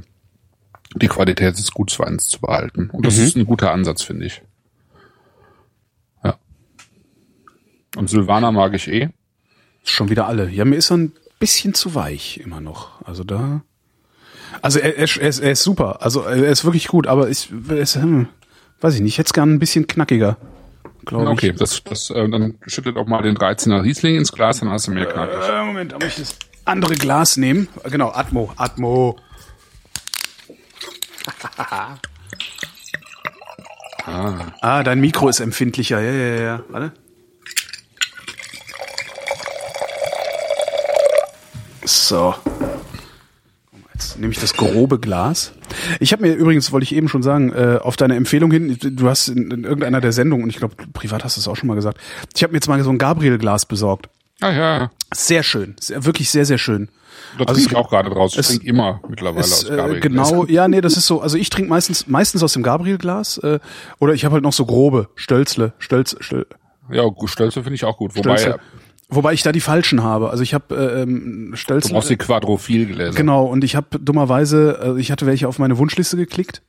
die 0.96 1.08
Qualität 1.08 1.56
des 1.56 1.72
Gutsweins 1.72 2.28
zu 2.28 2.38
behalten. 2.40 2.90
Und 2.92 3.06
das 3.06 3.16
Mhm. 3.16 3.24
ist 3.24 3.36
ein 3.38 3.46
guter 3.46 3.72
Ansatz, 3.72 4.02
finde 4.02 4.26
ich. 4.26 4.42
Ja. 6.24 6.36
Und 7.96 8.08
Silvaner 8.10 8.52
mag 8.52 8.74
ich 8.74 8.88
eh. 8.88 9.08
Schon 9.84 10.10
wieder 10.10 10.26
alle. 10.26 10.48
Ja, 10.50 10.64
mir 10.64 10.76
ist 10.76 10.90
er 10.90 10.98
ein 10.98 11.12
bisschen 11.38 11.74
zu 11.74 11.94
weich 11.94 12.38
immer 12.38 12.60
noch. 12.60 13.02
Also 13.04 13.24
da. 13.24 13.62
Also 14.62 14.78
er, 14.78 14.96
er, 14.96 15.08
er, 15.20 15.28
ist, 15.28 15.38
er 15.40 15.52
ist 15.52 15.62
super. 15.62 16.02
Also 16.02 16.22
er 16.22 16.50
ist 16.50 16.64
wirklich 16.64 16.88
gut, 16.88 17.06
aber 17.06 17.28
ich, 17.28 17.50
ist, 17.70 17.96
hm, 17.96 18.28
weiß 18.80 18.94
ich 18.94 19.00
nicht, 19.00 19.12
ich 19.14 19.18
hätte 19.18 19.28
es 19.28 19.32
gern 19.32 19.52
ein 19.54 19.58
bisschen 19.58 19.86
knackiger, 19.86 20.36
glaube 21.04 21.28
Okay, 21.30 21.50
ich. 21.50 21.56
das, 21.56 21.82
das, 21.84 22.10
äh, 22.10 22.28
dann 22.28 22.58
schüttet 22.66 22.96
auch 22.96 23.06
mal 23.06 23.22
den 23.22 23.36
13er 23.36 23.82
Riesling 23.82 24.16
ins 24.16 24.32
Glas, 24.32 24.60
dann 24.60 24.70
hast 24.70 24.88
du 24.88 24.90
mehr 24.92 25.06
knackig. 25.06 25.48
Äh, 25.48 25.64
Moment, 25.64 25.92
da 25.92 25.96
muss 25.96 26.08
ich 26.08 26.16
das 26.16 26.36
andere 26.64 26.94
Glas 26.94 27.36
nehmen. 27.36 27.68
Genau, 27.84 28.10
Atmo, 28.10 28.52
Atmo. 28.56 29.16
ah, 34.06 34.82
dein 34.82 35.00
Mikro 35.00 35.28
ist 35.28 35.40
empfindlicher. 35.40 36.00
Ja, 36.00 36.10
ja, 36.10 36.40
ja. 36.40 36.62
Warte. 36.68 36.92
So. 41.88 42.34
Jetzt 43.94 44.18
nehme 44.18 44.32
ich 44.32 44.38
das 44.38 44.54
grobe 44.54 45.00
Glas. 45.00 45.52
Ich 45.98 46.12
habe 46.12 46.22
mir 46.22 46.34
übrigens, 46.34 46.70
wollte 46.70 46.84
ich 46.84 46.94
eben 46.94 47.08
schon 47.08 47.22
sagen, 47.22 47.52
äh, 47.52 47.78
auf 47.82 47.96
deine 47.96 48.14
Empfehlung 48.14 48.50
hin, 48.52 48.78
du 48.80 49.08
hast 49.08 49.28
in, 49.28 49.50
in 49.50 49.64
irgendeiner 49.64 50.00
der 50.00 50.12
Sendungen, 50.12 50.44
und 50.44 50.50
ich 50.50 50.56
glaube, 50.56 50.76
privat 50.92 51.24
hast 51.24 51.36
du 51.36 51.40
es 51.40 51.48
auch 51.48 51.56
schon 51.56 51.66
mal 51.66 51.74
gesagt, 51.74 51.98
ich 52.36 52.42
habe 52.44 52.52
mir 52.52 52.58
jetzt 52.58 52.68
mal 52.68 52.80
so 52.84 52.90
ein 52.90 52.98
Gabriel-Glas 52.98 53.66
besorgt. 53.66 54.08
Ah 54.40 54.52
ja, 54.52 54.90
Sehr 55.12 55.42
schön, 55.42 55.74
sehr, 55.80 56.04
wirklich 56.04 56.30
sehr, 56.30 56.44
sehr 56.44 56.58
schön. 56.58 56.90
da 57.38 57.44
Also 57.44 57.54
trinke 57.54 57.70
ich 57.72 57.76
auch 57.76 57.90
gerade 57.90 58.08
draus. 58.10 58.36
Ich 58.38 58.46
trinke 58.46 58.66
immer 58.68 59.00
mittlerweile 59.08 59.40
Es, 59.44 59.64
aus 59.64 59.70
äh, 59.70 59.76
Gabriel. 59.76 60.00
genau, 60.00 60.44
ja, 60.46 60.68
nee, 60.68 60.80
das 60.80 60.96
ist 60.96 61.06
so. 61.06 61.20
Also 61.20 61.36
ich 61.36 61.50
trinke 61.50 61.68
meistens 61.70 62.06
meistens 62.06 62.44
aus 62.44 62.52
dem 62.52 62.62
Gabriel-Glas 62.62 63.38
äh, 63.38 63.58
oder 63.98 64.12
ich 64.14 64.24
habe 64.24 64.34
halt 64.34 64.44
noch 64.44 64.52
so 64.52 64.64
grobe 64.64 65.08
Stölzle, 65.16 65.72
Stölz, 65.78 66.14
Stöl, 66.20 66.46
Ja, 66.88 67.02
gut, 67.06 67.30
Stölze 67.30 67.62
finde 67.64 67.74
ich 67.74 67.84
auch 67.84 67.96
gut. 67.96 68.14
Wobei, 68.14 68.36
Stölzle. 68.36 68.52
Wobei 68.52 68.62
ich 69.32 69.42
da 69.42 69.52
die 69.52 69.60
falschen 69.60 70.02
habe. 70.02 70.30
Also 70.30 70.42
ich 70.42 70.54
habe 70.54 70.74
äh, 70.76 71.02
ähm, 71.02 71.48
du 71.50 71.56
Stölzle. 71.56 71.94
brauchst 71.94 72.10
die 72.10 72.16
Quadrophil-Gläser. 72.16 73.16
Genau, 73.16 73.46
und 73.46 73.64
ich 73.64 73.74
habe 73.76 73.98
dummerweise, 73.98 74.96
äh, 74.96 75.00
ich 75.00 75.10
hatte 75.10 75.26
welche 75.26 75.48
auf 75.48 75.58
meine 75.58 75.78
Wunschliste 75.78 76.16
geklickt. 76.16 76.62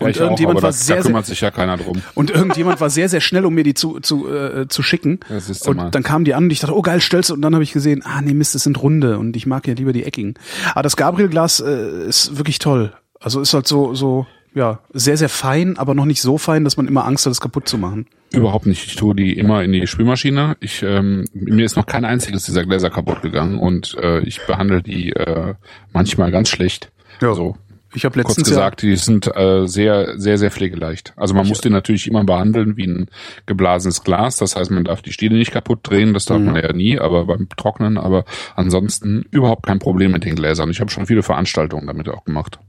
Ja, 0.00 0.06
Und 0.06 0.16
auch, 0.16 0.20
irgendjemand 0.22 0.58
aber 0.58 0.62
war 0.64 0.70
da, 0.70 0.72
sehr, 0.72 0.96
da 0.96 1.02
sehr, 1.02 1.10
kümmert 1.10 1.26
sich 1.26 1.40
ja 1.42 1.50
keiner 1.50 1.76
drum. 1.76 2.00
und 2.14 2.30
irgendjemand 2.30 2.80
war 2.80 2.88
sehr, 2.88 3.08
sehr 3.08 3.20
schnell, 3.20 3.44
um 3.44 3.54
mir 3.54 3.64
die 3.64 3.74
zu, 3.74 4.00
zu, 4.00 4.28
äh, 4.28 4.66
zu 4.66 4.82
schicken. 4.82 5.20
Ja, 5.28 5.38
siehst 5.40 5.66
du 5.66 5.70
und 5.70 5.76
mal. 5.76 5.90
dann 5.90 6.02
kamen 6.02 6.24
die 6.24 6.34
an 6.34 6.44
und 6.44 6.50
ich 6.50 6.60
dachte, 6.60 6.74
oh 6.74 6.82
geil, 6.82 7.00
Stölze. 7.00 7.34
Und 7.34 7.42
dann 7.42 7.54
habe 7.54 7.62
ich 7.62 7.72
gesehen, 7.72 8.02
ah 8.04 8.22
nee, 8.22 8.32
Mist, 8.32 8.54
das 8.54 8.62
sind 8.62 8.82
runde 8.82 9.18
und 9.18 9.36
ich 9.36 9.46
mag 9.46 9.68
ja 9.68 9.74
lieber 9.74 9.92
die 9.92 10.04
eckigen. 10.04 10.34
Aber 10.72 10.82
das 10.82 10.96
Gabriel-Glas 10.96 11.60
äh, 11.60 12.08
ist 12.08 12.38
wirklich 12.38 12.58
toll. 12.58 12.92
Also 13.20 13.40
ist 13.42 13.52
halt 13.52 13.68
so, 13.68 13.94
so, 13.94 14.26
ja, 14.54 14.80
sehr, 14.92 15.16
sehr 15.16 15.28
fein, 15.28 15.78
aber 15.78 15.94
noch 15.94 16.04
nicht 16.06 16.20
so 16.22 16.38
fein, 16.38 16.64
dass 16.64 16.76
man 16.76 16.88
immer 16.88 17.04
Angst 17.06 17.26
hat, 17.26 17.32
es 17.32 17.40
kaputt 17.40 17.68
zu 17.68 17.78
machen. 17.78 18.06
Überhaupt 18.32 18.66
nicht. 18.66 18.84
Ich 18.86 18.96
tue 18.96 19.14
die 19.14 19.36
immer 19.38 19.62
in 19.62 19.72
die 19.72 19.86
Spülmaschine. 19.86 20.56
Ich, 20.60 20.82
ähm, 20.82 21.24
mir 21.32 21.64
ist 21.64 21.76
noch 21.76 21.86
kein 21.86 22.04
einziges 22.04 22.44
dieser 22.46 22.64
Gläser 22.64 22.90
kaputt 22.90 23.22
gegangen 23.22 23.58
und 23.58 23.96
äh, 24.00 24.20
ich 24.20 24.40
behandle 24.46 24.82
die 24.82 25.10
äh, 25.12 25.54
manchmal 25.92 26.30
ganz 26.30 26.48
schlecht. 26.48 26.90
Ja. 27.20 27.34
So, 27.34 27.56
Ich 27.92 28.04
habe 28.04 28.14
kurz 28.22 28.28
letztens 28.36 28.48
gesagt, 28.48 28.82
die 28.82 28.94
sind 28.94 29.26
äh, 29.36 29.66
sehr, 29.66 30.18
sehr, 30.18 30.38
sehr 30.38 30.52
pflegeleicht. 30.52 31.12
Also 31.16 31.34
man 31.34 31.48
muss 31.48 31.60
die 31.60 31.70
natürlich 31.70 32.06
immer 32.06 32.22
behandeln 32.22 32.76
wie 32.76 32.86
ein 32.86 33.08
geblasenes 33.46 34.04
Glas. 34.04 34.36
Das 34.36 34.54
heißt, 34.54 34.70
man 34.70 34.84
darf 34.84 35.02
die 35.02 35.12
Stiele 35.12 35.36
nicht 35.36 35.50
kaputt 35.50 35.80
drehen. 35.82 36.14
Das 36.14 36.24
darf 36.24 36.38
Mhm. 36.38 36.44
man 36.46 36.56
ja 36.62 36.72
nie, 36.72 36.98
aber 37.00 37.26
beim 37.26 37.48
Trocknen. 37.56 37.98
Aber 37.98 38.24
ansonsten 38.54 39.24
überhaupt 39.32 39.66
kein 39.66 39.80
Problem 39.80 40.12
mit 40.12 40.24
den 40.24 40.36
Gläsern. 40.36 40.70
Ich 40.70 40.80
habe 40.80 40.90
schon 40.90 41.06
viele 41.06 41.24
Veranstaltungen 41.24 41.88
damit 41.88 42.08
auch 42.08 42.24
gemacht. 42.24 42.60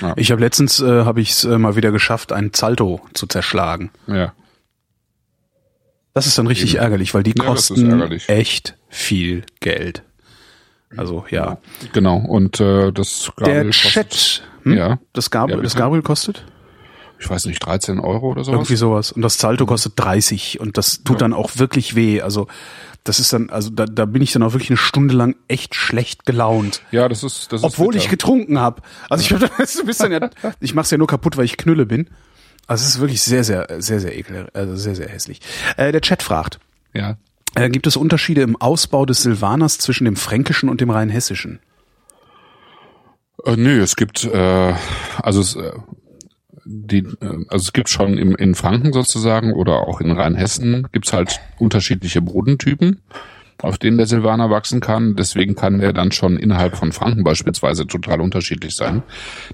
Ja, 0.00 0.14
ich 0.16 0.30
habe 0.30 0.40
letztens 0.40 0.80
äh, 0.80 1.04
habe 1.04 1.20
ich 1.20 1.30
es 1.30 1.44
äh, 1.44 1.58
mal 1.58 1.76
wieder 1.76 1.90
geschafft, 1.92 2.32
einen 2.32 2.52
Zalto 2.52 3.00
zu 3.14 3.26
zerschlagen. 3.26 3.90
Ja. 4.06 4.32
Das 6.14 6.26
ist 6.26 6.36
dann 6.38 6.46
richtig 6.46 6.76
ärgerlich, 6.76 7.14
weil 7.14 7.22
die 7.22 7.34
Ja, 7.38 7.44
kosten 7.44 8.02
echt 8.26 8.76
viel 8.88 9.44
Geld. 9.60 10.02
Also 10.96 11.24
ja. 11.30 11.58
Genau. 11.92 12.16
Und 12.18 12.60
äh, 12.60 12.92
das 12.92 13.30
Der 13.38 13.46
Gabel 13.46 13.66
kostet- 13.66 13.92
Chat, 14.10 14.42
hm? 14.64 14.76
Ja. 14.76 14.98
das 15.12 15.30
Gabriel, 15.30 15.58
Ja, 15.58 15.62
das. 15.62 15.76
Gabriel 15.76 16.02
kostet? 16.02 16.44
Ich 17.20 17.28
weiß 17.28 17.44
nicht, 17.46 17.58
13 17.64 18.00
Euro 18.00 18.30
oder 18.30 18.44
sowas. 18.44 18.56
Irgendwie 18.60 18.76
sowas. 18.76 19.12
Und 19.12 19.20
das 19.22 19.36
Zalto 19.36 19.66
kostet 19.66 19.92
30 19.96 20.58
und 20.58 20.78
das 20.78 21.02
tut 21.04 21.16
Ja. 21.16 21.18
dann 21.18 21.34
auch 21.34 21.50
wirklich 21.58 21.94
weh. 21.94 22.22
Also 22.22 22.48
das 23.04 23.20
ist 23.20 23.32
dann, 23.32 23.50
also 23.50 23.70
da, 23.70 23.84
da 23.84 24.06
bin 24.06 24.22
ich 24.22 24.32
dann 24.32 24.42
auch 24.42 24.52
wirklich 24.52 24.70
eine 24.70 24.78
Stunde 24.78 25.14
lang 25.14 25.36
echt 25.46 25.74
schlecht 25.74 26.24
gelaunt. 26.24 26.82
Ja, 26.90 27.08
das 27.08 27.22
ist, 27.22 27.52
das 27.52 27.62
Obwohl 27.62 27.94
ist 27.94 28.04
ich 28.04 28.10
getrunken 28.10 28.58
habe. 28.58 28.82
Also 29.10 29.22
ich, 29.22 29.32
hab, 29.32 29.40
du 29.56 29.84
bist 29.86 30.00
dann 30.00 30.12
ja, 30.12 30.30
ich 30.60 30.74
mach's 30.74 30.90
ja 30.90 30.98
nur 30.98 31.06
kaputt, 31.06 31.36
weil 31.36 31.44
ich 31.44 31.56
Knülle 31.58 31.84
bin. 31.86 32.08
Also 32.66 32.84
es 32.84 32.94
ist 32.94 33.00
wirklich 33.00 33.20
sehr, 33.22 33.44
sehr, 33.44 33.66
sehr, 33.80 34.00
sehr 34.00 34.16
ekel, 34.16 34.48
also 34.54 34.76
sehr, 34.76 34.94
sehr 34.94 35.08
hässlich. 35.08 35.40
Äh, 35.76 35.92
der 35.92 36.00
Chat 36.00 36.22
fragt, 36.22 36.58
ja. 36.94 37.16
äh, 37.54 37.68
gibt 37.68 37.86
es 37.86 37.96
Unterschiede 37.96 38.42
im 38.42 38.56
Ausbau 38.56 39.04
des 39.06 39.22
Silvaners 39.22 39.78
zwischen 39.78 40.04
dem 40.04 40.16
Fränkischen 40.16 40.68
und 40.68 40.80
dem 40.80 40.90
Rheinhessischen? 40.90 41.58
Äh, 43.44 43.56
nö, 43.56 43.82
es 43.82 43.96
gibt 43.96 44.24
äh, 44.24 44.74
also 45.22 45.40
es, 45.40 45.56
äh, 45.56 45.72
die, 46.70 46.98
äh, 46.98 47.44
also 47.48 47.64
es 47.64 47.72
gibt 47.72 47.88
schon 47.88 48.16
im, 48.16 48.36
in 48.36 48.54
Franken 48.54 48.92
sozusagen 48.92 49.52
oder 49.52 49.88
auch 49.88 50.00
in 50.00 50.12
Rheinhessen 50.12 50.86
gibt's 50.92 51.12
halt 51.12 51.40
unterschiedliche 51.58 52.22
Bodentypen, 52.22 53.00
auf 53.62 53.78
denen 53.78 53.96
der 53.96 54.06
Silvaner 54.06 54.50
wachsen 54.50 54.80
kann. 54.80 55.16
Deswegen 55.16 55.54
kann 55.54 55.80
er 55.80 55.92
dann 55.92 56.12
schon 56.12 56.36
innerhalb 56.36 56.76
von 56.76 56.92
Franken 56.92 57.24
beispielsweise 57.24 57.86
total 57.86 58.20
unterschiedlich 58.20 58.74
sein. 58.76 59.02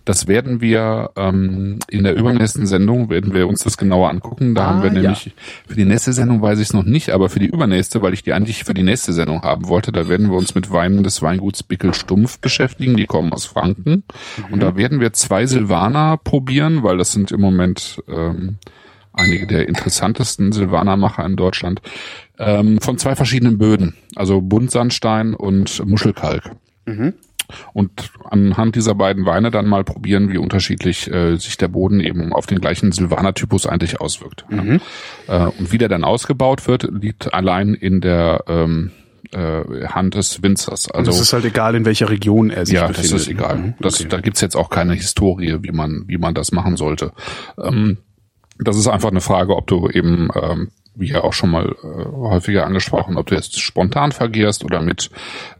Das 0.04 0.26
werden 0.26 0.60
wir 0.60 1.10
ähm, 1.16 1.78
in 1.88 2.04
der 2.04 2.14
übernächsten 2.16 2.66
Sendung 2.66 3.10
werden 3.10 3.34
wir 3.34 3.48
uns 3.48 3.62
das 3.64 3.76
genauer 3.76 4.10
angucken. 4.10 4.54
Da 4.54 4.62
Ah, 4.62 4.66
haben 4.68 4.82
wir 4.82 4.92
ja. 4.92 5.00
nämlich 5.02 5.34
für 5.68 5.74
die 5.74 5.84
nächste 5.84 6.12
Sendung 6.12 6.42
weiß 6.42 6.58
ich 6.58 6.68
es 6.68 6.72
noch 6.74 6.84
nicht, 6.84 7.10
aber 7.10 7.28
für 7.28 7.38
die 7.38 7.46
übernächste, 7.46 8.02
weil 8.02 8.14
ich 8.14 8.22
die 8.22 8.32
eigentlich 8.32 8.64
für 8.64 8.74
die 8.74 8.82
nächste 8.82 9.12
Sendung 9.12 9.42
haben 9.42 9.68
wollte, 9.68 9.92
da 9.92 10.08
werden 10.08 10.30
wir 10.30 10.36
uns 10.36 10.54
mit 10.54 10.70
Weinen 10.70 11.02
des 11.02 11.22
Weinguts 11.22 11.62
Bickel 11.62 11.94
Stumpf 11.94 12.38
beschäftigen. 12.40 12.96
Die 12.96 13.06
kommen 13.06 13.32
aus 13.32 13.46
Franken. 13.46 14.04
Und 14.50 14.62
da 14.62 14.76
werden 14.76 15.00
wir 15.00 15.12
zwei 15.12 15.46
Silvaner 15.46 16.16
probieren, 16.22 16.82
weil 16.82 16.96
das 16.98 17.12
sind 17.12 17.32
im 17.32 17.40
Moment 17.40 18.02
ähm, 18.08 18.56
einige 19.12 19.46
der 19.46 19.68
interessantesten 19.68 20.52
Silvanermacher 20.52 21.24
in 21.24 21.36
Deutschland. 21.36 21.80
Ähm, 22.38 22.80
von 22.80 22.98
zwei 22.98 23.16
verschiedenen 23.16 23.58
Böden, 23.58 23.94
also 24.14 24.40
Buntsandstein 24.40 25.34
und 25.34 25.84
Muschelkalk. 25.86 26.50
Und 27.72 28.10
anhand 28.24 28.74
dieser 28.74 28.94
beiden 28.94 29.24
Weine 29.24 29.50
dann 29.50 29.66
mal 29.66 29.84
probieren, 29.84 30.30
wie 30.30 30.38
unterschiedlich 30.38 31.10
äh, 31.10 31.36
sich 31.36 31.56
der 31.56 31.68
Boden 31.68 32.00
eben 32.00 32.32
auf 32.32 32.46
den 32.46 32.60
gleichen 32.60 32.92
Silvaner-Typus 32.92 33.66
eigentlich 33.66 34.00
auswirkt. 34.00 34.44
Ja. 34.50 35.46
Äh, 35.46 35.50
und 35.58 35.72
wie 35.72 35.78
der 35.78 35.88
dann 35.88 36.04
ausgebaut 36.04 36.66
wird, 36.66 36.88
liegt 36.90 37.32
allein 37.32 37.74
in 37.74 38.00
der 38.00 38.44
ähm, 38.48 38.90
äh, 39.32 39.86
Hand 39.88 40.14
des 40.14 40.42
Winzers. 40.42 40.90
Also 40.90 41.10
es 41.10 41.20
ist 41.20 41.32
halt 41.32 41.44
egal, 41.44 41.74
in 41.74 41.84
welcher 41.84 42.10
Region 42.10 42.50
er 42.50 42.66
sich 42.66 42.74
ja, 42.74 42.86
befindet. 42.86 43.12
das 43.12 43.20
ist 43.22 43.28
egal. 43.28 43.56
Mhm. 43.56 43.74
Das, 43.80 43.96
Okay. 43.96 44.08
Da 44.08 44.20
gibt's 44.20 44.40
jetzt 44.40 44.56
auch 44.56 44.68
keine 44.68 44.94
Historie, 44.94 45.58
wie 45.62 45.72
man, 45.72 46.04
wie 46.06 46.18
man 46.18 46.34
das 46.34 46.52
machen 46.52 46.76
sollte. 46.76 47.12
Ähm, 47.62 47.98
das 48.58 48.76
ist 48.76 48.88
einfach 48.88 49.10
eine 49.10 49.20
Frage, 49.20 49.56
ob 49.56 49.66
du 49.66 49.88
eben, 49.88 50.28
ähm, 50.34 50.68
wie 50.94 51.08
ja 51.08 51.24
auch 51.24 51.32
schon 51.32 51.50
mal 51.50 51.76
äh, 51.82 52.04
häufiger 52.16 52.66
angesprochen, 52.66 53.18
ob 53.18 53.26
du 53.26 53.34
jetzt 53.34 53.60
spontan 53.60 54.12
vergierst 54.12 54.64
oder 54.64 54.80
mit 54.80 55.10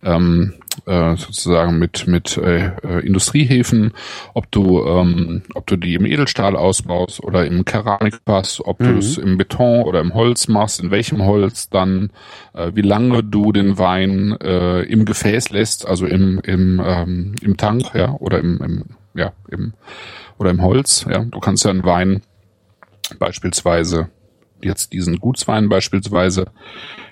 ähm, 0.03 0.55
äh, 0.86 1.16
sozusagen 1.16 1.78
mit 1.78 2.07
mit 2.07 2.36
äh, 2.38 2.70
äh, 2.82 3.07
Industriehäfen, 3.07 3.92
ob 4.34 4.51
du 4.51 4.84
ähm, 4.86 5.42
ob 5.55 5.66
du 5.66 5.76
die 5.76 5.94
im 5.94 6.07
Edelstahl 6.07 6.57
ausbaust 6.57 7.22
oder 7.22 7.47
im 7.47 7.64
Keramikfass, 7.64 8.64
ob 8.64 8.78
du 8.78 8.99
es 8.99 9.18
im 9.18 9.36
Beton 9.38 9.82
oder 9.84 10.01
im 10.01 10.14
Holz 10.14 10.49
machst, 10.49 10.80
in 10.80 10.90
welchem 10.90 11.24
Holz 11.24 11.68
dann, 11.68 12.11
äh, 12.55 12.72
wie 12.74 12.82
lange 12.82 13.22
du 13.22 13.53
den 13.53 13.78
Wein 13.78 14.36
äh, 14.40 14.82
im 14.82 15.05
Gefäß 15.05 15.51
lässt, 15.51 15.86
also 15.86 16.07
im 16.07 16.40
im 16.44 16.80
ähm, 16.84 17.34
im 17.40 17.57
Tank, 17.57 17.94
ja, 17.94 18.12
oder 18.12 18.38
im, 18.38 18.59
im 18.62 18.84
ja 19.14 19.32
im 19.51 19.74
oder 20.38 20.51
im 20.51 20.62
Holz, 20.62 21.07
ja. 21.11 21.24
Du 21.24 21.40
kannst 21.40 21.64
ja 21.64 21.70
einen 21.70 21.84
Wein 21.84 22.22
beispielsweise 23.18 24.09
jetzt 24.62 24.92
diesen 24.92 25.18
Gutswein 25.18 25.68
beispielsweise, 25.68 26.46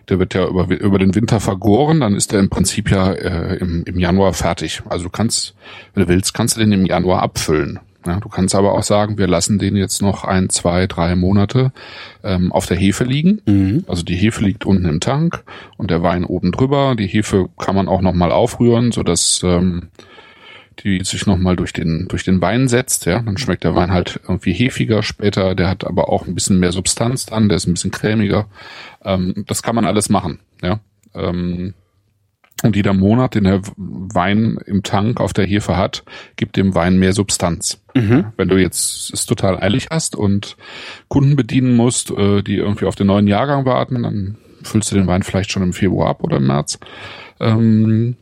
der 0.09 0.19
wird 0.19 0.35
ja 0.35 0.47
über, 0.47 0.69
über 0.69 0.99
den 0.99 1.15
Winter 1.15 1.41
vergoren, 1.41 2.01
dann 2.01 2.15
ist 2.15 2.33
der 2.33 2.41
im 2.41 2.51
Prinzip 2.51 2.91
ja 2.91 3.13
äh, 3.13 3.57
im, 3.57 3.85
im 3.85 3.99
Januar 3.99 4.33
fertig. 4.33 4.83
Also 4.89 5.05
du 5.05 5.11
kannst, 5.11 5.55
wenn 5.95 6.05
du 6.05 6.09
willst, 6.09 6.35
kannst 6.35 6.57
du 6.57 6.61
den 6.61 6.73
im 6.73 6.87
Januar 6.87 7.23
abfüllen. 7.23 7.81
Ja, 8.07 8.21
du 8.21 8.29
kannst 8.29 8.55
aber 8.55 8.73
auch 8.75 8.83
sagen, 8.83 9.17
wir 9.17 9.27
lassen 9.27 9.59
den 9.59 9.77
jetzt 9.77 10.03
noch 10.03 10.25
ein, 10.25 10.51
zwei, 10.51 10.87
drei 10.87 11.17
Monate 11.17 11.73
ähm, 12.23 12.53
auf 12.53 12.67
der 12.67 12.77
Hefe 12.77 13.05
liegen. 13.05 13.41
Also 13.87 14.03
die 14.03 14.17
Hefe 14.17 14.45
liegt 14.45 14.67
unten 14.67 14.85
im 14.85 15.01
Tank 15.01 15.43
und 15.79 15.91
der 15.91 16.03
Wein 16.03 16.25
oben 16.25 16.53
drüber. 16.53 16.97
Die 16.97 17.07
Hefe 17.07 17.49
kann 17.59 17.75
man 17.75 17.89
auch 17.89 18.03
nochmal 18.03 18.31
aufrühren, 18.31 18.93
sodass 18.93 19.41
ähm, 19.43 19.89
die 20.81 21.03
sich 21.05 21.27
nochmal 21.27 21.57
durch 21.57 21.73
den, 21.73 22.07
durch 22.09 22.25
den 22.25 22.41
Wein 22.41 22.69
setzt, 22.69 23.07
ja, 23.07 23.21
dann 23.21 23.39
schmeckt 23.39 23.65
der 23.65 23.75
Wein 23.75 23.93
halt 23.93 24.21
irgendwie 24.23 24.53
hefiger 24.53 25.03
später, 25.03 25.55
der 25.55 25.69
hat 25.69 25.85
aber 25.87 26.09
auch 26.09 26.27
ein 26.27 26.35
bisschen 26.35 26.59
mehr 26.59 26.73
Substanz 26.73 27.27
dann, 27.27 27.49
der 27.49 27.57
ist 27.57 27.67
ein 27.67 27.75
bisschen 27.75 27.91
cremiger. 27.91 28.47
Ähm, 29.05 29.45
das 29.47 29.63
kann 29.63 29.75
man 29.75 29.85
alles 29.85 30.09
machen, 30.09 30.41
ja. 30.63 30.81
Ähm, 31.15 31.75
und 32.63 32.77
jeder 32.77 32.95
Monat, 32.95 33.35
den 33.35 33.45
der 33.45 33.61
Wein 33.77 34.59
im 34.65 34.83
Tank 34.83 35.21
auf 35.21 35.33
der 35.33 35.45
Hefe 35.45 35.77
hat, 35.77 36.03
gibt 36.37 36.57
dem 36.57 36.75
Wein 36.75 36.99
mehr 36.99 37.13
Substanz. 37.13 37.83
Wenn 38.37 38.49
du 38.49 38.57
jetzt 38.57 39.13
es 39.13 39.27
total 39.27 39.61
eilig 39.61 39.89
hast 39.91 40.17
und 40.17 40.57
Kunden 41.09 41.37
bedienen 41.37 41.77
musst, 41.77 42.11
äh, 42.11 42.43
die 42.43 42.57
irgendwie 42.57 42.87
auf 42.87 42.95
den 42.95 43.09
neuen 43.09 43.27
Jahrgang 43.27 43.67
warten, 43.67 44.03
dann 44.03 44.39
füllst 44.63 44.91
du 44.91 44.97
den 44.97 45.07
Wein 45.07 45.23
vielleicht 45.23 45.53
schon 45.53 45.63
im 45.63 45.73
Februar 45.75 46.09
ab 46.09 46.23
oder 46.25 46.39
im 46.39 46.47
März. 46.47 46.79
Ähm, 47.39 48.17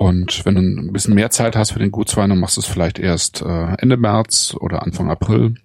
und 0.00 0.46
wenn 0.46 0.54
du 0.54 0.62
ein 0.62 0.94
bisschen 0.94 1.12
mehr 1.12 1.28
Zeit 1.28 1.54
hast 1.56 1.72
für 1.72 1.78
den 1.78 1.90
Gutswein, 1.90 2.30
dann 2.30 2.40
machst 2.40 2.56
du 2.56 2.62
es 2.62 2.66
vielleicht 2.66 2.98
erst 2.98 3.42
äh, 3.42 3.74
Ende 3.76 3.98
März 3.98 4.56
oder 4.58 4.82
Anfang 4.82 5.10
April. 5.10 5.56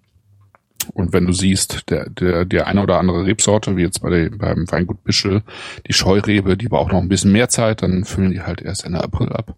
Und 0.94 1.14
wenn 1.14 1.26
du 1.26 1.32
siehst, 1.32 1.90
der, 1.90 2.10
der, 2.10 2.44
der 2.44 2.68
eine 2.68 2.84
oder 2.84 3.00
andere 3.00 3.26
Rebsorte, 3.26 3.78
wie 3.78 3.84
jetzt 3.84 4.02
bei 4.02 4.10
der, 4.10 4.30
beim 4.32 4.70
Weingut 4.70 5.06
Bischel, 5.06 5.42
die 5.88 5.94
Scheurebe, 5.94 6.58
die 6.58 6.68
braucht 6.68 6.92
noch 6.92 7.00
ein 7.02 7.08
bisschen 7.08 7.32
mehr 7.32 7.48
Zeit, 7.48 7.82
dann 7.82 8.04
füllen 8.04 8.32
die 8.32 8.42
halt 8.42 8.62
erst 8.62 8.84
Ende 8.84 9.02
April 9.02 9.30
ab. 9.30 9.56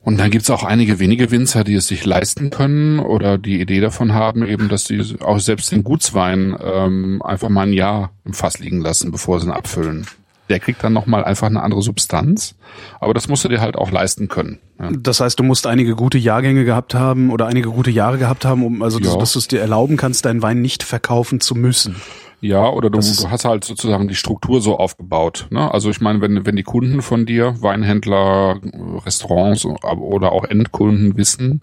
Und 0.00 0.18
dann 0.18 0.30
gibt's 0.30 0.48
auch 0.48 0.64
einige 0.64 0.98
wenige 0.98 1.30
Winzer, 1.30 1.62
die 1.62 1.74
es 1.74 1.88
sich 1.88 2.06
leisten 2.06 2.48
können 2.48 3.00
oder 3.00 3.36
die 3.36 3.60
Idee 3.60 3.80
davon 3.80 4.14
haben, 4.14 4.46
eben, 4.46 4.70
dass 4.70 4.86
sie 4.86 5.16
auch 5.20 5.40
selbst 5.40 5.70
den 5.72 5.84
Gutswein 5.84 6.56
ähm, 6.58 7.20
einfach 7.20 7.50
mal 7.50 7.66
ein 7.66 7.74
Jahr 7.74 8.12
im 8.24 8.32
Fass 8.32 8.60
liegen 8.60 8.80
lassen, 8.80 9.12
bevor 9.12 9.40
sie 9.40 9.48
ihn 9.48 9.52
abfüllen. 9.52 10.06
Der 10.52 10.60
kriegt 10.60 10.84
dann 10.84 10.92
nochmal 10.92 11.24
einfach 11.24 11.46
eine 11.46 11.62
andere 11.62 11.80
Substanz, 11.80 12.56
aber 13.00 13.14
das 13.14 13.26
musst 13.26 13.42
du 13.42 13.48
dir 13.48 13.62
halt 13.62 13.74
auch 13.76 13.90
leisten 13.90 14.28
können. 14.28 14.58
Ja. 14.78 14.90
Das 14.92 15.20
heißt, 15.20 15.38
du 15.40 15.44
musst 15.44 15.66
einige 15.66 15.94
gute 15.94 16.18
Jahrgänge 16.18 16.66
gehabt 16.66 16.94
haben 16.94 17.30
oder 17.30 17.46
einige 17.46 17.70
gute 17.70 17.90
Jahre 17.90 18.18
gehabt 18.18 18.44
haben, 18.44 18.62
um 18.62 18.82
also 18.82 19.00
Ja. 19.00 19.16
dass 19.16 19.32
du 19.32 19.38
es 19.38 19.48
dir 19.48 19.62
erlauben 19.62 19.96
kannst, 19.96 20.26
deinen 20.26 20.42
Wein 20.42 20.60
nicht 20.60 20.82
verkaufen 20.82 21.40
zu 21.40 21.54
müssen. 21.54 21.96
Ja, 22.42 22.68
oder 22.68 22.90
du, 22.90 22.98
du 22.98 23.30
hast 23.30 23.44
halt 23.44 23.62
sozusagen 23.62 24.08
die 24.08 24.16
Struktur 24.16 24.60
so 24.60 24.76
aufgebaut. 24.76 25.46
Ne? 25.50 25.72
Also 25.72 25.90
ich 25.90 26.00
meine, 26.00 26.20
wenn, 26.20 26.44
wenn 26.44 26.56
die 26.56 26.64
Kunden 26.64 27.00
von 27.00 27.24
dir, 27.24 27.54
Weinhändler, 27.62 28.58
Restaurants 29.06 29.64
oder 29.64 30.32
auch 30.32 30.42
Endkunden 30.44 31.16
wissen, 31.16 31.60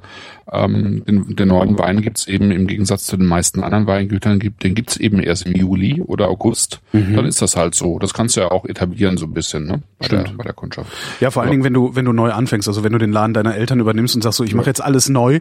ähm, 0.50 1.04
den, 1.06 1.36
den 1.36 1.48
neuen 1.50 1.78
Wein 1.78 2.02
gibt's 2.02 2.28
eben 2.28 2.50
im 2.52 2.66
Gegensatz 2.66 3.06
zu 3.08 3.18
den 3.18 3.26
meisten 3.26 3.62
anderen 3.62 3.88
Weingütern, 3.88 4.40
gibt, 4.40 4.64
den 4.64 4.74
gibt's 4.74 4.96
eben 4.96 5.20
erst 5.22 5.46
im 5.46 5.54
Juli 5.54 6.02
oder 6.02 6.30
August, 6.30 6.80
dann 6.94 7.26
ist 7.26 7.42
das 7.42 7.58
halt 7.58 7.76
so. 7.76 8.00
Das 8.00 8.14
kannst 8.14 8.38
du 8.38 8.42
ja 8.42 8.50
auch 8.52 8.64
etablieren 8.64 9.18
so 9.18 9.26
ein 9.26 9.34
bisschen 9.34 9.66
ne? 9.66 9.82
bei, 9.98 10.08
der, 10.08 10.22
Stimmt. 10.22 10.38
bei 10.38 10.44
der 10.46 10.54
Kundschaft. 10.54 10.90
Ja, 11.20 11.30
vor 11.30 11.42
allen 11.42 11.50
Ja. 11.50 11.52
Dingen, 11.56 11.66
wenn 11.66 11.74
du 11.74 11.94
wenn 11.94 12.06
du 12.06 12.14
neu 12.14 12.32
anfängst, 12.32 12.70
also 12.70 12.86
wenn 12.86 12.94
du 12.94 13.00
den 13.00 13.12
Laden 13.12 13.34
deiner 13.34 13.54
Eltern 13.54 13.82
übernimmst 13.82 14.16
und 14.16 14.22
sagst 14.22 14.38
so, 14.38 14.46
ich 14.46 14.56
mache 14.56 14.68
jetzt 14.68 14.82
alles 14.82 15.10
neu, 15.10 15.40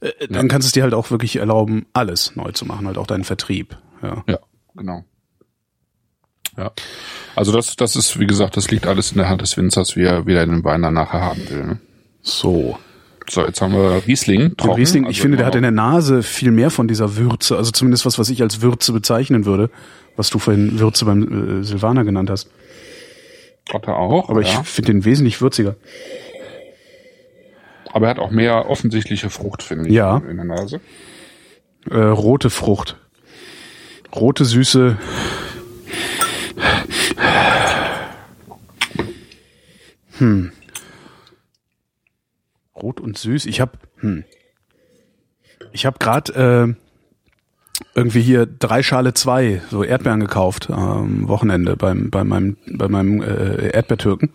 äh, 0.00 0.10
dann 0.30 0.46
kannst 0.46 0.66
du 0.66 0.68
es 0.68 0.72
dir 0.74 0.84
halt 0.84 0.94
auch 0.94 1.10
wirklich 1.10 1.36
erlauben, 1.36 1.86
alles 1.92 2.36
neu 2.36 2.52
zu 2.52 2.66
machen, 2.66 2.86
halt 2.86 2.98
auch 2.98 3.08
deinen 3.08 3.24
Vertrieb. 3.24 3.76
Ja. 4.00 4.22
Ja, 4.28 4.38
genau. 4.76 5.04
Ja. 6.56 6.72
Also 7.34 7.52
das, 7.52 7.76
das 7.76 7.96
ist, 7.96 8.18
wie 8.18 8.26
gesagt, 8.26 8.56
das 8.56 8.70
liegt 8.70 8.86
alles 8.86 9.12
in 9.12 9.18
der 9.18 9.28
Hand 9.28 9.42
des 9.42 9.56
Winzers, 9.56 9.96
wie 9.96 10.04
er, 10.04 10.26
wie 10.26 10.34
er 10.34 10.46
den 10.46 10.64
Wein 10.64 10.82
dann 10.82 10.94
nachher 10.94 11.20
haben 11.20 11.48
will. 11.50 11.64
Ne? 11.64 11.80
So. 12.22 12.78
So, 13.28 13.44
jetzt 13.44 13.60
haben 13.60 13.72
wir 13.74 14.02
Riesling. 14.06 14.56
Trocken, 14.56 14.76
Riesling, 14.76 15.02
ich 15.04 15.08
also 15.08 15.22
finde, 15.22 15.36
der 15.38 15.46
hat 15.46 15.56
in 15.56 15.62
der 15.62 15.72
Nase 15.72 16.22
viel 16.22 16.52
mehr 16.52 16.70
von 16.70 16.86
dieser 16.86 17.16
Würze, 17.16 17.56
also 17.56 17.72
zumindest 17.72 18.06
was, 18.06 18.18
was 18.20 18.30
ich 18.30 18.40
als 18.40 18.62
Würze 18.62 18.92
bezeichnen 18.92 19.44
würde, 19.44 19.68
was 20.16 20.30
du 20.30 20.38
vorhin 20.38 20.78
Würze 20.78 21.04
beim 21.04 21.60
äh, 21.60 21.64
Silvaner 21.64 22.04
genannt 22.04 22.30
hast. 22.30 22.48
hat 23.72 23.86
er 23.88 23.96
auch. 23.96 24.30
Aber 24.30 24.42
ja. 24.42 24.48
ich 24.48 24.68
finde 24.68 24.92
den 24.92 25.04
wesentlich 25.04 25.40
würziger. 25.40 25.74
Aber 27.92 28.06
er 28.06 28.10
hat 28.10 28.18
auch 28.20 28.30
mehr 28.30 28.70
offensichtliche 28.70 29.28
Frucht, 29.28 29.62
finde 29.62 29.88
ich, 29.88 29.94
Ja. 29.94 30.18
in 30.18 30.36
der 30.36 30.44
Nase. 30.44 30.80
Äh, 31.90 31.96
rote 31.98 32.50
Frucht. 32.50 32.96
Rote, 34.16 34.44
süße. 34.46 34.96
Hm. 40.18 40.52
Rot 42.74 43.00
und 43.00 43.18
süß. 43.18 43.46
Ich 43.46 43.60
habe 43.60 43.72
hm. 43.98 44.24
Ich 45.72 45.84
habe 45.84 45.98
gerade 45.98 46.32
äh, 46.32 46.74
irgendwie 47.94 48.22
hier 48.22 48.46
drei 48.46 48.82
Schale 48.82 49.12
zwei 49.12 49.60
so 49.70 49.84
Erdbeeren 49.84 50.20
gekauft 50.20 50.70
am 50.70 51.28
Wochenende 51.28 51.76
beim 51.76 52.10
bei 52.10 52.24
meinem 52.24 52.56
bei 52.66 52.88
meinem 52.88 53.22
äh, 53.22 53.68
Erdbeertürken. 53.68 54.32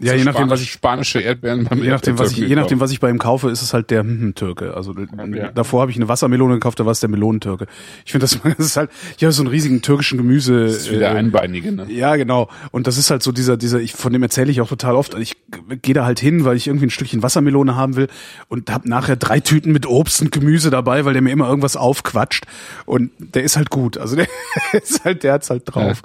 Ja, 0.00 0.14
je 0.14 0.24
nachdem, 0.24 0.50
was 0.50 0.60
ich- 0.60 0.72
spanische 0.72 1.20
Erdbeeren 1.20 1.64
beim 1.64 1.82
Je 1.82 1.90
nachdem, 1.90 2.18
was 2.18 2.32
ich, 2.32 2.38
je 2.38 2.54
nachdem, 2.54 2.80
was 2.80 2.90
ich 2.90 3.00
bei 3.00 3.10
ihm 3.10 3.18
kaufe, 3.18 3.50
ist 3.50 3.62
es 3.62 3.72
halt 3.72 3.90
der 3.90 4.00
hm, 4.00 4.34
Türke. 4.34 4.74
Also 4.74 4.94
ja. 4.94 5.50
davor 5.52 5.80
habe 5.80 5.90
ich 5.90 5.96
eine 5.96 6.08
Wassermelone 6.08 6.54
gekauft, 6.54 6.80
da 6.80 6.84
war 6.84 6.92
es 6.92 7.00
der 7.00 7.08
Melonentürke. 7.08 7.66
Ich 8.04 8.12
finde 8.12 8.24
das, 8.24 8.38
das 8.58 8.66
ist 8.66 8.76
halt, 8.76 8.90
ich 9.16 9.24
habe 9.24 9.32
so 9.32 9.42
einen 9.42 9.50
riesigen 9.50 9.82
türkischen 9.82 10.18
Gemüse. 10.18 10.64
Das 10.64 10.76
ist 10.76 10.92
wieder 10.92 11.12
äh, 11.12 11.16
einbeinige, 11.16 11.72
ne? 11.72 11.86
Ja, 11.90 12.16
genau. 12.16 12.48
Und 12.70 12.86
das 12.86 12.98
ist 12.98 13.10
halt 13.10 13.22
so 13.22 13.32
dieser, 13.32 13.56
dieser, 13.56 13.80
ich, 13.80 13.92
von 13.92 14.12
dem 14.12 14.22
erzähle 14.22 14.50
ich 14.50 14.60
auch 14.60 14.68
total 14.68 14.94
oft. 14.94 15.14
Ich 15.14 15.36
gehe 15.82 15.94
da 15.94 16.04
halt 16.04 16.20
hin, 16.20 16.44
weil 16.44 16.56
ich 16.56 16.66
irgendwie 16.66 16.86
ein 16.86 16.90
Stückchen 16.90 17.22
Wassermelone 17.22 17.76
haben 17.76 17.96
will 17.96 18.08
und 18.48 18.70
habe 18.70 18.88
nachher 18.88 19.16
drei 19.16 19.40
Tüten 19.40 19.72
mit 19.72 19.86
Obst 19.86 20.20
und 20.22 20.32
Gemüse 20.32 20.70
dabei, 20.70 21.04
weil 21.04 21.12
der 21.12 21.22
mir 21.22 21.30
immer 21.30 21.48
irgendwas 21.48 21.76
aufquatscht. 21.76 22.44
Und 22.86 23.10
der 23.18 23.42
ist 23.42 23.56
halt 23.56 23.70
gut. 23.70 23.98
Also 23.98 24.16
der 24.16 24.26
ist 24.72 25.04
halt, 25.04 25.22
der 25.22 25.34
hat's 25.34 25.50
halt 25.50 25.62
drauf. 25.66 26.02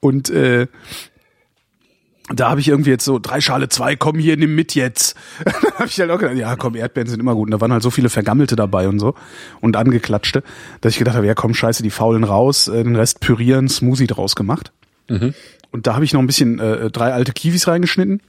Und 0.00 0.30
äh, 0.30 0.66
da 2.28 2.50
habe 2.50 2.60
ich 2.60 2.68
irgendwie 2.68 2.90
jetzt 2.90 3.04
so 3.04 3.18
drei 3.18 3.40
Schale 3.40 3.68
zwei, 3.68 3.96
komm 3.96 4.18
hier, 4.18 4.36
nimm 4.36 4.54
mit 4.54 4.74
jetzt. 4.74 5.16
Dann 5.44 5.54
habe 5.74 5.86
ich 5.86 5.98
halt 5.98 6.10
auch 6.10 6.18
gedacht, 6.18 6.36
ja 6.36 6.54
komm, 6.56 6.76
Erdbeeren 6.76 7.08
sind 7.08 7.20
immer 7.20 7.34
gut. 7.34 7.48
Und 7.48 7.50
da 7.50 7.60
waren 7.60 7.72
halt 7.72 7.82
so 7.82 7.90
viele 7.90 8.08
Vergammelte 8.10 8.54
dabei 8.56 8.88
und 8.88 8.98
so 9.00 9.14
und 9.60 9.76
angeklatschte, 9.76 10.42
dass 10.80 10.92
ich 10.92 10.98
gedacht 10.98 11.16
habe, 11.16 11.26
ja 11.26 11.34
komm, 11.34 11.54
scheiße, 11.54 11.82
die 11.82 11.90
faulen 11.90 12.24
raus, 12.24 12.68
äh, 12.68 12.84
den 12.84 12.96
Rest 12.96 13.20
pürieren, 13.20 13.68
Smoothie 13.68 14.06
draus 14.06 14.36
gemacht. 14.36 14.72
Und 15.72 15.86
da 15.86 15.94
habe 15.94 16.04
ich 16.04 16.12
noch 16.12 16.20
ein 16.20 16.26
bisschen 16.26 16.58
äh, 16.60 16.90
drei 16.90 17.12
alte 17.12 17.32
Kiwis 17.32 17.66
reingeschnitten, 17.66 18.20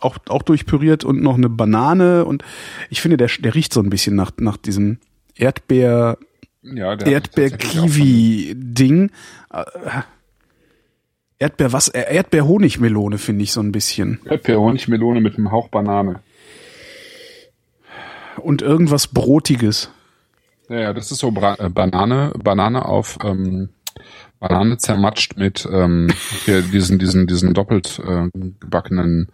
auch 0.00 0.16
auch 0.28 0.42
durchpüriert 0.42 1.04
und 1.04 1.22
noch 1.22 1.36
eine 1.36 1.48
Banane 1.48 2.24
und 2.24 2.42
ich 2.90 3.00
finde, 3.00 3.16
der 3.18 3.30
der 3.38 3.54
riecht 3.54 3.72
so 3.72 3.80
ein 3.80 3.90
bisschen 3.90 4.16
nach 4.16 4.32
nach 4.38 4.56
diesem 4.56 4.98
Erdbeer 5.36 6.18
Ja, 6.62 6.94
Erdbeer-Kiwi-Ding. 6.94 9.10
Äh, 11.42 11.44
Erdbeer 11.44 11.72
was? 11.72 11.88
Äh, 11.88 12.14
Erdbeer-Honigmelone 12.14 13.18
finde 13.18 13.42
ich 13.42 13.52
so 13.52 13.60
ein 13.60 13.72
bisschen. 13.72 14.18
von 14.18 14.30
Erdbeer, 14.30 14.60
Honigmelone 14.60 15.20
mit 15.20 15.36
einem 15.36 15.50
Hauch 15.50 15.68
Banane. 15.68 16.20
Und 18.38 18.62
irgendwas 18.62 19.08
Brotiges. 19.08 19.90
Ja, 20.68 20.80
ja, 20.80 20.92
das 20.92 21.10
ist 21.10 21.18
so 21.18 21.32
Bra 21.32 21.56
äh, 21.58 21.68
Banane, 21.68 22.32
Banane 22.42 22.84
auf 22.86 23.18
ähm, 23.24 23.70
Banane 24.38 24.78
zermatscht 24.78 25.36
mit 25.36 25.68
ähm, 25.70 26.08
hier 26.44 26.62
diesen 26.62 26.98
diesen 26.98 27.26
diesen 27.26 27.52
doppelt 27.52 28.00
äh, 28.04 28.28
gebackenen 28.32 29.28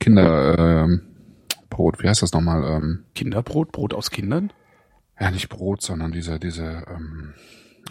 Kinder 0.00 0.58
ähm, 0.58 1.02
Brot. 1.68 2.02
Wie 2.02 2.08
heißt 2.08 2.22
das 2.22 2.32
nochmal? 2.32 2.64
Ähm, 2.64 3.04
Kinderbrot, 3.14 3.70
Brot 3.72 3.94
aus 3.94 4.10
Kindern? 4.10 4.52
ja, 5.20 5.30
nicht 5.30 5.48
Brot, 5.48 5.82
sondern 5.82 6.10
diese 6.10 6.40
diese 6.40 6.84
ähm, 6.88 7.34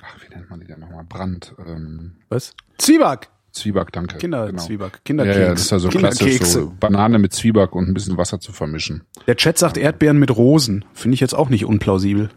ach, 0.01 0.17
wie 0.21 0.35
nennt 0.35 0.49
man 0.49 0.59
die 0.59 0.67
denn 0.67 0.79
nochmal? 0.79 1.05
Brand 1.07 1.55
ähm, 1.65 2.17
Was? 2.29 2.55
Zwieback. 2.77 3.29
Zwieback, 3.59 3.91
danke. 3.91 4.17
Kinderzwieback. 4.17 5.01
Genau. 5.03 5.23
Kinderkeks. 5.23 5.37
Ja, 5.37 5.43
ja, 5.43 5.49
das 5.51 5.61
ist 5.61 5.71
ja 5.71 5.79
so 5.79 5.89
klassisch, 5.89 6.19
Kinderkekse. 6.19 6.61
so 6.61 6.73
Banane 6.79 7.19
mit 7.19 7.33
Zwieback 7.33 7.75
und 7.75 7.87
ein 7.87 7.93
bisschen 7.93 8.17
Wasser 8.17 8.39
zu 8.39 8.51
vermischen. 8.51 9.03
Der 9.27 9.35
Chat 9.35 9.57
sagt 9.57 9.77
Erdbeeren 9.77 10.17
mit 10.17 10.35
Rosen. 10.35 10.85
Finde 10.93 11.15
ich 11.15 11.21
jetzt 11.21 11.33
auch 11.33 11.49
nicht 11.49 11.65
unplausibel. 11.65 12.29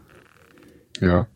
Ja. 0.99 1.27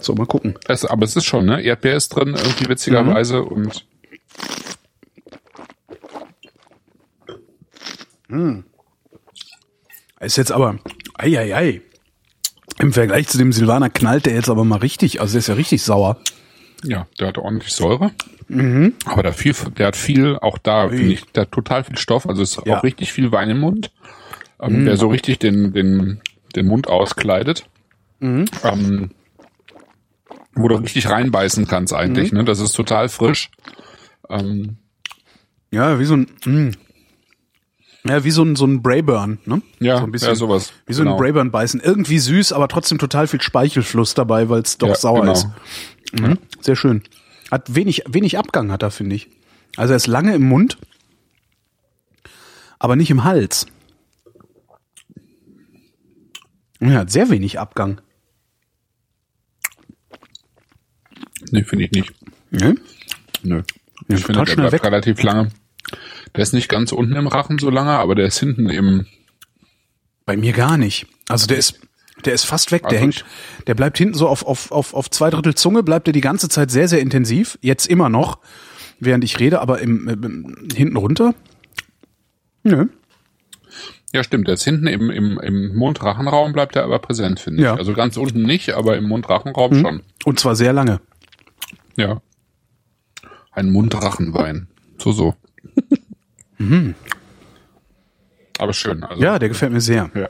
So, 0.00 0.14
mal 0.14 0.26
gucken. 0.26 0.58
Es, 0.68 0.84
aber 0.84 1.04
es 1.04 1.16
ist 1.16 1.24
schon, 1.24 1.46
ne? 1.46 1.62
Erdbeer 1.62 1.96
ist 1.96 2.10
drin, 2.10 2.28
irgendwie 2.28 2.68
witzigerweise 2.68 3.42
und 3.42 3.86
Ist 10.20 10.36
jetzt 10.36 10.52
aber, 10.52 10.78
ei, 11.14 11.38
ei, 11.38 11.54
ei. 11.54 11.80
Im 12.78 12.92
Vergleich 12.92 13.28
zu 13.28 13.38
dem 13.38 13.52
Silvaner 13.52 13.90
knallt 13.90 14.26
der 14.26 14.34
jetzt 14.34 14.50
aber 14.50 14.64
mal 14.64 14.78
richtig. 14.78 15.20
Also 15.20 15.32
der 15.32 15.38
ist 15.38 15.46
ja 15.46 15.54
richtig 15.54 15.82
sauer. 15.82 16.18
Ja, 16.84 17.06
der 17.18 17.28
hat 17.28 17.38
ordentlich 17.38 17.72
Säure. 17.72 18.10
Aber 19.06 19.22
der, 19.24 19.32
viel, 19.32 19.54
der 19.76 19.88
hat 19.88 19.96
viel, 19.96 20.36
auch 20.40 20.58
da 20.58 20.88
finde 20.88 21.12
ich, 21.14 21.24
der 21.32 21.42
hat 21.42 21.52
total 21.52 21.82
viel 21.84 21.98
Stoff, 21.98 22.28
also 22.28 22.42
ist 22.42 22.60
Ja. 22.64 22.78
auch 22.78 22.84
richtig 22.84 23.12
viel 23.12 23.32
Wein 23.32 23.50
im 23.50 23.58
Mund, 23.60 23.90
ähm, 24.60 24.84
der 24.84 24.96
so 24.96 25.08
richtig 25.08 25.38
den, 25.40 25.72
den, 25.72 26.20
den 26.54 26.66
Mund 26.66 26.86
auskleidet. 26.88 27.66
Ähm, 28.20 29.10
wo 30.54 30.68
du 30.68 30.76
richtig 30.76 31.10
reinbeißen 31.10 31.66
kannst 31.66 31.92
eigentlich, 31.92 32.32
ne? 32.32 32.44
Das 32.44 32.60
ist 32.60 32.72
total 32.72 33.08
frisch. 33.08 33.50
Ähm, 34.30 34.76
Ja, 35.70 35.98
wie 35.98 36.04
so 36.04 36.14
ein, 36.14 36.26
mh. 36.44 36.72
Ja, 38.08 38.24
wie 38.24 38.30
so 38.30 38.42
ein, 38.42 38.56
so 38.56 38.66
ein 38.66 38.82
Brayburn, 38.82 39.38
ne? 39.46 39.62
Ja, 39.80 39.98
so 39.98 40.04
ein 40.04 40.12
bisschen, 40.12 40.28
ja, 40.28 40.34
sowas. 40.34 40.72
Wie 40.86 40.92
so 40.92 41.02
Genau. 41.02 41.14
ein 41.14 41.18
Brayburn 41.20 41.50
beißen. 41.50 41.80
Irgendwie 41.80 42.18
süß, 42.18 42.52
aber 42.52 42.68
trotzdem 42.68 42.98
total 42.98 43.26
viel 43.26 43.40
Speichelfluss 43.40 44.14
dabei, 44.14 44.48
weil 44.48 44.62
es 44.62 44.78
doch 44.78 44.88
Ja, 44.88 44.94
sauer 44.94 45.20
genau. 45.20 45.32
ist. 45.32 45.46
Mhm. 46.18 46.38
Sehr 46.60 46.76
schön. 46.76 47.02
Hat 47.50 47.74
wenig, 47.74 48.02
wenig 48.08 48.38
Abgang 48.38 48.70
hat 48.72 48.82
er, 48.82 48.90
finde 48.90 49.16
ich. 49.16 49.28
Also 49.76 49.92
er 49.92 49.96
ist 49.96 50.06
lange 50.06 50.34
im 50.34 50.42
Mund, 50.48 50.78
aber 52.78 52.96
nicht 52.96 53.10
im 53.10 53.24
Hals. 53.24 53.66
Ja, 56.80 56.90
hat 57.00 57.10
sehr 57.10 57.30
wenig 57.30 57.58
Abgang. 57.58 58.00
nee, 61.50 61.62
finde 61.62 61.84
ich 61.86 61.90
nicht. 61.92 62.12
Ne? 62.50 62.74
Nö. 63.42 63.62
Ja, 64.08 64.16
ich 64.16 64.24
finde, 64.24 64.44
der 64.44 64.54
bleibt 64.56 64.72
weg. 64.72 64.84
relativ 64.84 65.22
lange. 65.22 65.50
Der 66.34 66.42
ist 66.42 66.52
nicht 66.52 66.68
ganz 66.68 66.92
unten 66.92 67.14
im 67.16 67.26
Rachen 67.26 67.58
so 67.58 67.70
lange, 67.70 67.92
aber 67.92 68.14
der 68.14 68.26
ist 68.26 68.38
hinten 68.38 68.68
im, 68.68 69.06
Bei 70.24 70.36
mir 70.36 70.52
gar 70.52 70.76
nicht. 70.76 71.06
Also 71.28 71.46
der 71.46 71.56
ist, 71.58 71.80
der 72.24 72.34
ist 72.34 72.44
fast 72.44 72.72
weg. 72.72 72.82
Der 72.82 72.90
Also 72.90 73.00
hängt, 73.00 73.24
der 73.66 73.74
bleibt 73.74 73.98
hinten 73.98 74.14
so 74.14 74.28
auf, 74.28 74.44
auf, 74.46 74.70
auf, 74.72 74.94
auf 74.94 75.10
zwei 75.10 75.30
Drittel 75.30 75.54
Zunge, 75.54 75.82
bleibt 75.82 76.08
er 76.08 76.12
die 76.12 76.20
ganze 76.20 76.48
Zeit 76.48 76.70
sehr, 76.70 76.88
sehr 76.88 77.00
intensiv. 77.00 77.58
Jetzt 77.62 77.86
immer 77.86 78.08
noch, 78.08 78.38
während 79.00 79.24
ich 79.24 79.38
rede, 79.40 79.60
aber 79.60 79.80
im, 79.80 80.08
im 80.08 80.68
hinten 80.74 80.96
runter. 80.96 81.34
Nö. 82.64 82.86
ja 84.12 84.24
stimmt, 84.24 84.48
der 84.48 84.54
ist 84.54 84.64
hinten 84.64 84.86
im, 84.88 85.10
im, 85.10 85.38
im 85.38 85.74
Mundrachenraum 85.76 86.52
bleibt 86.52 86.74
er 86.76 86.82
aber 86.84 86.98
präsent, 86.98 87.38
finde 87.40 87.62
Ja. 87.62 87.72
ich. 87.74 87.78
Also 87.78 87.92
ganz 87.94 88.16
unten 88.16 88.42
nicht, 88.42 88.70
aber 88.74 88.96
im 88.96 89.04
Mundrachenraum 89.08 89.74
schon. 89.80 90.02
Und 90.24 90.40
zwar 90.40 90.56
sehr 90.56 90.72
lange. 90.72 91.00
Ja. 91.96 92.20
Ein 93.52 93.70
Mundrachenwein. 93.70 94.68
So, 94.98 95.12
so. 95.12 95.34
Aber 98.58 98.72
schön. 98.72 99.02
Also, 99.04 99.16
Mhm. 99.16 99.22
Ja, 99.22 99.38
der 99.38 99.48
gefällt 99.48 99.72
mir 99.72 99.80
sehr. 99.80 100.10
ja. 100.14 100.28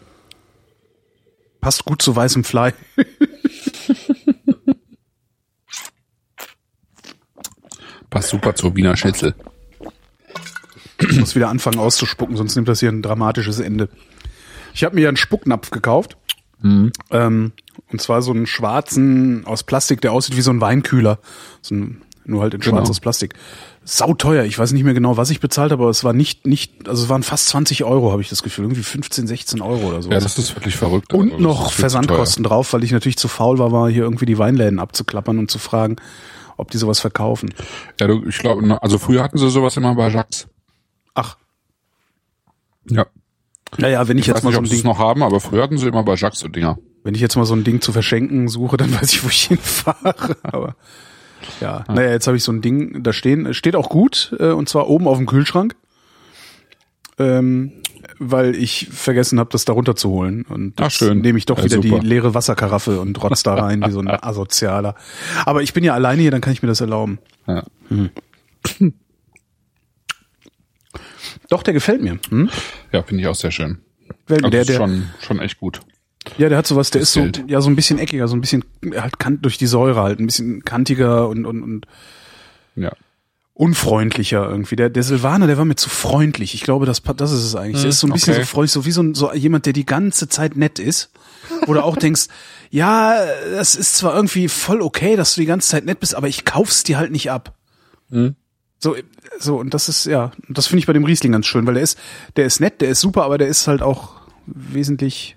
Passt 1.61 1.85
gut 1.85 2.01
zu 2.03 2.15
weißem 2.15 2.45
Fly. 2.45 2.73
Passt 8.11 8.29
super 8.31 8.55
zur 8.55 8.75
Wiener 8.77 8.97
Schnitzel. 8.97 9.35
Ich 11.01 11.19
muss 11.19 11.35
wieder 11.35 11.49
anfangen 11.49 11.79
auszuspucken, 11.79 12.37
sonst 12.37 12.57
nimmt 12.57 12.69
das 12.69 12.81
hier 12.81 12.89
ein 12.91 13.03
dramatisches 13.03 13.59
Ende. 13.61 13.89
Ich 14.75 14.85
habe 14.85 14.95
mir 14.95 15.09
einen 15.09 15.17
Spucknapf 15.17 15.71
gekauft. 15.71 16.17
Ähm, 16.63 17.53
und 17.91 18.01
zwar 18.01 18.23
so 18.23 18.33
einen 18.33 18.47
schwarzen 18.47 19.45
aus 19.47 19.63
Plastik, 19.63 20.01
der 20.01 20.13
aussieht 20.13 20.37
wie 20.37 20.41
so 20.43 20.51
ein 20.51 20.61
Weinkühler. 20.61 21.19
So 21.61 21.75
ein, 21.75 22.03
nur 22.29 22.43
halt 22.43 22.55
in 22.55 22.61
Genau. 22.61 22.81
aus 22.81 23.01
Plastik. 23.01 23.35
Sauteuer. 23.85 24.45
Ich 24.45 24.59
weiß 24.59 24.73
nicht 24.73 24.83
mehr 24.83 24.95
genau, 24.95 25.17
was 25.17 25.31
ich 25.31 25.39
bezahlt 25.41 25.71
habe, 25.73 25.83
aber 25.85 25.91
es 25.91 26.03
war 26.03 26.13
nicht, 26.13 26.47
nicht, 26.47 26.89
also 26.89 27.05
es 27.05 27.09
waren 27.09 27.23
fast 27.23 27.47
20 27.49 27.85
Euro, 27.85 28.11
habe 28.11 28.21
ich 28.23 28.29
das 28.29 28.43
Gefühl. 28.43 28.65
Irgendwie 28.65 28.83
15, 28.83 29.27
16 29.29 29.61
Euro 29.63 29.89
oder 29.89 30.03
so. 30.03 30.11
Ja, 30.11 30.19
das 30.19 30.37
ist 30.39 30.55
wirklich 30.57 30.77
verrückt. 30.77 31.13
und 31.15 31.33
Also, 31.33 31.43
noch 31.43 31.71
Versandkosten 31.73 32.43
drauf, 32.43 32.73
weil 32.73 32.83
ich 32.83 32.91
natürlich 32.93 33.17
zu 33.17 33.29
faul 33.29 33.59
war, 33.59 33.71
war 33.73 33.89
hier 33.89 34.03
irgendwie 34.03 34.27
die 34.27 34.39
Weinläden 34.39 34.81
abzuklappern 34.81 35.39
und 35.39 35.51
zu 35.51 35.59
fragen, 35.61 35.97
ob 36.57 36.71
die 36.73 36.79
sowas 36.79 36.99
verkaufen. 36.99 37.55
Ja, 38.01 38.07
du, 38.09 38.25
ich 38.29 38.39
glaube, 38.39 38.83
also 38.83 38.99
früher 38.99 39.23
hatten 39.23 39.39
sie 39.39 39.49
sowas 39.51 39.77
immer 39.77 39.95
bei 39.95 40.09
Jacques. 40.09 40.49
Ach, 41.15 41.37
Ja. 42.91 43.07
naja, 43.79 44.09
wenn 44.09 44.17
ich, 44.19 44.23
Ich 44.23 44.27
jetzt 44.29 44.37
weiß 44.39 44.43
mal 44.45 44.51
nicht, 44.51 44.57
so 44.71 44.75
ein 44.75 44.79
Ding, 44.79 44.85
noch 44.85 44.99
haben, 44.99 45.23
aber 45.23 45.39
früher 45.41 45.63
hatten 45.63 45.79
sie 45.79 45.87
immer 45.87 46.03
bei 46.03 46.15
Jacques 46.15 46.41
so 46.41 46.49
Dinger. 46.49 46.79
wenn 47.05 47.15
ich 47.15 47.21
jetzt 47.21 47.37
mal 47.37 47.45
so 47.47 47.55
ein 47.55 47.63
Ding 47.63 47.81
zu 47.81 47.93
verschenken 47.93 48.49
suche, 48.49 48.77
dann 48.77 48.93
weiß 49.01 49.13
ich, 49.13 49.23
wo 49.25 49.29
ich 49.29 49.45
hinfahre. 49.45 50.37
Aber 50.43 50.75
ja, 51.61 51.85
naja, 51.89 52.11
jetzt 52.11 52.27
habe 52.27 52.37
ich 52.37 52.43
so 52.43 52.53
ein 52.53 52.61
Ding 52.63 53.03
da 53.03 53.13
stehen. 53.13 53.47
Es 53.47 53.57
Steht 53.57 53.77
auch 53.77 53.89
gut, 53.89 54.35
äh, 54.39 54.51
und 54.51 54.69
zwar 54.69 54.89
oben 54.89 55.07
auf 55.09 55.17
dem 55.19 55.27
Kühlschrank. 55.27 55.75
Ähm, 57.19 57.73
weil 58.19 58.55
ich 58.55 58.89
vergessen 58.91 59.39
habe, 59.39 59.51
das 59.51 59.65
da 59.65 59.73
runterzuholen. 59.73 60.43
Und 60.49 60.75
Ach, 60.81 60.91
schön. 60.91 61.21
nehme 61.21 61.39
ich 61.39 61.47
doch 61.47 61.59
Ja, 61.59 61.65
wieder 61.65 61.77
super. 61.83 62.01
die 62.01 62.07
leere 62.07 62.35
Wasserkaraffe 62.35 63.01
und 63.01 63.23
rotz 63.23 63.43
da 63.43 63.55
rein, 63.55 63.83
wie 63.85 63.91
so 63.91 64.01
ein 64.01 64.09
Asozialer. 64.23 64.95
Aber 65.45 65.63
ich 65.63 65.73
bin 65.73 65.83
ja 65.85 65.95
alleine 65.95 66.23
hier, 66.23 66.31
dann 66.31 66.41
kann 66.41 66.53
ich 66.53 66.63
mir 66.63 66.69
das 66.69 66.81
erlauben. 66.81 67.19
Ja. 67.47 67.65
Doch, 71.49 71.63
der 71.63 71.75
gefällt 71.75 72.03
mir. 72.03 72.19
Hm? 72.31 72.51
Ja, 72.93 73.03
finde 73.03 73.23
ich 73.23 73.29
auch 73.29 73.35
sehr 73.35 73.51
schön. 73.51 73.79
Weil 74.29 74.39
Also 74.39 74.51
der, 74.51 74.61
ist 74.63 74.69
der, 74.71 74.77
schon, 74.77 75.09
schon 75.21 75.41
echt 75.41 75.59
gut. 75.59 75.81
Ja, 76.39 76.49
der 76.49 76.59
hat 76.59 76.67
sowas, 76.67 76.91
der 76.91 77.03
ist 77.03 77.13
so, 77.13 77.23
Geld. 77.23 77.45
ja, 77.49 77.61
so 77.61 77.69
ein 77.71 77.77
bisschen 77.77 77.99
eckiger, 77.99 78.29
so 78.29 78.37
ein 78.37 78.41
bisschen 78.41 78.65
halt 78.97 79.19
kant 79.19 79.45
durch 79.45 79.59
die 79.59 79.67
Säure 79.67 80.03
halt, 80.03 80.21
ein 80.21 80.27
bisschen 80.27 80.65
kantiger 80.65 81.29
und, 81.29 81.47
und, 81.47 81.63
und 81.63 81.87
Ja. 82.75 82.93
unfreundlicher 83.55 84.49
irgendwie. 84.49 84.77
Der, 84.77 84.91
der 84.91 85.03
Silvaner, 85.03 85.47
der 85.47 85.57
war 85.59 85.65
mir 85.65 85.77
zu 85.77 85.89
freundlich. 85.89 86.55
Ich 86.55 86.63
glaube, 86.63 86.85
das, 86.87 87.03
das 87.03 87.33
ist 87.33 87.43
es 87.45 87.57
eigentlich. 87.57 87.83
Der 87.83 87.91
ist 87.91 88.01
so 88.01 88.07
ein 88.07 88.13
bisschen 88.13 88.35
okay. 88.35 88.43
so 88.43 88.47
freundlich, 88.49 88.73
so 88.73 88.85
wie 88.85 88.93
so, 88.93 89.03
ein, 89.03 89.15
so 89.15 89.33
jemand, 89.33 89.67
der 89.67 89.73
die 89.73 89.87
ganze 89.87 90.29
Zeit 90.29 90.57
nett 90.57 90.79
ist. 90.79 91.11
Du 91.65 91.81
auch 91.81 91.97
denkst, 91.97 92.27
ja, 92.71 93.17
das 93.53 93.75
ist 93.75 93.97
zwar 93.97 94.15
irgendwie 94.15 94.49
voll 94.49 94.83
okay, 94.83 95.17
dass 95.17 95.35
du 95.35 95.41
die 95.41 95.47
ganze 95.47 95.69
Zeit 95.69 95.85
nett 95.85 96.01
bist, 96.01 96.15
aber 96.15 96.29
ich 96.29 96.45
kauf's 96.45 96.83
dir 96.83 96.99
halt 96.99 97.13
nicht 97.13 97.31
ab. 97.31 97.55
So, 98.79 98.95
so, 99.39 99.57
und 99.57 99.73
das 99.75 99.89
ist, 99.89 100.07
ja, 100.07 100.33
das 100.49 100.67
finde 100.67 100.81
ich 100.81 100.87
bei 100.87 100.93
dem 100.93 101.05
Riesling 101.05 101.33
ganz 101.33 101.47
schön, 101.47 101.67
weil 101.67 101.75
der 101.75 101.83
ist, 101.83 101.99
der 102.37 102.45
ist 102.47 102.61
nett, 102.61 102.81
der 102.81 102.91
ist 102.91 103.01
super, 103.01 103.25
aber 103.25 103.39
der 103.39 103.49
ist 103.49 103.67
halt 103.67 103.83
auch 103.83 104.13
wesentlich 104.47 105.37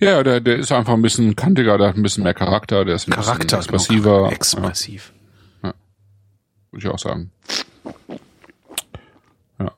Ja, 0.00 0.22
der, 0.22 0.40
der 0.40 0.56
ist 0.56 0.72
einfach 0.72 0.94
ein 0.94 1.02
bisschen 1.02 1.36
kantiger, 1.36 1.76
der 1.78 1.88
hat 1.88 1.96
ein 1.96 2.02
bisschen 2.02 2.24
mehr 2.24 2.34
Charakter, 2.34 2.84
der 2.84 2.94
ist 2.94 3.06
ein 3.08 3.12
Charakter, 3.12 3.58
bisschen 3.58 3.58
expressiver. 3.74 4.16
genau, 4.16 4.24
Ja, 4.26 4.32
expressiv. 4.32 5.12
würde 5.62 5.74
ich 6.78 6.88
auch 6.88 6.98
sagen. 6.98 7.30
Ja. 9.58 9.70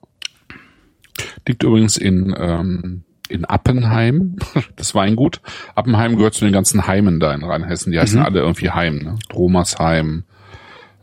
Liegt 1.46 1.62
übrigens 1.62 1.96
in, 1.96 2.34
ähm, 2.38 3.02
in 3.28 3.44
Appenheim, 3.44 4.36
das 4.76 4.94
Weingut. 4.94 5.40
Appenheim 5.74 6.16
gehört 6.16 6.34
zu 6.34 6.44
den 6.44 6.52
ganzen 6.52 6.86
Heimen 6.86 7.18
da 7.18 7.32
in 7.34 7.42
Rheinhessen. 7.42 7.92
Die 7.92 7.98
heißen 7.98 8.20
alle 8.20 8.40
irgendwie 8.40 8.70
Heim, 8.70 8.98
ne? 8.98 9.14
Dromersheim, 9.28 10.24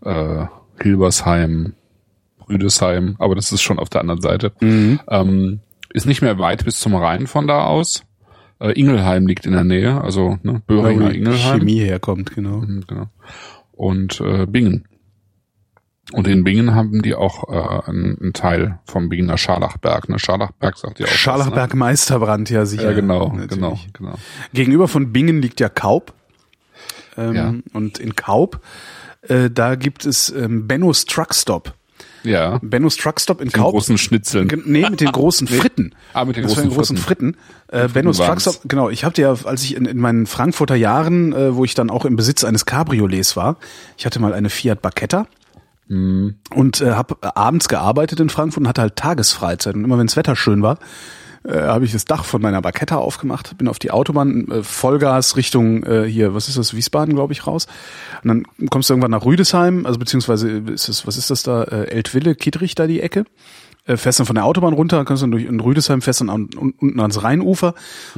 äh, 0.06 0.46
Hilbersheim, 0.82 1.74
Rüdesheim, 2.48 3.16
aber 3.20 3.36
das 3.36 3.52
ist 3.52 3.62
schon 3.62 3.80
auf 3.80 3.90
der 3.90 4.02
anderen 4.02 4.22
Seite. 4.22 4.54
Ähm, 4.62 5.60
ist 5.92 6.06
nicht 6.06 6.22
mehr 6.22 6.40
weit 6.40 6.64
bis 6.66 6.80
zum 6.80 6.96
Rhein 6.96 7.28
von 7.28 7.48
da 7.48 7.64
aus. 7.66 8.04
Äh, 8.60 8.72
Ingelheim 8.74 9.26
liegt 9.28 9.46
in 9.46 9.54
der 9.54 9.64
Nähe, 9.64 10.02
also 10.02 10.38
ne, 10.44 10.62
Böhringer 10.68 11.14
Ingelheim. 11.14 11.60
Chemie 11.60 11.80
herkommt, 11.80 12.36
genau. 12.36 12.58
Mhm, 12.58 12.84
Genau. 12.88 13.08
Und 13.72 14.20
äh, 14.22 14.46
Bingen. 14.46 14.86
Und 16.12 16.28
in 16.28 16.44
Bingen 16.44 16.74
haben 16.74 17.02
die 17.04 17.14
auch 17.16 17.50
äh, 17.50 17.90
einen, 17.90 18.18
einen 18.20 18.34
Teil 18.34 18.80
vom 18.86 19.10
Bingener 19.10 19.38
Scharlachberg. 19.38 20.10
Ne? 20.10 20.18
Scharlachberg 20.20 20.76
sagt 20.78 21.00
ihr 21.00 21.06
auch. 21.06 21.10
Scharlachberg 21.12 21.76
Meisterbrand, 21.76 22.50
ja 22.50 22.66
sicher. 22.66 22.84
ne? 22.84 22.90
Ja, 22.90 22.96
genau, 22.96 23.28
Natürlich. 23.30 23.50
genau, 23.50 23.80
genau. 23.94 24.16
Gegenüber 24.54 24.88
von 24.88 25.14
Bingen 25.14 25.42
liegt 25.42 25.60
ja 25.60 25.70
Kaup. 25.70 26.14
Ähm, 27.16 27.34
Ja. 27.36 27.54
Und 27.74 28.00
in 28.00 28.16
Kaup, 28.16 28.60
äh, 29.22 29.50
da 29.52 29.76
gibt 29.76 30.06
es 30.06 30.30
ähm, 30.32 30.68
Benno's 30.68 31.06
Truckstop. 31.06 31.76
Ja, 32.24 32.60
Benno's 32.62 32.98
Truckstop 32.98 33.42
in 33.42 33.48
den 33.50 33.54
Kaup. 33.54 33.72
großen 33.72 33.98
Schnitzeln. 33.98 34.50
Nee, 34.66 34.90
mit 34.90 35.00
den 35.02 35.12
großen 35.12 35.48
Fritten. 35.50 35.94
Ah, 36.14 36.26
mit 36.26 36.36
den 36.36 36.44
Das 36.44 36.54
großen 36.54 36.70
den 36.70 36.76
großen 36.76 36.98
Fritten. 36.98 37.38
Äh, 37.68 37.80
Fritten 37.82 37.94
Benno's 37.94 38.20
waren's. 38.20 38.44
Truckstop, 38.44 38.70
genau. 38.70 38.90
Ich 38.90 39.04
hatte 39.06 39.22
ja, 39.22 39.36
als 39.46 39.64
ich 39.64 39.76
in, 39.76 39.86
in 39.86 39.98
meinen 39.98 40.26
Frankfurter 40.26 40.76
Jahren, 40.76 41.34
äh, 41.34 41.56
wo 41.56 41.64
ich 41.66 41.76
dann 41.76 41.90
auch 41.90 42.06
im 42.06 42.16
Besitz 42.16 42.44
eines 42.44 42.66
Cabriolets 42.66 43.36
war, 43.38 43.58
ich 43.98 44.06
hatte 44.06 44.20
mal 44.20 44.34
eine 44.34 44.50
Fiat 44.50 44.82
Barchetta 44.82 45.28
Mhm. 45.92 46.36
und 46.54 46.82
äh, 46.82 46.92
habe 46.92 47.18
abends 47.36 47.68
gearbeitet 47.68 48.20
in 48.20 48.30
Frankfurt 48.30 48.62
und 48.62 48.68
hatte 48.68 48.82
halt 48.82 48.96
Tagesfreizeit. 48.96 49.74
Und 49.74 49.84
immer 49.84 49.98
wenn 49.98 50.06
das 50.06 50.18
Wetter 50.18 50.36
schön 50.36 50.62
war, 50.62 50.78
äh, 51.44 51.62
habe 51.62 51.86
ich 51.86 51.92
das 51.92 52.06
Dach 52.06 52.26
von 52.26 52.42
meiner 52.42 52.62
Barchetta 52.62 52.98
aufgemacht, 52.98 53.58
bin 53.58 53.68
auf 53.68 53.80
die 53.80 53.92
Autobahn, 53.92 54.48
äh, 54.50 54.64
Vollgas 54.64 55.36
Richtung 55.36 55.84
äh, 55.84 56.06
hier, 56.06 56.34
was 56.34 56.48
ist 56.48 56.58
das, 56.58 56.74
Wiesbaden, 56.74 57.16
glaube 57.16 57.34
ich, 57.34 57.48
raus. 57.48 57.68
Und 58.24 58.28
dann 58.28 58.70
kommst 58.70 58.90
du 58.90 58.94
irgendwann 58.94 59.12
nach 59.12 59.26
Rüdesheim, 59.26 59.86
also 59.86 60.00
beziehungsweise 60.00 60.50
ist 60.50 60.90
das, 60.90 61.08
was 61.08 61.18
ist 61.18 61.30
das 61.30 61.44
da, 61.44 61.64
äh, 61.64 61.90
Eltville, 61.90 62.36
Kietrich 62.36 62.76
da 62.76 62.88
die 62.88 63.02
Ecke. 63.02 63.26
Äh, 63.86 63.96
fährst 63.96 64.20
dann 64.20 64.28
von 64.28 64.36
der 64.36 64.46
Autobahn 64.46 64.74
runter, 64.74 65.04
kannst 65.06 65.24
dann 65.24 65.32
durch 65.32 65.46
in 65.46 65.60
Rüdesheim, 65.60 66.02
fährst 66.02 66.20
dann 66.22 66.30
an, 66.30 66.50
un- 66.56 66.74
unten 66.78 67.00
ans 67.00 67.24
Rheinufer, 67.24 67.74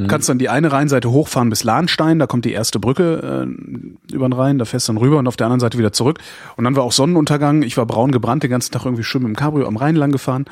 kannst 0.07 0.27
dann 0.27 0.39
die 0.39 0.49
eine 0.49 0.71
Rheinseite 0.71 1.11
hochfahren 1.11 1.49
bis 1.49 1.63
Lahnstein, 1.63 2.17
da 2.19 2.25
kommt 2.27 2.43
die 2.45 2.51
erste 2.51 2.79
Brücke 2.79 3.45
äh, 3.47 4.13
über 4.13 4.27
den 4.27 4.33
Rhein, 4.33 4.57
da 4.57 4.65
fährst 4.65 4.89
dann 4.89 4.97
rüber 4.97 5.19
und 5.19 5.27
auf 5.27 5.37
der 5.37 5.45
anderen 5.45 5.59
Seite 5.61 5.77
wieder 5.77 5.93
zurück. 5.93 6.19
Und 6.57 6.63
dann 6.65 6.75
war 6.75 6.83
auch 6.83 6.91
Sonnenuntergang, 6.91 7.61
ich 7.61 7.77
war 7.77 7.85
braun 7.85 8.11
gebrannt, 8.11 8.43
den 8.43 8.49
ganzen 8.49 8.71
Tag 8.73 8.85
irgendwie 8.85 9.03
schön 9.03 9.21
mit 9.21 9.29
dem 9.29 9.35
Cabrio 9.35 9.67
am 9.67 9.77
Rhein 9.77 9.95
lang 9.95 10.11
gefahren. 10.11 10.45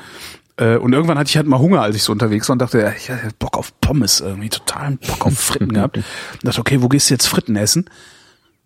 Äh, 0.60 0.76
Und 0.76 0.92
irgendwann 0.92 1.18
hatte 1.18 1.30
ich 1.30 1.36
halt 1.36 1.46
mal 1.46 1.58
Hunger, 1.58 1.80
als 1.80 1.96
ich 1.96 2.02
so 2.02 2.12
unterwegs 2.12 2.48
war 2.48 2.52
und 2.52 2.58
dachte, 2.60 2.80
ja, 2.80 2.92
ich 2.92 3.10
hatte 3.10 3.30
Bock 3.38 3.56
auf 3.56 3.72
Pommes, 3.80 4.20
irgendwie 4.20 4.50
totalen 4.50 4.98
Bock 4.98 5.26
auf 5.26 5.38
Fritten 5.38 5.72
gehabt. 5.72 5.96
Und 5.96 6.04
dachte, 6.42 6.60
okay, 6.60 6.82
wo 6.82 6.88
gehst 6.88 7.08
du 7.08 7.14
jetzt 7.14 7.26
Fritten 7.26 7.56
essen? 7.56 7.88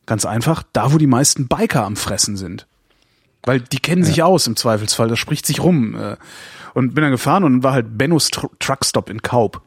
Ganz 0.07 0.27
einfach, 0.27 0.65
da 0.73 0.93
wo 0.93 0.99
die 0.99 1.07
meisten 1.07 1.47
Biker 1.47 1.85
am 1.85 1.97
Fressen 1.97 2.37
sind. 2.37 2.67
Weil 3.45 3.61
die 3.61 3.79
kennen 3.79 4.05
sich 4.05 4.23
aus 4.23 4.47
im 4.47 4.57
Zweifelsfall, 4.57 5.09
das 5.09 5.19
spricht 5.19 5.47
sich 5.47 5.63
rum. 5.63 5.95
äh. 5.95 6.17
Und 6.75 6.95
bin 6.95 7.03
dann 7.03 7.13
gefahren 7.13 7.45
und 7.45 7.63
war 7.63 7.73
halt 7.73 7.97
Benno's 7.97 8.29
Tr 8.31 8.51
Truckstop 8.59 9.09
in 9.09 9.23
Kaub. 9.23 9.63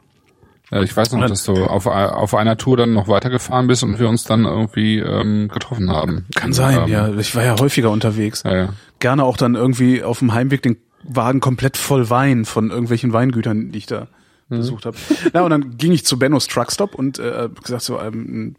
Ja, 0.70 0.82
ich 0.82 0.94
weiß 0.94 1.12
noch, 1.12 1.26
dass 1.26 1.44
du 1.44 1.64
auf, 1.64 1.86
auf 1.86 2.34
einer 2.34 2.58
Tour 2.58 2.76
dann 2.76 2.92
noch 2.92 3.08
weitergefahren 3.08 3.66
bist 3.66 3.82
und 3.82 3.98
wir 3.98 4.06
uns 4.06 4.24
dann 4.24 4.44
irgendwie 4.44 4.98
ähm, 4.98 5.48
getroffen 5.48 5.90
haben. 5.90 6.26
Kann 6.34 6.52
sein, 6.52 6.80
ähm, 6.82 6.88
ja. 6.88 7.08
Ich 7.14 7.34
war 7.34 7.42
ja 7.42 7.58
häufiger 7.58 7.90
unterwegs. 7.90 8.42
Ja, 8.42 8.54
ja. 8.54 8.68
Gerne 8.98 9.24
auch 9.24 9.38
dann 9.38 9.54
irgendwie 9.54 10.02
auf 10.02 10.18
dem 10.18 10.34
Heimweg 10.34 10.60
den 10.60 10.76
Wagen 11.02 11.40
komplett 11.40 11.76
voll 11.76 12.10
Wein 12.10 12.44
von 12.44 12.70
irgendwelchen 12.70 13.12
Weingütern, 13.12 13.70
die 13.72 13.78
ich 13.78 13.86
da 13.86 14.08
besucht 14.48 14.86
habe. 14.86 14.96
Ja, 15.34 15.42
und 15.42 15.50
dann 15.50 15.76
ging 15.76 15.92
ich 15.92 16.06
zu 16.06 16.18
Benno's 16.18 16.46
Truckstop 16.46 16.94
und 16.94 17.18
äh, 17.18 17.48
gesagt 17.62 17.82
so 17.82 18.00
ähm, 18.00 18.56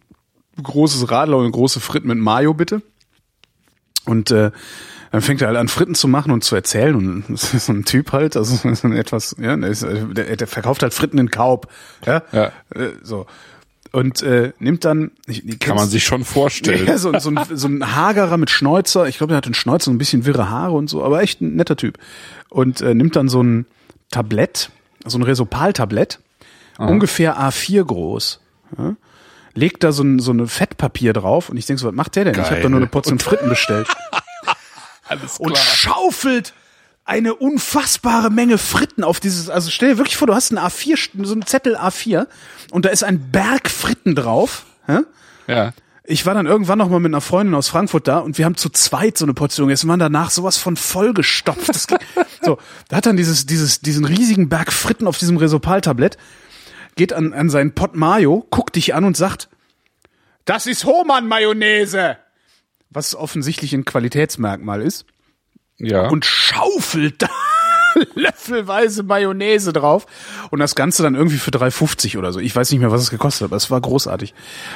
ein 0.57 0.64
großes 0.64 1.10
Radler 1.10 1.38
und 1.38 1.44
eine 1.44 1.52
große 1.52 1.80
Fritten 1.80 2.07
mit 2.07 2.18
Mayo 2.18 2.53
bitte. 2.53 2.82
Und 4.06 4.32
äh, 4.32 4.52
dann 5.11 5.22
fängt 5.22 5.41
er 5.41 5.48
halt 5.48 5.57
an 5.57 5.68
Fritten 5.68 5.95
zu 5.95 6.07
machen 6.07 6.32
und 6.32 6.44
zu 6.44 6.56
erzählen 6.56 6.95
und 6.95 7.24
das 7.30 7.53
ist 7.53 7.66
so 7.66 7.74
ein 7.74 7.86
Typ 7.86 8.11
halt, 8.11 8.38
also 8.38 8.56
so 8.74 8.88
ein 8.88 8.94
etwas, 8.94 9.36
ja, 9.40 9.56
der, 9.56 9.70
ist, 9.70 9.84
äh, 9.84 10.06
der, 10.06 10.36
der 10.36 10.48
verkauft 10.48 10.84
halt 10.84 10.94
Fritten 10.94 11.18
in 11.18 11.32
Kaub, 11.32 11.68
ja, 12.06 12.24
Ja. 12.32 12.52
Äh, 12.76 12.91
so 13.03 13.26
und 13.91 14.22
äh, 14.22 14.53
nimmt 14.60 14.86
dann, 14.86 15.11
ich, 15.26 15.60
Kann 15.60 15.76
man 15.76 15.90
sich 15.90 16.03
schon 16.03 16.24
vorstellen. 16.24 16.86
ja, 16.86 16.98
so, 16.99 17.18
so, 17.20 17.30
ein, 17.30 17.40
so 17.52 17.68
ein 17.68 17.95
Hagerer 17.95 18.38
mit 18.38 18.49
Schnäuzer. 18.49 19.07
Ich 19.07 19.18
glaube, 19.18 19.32
der 19.32 19.38
hat 19.38 19.45
einen 19.45 19.56
Schnäuzer, 19.56 19.91
ein 19.91 19.98
bisschen 19.98 20.26
wirre 20.26 20.49
Haare 20.49 20.74
und 20.74 20.90
so, 20.90 21.03
aber 21.03 21.22
echt 21.22 21.41
ein 21.41 21.56
netter 21.56 21.76
Typ. 21.76 21.98
Und 22.49 22.82
äh, 22.82 22.94
nimmt 22.94 23.16
dann 23.16 23.30
so 23.30 23.41
ein 23.41 23.66
Tablett, 24.11 24.72
so 25.06 25.18
ein 25.18 25.24
Resopal-Tablett, 25.24 26.20
ungefähr 26.78 27.40
A4 27.40 27.84
groß. 27.84 28.40
Ja, 28.78 28.95
legt 29.53 29.84
da 29.84 29.91
so 29.91 30.03
ein, 30.03 30.20
so 30.20 30.32
eine 30.32 30.48
Fettpapier 30.48 31.14
drauf 31.14 31.49
und 31.49 31.57
ich 31.57 31.66
denke 31.66 31.82
so, 31.82 31.88
was 31.88 31.95
macht 31.95 32.16
der 32.16 32.26
denn? 32.26 32.34
Ich 32.34 32.40
habe 32.40 32.52
Geil. 32.52 32.61
da 32.64 32.70
nur 32.70 32.80
eine 32.80 32.88
Portion 32.88 33.20
Fritten 33.20 33.49
bestellt. 33.49 33.88
Alles 35.07 35.40
Und 35.40 35.57
schaufelt 35.57 36.53
eine 37.10 37.34
unfassbare 37.34 38.30
Menge 38.30 38.60
Fritten 38.60 39.03
auf 39.03 39.19
dieses, 39.19 39.49
also 39.49 39.72
stell 39.72 39.90
dir 39.90 39.98
wirklich 39.98 40.15
vor, 40.15 40.27
du 40.27 40.36
hast 40.36 40.52
einen 40.52 40.64
A4, 40.64 41.26
so 41.26 41.34
einen 41.34 41.45
Zettel 41.45 41.76
A4 41.76 42.27
und 42.69 42.86
da 42.86 42.90
ist 42.90 43.03
ein 43.03 43.31
Berg 43.31 43.69
Fritten 43.72 44.14
drauf. 44.14 44.65
Ja? 44.88 45.02
Ja. 45.48 45.73
Ich 46.03 46.27
war 46.27 46.36
dann 46.36 46.45
irgendwann 46.45 46.77
noch 46.77 46.90
mal 46.90 46.99
mit 46.99 47.10
einer 47.10 47.22
Freundin 47.22 47.56
aus 47.56 47.68
Frankfurt 47.68 48.07
da 48.07 48.19
und 48.19 48.38
wir 48.38 48.45
haben 48.45 48.57
zu 48.57 48.69
zweit 48.69 49.18
so 49.18 49.26
eine 49.26 49.34
Portion 49.34 49.68
gegessen 49.68 49.90
waren 49.90 49.99
danach 49.99 50.30
sowas 50.30 50.57
von 50.57 50.77
vollgestopft. 50.77 51.69
Das 51.69 51.88
ging, 51.88 51.98
so, 52.44 52.60
da 52.90 52.98
hat 52.98 53.07
dann 53.07 53.18
dieses, 53.18 53.48
dieses, 53.48 53.81
diesen 53.81 54.06
riesigen 54.06 54.48
Berg 54.48 54.72
Fritten 54.72 55.07
auf 55.07 55.18
diesem 55.18 55.38
Resopal-Tablett, 55.38 56.18
geht 56.95 57.11
an, 57.11 57.34
an 57.34 57.49
seinen 57.49 57.73
Pot 57.73 57.95
Mayo, 57.95 58.45
guckt 58.52 58.76
dich 58.76 58.94
an 58.94 59.03
und 59.03 59.18
sagt, 59.18 59.49
das 60.45 60.68
ist 60.68 60.86
Hohmann-Mayonnaise! 60.86 62.18
Was 62.91 63.15
offensichtlich 63.15 63.73
ein 63.73 63.86
Qualitätsmerkmal 63.86 64.81
ist. 64.81 65.06
Ja. 65.80 66.07
Und 66.10 66.26
schaufelt 66.26 67.22
da 67.22 67.30
löffelweise 68.15 69.03
Mayonnaise 69.03 69.73
drauf 69.73 70.06
und 70.51 70.60
das 70.60 70.76
Ganze 70.76 71.03
dann 71.03 71.15
irgendwie 71.15 71.38
für 71.38 71.51
3,50 71.51 72.18
oder 72.18 72.31
so. 72.31 72.39
Ich 72.39 72.56
weiß 72.56 72.72
nicht 72.72 72.80
mehr, 72.80 72.91
was 72.91 73.01
es 73.01 73.10
gekostet 73.10 73.41
hat, 73.41 73.49
aber 73.49 73.57
es 73.57 73.72
war 73.72 73.81
großartig. 73.81 74.34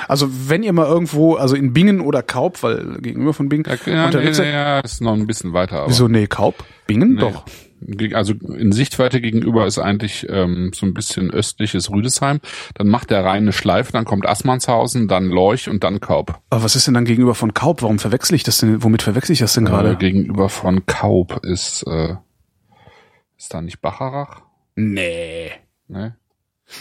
Also 0.08 0.30
wenn 0.48 0.64
ihr 0.64 0.74
mal 0.74 0.88
irgendwo, 0.88 1.36
also 1.36 1.56
in 1.56 1.74
Bingen 1.74 2.02
oder 2.02 2.24
Kaub, 2.24 2.64
weil 2.64 2.98
gegenüber 3.02 3.34
von 3.34 3.50
Bingen, 3.50 3.66
ja, 3.66 3.78
nee, 3.86 4.06
unterwegs 4.06 4.38
nee, 4.40 4.46
seid, 4.46 4.54
ja, 4.54 4.80
ist 4.80 5.02
noch 5.02 5.14
ein 5.14 5.28
bisschen 5.28 5.54
weiter. 5.54 5.82
Aber 5.82 5.90
wieso, 5.90 6.08
nee, 6.08 6.28
Kaub? 6.28 6.64
Bingen? 6.88 7.18
Doch. 7.18 7.46
Also 8.14 8.34
in 8.34 8.72
Sichtweite 8.72 9.22
gegenüber 9.22 9.66
ist 9.66 9.80
eigentlich 9.80 10.26
ähm, 10.30 10.72
so 10.74 10.86
ein 10.86 10.94
bisschen 10.94 11.32
östliches 11.32 11.90
Rüdesheim. 11.92 12.40
Dann 12.76 12.88
macht 12.88 13.10
der 13.12 13.24
Rhein 13.26 13.44
eine 13.44 13.54
Schleife, 13.54 13.92
dann 13.92 14.06
kommt 14.06 14.28
Assmannshausen, 14.28 15.08
dann 15.08 15.26
Lorch 15.30 15.70
und 15.70 15.84
dann 15.84 16.00
Kaub. 16.00 16.40
Aber 16.50 16.64
was 16.64 16.76
ist 16.76 16.88
denn 16.88 16.94
dann 16.94 17.06
gegenüber 17.06 17.36
von 17.36 17.54
Kaub? 17.54 17.82
Warum 17.82 18.00
verwechsel 18.00 18.36
ich 18.36 18.44
das 18.44 18.58
denn, 18.60 18.84
womit 18.84 19.02
verwechsel 19.02 19.34
ich 19.34 19.40
das 19.40 19.54
denn 19.54 19.66
Äh, 19.68 19.70
gerade? 19.70 19.96
gegenüber 19.98 20.50
von 20.50 20.86
Kaub 20.86 21.44
ist 21.46 21.84
äh, 21.88 22.16
ist 23.38 23.54
da 23.54 23.62
nicht 23.62 23.82
Bacharach? 23.82 24.42
Nee. 24.76 25.52
Ne? 25.88 26.16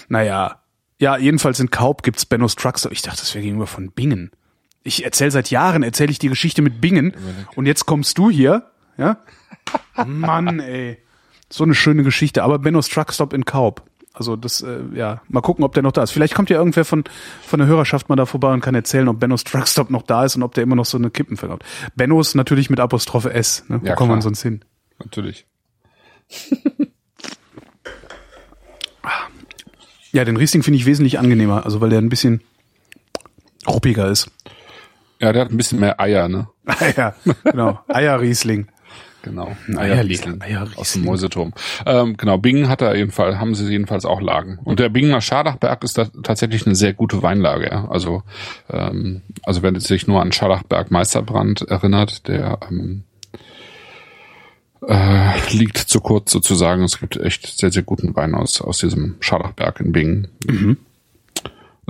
Naja. 0.08 0.62
Ja, 0.98 1.16
jedenfalls 1.18 1.58
in 1.58 1.70
Kaub 1.70 2.02
gibt's 2.04 2.24
Benno's 2.24 2.54
Trucks. 2.54 2.86
Ich 2.92 3.02
dachte, 3.02 3.18
das 3.20 3.34
wäre 3.34 3.42
gegenüber 3.42 3.66
von 3.66 3.90
Bingen. 3.90 4.30
Ich 4.84 5.04
erzähle 5.04 5.30
seit 5.32 5.50
Jahren, 5.50 5.82
erzähle 5.82 6.10
ich 6.12 6.18
die 6.18 6.28
Geschichte 6.28 6.62
mit 6.62 6.80
Bingen. 6.80 7.12
Und 7.56 7.66
jetzt 7.66 7.86
kommst 7.86 8.18
du 8.18 8.30
hier, 8.30 8.70
ja? 8.98 9.18
Mann, 10.06 10.60
ey. 10.60 10.98
So 11.48 11.64
eine 11.64 11.74
schöne 11.74 12.02
Geschichte. 12.02 12.42
Aber 12.42 12.58
Benno's 12.58 12.88
Truckstop 12.88 13.32
in 13.32 13.44
Kaub. 13.44 13.82
Also 14.14 14.36
das, 14.36 14.60
äh, 14.60 14.80
ja, 14.94 15.22
mal 15.28 15.40
gucken, 15.40 15.64
ob 15.64 15.72
der 15.74 15.82
noch 15.82 15.92
da 15.92 16.02
ist. 16.02 16.10
Vielleicht 16.10 16.34
kommt 16.34 16.50
ja 16.50 16.58
irgendwer 16.58 16.84
von, 16.84 17.04
von 17.42 17.58
der 17.58 17.66
Hörerschaft 17.66 18.08
mal 18.10 18.16
da 18.16 18.26
vorbei 18.26 18.52
und 18.52 18.60
kann 18.60 18.74
erzählen, 18.74 19.08
ob 19.08 19.18
Benno's 19.20 19.44
Truckstop 19.44 19.88
noch 19.90 20.02
da 20.02 20.24
ist 20.24 20.36
und 20.36 20.42
ob 20.42 20.54
der 20.54 20.64
immer 20.64 20.76
noch 20.76 20.84
so 20.84 20.98
eine 20.98 21.10
Kippen 21.10 21.36
verkauft. 21.38 21.64
Benno's 21.94 22.34
natürlich 22.34 22.68
mit 22.68 22.78
Apostrophe 22.78 23.32
S. 23.32 23.64
Ne? 23.68 23.80
Wo 23.82 23.86
Ja, 23.86 23.94
kommt 23.94 24.10
man 24.10 24.20
sonst 24.20 24.42
hin? 24.42 24.64
Natürlich. 24.98 25.46
Ja, 30.12 30.26
den 30.26 30.36
Riesling 30.36 30.62
finde 30.62 30.78
ich 30.78 30.84
wesentlich 30.86 31.18
angenehmer, 31.18 31.64
also 31.64 31.80
weil 31.80 31.88
der 31.88 31.98
ein 31.98 32.10
bisschen 32.10 32.42
ruppiger 33.66 34.08
ist. 34.08 34.30
Ja, 35.20 35.32
der 35.32 35.42
hat 35.42 35.50
ein 35.50 35.56
bisschen 35.56 35.80
mehr 35.80 35.98
Eier, 36.00 36.28
ne? 36.28 36.48
ja, 36.96 37.14
genau. 37.44 37.80
Eierriesling. 37.88 38.68
Genau. 39.22 39.56
Eierriesling. 39.76 40.42
Aus 40.76 40.94
dem 40.94 41.04
Mäuseturm. 41.04 41.52
Ähm, 41.86 42.16
genau, 42.16 42.38
Bingen 42.38 42.68
hat 42.68 42.82
er 42.82 42.96
jedenfalls, 42.96 43.36
haben 43.36 43.54
sie 43.54 43.70
jedenfalls 43.70 44.04
auch 44.04 44.20
Lagen. 44.20 44.58
Und 44.64 44.80
der 44.80 44.88
Bingener 44.88 45.20
Scharlachberg 45.20 45.84
ist 45.84 46.00
tatsächlich 46.22 46.66
eine 46.66 46.74
sehr 46.74 46.92
gute 46.92 47.22
Weinlage, 47.22 47.66
ja. 47.70 47.88
Also, 47.88 48.22
ähm, 48.68 49.22
also 49.44 49.62
wenn 49.62 49.76
es 49.76 49.84
sich 49.84 50.06
nur 50.06 50.20
an 50.20 50.32
Scharlachberg 50.32 50.90
Meisterbrand 50.90 51.62
erinnert, 51.62 52.26
der, 52.28 52.58
ähm, 52.68 53.04
äh, 54.88 55.32
liegt 55.50 55.78
zu 55.78 56.00
kurz 56.00 56.32
sozusagen. 56.32 56.82
Es 56.82 56.98
gibt 56.98 57.16
echt 57.16 57.58
sehr, 57.58 57.70
sehr 57.70 57.82
guten 57.82 58.16
Wein 58.16 58.34
aus, 58.34 58.60
aus 58.60 58.78
diesem 58.78 59.16
Scharlachberg 59.20 59.80
in 59.80 59.92
Bingen. 59.92 60.28
Mhm. 60.46 60.76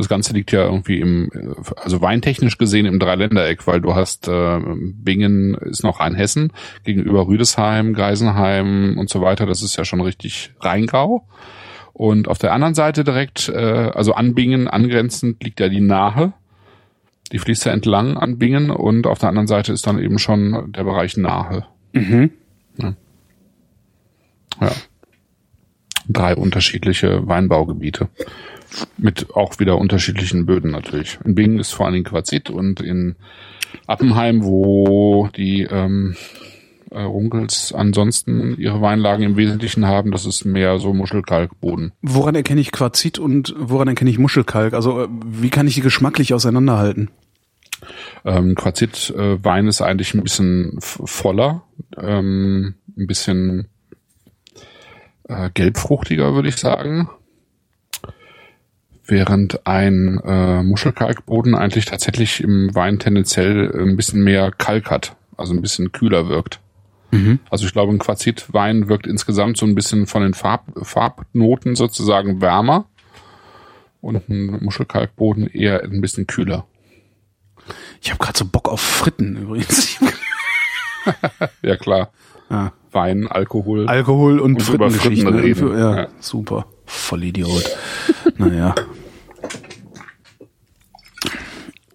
Das 0.03 0.09
Ganze 0.09 0.33
liegt 0.33 0.51
ja 0.51 0.65
irgendwie 0.65 0.99
im, 0.99 1.31
also 1.77 2.01
weintechnisch 2.01 2.59
gesehen 2.59 2.87
im 2.87 2.99
Dreiländereck, 2.99 3.69
weil 3.69 3.81
du 3.81 3.95
hast 3.95 4.27
äh, 4.27 4.59
Bingen 4.61 5.55
ist 5.55 5.85
noch 5.85 6.01
Rheinhessen 6.01 6.53
gegenüber 6.83 7.29
Rüdesheim, 7.29 7.95
Geisenheim 7.95 8.99
und 8.99 9.09
so 9.09 9.21
weiter. 9.21 9.47
Das 9.47 9.63
ist 9.63 9.77
ja 9.77 9.85
schon 9.85 10.01
richtig 10.01 10.55
Rheingau. 10.59 11.25
Und 11.93 12.27
auf 12.27 12.39
der 12.39 12.53
anderen 12.53 12.75
Seite 12.75 13.05
direkt, 13.05 13.49
äh, 13.49 13.93
also 13.95 14.15
an 14.15 14.35
Bingen 14.35 14.67
angrenzend, 14.67 15.41
liegt 15.45 15.61
ja 15.61 15.69
die 15.69 15.81
Nahe. 15.81 16.33
Die 17.31 17.39
fließt 17.39 17.67
ja 17.67 17.71
entlang 17.71 18.17
an 18.17 18.39
Bingen 18.39 18.71
und 18.71 19.07
auf 19.07 19.21
der 19.21 19.29
anderen 19.29 19.47
Seite 19.47 19.73
ist 19.73 19.87
dann 19.87 20.01
eben 20.01 20.19
schon 20.19 20.73
der 20.73 20.83
Bereich 20.83 21.17
Nahe. 21.17 21.65
Mhm. 21.93 22.33
Ja. 22.77 22.95
ja. 24.63 24.73
Drei 26.09 26.35
unterschiedliche 26.35 27.25
Weinbaugebiete. 27.29 28.09
Mit 28.97 29.35
auch 29.35 29.59
wieder 29.59 29.79
unterschiedlichen 29.79 30.47
Böden 30.47 30.71
natürlich. 30.71 31.19
In 31.25 31.35
Bingen 31.35 31.59
ist 31.59 31.73
vor 31.73 31.87
allen 31.87 31.95
Dingen 31.95 32.05
Quarzit 32.05 32.51
und 32.51 32.81
in 32.81 33.17
Appenheim, 33.87 34.45
wo 34.45 35.29
die 35.37 35.63
ähm, 35.63 36.17
äh, 36.91 37.03
Runkels 37.03 37.73
ansonsten 37.73 38.57
ihre 38.59 38.81
Weinlagen 38.81 39.25
im 39.25 39.37
Wesentlichen 39.37 39.87
haben, 39.87 40.11
das 40.11 40.27
ist 40.27 40.45
mehr 40.45 40.79
so 40.79 40.93
Muschelkalkboden. 40.93 41.93
Woran 42.03 42.35
erkenne 42.35 42.61
ich 42.61 42.73
Quarzit 42.73 43.19
und 43.19 43.55
woran 43.59 43.89
erkenne 43.89 44.11
ich 44.11 44.19
Muschelkalk? 44.19 44.75
Also 44.75 45.05
äh, 45.05 45.09
wie 45.11 45.51
kann 45.51 45.67
ich 45.67 45.75
die 45.75 45.81
geschmacklich 45.81 46.35
auseinanderhalten? 46.35 47.11
Ähm, 48.25 48.55
Quarzitwein 48.55 49.67
äh, 49.67 49.69
ist 49.69 49.81
eigentlich 49.81 50.15
ein 50.15 50.23
bisschen 50.23 50.77
voller, 50.81 51.63
ähm, 51.99 52.75
ein 52.97 53.07
bisschen 53.07 53.69
äh, 55.29 55.51
gelbfruchtiger, 55.53 56.35
würde 56.35 56.49
ich 56.49 56.57
sagen 56.57 57.09
während 59.13 59.67
ein 59.67 60.19
äh, 60.25 60.63
Muschelkalkboden 60.63 61.55
eigentlich 61.55 61.85
tatsächlich 61.85 62.43
im 62.43 62.75
Wein 62.75 62.99
tendenziell 62.99 63.71
ein 63.79 63.95
bisschen 63.95 64.25
mehr 64.25 64.51
Kalk 64.51 64.91
hat, 64.91 65.15
also 65.37 65.53
ein 65.53 65.61
bisschen 65.61 65.93
kühler 65.93 66.29
wirkt. 66.29 66.61
Mhm. 67.11 67.39
Also 67.51 67.67
ich 67.67 67.73
glaube, 67.73 67.93
ein 67.93 67.99
Quarzitwein 67.99 68.89
wirkt 68.89 69.07
insgesamt 69.07 69.59
so 69.59 69.67
ein 69.67 69.75
bisschen 69.75 70.07
von 70.07 70.23
den 70.23 70.33
Farb, 70.33 70.65
Farbnoten 70.83 71.77
sozusagen 71.77 72.41
wärmer 72.41 72.87
und 74.01 74.29
ein 74.31 74.65
Muschelkalkboden 74.65 75.47
eher 75.47 75.83
ein 75.85 76.01
bisschen 76.01 76.27
kühler. 76.27 76.67
Ich 78.01 78.11
habe 78.11 78.19
gerade 78.19 78.39
so 78.39 78.47
Bock 78.47 78.69
auf 78.69 78.81
Fritten 78.81 79.37
übrigens. 79.37 79.99
ja 81.63 81.77
klar. 81.77 82.11
Ja. 82.51 82.73
Wein, 82.91 83.27
Alkohol. 83.29 83.89
Alkohol 83.89 84.41
und, 84.41 84.57
und 84.57 84.63
Fritten 84.63 85.29
reden. 85.29 85.79
Ja, 85.79 85.97
ja, 85.97 86.09
super. 86.19 86.67
Vollidiot. 86.87 87.65
naja. 88.39 88.75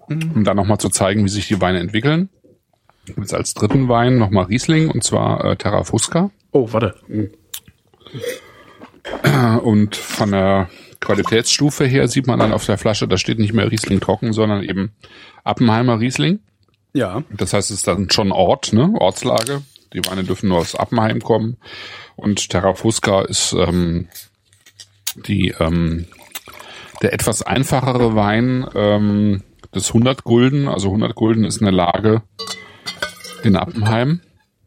Um 0.09 0.43
dann 0.43 0.55
nochmal 0.55 0.77
zu 0.77 0.89
zeigen, 0.89 1.25
wie 1.25 1.29
sich 1.29 1.47
die 1.47 1.61
Weine 1.61 1.79
entwickeln. 1.79 2.29
Jetzt 3.15 3.33
als 3.33 3.53
dritten 3.53 3.87
Wein 3.87 4.17
nochmal 4.17 4.45
Riesling 4.45 4.89
und 4.89 5.03
zwar 5.03 5.43
äh, 5.45 5.55
Terra 5.55 5.83
Fusca. 5.83 6.29
Oh, 6.51 6.71
warte. 6.71 6.95
Und 9.63 9.95
von 9.95 10.31
der 10.31 10.69
Qualitätsstufe 10.99 11.85
her 11.85 12.07
sieht 12.07 12.27
man 12.27 12.39
dann 12.39 12.53
auf 12.53 12.65
der 12.65 12.77
Flasche, 12.77 13.07
da 13.07 13.17
steht 13.17 13.39
nicht 13.39 13.53
mehr 13.53 13.71
Riesling 13.71 13.99
trocken, 13.99 14.33
sondern 14.33 14.63
eben 14.63 14.91
Appenheimer 15.43 15.99
Riesling. 15.99 16.39
Ja. 16.93 17.23
Das 17.29 17.53
heißt, 17.53 17.69
es 17.69 17.77
ist 17.77 17.87
dann 17.87 18.09
schon 18.09 18.31
Ort, 18.31 18.73
ne? 18.73 18.93
Ortslage. 18.99 19.61
Die 19.93 20.05
Weine 20.05 20.23
dürfen 20.23 20.49
nur 20.49 20.59
aus 20.59 20.75
Appenheim 20.75 21.21
kommen. 21.21 21.57
Und 22.15 22.49
Terra 22.49 22.73
Fusca 22.73 23.21
ist 23.21 23.53
ähm, 23.53 24.07
die 25.15 25.53
ähm, 25.59 26.07
der 27.01 27.13
etwas 27.13 27.43
einfachere 27.43 28.15
Wein 28.15 28.67
ähm, 28.75 29.43
des 29.73 29.89
100 29.89 30.23
Gulden. 30.23 30.67
Also 30.67 30.87
100 30.87 31.15
Gulden 31.15 31.43
ist 31.43 31.61
eine 31.61 31.71
Lage 31.71 32.21
in 33.43 33.55
Appenheim, 33.55 34.21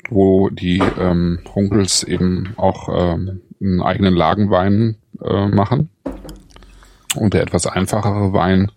wo 0.08 0.48
die 0.48 0.82
ähm, 0.98 1.40
Runkels 1.54 2.02
eben 2.02 2.54
auch 2.56 2.88
ähm, 2.88 3.42
einen 3.60 3.82
eigenen 3.82 4.14
Lagenwein 4.14 4.96
äh, 5.22 5.46
machen. 5.48 5.90
Und 7.16 7.34
der 7.34 7.42
etwas 7.42 7.66
einfachere 7.66 8.32
Wein 8.32 8.70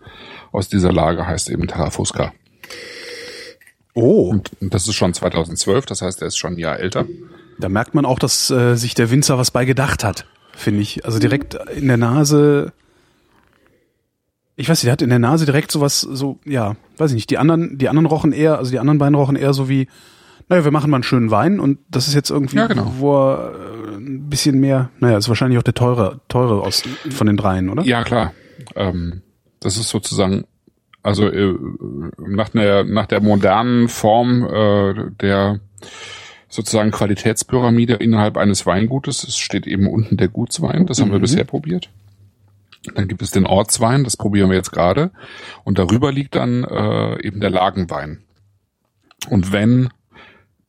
aus 0.52 0.68
dieser 0.68 0.92
Lage 0.92 1.28
heißt 1.28 1.50
eben 1.50 1.68
Terrafusca. 1.68 2.34
Oh. 3.94 4.30
Und 4.30 4.52
das 4.60 4.88
ist 4.88 4.96
schon 4.96 5.14
2012, 5.14 5.86
das 5.86 6.02
heißt, 6.02 6.22
er 6.22 6.28
ist 6.28 6.38
schon 6.38 6.54
ein 6.54 6.60
Jahr 6.60 6.80
älter. 6.80 7.06
Da 7.60 7.70
merkt 7.70 7.94
man 7.94 8.06
auch, 8.06 8.18
dass 8.18 8.50
äh, 8.50 8.76
sich 8.76 8.96
der 8.96 9.12
Winzer 9.12 9.38
was 9.38 9.52
bei 9.52 9.66
gedacht 9.66 10.04
hat, 10.04 10.26
finde 10.54 10.82
ich. 10.82 11.06
Also 11.06 11.20
direkt 11.20 11.56
in 11.76 11.88
der 11.88 11.98
Nase. 11.98 12.74
Ich 14.56 14.70
weiß 14.70 14.80
nicht, 14.80 14.86
der 14.86 14.94
hat 14.94 15.02
in 15.02 15.10
der 15.10 15.20
Nase 15.20 15.46
direkt 15.46 15.72
sowas, 15.72 16.02
so, 16.02 16.40
ja, 16.46 16.76
weiß 16.98 17.12
ich 17.12 17.16
nicht. 17.16 17.30
Die 17.30 17.38
anderen, 17.38 17.78
die 17.78 17.90
anderen 17.90 18.06
rochen 18.06 18.32
eher, 18.32 18.58
also 18.58 18.72
die 18.72 18.80
anderen 18.80 19.00
beiden 19.00 19.16
rochen 19.16 19.36
eher 19.36 19.54
so 19.54 19.68
wie, 19.68 19.88
naja, 20.48 20.64
wir 20.64 20.72
machen 20.72 20.92
mal 20.92 20.98
einen 20.98 21.04
schönen 21.04 21.32
Wein 21.32 21.60
und 21.60 21.80
das 21.90 22.08
ist 22.08 22.14
jetzt 22.14 22.30
irgendwie, 22.30 22.58
ja, 22.58 22.68
genau. 22.68 22.94
wo 23.00 23.16
er 23.16 23.54
äh, 23.54 23.96
ein 23.96 24.30
bisschen 24.30 24.60
mehr, 24.60 24.90
naja, 25.00 25.18
ist 25.18 25.30
wahrscheinlich 25.30 25.58
auch 25.58 25.64
der 25.64 25.74
teure, 25.74 26.22
teure 26.28 26.62
aus, 26.62 26.84
von 27.10 27.28
den 27.28 27.38
dreien, 27.38 27.70
oder? 27.70 27.84
Ja, 27.84 28.04
klar. 28.04 28.34
Ähm, 28.76 29.22
das 29.60 29.78
ist 29.78 29.90
sozusagen 29.90 30.46
also 31.04 31.28
äh, 31.28 31.54
nach 32.18 32.50
der 32.50 32.86
nach 32.86 33.06
der 33.06 33.22
modernen 33.22 33.90
Form 33.90 34.44
äh, 34.46 35.12
der 35.22 35.60
sozusagen 36.48 36.92
Qualitätspyramide 36.92 37.96
innerhalb 37.96 38.38
eines 38.38 38.66
Weingutes. 38.66 39.24
Es 39.24 39.38
steht 39.38 39.68
eben 39.68 39.88
unten 39.88 40.16
der 40.16 40.30
Gutswein, 40.30 40.86
das 40.86 41.02
haben 41.02 41.12
wir 41.12 41.18
mhm. 41.18 41.24
bisher 41.24 41.44
probiert. 41.44 41.90
Dann 42.96 43.08
gibt 43.08 43.22
es 43.22 43.32
den 43.32 43.46
Ortswein, 43.46 44.04
das 44.04 44.18
probieren 44.18 44.50
wir 44.50 44.58
jetzt 44.58 44.72
gerade. 44.72 45.12
Und 45.64 45.80
darüber 45.80 46.12
liegt 46.12 46.36
dann 46.36 46.64
äh, 46.64 47.22
eben 47.26 47.40
der 47.40 47.50
Lagenwein. 47.50 48.24
Und 49.30 49.54
wenn 49.54 49.90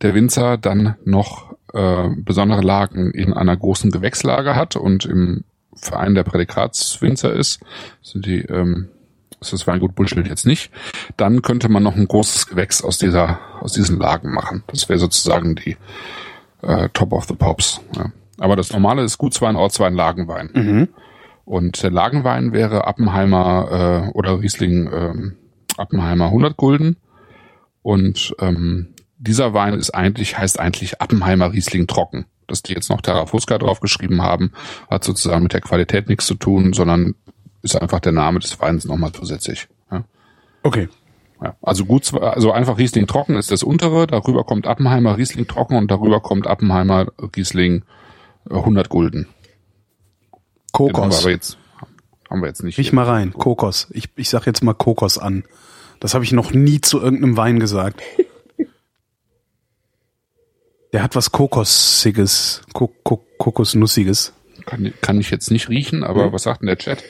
der 0.00 0.14
Winzer 0.14 0.56
dann 0.56 0.96
noch 1.04 1.56
äh, 1.72 2.08
besondere 2.16 2.62
Lagen 2.62 3.10
in 3.10 3.32
einer 3.32 3.56
großen 3.56 3.90
Gewächslage 3.90 4.54
hat 4.54 4.76
und 4.76 5.04
im 5.06 5.44
Verein 5.74 6.14
der 6.14 6.22
Prädikatswinzer 6.22 7.32
ist, 7.32 7.60
sind 8.00 8.26
die 8.26 8.42
ähm, 8.42 8.90
das 9.44 9.52
ist 9.52 9.66
Weingut 9.66 9.94
Bullschild 9.94 10.26
jetzt 10.26 10.46
nicht, 10.46 10.70
dann 11.16 11.42
könnte 11.42 11.68
man 11.68 11.82
noch 11.82 11.96
ein 11.96 12.08
großes 12.08 12.46
Gewächs 12.46 12.82
aus 12.82 12.98
dieser, 12.98 13.38
aus 13.60 13.74
diesen 13.74 13.98
Lagen 13.98 14.32
machen. 14.32 14.64
Das 14.68 14.88
wäre 14.88 14.98
sozusagen 14.98 15.54
die 15.54 15.76
äh, 16.62 16.88
Top 16.92 17.12
of 17.12 17.26
the 17.26 17.34
Pops. 17.34 17.80
Ja. 17.96 18.10
Aber 18.38 18.56
das 18.56 18.72
normale 18.72 19.02
ist 19.02 19.18
Gutswein, 19.18 19.56
Ortswein, 19.56 19.94
Lagenwein. 19.94 20.50
Mhm. 20.54 20.88
Und 21.44 21.82
der 21.82 21.90
Lagenwein 21.90 22.52
wäre 22.52 22.86
Appenheimer 22.86 24.10
äh, 24.10 24.10
oder 24.12 24.40
Riesling 24.40 24.86
äh, 24.86 25.32
Appenheimer 25.76 26.26
100 26.26 26.56
Gulden. 26.56 26.96
Und 27.82 28.34
ähm, 28.38 28.94
dieser 29.18 29.52
Wein 29.52 29.74
ist 29.74 29.90
eigentlich, 29.90 30.38
heißt 30.38 30.58
eigentlich 30.58 31.00
Appenheimer 31.00 31.52
Riesling 31.52 31.86
trocken. 31.86 32.26
Dass 32.46 32.62
die 32.62 32.74
jetzt 32.74 32.90
noch 32.90 33.00
Terra 33.00 33.26
Fusca 33.26 33.58
draufgeschrieben 33.58 34.22
haben, 34.22 34.52
hat 34.90 35.04
sozusagen 35.04 35.42
mit 35.42 35.52
der 35.52 35.60
Qualität 35.60 36.08
nichts 36.08 36.26
zu 36.26 36.34
tun, 36.34 36.72
sondern 36.72 37.14
ist 37.62 37.80
einfach 37.80 38.00
der 38.00 38.12
Name 38.12 38.38
des 38.38 38.60
Weins 38.60 38.84
nochmal 38.84 39.12
zusätzlich. 39.12 39.68
Ja. 39.90 40.04
Okay. 40.62 40.88
Ja, 41.42 41.56
also 41.62 41.84
gut, 41.84 42.12
also 42.14 42.52
einfach 42.52 42.78
Riesling 42.78 43.06
trocken 43.06 43.36
ist 43.36 43.50
das 43.50 43.62
untere, 43.62 44.06
darüber 44.06 44.44
kommt 44.44 44.66
Appenheimer 44.66 45.16
Riesling 45.16 45.46
trocken 45.46 45.76
und 45.76 45.90
darüber 45.90 46.20
kommt 46.20 46.46
Appenheimer 46.46 47.08
Riesling 47.36 47.82
100 48.48 48.86
äh, 48.86 48.88
Gulden. 48.88 49.26
Kokos. 50.74 50.98
Haben 50.98 51.10
wir 51.10 51.18
aber 51.18 51.30
jetzt, 51.30 51.56
haben 52.28 52.40
wir 52.42 52.48
jetzt 52.48 52.62
nicht. 52.64 52.78
Ich 52.78 52.92
mal 52.92 53.04
rein, 53.04 53.32
Kokos. 53.32 53.86
Ich, 53.90 54.08
ich 54.16 54.28
sag 54.28 54.44
jetzt 54.44 54.62
mal 54.62 54.74
Kokos 54.74 55.18
an. 55.18 55.44
Das 56.00 56.14
habe 56.14 56.24
ich 56.24 56.32
noch 56.32 56.50
nie 56.50 56.80
zu 56.80 57.00
irgendeinem 57.00 57.36
Wein 57.36 57.60
gesagt. 57.60 58.02
Der 60.92 61.02
hat 61.02 61.16
was 61.16 61.32
Kokossiges, 61.32 62.62
Kokosnussiges. 62.72 64.32
Kann, 64.66 64.92
kann 65.00 65.20
ich 65.20 65.30
jetzt 65.30 65.50
nicht 65.50 65.68
riechen, 65.68 66.04
aber 66.04 66.26
hm? 66.26 66.32
was 66.32 66.44
sagt 66.44 66.60
denn 66.60 66.68
der 66.68 66.78
Chat? 66.78 67.02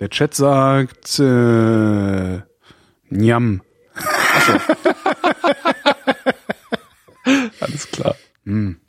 Der 0.00 0.10
Chat 0.10 0.34
sagt 0.34 1.20
äh, 1.20 2.40
Njam. 3.10 3.62
Achso. 3.94 4.52
Alles 7.60 7.90
klar. 7.90 8.16
Hm. 8.44 8.80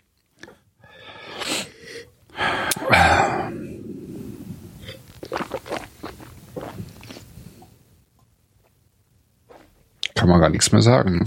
Kann 10.16 10.30
man 10.30 10.40
gar 10.40 10.50
nichts 10.50 10.72
mehr 10.72 10.82
sagen. 10.82 11.24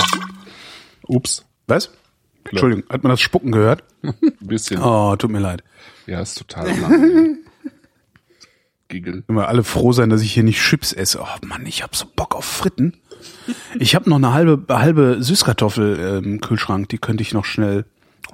Ups. 1.06 1.44
Was? 1.66 1.90
Entschuldigung, 2.50 2.84
hat 2.90 3.02
man 3.02 3.10
das 3.10 3.20
Spucken 3.20 3.52
gehört? 3.52 3.84
Ein 4.02 4.32
bisschen. 4.40 4.80
Oh, 4.82 5.14
tut 5.16 5.30
mir 5.30 5.38
leid. 5.40 5.62
Ja, 6.06 6.20
ist 6.20 6.38
total 6.38 6.68
lang. 6.80 7.38
Giggle. 8.88 9.22
Immer 9.28 9.48
alle 9.48 9.64
froh 9.64 9.92
sein, 9.92 10.08
dass 10.08 10.22
ich 10.22 10.32
hier 10.32 10.42
nicht 10.42 10.60
Chips 10.60 10.94
esse. 10.94 11.20
Oh 11.20 11.46
Mann, 11.46 11.66
ich 11.66 11.82
hab 11.82 11.94
so 11.94 12.06
Bock 12.16 12.34
auf 12.34 12.46
Fritten. 12.46 12.94
Ich 13.78 13.94
habe 13.94 14.08
noch 14.08 14.16
eine 14.16 14.32
halbe 14.32 14.64
halbe 14.70 15.22
Süßkartoffel 15.22 16.22
im 16.24 16.40
Kühlschrank, 16.40 16.88
die 16.88 16.98
könnte 16.98 17.22
ich 17.22 17.34
noch 17.34 17.44
schnell 17.44 17.84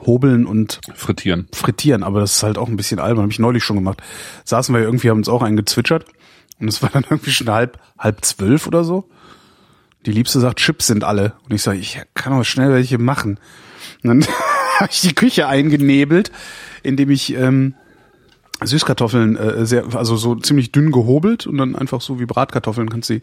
hobeln 0.04 0.46
und 0.46 0.80
Frittieren. 0.94 1.48
frittieren, 1.52 2.02
aber 2.02 2.20
das 2.20 2.36
ist 2.36 2.42
halt 2.42 2.58
auch 2.58 2.68
ein 2.68 2.76
bisschen 2.76 2.98
albern, 2.98 3.22
habe 3.22 3.32
ich 3.32 3.38
neulich 3.38 3.64
schon 3.64 3.76
gemacht. 3.76 4.02
Saßen 4.44 4.74
wir 4.74 4.82
irgendwie, 4.82 5.10
haben 5.10 5.18
uns 5.18 5.28
auch 5.28 5.42
einen 5.42 5.56
gezwitschert 5.56 6.06
und 6.60 6.68
es 6.68 6.82
war 6.82 6.90
dann 6.90 7.04
irgendwie 7.10 7.30
schon 7.30 7.50
halb, 7.50 7.78
halb 7.98 8.24
zwölf 8.24 8.66
oder 8.66 8.84
so. 8.84 9.08
Die 10.06 10.12
Liebste 10.12 10.40
sagt, 10.40 10.58
Chips 10.58 10.86
sind 10.86 11.02
alle. 11.02 11.32
Und 11.44 11.54
ich 11.54 11.62
sage, 11.62 11.78
ich 11.78 11.98
kann 12.12 12.34
auch 12.34 12.44
schnell 12.44 12.70
welche 12.70 12.98
machen. 12.98 13.38
Und 14.02 14.08
dann 14.08 14.22
habe 14.80 14.90
ich 14.90 15.00
die 15.00 15.14
Küche 15.14 15.48
eingenebelt, 15.48 16.30
indem 16.82 17.10
ich 17.10 17.34
ähm, 17.34 17.74
Süßkartoffeln 18.62 19.36
äh, 19.36 19.66
sehr, 19.66 19.94
also 19.94 20.16
so 20.16 20.36
ziemlich 20.36 20.72
dünn 20.72 20.92
gehobelt 20.92 21.46
und 21.46 21.58
dann 21.58 21.74
einfach 21.74 22.00
so 22.00 22.20
wie 22.20 22.26
Bratkartoffeln 22.26 22.88
kannst 22.90 23.10
du. 23.10 23.20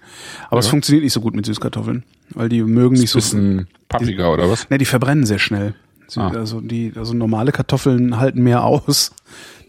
Aber 0.50 0.60
es 0.60 0.68
funktioniert 0.68 1.04
nicht 1.04 1.14
so 1.14 1.22
gut 1.22 1.36
mit 1.36 1.46
Süßkartoffeln, 1.46 2.04
weil 2.32 2.50
die 2.50 2.62
mögen 2.64 2.96
nicht 2.96 3.12
so. 3.12 3.20
Bisschen 3.20 3.68
Paprika 3.88 4.30
oder 4.30 4.50
was? 4.50 4.70
Ne, 4.70 4.78
die 4.78 4.86
verbrennen 4.86 5.26
sehr 5.26 5.40
schnell. 5.40 5.76
Ah. 6.18 6.30
Also 6.30 6.62
die, 6.62 6.94
also 6.96 7.14
normale 7.14 7.52
Kartoffeln 7.52 8.20
halten 8.20 8.42
mehr 8.44 8.64
aus. 8.64 9.12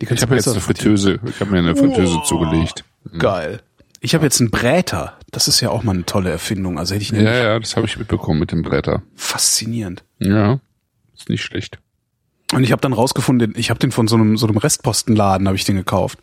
Die 0.00 0.06
Ich 0.12 0.22
habe 0.22 0.34
jetzt 0.34 0.48
eine 0.48 0.60
Fritteuse, 0.60 1.20
ich 1.24 1.40
habe 1.40 1.50
mir 1.52 1.58
eine 1.58 1.76
Fritteuse 1.76 2.20
zugelegt. 2.24 2.84
frittieren. 3.02 3.20
Geil. 3.20 3.60
Ich 4.00 4.14
habe 4.14 4.24
jetzt 4.24 4.40
einen 4.40 4.50
Bräter. 4.50 5.16
Das 5.30 5.46
ist 5.46 5.60
ja 5.60 5.70
auch 5.70 5.84
mal 5.84 5.92
eine 5.94 6.04
tolle 6.04 6.30
Erfindung. 6.30 6.78
Also 6.78 6.94
hätte 6.94 7.02
ich 7.04 7.10
Ja, 7.10 7.22
ja, 7.34 7.58
das 7.60 7.76
habe 7.76 7.86
ich 7.86 7.96
mitbekommen 7.96 8.40
mit 8.40 8.50
dem 8.50 8.62
Blätter. 8.62 9.02
faszinierend. 9.14 10.02
Ja, 10.18 10.58
ist 11.14 11.28
nicht 11.28 11.42
schlecht. 11.44 11.78
Und 12.52 12.64
ich 12.64 12.72
habe 12.72 12.82
dann 12.82 12.92
rausgefunden, 12.92 13.54
ich 13.56 13.70
habe 13.70 13.78
den 13.80 13.92
von 13.92 14.08
so 14.08 14.16
einem 14.16 14.36
so 14.36 14.46
einem 14.46 14.56
Restpostenladen 14.56 15.46
habe 15.46 15.56
ich 15.56 15.64
den 15.64 15.76
gekauft. 15.76 16.18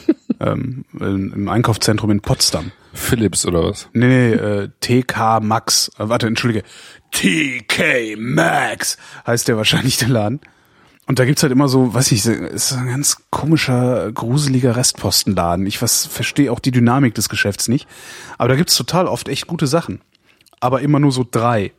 ähm, 0.40 0.84
Im 0.98 1.48
Einkaufszentrum 1.48 2.10
in 2.10 2.20
Potsdam. 2.20 2.72
Philips 2.94 3.46
oder 3.46 3.64
was? 3.64 3.88
Nee, 3.92 4.06
nee, 4.06 4.32
äh, 4.32 4.68
TK 4.80 5.40
Max. 5.40 5.90
Äh, 5.98 6.08
warte, 6.08 6.26
entschuldige. 6.26 6.64
TK 7.10 8.16
Max 8.18 8.98
heißt 9.26 9.48
der 9.48 9.56
wahrscheinlich 9.56 9.98
der 9.98 10.08
Laden. 10.08 10.40
Und 11.06 11.18
da 11.18 11.24
gibt's 11.24 11.42
halt 11.42 11.52
immer 11.52 11.68
so, 11.68 11.92
weiß 11.92 12.12
ich, 12.12 12.24
ist 12.24 12.72
ein 12.72 12.86
ganz 12.86 13.18
komischer, 13.30 14.12
gruseliger 14.12 14.76
Restpostenladen. 14.76 15.66
Ich 15.66 15.82
was 15.82 16.06
verstehe 16.06 16.52
auch 16.52 16.60
die 16.60 16.70
Dynamik 16.70 17.14
des 17.14 17.28
Geschäfts 17.28 17.68
nicht. 17.68 17.88
Aber 18.38 18.48
da 18.48 18.56
gibt's 18.56 18.76
total 18.76 19.06
oft 19.08 19.28
echt 19.28 19.46
gute 19.46 19.66
Sachen. 19.66 20.00
Aber 20.60 20.80
immer 20.80 21.00
nur 21.00 21.10
so 21.10 21.26
drei. 21.28 21.72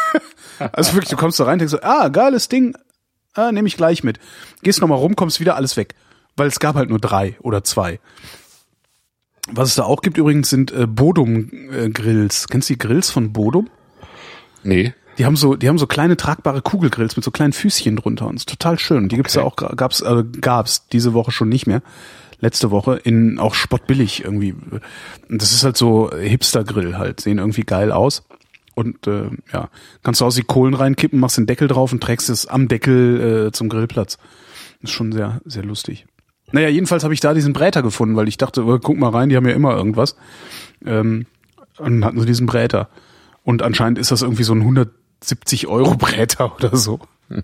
also 0.72 0.94
wirklich, 0.94 1.10
du 1.10 1.16
kommst 1.16 1.38
da 1.38 1.44
rein, 1.44 1.58
denkst 1.58 1.72
so, 1.72 1.82
ah, 1.82 2.08
geiles 2.08 2.48
Ding, 2.48 2.74
ah, 3.34 3.52
nehme 3.52 3.68
ich 3.68 3.76
gleich 3.76 4.02
mit. 4.02 4.18
Gehst 4.62 4.80
nochmal 4.80 4.98
rum, 4.98 5.14
kommst 5.14 5.40
wieder, 5.40 5.56
alles 5.56 5.76
weg. 5.76 5.94
Weil 6.36 6.48
es 6.48 6.58
gab 6.58 6.76
halt 6.76 6.90
nur 6.90 6.98
drei 6.98 7.36
oder 7.40 7.62
zwei. 7.64 8.00
Was 9.50 9.68
es 9.70 9.74
da 9.74 9.84
auch 9.84 10.00
gibt 10.00 10.16
übrigens 10.16 10.48
sind 10.48 10.72
äh, 10.72 10.86
Bodum-Grills. 10.86 12.48
Kennst 12.48 12.70
du 12.70 12.74
die 12.74 12.78
Grills 12.78 13.10
von 13.10 13.32
Bodum? 13.32 13.68
Nee. 14.62 14.94
Die 15.18 15.26
haben 15.26 15.36
so, 15.36 15.54
die 15.54 15.68
haben 15.68 15.78
so 15.78 15.86
kleine 15.86 16.16
tragbare 16.16 16.62
Kugelgrills 16.62 17.16
mit 17.16 17.24
so 17.24 17.30
kleinen 17.30 17.52
Füßchen 17.52 17.96
drunter 17.96 18.26
und 18.26 18.36
ist 18.36 18.48
total 18.48 18.78
schön. 18.78 19.08
Die 19.08 19.16
gibt's 19.16 19.34
ja 19.34 19.42
auch, 19.42 19.56
gab's, 19.56 20.00
äh, 20.00 20.24
gab's 20.40 20.88
diese 20.88 21.12
Woche 21.14 21.30
schon 21.30 21.48
nicht 21.48 21.66
mehr. 21.66 21.82
Letzte 22.40 22.70
Woche 22.70 22.96
in 22.96 23.38
auch 23.38 23.54
spottbillig 23.54 24.24
irgendwie. 24.24 24.52
Und 24.52 25.42
das 25.42 25.52
ist 25.52 25.62
halt 25.62 25.76
so 25.76 26.10
Hipster-Grill 26.10 26.98
halt, 26.98 27.20
sehen 27.20 27.38
irgendwie 27.38 27.62
geil 27.62 27.92
aus. 27.92 28.24
Und 28.74 29.06
äh, 29.06 29.30
ja, 29.52 29.68
kannst 30.02 30.20
du 30.20 30.24
aus 30.24 30.34
die 30.34 30.42
Kohlen 30.42 30.74
reinkippen, 30.74 31.20
machst 31.20 31.36
den 31.36 31.46
Deckel 31.46 31.68
drauf 31.68 31.92
und 31.92 32.02
trägst 32.02 32.28
es 32.28 32.46
am 32.46 32.66
Deckel 32.66 33.46
äh, 33.46 33.52
zum 33.52 33.68
Grillplatz. 33.68 34.18
ist 34.82 34.90
schon 34.90 35.12
sehr, 35.12 35.40
sehr 35.44 35.62
lustig. 35.62 36.06
Naja, 36.54 36.68
jedenfalls 36.68 37.02
habe 37.04 37.12
ich 37.14 37.20
da 37.20 37.34
diesen 37.34 37.52
Bräter 37.52 37.82
gefunden, 37.82 38.14
weil 38.16 38.28
ich 38.28 38.36
dachte, 38.38 38.64
oh, 38.64 38.78
guck 38.78 38.96
mal 38.96 39.10
rein, 39.10 39.28
die 39.28 39.36
haben 39.36 39.48
ja 39.48 39.54
immer 39.54 39.76
irgendwas. 39.76 40.16
Ähm, 40.86 41.26
und 41.78 42.00
dann 42.00 42.04
hatten 42.04 42.20
sie 42.20 42.26
diesen 42.26 42.46
Bräter. 42.46 42.88
Und 43.42 43.62
anscheinend 43.62 43.98
ist 43.98 44.12
das 44.12 44.22
irgendwie 44.22 44.44
so 44.44 44.54
ein 44.54 44.60
170 44.60 45.66
Euro 45.66 45.96
Bräter 45.96 46.54
oder 46.54 46.76
so. 46.76 47.00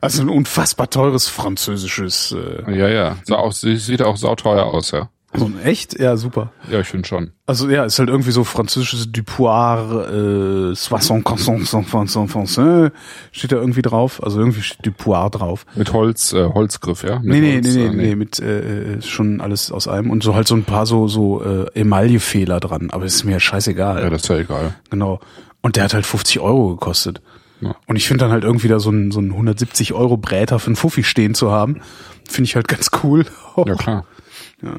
Also 0.00 0.22
ein 0.22 0.28
unfassbar 0.28 0.90
teures 0.90 1.28
französisches. 1.28 2.32
Äh, 2.32 2.78
Ja, 2.78 2.88
ja. 2.88 3.16
Sah 3.24 3.36
auch, 3.36 3.52
sie- 3.52 3.76
sieht 3.78 4.02
auch 4.02 4.16
sauteuer 4.18 4.64
aus, 4.66 4.90
ja. 4.92 5.08
So 5.36 5.46
ein 5.46 5.60
echt? 5.62 5.98
Ja, 5.98 6.16
super. 6.16 6.52
Ja, 6.70 6.80
ich 6.80 6.86
finde 6.86 7.06
schon. 7.06 7.32
Also 7.46 7.68
ja, 7.68 7.84
ist 7.84 7.98
halt 7.98 8.08
irgendwie 8.08 8.30
so 8.30 8.44
französisches 8.44 9.10
Dupoir, 9.12 10.08
äh, 10.10 10.74
Soixante 10.74 11.24
Cansons 11.24 11.74
Français, 11.74 12.92
steht 13.32 13.52
da 13.52 13.56
irgendwie 13.56 13.82
drauf. 13.82 14.22
Also 14.22 14.38
irgendwie 14.38 14.62
steht 14.62 14.86
Dupoir 14.86 15.30
drauf. 15.30 15.66
Mit 15.74 15.92
Holz, 15.92 16.32
äh, 16.32 16.44
Holzgriff, 16.44 17.02
ja? 17.02 17.18
Mit 17.18 17.26
Nee, 17.26 17.40
nee, 17.40 17.54
Holz, 17.54 17.74
nee, 17.74 17.74
nee, 17.74 17.86
äh, 17.86 18.06
nee, 18.08 18.16
mit 18.16 18.38
äh, 18.40 19.02
schon 19.02 19.40
alles 19.40 19.72
aus 19.72 19.88
einem 19.88 20.10
und 20.10 20.22
so 20.22 20.34
halt 20.34 20.48
so 20.48 20.54
ein 20.54 20.64
paar 20.64 20.86
so 20.86 21.08
so 21.08 21.42
äh, 21.42 21.66
Emaillefehler 21.74 22.60
dran, 22.60 22.90
aber 22.90 23.04
ist 23.04 23.24
mir 23.24 23.40
scheißegal. 23.40 24.02
Ja, 24.02 24.10
das 24.10 24.22
ist 24.22 24.28
ja 24.28 24.38
egal. 24.38 24.74
Genau. 24.90 25.20
Und 25.60 25.76
der 25.76 25.84
hat 25.84 25.94
halt 25.94 26.06
50 26.06 26.40
Euro 26.40 26.70
gekostet. 26.70 27.22
Ja. 27.60 27.74
Und 27.86 27.96
ich 27.96 28.06
finde 28.06 28.24
dann 28.24 28.32
halt 28.32 28.44
irgendwie 28.44 28.68
da 28.68 28.78
so 28.78 28.90
ein, 28.90 29.10
so 29.10 29.20
ein 29.20 29.30
170 29.30 29.94
Euro 29.94 30.16
Bräter 30.16 30.58
für 30.58 30.66
einen 30.66 30.76
Fuffi 30.76 31.04
stehen 31.04 31.34
zu 31.34 31.50
haben, 31.50 31.80
finde 32.28 32.48
ich 32.48 32.56
halt 32.56 32.68
ganz 32.68 32.90
cool. 33.02 33.24
Ja, 33.56 33.74
klar. 33.74 34.06
Ja. 34.62 34.78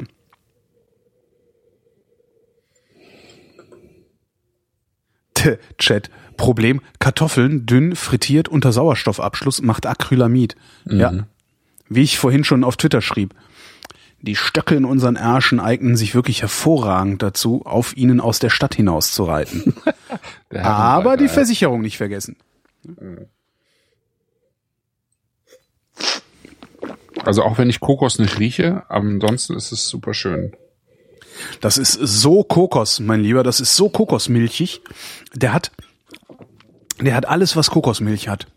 Chat. 5.77 6.09
Problem, 6.37 6.81
Kartoffeln 6.99 7.65
dünn 7.65 7.95
frittiert 7.95 8.49
unter 8.49 8.71
Sauerstoffabschluss 8.73 9.61
macht 9.61 9.85
Acrylamid. 9.85 10.55
Ja. 10.85 11.13
Wie 11.87 12.01
ich 12.01 12.17
vorhin 12.17 12.43
schon 12.43 12.63
auf 12.63 12.77
Twitter 12.77 13.01
schrieb. 13.01 13.33
Die 14.21 14.35
Stöcke 14.35 14.75
in 14.75 14.85
unseren 14.85 15.15
Ärschen 15.15 15.59
eignen 15.59 15.95
sich 15.95 16.15
wirklich 16.15 16.41
hervorragend 16.41 17.21
dazu, 17.21 17.61
auf 17.63 17.95
ihnen 17.95 18.19
aus 18.19 18.39
der 18.39 18.49
Stadt 18.49 18.73
hinaus 18.73 19.11
zu 19.11 19.23
reiten. 19.23 19.75
Aber 20.49 21.15
die 21.15 21.27
Versicherung 21.27 21.81
nicht 21.81 21.97
vergessen. 21.97 22.35
Also 27.23 27.43
auch 27.43 27.57
wenn 27.57 27.69
ich 27.69 27.79
Kokos 27.79 28.19
nicht 28.19 28.39
rieche, 28.39 28.83
ansonsten 28.89 29.55
ist 29.55 29.71
es 29.71 29.87
super 29.87 30.13
schön. 30.13 30.55
Das 31.61 31.77
ist 31.77 31.93
so 31.93 32.43
Kokos, 32.43 32.99
mein 32.99 33.21
Lieber, 33.21 33.43
das 33.43 33.59
ist 33.59 33.75
so 33.75 33.89
kokosmilchig. 33.89 34.81
Der 35.33 35.53
hat, 35.53 35.71
der 36.99 37.15
hat 37.15 37.25
alles, 37.25 37.55
was 37.55 37.69
Kokosmilch 37.69 38.27
hat. 38.27 38.47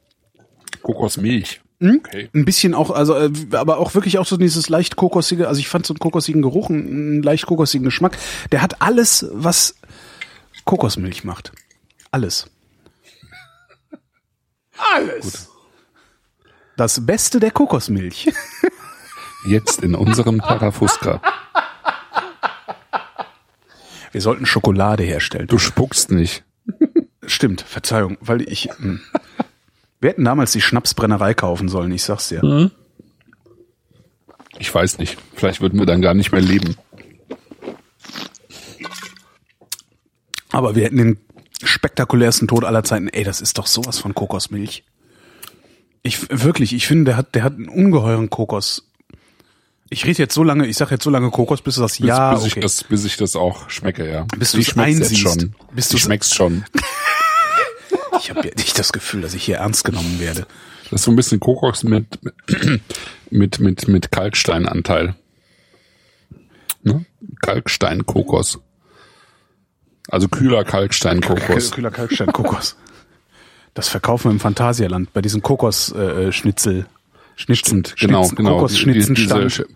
Kokosmilch. 0.83 1.61
Hm? 1.81 2.01
Okay. 2.05 2.29
Ein 2.35 2.45
bisschen 2.45 2.75
auch, 2.75 2.91
also, 2.91 3.15
äh, 3.15 3.31
aber 3.53 3.79
auch 3.79 3.95
wirklich 3.95 4.19
auch 4.19 4.27
so 4.27 4.37
dieses 4.37 4.69
leicht 4.69 4.97
kokosige, 4.97 5.47
also 5.47 5.61
ich 5.61 5.69
fand 5.69 5.87
so 5.87 5.95
einen 5.95 6.01
kokosigen 6.01 6.43
Geruch, 6.43 6.71
einen, 6.71 6.87
einen 6.87 7.23
leicht 7.23 7.47
kokosigen 7.47 7.85
Geschmack. 7.85 8.19
Der 8.51 8.63
hat 8.63 8.83
alles, 8.83 9.27
was 9.33 9.77
Kokosmilch 10.65 11.25
macht. 11.25 11.53
Alles. 12.11 12.51
Alles. 14.95 15.49
Das 16.77 17.05
Beste 17.05 17.41
der 17.41 17.51
Kokosmilch. 17.51 18.33
Jetzt 19.47 19.83
in 19.83 19.95
unserem 19.95 20.39
Parafuska. 20.39 21.21
Wir 24.19 24.23
sollten 24.23 24.47
Schokolade 24.47 25.05
herstellen. 25.05 25.47
Du 25.47 25.59
spuckst 25.59 26.11
nicht. 26.11 26.43
Stimmt, 27.25 27.61
Verzeihung, 27.61 28.19
weil 28.21 28.43
ich. 28.43 28.69
Hm. 28.79 29.01
Wir 30.01 30.11
hätten 30.11 30.25
damals 30.25 30.51
die 30.51 30.61
Schnapsbrennerei 30.61 31.35
kaufen 31.35 31.69
sollen, 31.69 31.93
ich 31.93 32.03
sag's 32.03 32.27
dir. 32.27 32.69
Ich 34.59 34.75
weiß 34.75 34.99
nicht. 34.99 35.19
Vielleicht 35.37 35.61
würden 35.61 35.79
wir 35.79 35.87
dann 35.87 36.03
gar 36.03 36.15
nicht 36.15 36.33
mehr 36.33 36.41
leben. 36.41 36.75
Aber 40.51 40.75
wir 40.75 40.83
hätten 40.83 40.97
den 40.97 41.19
spektakulärsten 41.63 42.49
Tod 42.49 42.65
aller 42.65 42.83
Zeiten. 42.83 43.07
Ey, 43.07 43.23
das 43.23 43.41
ist 43.41 43.57
doch 43.57 43.69
sowas 43.69 44.01
von 44.01 44.17
Kokosmilch. 44.17 44.83
Ich 46.03 46.29
wirklich, 46.29 46.73
ich 46.73 46.89
finde, 46.89 47.05
der 47.05 47.17
hat, 47.19 47.37
der 47.37 47.45
hat 47.45 47.53
einen 47.53 47.69
ungeheuren 47.69 48.31
Kokos. 48.31 48.88
Ich 49.91 50.05
rede 50.05 50.19
jetzt 50.19 50.35
so 50.35 50.45
lange, 50.45 50.67
ich 50.67 50.77
sag 50.77 50.91
jetzt 50.91 51.05
so 51.05 51.11
lange 51.11 51.31
Kokos, 51.31 51.63
bis 51.63 51.77
du 51.77 51.81
sagst, 51.81 51.99
Bis, 52.01 52.09
ja, 52.09 52.35
bis, 52.35 52.41
okay. 52.41 52.53
ich 52.57 52.63
das, 52.63 52.85
bis 52.85 53.05
ich 53.05 53.17
das 53.17 53.37
auch 53.37 53.71
schmecke, 53.71 54.11
ja. 54.11 54.27
Bis 54.37 54.53
du 54.53 54.59
es 54.59 54.77
einsiehst. 54.77 55.17
schon. 55.19 55.55
Bis 55.73 55.89
du 55.89 55.97
schmeckst 55.97 56.35
schon. 56.35 56.65
ich 58.21 58.31
habe 58.31 58.47
ja 58.47 58.55
nicht 58.57 58.79
das 58.79 58.93
Gefühl, 58.93 59.23
dass 59.23 59.35
ich 59.35 59.45
hier 59.45 59.57
ernst 59.59 59.85
genommen 59.85 60.21
werde. 60.21 60.47
Das 60.91 61.01
ist 61.01 61.05
so 61.05 61.11
ein 61.11 61.17
bisschen 61.17 61.41
Kokos 61.41 61.85
mit, 61.85 62.19
mit, 63.31 63.61
mit, 63.61 63.89
mit 63.89 64.13
Kalksteinanteil. 64.13 65.15
Ne? 66.83 67.05
Kalkstein-Kokos. 67.43 68.59
Also 70.11 70.29
kühler 70.29 70.65
Kalkstein-Kokos. 70.65 71.73
Kühler 71.73 71.91
Kalkstein 71.91 72.33
Kokos. 72.33 72.77
Das 73.75 73.89
verkaufen 73.89 74.25
wir 74.25 74.33
im 74.33 74.41
Phantasialand 74.41 75.13
bei 75.13 75.21
diesen 75.23 75.43
Kokos-Schnitzel. 75.43 76.87
Schnitzend, 77.41 77.95
genau, 77.99 78.23
Schnitzen- 78.25 78.37
genau. 78.37 78.51
Die, 78.51 78.57
Kokosschnitzenstand. 78.57 79.45
diese, 79.45 79.67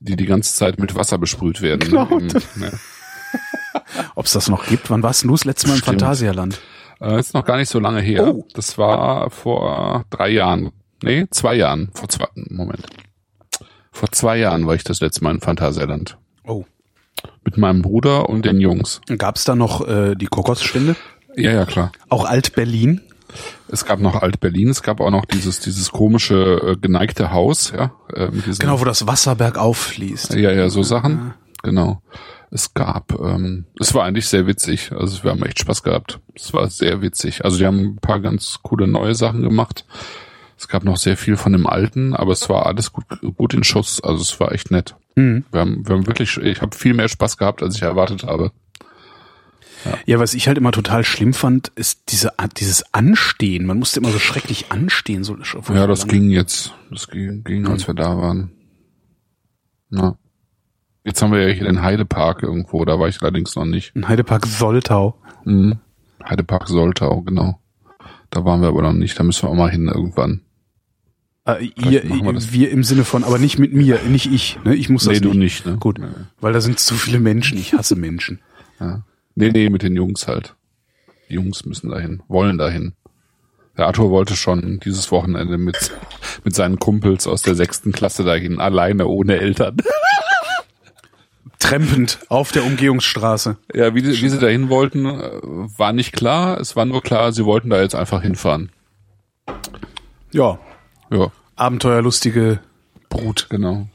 die 0.00 0.16
die 0.16 0.26
ganze 0.26 0.54
Zeit 0.54 0.78
mit 0.80 0.94
Wasser 0.94 1.16
besprüht 1.18 1.62
werden. 1.62 1.78
Genau. 1.80 2.06
Im- 2.18 2.28
ja. 2.28 2.70
Ob 4.16 4.26
es 4.26 4.32
das 4.32 4.48
noch 4.48 4.66
gibt? 4.66 4.90
Wann 4.90 5.02
warst 5.02 5.22
du 5.24 5.30
das 5.30 5.44
letzte 5.44 5.68
Mal 5.68 5.74
im 5.74 5.80
Stimmt. 5.80 6.00
Phantasialand? 6.00 6.60
Äh, 7.00 7.18
ist 7.20 7.34
noch 7.34 7.44
gar 7.44 7.56
nicht 7.56 7.68
so 7.68 7.78
lange 7.78 8.00
her. 8.00 8.34
Oh. 8.34 8.46
Das 8.54 8.78
war 8.78 9.30
vor 9.30 10.04
drei 10.10 10.30
Jahren. 10.30 10.72
Nee, 11.02 11.26
zwei 11.30 11.54
Jahren. 11.54 11.90
Vor 11.94 12.08
zwei, 12.08 12.26
Moment. 12.34 12.84
Vor 13.92 14.10
zwei 14.10 14.36
Jahren 14.38 14.66
war 14.66 14.74
ich 14.74 14.84
das 14.84 15.00
letzte 15.00 15.22
Mal 15.22 15.32
in 15.34 15.40
Phantasialand. 15.40 16.18
Oh. 16.44 16.64
Mit 17.44 17.56
meinem 17.58 17.82
Bruder 17.82 18.28
und 18.28 18.44
den 18.44 18.58
Jungs. 18.60 19.00
Gab 19.18 19.36
es 19.36 19.44
da 19.44 19.54
noch 19.54 19.86
äh, 19.86 20.14
die 20.16 20.26
Kokosstände? 20.26 20.96
Ja, 21.36 21.52
ja, 21.52 21.64
klar. 21.64 21.92
Auch 22.08 22.24
Alt-Berlin? 22.24 23.00
Es 23.68 23.84
gab 23.84 24.00
noch 24.00 24.22
Alt-Berlin, 24.22 24.68
es 24.68 24.82
gab 24.82 25.00
auch 25.00 25.10
noch 25.10 25.24
dieses, 25.24 25.60
dieses 25.60 25.90
komische 25.90 26.60
äh, 26.64 26.76
geneigte 26.76 27.32
Haus, 27.32 27.72
ja. 27.76 27.92
Äh, 28.12 28.28
Genau, 28.58 28.80
wo 28.80 28.84
das 28.84 29.06
Wasser 29.06 29.34
bergauf 29.34 29.78
fließt. 29.78 30.34
Ja, 30.34 30.52
ja, 30.52 30.68
so 30.70 30.82
Sachen. 30.82 31.34
Genau. 31.62 32.02
Es 32.50 32.72
gab, 32.72 33.18
ähm, 33.18 33.64
es 33.80 33.94
war 33.94 34.04
eigentlich 34.04 34.28
sehr 34.28 34.46
witzig. 34.46 34.92
Also 34.92 35.24
wir 35.24 35.32
haben 35.32 35.42
echt 35.44 35.58
Spaß 35.58 35.82
gehabt. 35.82 36.20
Es 36.34 36.52
war 36.52 36.68
sehr 36.70 37.02
witzig. 37.02 37.44
Also 37.44 37.58
die 37.58 37.66
haben 37.66 37.80
ein 37.80 37.96
paar 37.96 38.20
ganz 38.20 38.60
coole 38.62 38.86
neue 38.86 39.14
Sachen 39.16 39.42
gemacht. 39.42 39.84
Es 40.56 40.68
gab 40.68 40.84
noch 40.84 40.96
sehr 40.96 41.16
viel 41.16 41.36
von 41.36 41.52
dem 41.52 41.66
Alten, 41.66 42.14
aber 42.14 42.32
es 42.32 42.48
war 42.48 42.66
alles 42.66 42.92
gut, 42.92 43.04
gut 43.36 43.54
in 43.54 43.64
Schuss. 43.64 44.00
Also 44.02 44.22
es 44.22 44.38
war 44.38 44.52
echt 44.52 44.70
nett. 44.70 44.94
Mhm. 45.16 45.44
Wir 45.50 45.60
haben, 45.60 45.88
wir 45.88 45.96
haben 45.96 46.06
wirklich, 46.06 46.36
ich 46.36 46.62
habe 46.62 46.76
viel 46.76 46.94
mehr 46.94 47.08
Spaß 47.08 47.38
gehabt, 47.38 47.62
als 47.62 47.74
ich 47.74 47.82
erwartet 47.82 48.22
habe. 48.24 48.52
Ja, 50.06 50.18
was 50.18 50.34
ich 50.34 50.48
halt 50.48 50.58
immer 50.58 50.72
total 50.72 51.04
schlimm 51.04 51.34
fand, 51.34 51.68
ist 51.76 52.10
diese, 52.10 52.32
dieses 52.56 52.94
Anstehen. 52.94 53.66
Man 53.66 53.78
musste 53.78 54.00
immer 54.00 54.10
so 54.10 54.18
schrecklich 54.18 54.70
anstehen. 54.70 55.24
So, 55.24 55.36
Ja, 55.72 55.86
das 55.86 56.06
ging 56.06 56.30
jetzt. 56.30 56.74
Das 56.90 57.08
ging, 57.08 57.44
ging 57.44 57.66
als 57.66 57.86
wir 57.86 57.94
da 57.94 58.16
waren. 58.16 58.52
Na. 59.90 60.18
Jetzt 61.04 61.20
haben 61.20 61.32
wir 61.32 61.46
ja 61.46 61.54
hier 61.54 61.66
den 61.66 61.82
Heidepark 61.82 62.42
irgendwo, 62.42 62.84
da 62.84 62.98
war 62.98 63.08
ich 63.08 63.20
allerdings 63.20 63.54
noch 63.56 63.66
nicht. 63.66 63.94
In 63.94 64.08
Heidepark 64.08 64.46
Soltau. 64.46 65.20
Mhm. 65.44 65.78
Heidepark 66.24 66.66
Soltau, 66.68 67.20
genau. 67.22 67.60
Da 68.30 68.44
waren 68.44 68.62
wir 68.62 68.68
aber 68.68 68.82
noch 68.82 68.94
nicht, 68.94 69.18
da 69.18 69.22
müssen 69.22 69.42
wir 69.42 69.50
auch 69.50 69.54
mal 69.54 69.70
hin 69.70 69.86
irgendwann. 69.86 70.40
Äh, 71.46 71.66
ihr, 71.76 72.02
wir 72.04 72.52
wir 72.52 72.70
im 72.70 72.82
Sinne 72.82 73.04
von, 73.04 73.22
aber 73.22 73.38
nicht 73.38 73.58
mit 73.58 73.74
mir, 73.74 74.00
nicht 74.08 74.32
ich. 74.32 74.58
Ne? 74.64 74.74
Ich 74.74 74.88
muss 74.88 75.04
das 75.04 75.20
nee, 75.20 75.26
nicht. 75.26 75.34
du 75.34 75.38
nicht, 75.38 75.66
ne? 75.66 75.76
Gut, 75.76 75.98
Nee. 75.98 76.06
weil 76.40 76.54
da 76.54 76.62
sind 76.62 76.78
zu 76.78 76.94
viele 76.94 77.20
Menschen. 77.20 77.58
Ich 77.58 77.74
hasse 77.74 77.96
Menschen. 77.96 78.40
Ja. 78.80 79.04
Nee, 79.34 79.50
nee, 79.50 79.68
mit 79.70 79.82
den 79.82 79.96
Jungs 79.96 80.28
halt. 80.28 80.54
Die 81.28 81.34
Jungs 81.34 81.64
müssen 81.64 81.90
dahin, 81.90 82.22
wollen 82.28 82.58
dahin. 82.58 82.94
Der 83.76 83.86
Arthur 83.86 84.10
wollte 84.10 84.36
schon 84.36 84.78
dieses 84.84 85.10
Wochenende 85.10 85.58
mit, 85.58 85.92
mit 86.44 86.54
seinen 86.54 86.78
Kumpels 86.78 87.26
aus 87.26 87.42
der 87.42 87.54
sechsten 87.54 87.92
Klasse 87.92 88.22
dahin, 88.24 88.60
alleine, 88.60 89.06
ohne 89.08 89.38
Eltern. 89.38 89.76
Trempend 91.58 92.18
auf 92.28 92.52
der 92.52 92.64
Umgehungsstraße. 92.64 93.56
Ja, 93.72 93.94
wie, 93.94 94.04
wie 94.04 94.28
sie 94.28 94.38
dahin 94.38 94.68
wollten, 94.68 95.06
äh, 95.06 95.40
war 95.42 95.92
nicht 95.92 96.12
klar. 96.12 96.60
Es 96.60 96.76
war 96.76 96.84
nur 96.84 97.02
klar, 97.02 97.32
sie 97.32 97.44
wollten 97.46 97.70
da 97.70 97.80
jetzt 97.80 97.94
einfach 97.94 98.22
hinfahren. 98.22 98.70
Ja, 100.32 100.58
Ja, 101.10 101.30
abenteuerlustige 101.56 102.60
Brut. 103.08 103.46
genau. 103.48 103.88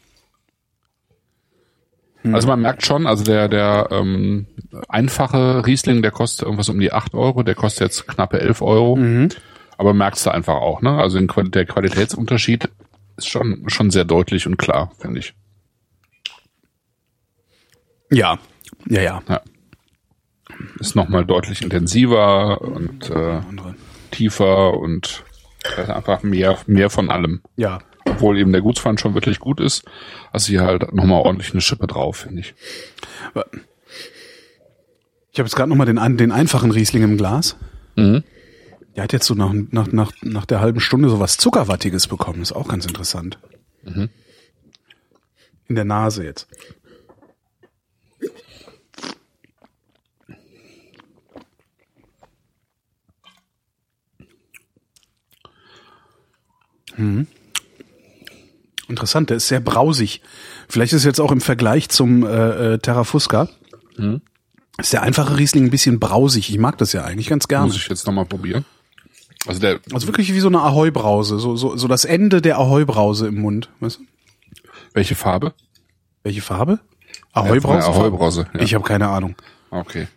Also 2.33 2.47
man 2.47 2.61
merkt 2.61 2.85
schon, 2.85 3.07
also 3.07 3.23
der, 3.23 3.47
der 3.47 3.87
ähm, 3.91 4.45
einfache 4.89 5.65
Riesling, 5.65 6.01
der 6.01 6.11
kostet 6.11 6.43
irgendwas 6.45 6.69
um 6.69 6.79
die 6.79 6.91
8 6.91 7.13
Euro, 7.13 7.43
der 7.43 7.55
kostet 7.55 7.81
jetzt 7.81 8.07
knappe 8.07 8.39
11 8.41 8.61
Euro. 8.61 8.95
Aber 9.77 9.93
merkst 9.93 10.25
du 10.25 10.31
einfach 10.31 10.55
auch, 10.55 10.81
ne? 10.81 10.97
Also 10.97 11.19
der 11.19 11.65
Qualitätsunterschied 11.65 12.69
ist 13.15 13.27
schon, 13.29 13.63
schon 13.67 13.89
sehr 13.91 14.03
deutlich 14.03 14.47
und 14.47 14.57
klar, 14.57 14.91
finde 14.99 15.19
ich. 15.19 15.33
Ja, 18.11 18.37
ja, 18.87 19.01
ja. 19.01 19.21
Ja. 19.29 19.41
Ist 20.79 20.95
nochmal 20.95 21.25
deutlich 21.25 21.61
intensiver 21.61 22.61
und 22.61 23.09
äh, 23.09 23.41
tiefer 24.11 24.73
und 24.73 25.23
also 25.77 25.93
einfach 25.93 26.23
mehr, 26.23 26.57
mehr 26.65 26.89
von 26.89 27.09
allem. 27.09 27.41
Ja. 27.55 27.79
Obwohl 28.19 28.37
eben 28.37 28.51
der 28.51 28.61
Gutswein 28.61 28.97
schon 28.97 29.13
wirklich 29.13 29.39
gut 29.39 29.61
ist, 29.61 29.85
also 30.33 30.47
hier 30.47 30.63
halt 30.63 30.93
nochmal 30.93 31.21
ordentlich 31.21 31.53
eine 31.53 31.61
Schippe 31.61 31.87
drauf, 31.87 32.17
finde 32.17 32.41
ich. 32.41 32.53
Ich 35.31 35.39
habe 35.39 35.47
jetzt 35.47 35.55
gerade 35.55 35.69
noch 35.69 35.77
mal 35.77 35.85
den, 35.85 36.17
den 36.17 36.33
einfachen 36.33 36.71
Riesling 36.71 37.03
im 37.03 37.15
Glas. 37.15 37.55
Mhm. 37.95 38.25
Der 38.93 39.03
hat 39.03 39.13
jetzt 39.13 39.25
so 39.25 39.35
nach, 39.35 39.53
nach, 39.53 39.87
nach, 39.93 40.11
nach 40.21 40.45
der 40.45 40.59
halben 40.59 40.81
Stunde 40.81 41.07
so 41.07 41.21
was 41.21 41.37
Zuckerwattiges 41.37 42.07
bekommen. 42.07 42.41
Ist 42.41 42.51
auch 42.51 42.67
ganz 42.67 42.85
interessant. 42.85 43.39
Mhm. 43.83 44.09
In 45.69 45.75
der 45.75 45.85
Nase 45.85 46.25
jetzt. 46.25 46.49
Hm. 56.95 57.27
Interessant, 58.89 59.29
der 59.29 59.37
ist 59.37 59.47
sehr 59.47 59.59
brausig. 59.59 60.21
Vielleicht 60.67 60.93
ist 60.93 61.05
jetzt 61.05 61.21
auch 61.21 61.31
im 61.31 61.41
Vergleich 61.41 61.89
zum 61.89 62.25
äh, 62.25 62.73
äh, 62.73 62.77
Terra 62.79 63.03
Fusca 63.03 63.47
Mhm. 63.97 64.21
ist 64.77 64.93
der 64.93 65.01
einfache 65.03 65.37
Riesling 65.37 65.65
ein 65.65 65.69
bisschen 65.71 65.99
brausig. 65.99 66.49
Ich 66.49 66.57
mag 66.57 66.77
das 66.77 66.93
ja 66.93 67.03
eigentlich 67.03 67.27
ganz 67.27 67.47
gerne. 67.47 67.67
Muss 67.67 67.75
ich 67.75 67.87
jetzt 67.89 68.05
nochmal 68.07 68.25
probieren. 68.25 68.65
Also 69.45 69.59
der, 69.59 69.79
Also 69.93 70.07
wirklich 70.07 70.33
wie 70.33 70.39
so 70.39 70.47
eine 70.47 70.59
Ahoi-Brause, 70.59 71.39
so, 71.39 71.55
so, 71.55 71.75
so 71.77 71.87
das 71.87 72.05
Ende 72.05 72.41
der 72.41 72.57
Ahoi-Brause 72.59 73.27
im 73.27 73.39
Mund. 73.41 73.69
Weißt 73.79 73.99
du? 73.99 74.03
welche 74.93 75.15
Farbe? 75.15 75.53
Welche 76.23 76.41
Farbe? 76.41 76.79
Ahoi-Brause? 77.33 77.87
Ahoi-Brause, 77.87 78.47
ja. 78.53 78.59
Ich 78.61 78.73
habe 78.73 78.83
keine 78.83 79.07
Ahnung. 79.09 79.35
Okay. 79.69 80.07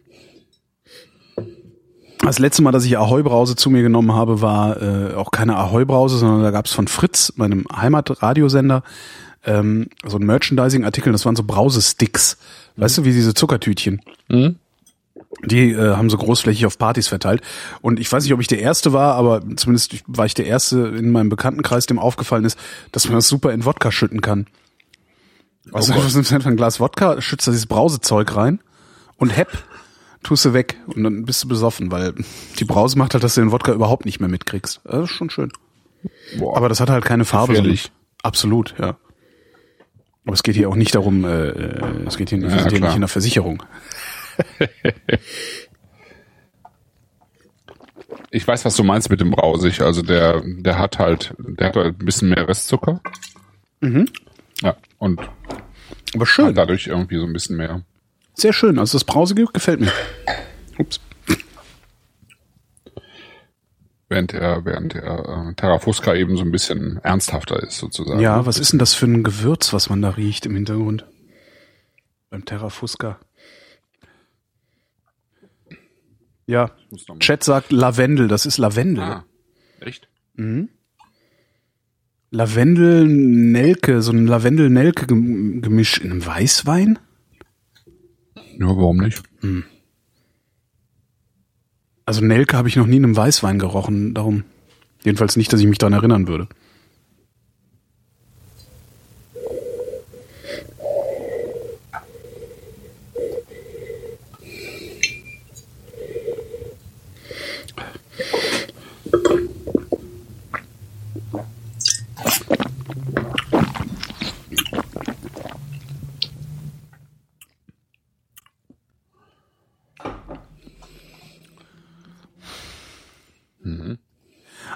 Das 2.23 2.39
letzte 2.39 2.62
Mal, 2.62 2.70
dass 2.70 2.85
ich 2.85 2.97
Ahoi-Brause 2.97 3.57
zu 3.57 3.69
mir 3.69 3.82
genommen 3.82 4.12
habe, 4.15 4.40
war 4.40 4.81
äh, 4.81 5.15
auch 5.15 5.32
keine 5.32 5.57
Ahoi-Brause, 5.57 6.19
sondern 6.19 6.43
da 6.43 6.53
gab 6.53 6.66
es 6.66 6.73
von 6.73 6.86
Fritz, 6.86 7.32
meinem 7.36 7.66
Heimatradiosender, 7.74 8.85
ähm, 9.44 9.89
so 10.07 10.19
ein 10.19 10.24
Merchandising-Artikel, 10.24 11.12
das 11.12 11.27
waren 11.27 11.35
so 11.35 11.43
Brausesticks. 11.43 12.39
Weißt 12.77 12.99
du, 12.99 13.05
wie 13.05 13.12
diese 13.12 13.35
Zuckertütchen? 13.35 14.01
Mhm. 14.28 14.57
Die 15.44 15.73
äh, 15.73 15.97
haben 15.97 16.11
so 16.11 16.16
großflächig 16.16 16.65
auf 16.65 16.78
Partys 16.78 17.09
verteilt. 17.09 17.43
Und 17.81 17.99
ich 17.99 18.11
weiß 18.11 18.23
nicht, 18.23 18.32
ob 18.32 18.40
ich 18.40 18.47
der 18.47 18.61
Erste 18.61 18.93
war, 18.93 19.15
aber 19.15 19.43
zumindest 19.57 20.05
war 20.07 20.24
ich 20.24 20.35
der 20.35 20.47
Erste 20.47 20.94
in 20.97 21.11
meinem 21.11 21.28
Bekanntenkreis, 21.28 21.86
dem 21.86 21.99
aufgefallen 21.99 22.44
ist, 22.44 22.57
dass 22.93 23.07
man 23.07 23.16
das 23.16 23.27
super 23.27 23.53
in 23.53 23.65
Wodka 23.65 23.90
schütten 23.90 24.20
kann. 24.20 24.47
Also 25.73 25.93
Oh 25.93 25.97
du 25.97 26.15
nimmst 26.15 26.32
einfach 26.32 26.51
ein 26.51 26.57
Glas 26.57 26.78
Wodka, 26.78 27.20
schützt 27.20 27.49
da 27.49 27.51
dieses 27.51 27.66
Brausezeug 27.66 28.36
rein 28.36 28.61
und 29.16 29.31
hepp, 29.31 29.49
tust 30.23 30.44
du 30.44 30.53
weg 30.53 30.77
und 30.86 31.03
dann 31.05 31.24
bist 31.24 31.43
du 31.44 31.49
besoffen, 31.49 31.90
weil 31.90 32.15
die 32.59 32.65
Brause 32.65 32.97
macht 32.99 33.15
halt, 33.15 33.24
dass 33.24 33.35
du 33.35 33.40
den 33.40 33.53
Wodka 33.53 33.73
überhaupt 33.73 34.05
nicht 34.05 34.20
mehr 34.20 34.28
mitkriegst. 34.28 34.81
Das 34.85 35.05
ist 35.05 35.11
schon 35.16 35.31
schön. 35.31 35.51
Boah. 36.39 36.57
Aber 36.57 36.69
das 36.69 36.81
hat 36.81 36.90
halt 36.90 37.05
keine 37.05 37.24
Farbe. 37.24 37.53
Gefährlich. 37.55 37.90
Absolut, 38.23 38.74
ja. 38.78 38.97
Aber 40.24 40.35
es 40.35 40.43
geht 40.44 40.55
hier 40.55 40.69
auch 40.69 40.77
nicht 40.77 40.94
darum, 40.94 41.24
äh, 41.24 41.49
äh, 41.49 42.07
es 42.07 42.16
geht 42.16 42.31
hier, 42.31 42.39
nicht- 42.39 42.51
Ja, 42.55 42.65
nicht 42.70 42.94
in 42.94 43.01
der 43.01 43.09
Versicherung. 43.09 43.62
ich 48.31 48.47
weiß, 48.47 48.65
was 48.65 48.77
du 48.77 48.85
meinst 48.85 49.11
mit 49.11 49.20
dem 49.20 49.31
Brausig. 49.31 49.81
Also 49.82 50.03
der, 50.03 50.43
der 50.44 50.78
hat 50.78 50.99
halt, 50.99 51.35
der 51.39 51.69
hat 51.69 51.77
halt 51.77 52.01
ein 52.01 52.05
bisschen 52.05 52.31
mehr 52.31 52.49
Restzucker. 52.49 53.01
Mhm. 53.81 54.07
Ja, 54.62 54.77
und 54.99 55.20
Aber 56.15 56.27
schön. 56.27 56.47
hat 56.47 56.57
dadurch 56.57 56.86
irgendwie 56.86 57.19
so 57.19 57.24
ein 57.24 57.32
bisschen 57.32 57.57
mehr. 57.57 57.82
Sehr 58.35 58.53
schön. 58.53 58.79
Also 58.79 58.97
das 58.97 59.05
Brausige 59.05 59.47
gefällt 59.53 59.81
mir. 59.81 59.93
Ups. 60.79 61.01
Während 64.09 64.33
der, 64.33 64.65
während 64.65 64.93
der 64.93 65.05
äh, 65.05 65.55
Terra 65.55 65.79
Fusca 65.79 66.15
eben 66.15 66.37
so 66.37 66.43
ein 66.43 66.53
bisschen 66.53 66.99
ernsthafter 66.99 67.63
ist, 67.63 67.79
sozusagen. 67.79 68.21
Ja, 68.21 68.45
was 68.45 68.59
ist 68.59 68.73
denn 68.73 68.79
das 68.79 68.93
für 68.95 69.07
ein 69.07 69.23
Gewürz, 69.23 69.73
was 69.73 69.89
man 69.89 70.03
da 70.03 70.11
riecht 70.11 70.45
im 70.45 70.55
Hintergrund? 70.55 71.07
Beim 72.29 72.45
Terra 72.45 72.69
Fusca. 72.69 73.19
Ja, 76.47 76.73
Chat 77.21 77.45
sagt 77.45 77.73
Lavendel, 77.73 78.29
das 78.29 78.45
ist 78.45 78.59
Lavendel. 78.59 79.05
Ah, 79.05 79.25
echt? 79.81 80.09
Lavendel, 82.31 83.07
Nelke, 83.07 84.03
so 84.03 84.13
ein 84.13 84.27
Lavendel-Nelke-Gemisch 84.27 85.99
in 85.99 86.11
einem 86.11 86.27
Weißwein? 86.27 86.99
Ja, 88.63 88.69
warum 88.69 88.99
nicht? 88.99 89.23
Also 92.07 92.25
Nelke 92.25 92.57
habe 92.57 92.69
ich 92.69 92.77
noch 92.77 92.87
nie 92.87 92.97
in 92.97 93.05
einem 93.05 93.17
Weißwein 93.17 93.59
gerochen, 93.59 94.15
darum. 94.15 94.45
Jedenfalls 95.03 95.37
nicht, 95.37 95.53
dass 95.53 95.61
ich 95.61 95.67
mich 95.67 95.79
daran 95.79 95.95
erinnern 95.95 96.29
würde. 96.29 96.47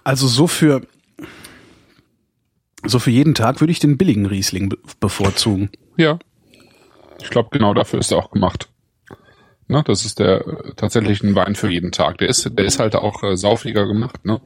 Also 0.06 0.28
so 0.28 0.46
für 0.46 0.82
so 2.84 3.00
für 3.00 3.10
jeden 3.10 3.34
Tag 3.34 3.58
würde 3.58 3.72
ich 3.72 3.80
den 3.80 3.98
billigen 3.98 4.24
Riesling 4.26 4.68
be 4.68 4.78
bevorzugen. 5.00 5.68
Ja. 5.96 6.20
Ich 7.20 7.28
glaube, 7.28 7.48
genau 7.50 7.74
dafür 7.74 7.98
ist 7.98 8.12
er 8.12 8.18
auch 8.18 8.30
gemacht. 8.30 8.68
Ne? 9.66 9.82
Das 9.84 10.04
ist 10.04 10.20
der 10.20 10.46
äh, 10.46 10.74
tatsächlich 10.76 11.24
ein 11.24 11.34
Wein 11.34 11.56
für 11.56 11.68
jeden 11.68 11.90
Tag. 11.90 12.18
Der 12.18 12.28
ist, 12.28 12.48
der 12.56 12.64
ist 12.64 12.78
halt 12.78 12.94
auch 12.94 13.24
äh, 13.24 13.36
saufiger 13.36 13.84
gemacht. 13.84 14.24
Ne? 14.24 14.40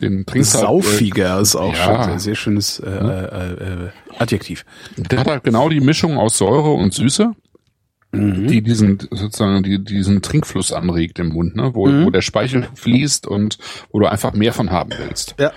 Den 0.00 0.26
trinkst 0.26 0.54
halt, 0.54 0.64
Saufiger 0.64 1.38
ist 1.38 1.54
auch 1.54 1.74
ja. 1.74 1.84
schon 1.84 1.94
ein 1.94 2.18
sehr 2.18 2.34
schönes 2.34 2.80
äh, 2.80 2.90
äh, 2.90 3.52
äh, 3.52 3.90
Adjektiv. 4.18 4.64
Der 4.96 5.20
hat 5.20 5.28
halt 5.28 5.44
genau 5.44 5.68
die 5.68 5.80
Mischung 5.80 6.18
aus 6.18 6.38
Säure 6.38 6.72
und 6.72 6.92
Süße, 6.92 7.36
die 8.12 8.62
diesen 8.62 8.98
sozusagen 9.10 9.62
die, 9.62 9.84
diesen 9.84 10.22
Trinkfluss 10.22 10.72
anregt 10.72 11.18
im 11.18 11.28
Mund, 11.28 11.56
ne? 11.56 11.74
wo, 11.74 11.86
wo 11.86 12.10
der 12.10 12.22
Speichel 12.22 12.66
fließt 12.74 13.26
und 13.26 13.58
wo 13.90 14.00
du 14.00 14.06
einfach 14.06 14.32
mehr 14.32 14.54
von 14.54 14.70
haben 14.70 14.92
willst. 14.96 15.34
Ja. 15.38 15.52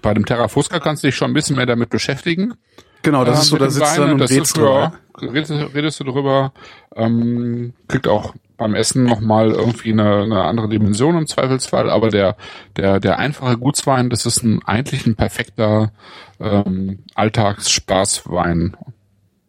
Bei 0.00 0.14
dem 0.14 0.24
Terra 0.24 0.48
Fusca 0.48 0.80
kannst 0.80 1.02
du 1.02 1.08
dich 1.08 1.16
schon 1.16 1.30
ein 1.30 1.34
bisschen 1.34 1.56
mehr 1.56 1.66
damit 1.66 1.90
beschäftigen. 1.90 2.54
Genau, 3.02 3.24
das 3.24 3.38
äh, 3.38 3.42
ist 3.42 3.48
so, 3.48 3.56
mit 3.56 3.62
da 3.62 3.70
sitzt 3.70 3.92
Wein 3.92 4.00
dann 4.00 4.12
und 4.12 4.18
das 4.18 4.30
redest 4.30 4.56
drüber. 4.56 4.94
redest, 5.20 5.50
redest 5.74 6.00
du 6.00 6.04
drüber, 6.04 6.52
ähm, 6.96 7.74
kriegt 7.86 8.08
auch 8.08 8.34
beim 8.56 8.74
Essen 8.74 9.04
nochmal 9.04 9.50
irgendwie 9.50 9.92
eine, 9.92 10.22
eine 10.22 10.44
andere 10.44 10.68
Dimension 10.68 11.18
im 11.18 11.26
Zweifelsfall, 11.26 11.90
aber 11.90 12.08
der, 12.08 12.36
der, 12.76 13.00
der 13.00 13.18
einfache 13.18 13.58
Gutswein, 13.58 14.10
das 14.10 14.24
ist 14.26 14.42
ein, 14.42 14.62
eigentlich 14.64 15.06
ein 15.06 15.16
perfekter 15.16 15.92
ähm, 16.40 17.00
Alltagsspaßwein, 17.14 18.76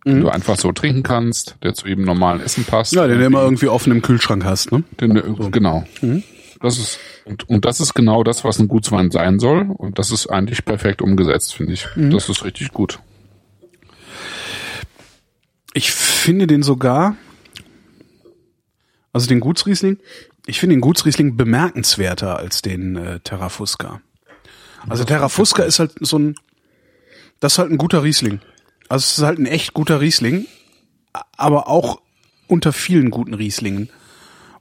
den 0.05 0.21
du 0.21 0.29
einfach 0.29 0.57
so 0.57 0.71
trinken 0.71 1.01
kannst, 1.03 1.55
der 1.63 1.73
zu 1.73 1.87
jedem 1.87 2.05
normalen 2.05 2.39
Essen 2.39 2.63
passt. 2.63 2.93
Mhm. 2.93 2.97
Ja, 2.99 3.07
den 3.07 3.19
du 3.19 3.25
immer 3.25 3.41
irgendwie 3.41 3.67
offen 3.67 3.91
im 3.91 4.01
Kühlschrank 4.03 4.45
hast, 4.45 4.71
ne? 4.71 4.83
Den, 5.01 5.15
du- 5.15 5.49
Genau. 5.49 5.83
Mhm. 6.01 6.23
Das 6.61 6.77
ist 6.77 6.99
und, 7.25 7.49
und 7.49 7.65
das 7.65 7.79
ist 7.79 7.93
genau 7.95 8.23
das, 8.23 8.43
was 8.43 8.59
ein 8.59 8.67
Gutswein 8.67 9.09
sein 9.11 9.39
soll. 9.39 9.65
Und 9.67 9.97
das 9.99 10.11
ist 10.11 10.27
eigentlich 10.27 10.63
perfekt 10.63 11.01
umgesetzt, 11.01 11.55
finde 11.55 11.73
ich. 11.73 11.87
Mhm. 11.95 12.11
Das 12.11 12.29
ist 12.29 12.45
richtig 12.45 12.71
gut. 12.71 12.99
Ich 15.73 15.91
finde 15.91 16.47
den 16.47 16.63
sogar, 16.63 17.15
also 19.11 19.27
den 19.27 19.39
Gutsriesling, 19.39 19.97
ich 20.45 20.59
finde 20.59 20.75
den 20.75 20.81
Gutsriesling 20.81 21.35
bemerkenswerter 21.35 22.37
als 22.37 22.61
den 22.61 22.95
äh, 22.95 23.19
Terrafusca. 23.19 24.01
Also 24.87 25.03
Terrafusca 25.03 25.63
ist 25.63 25.79
halt 25.79 25.93
so 25.99 26.19
ein, 26.19 26.35
das 27.39 27.53
ist 27.53 27.59
halt 27.59 27.71
ein 27.71 27.77
guter 27.77 28.03
Riesling. 28.03 28.39
Also 28.89 29.03
es 29.03 29.17
ist 29.17 29.23
halt 29.23 29.39
ein 29.39 29.45
echt 29.45 29.73
guter 29.73 29.99
Riesling, 30.01 30.45
aber 31.37 31.67
auch 31.67 32.01
unter 32.47 32.71
vielen 32.73 33.09
guten 33.09 33.33
Rieslingen. 33.33 33.89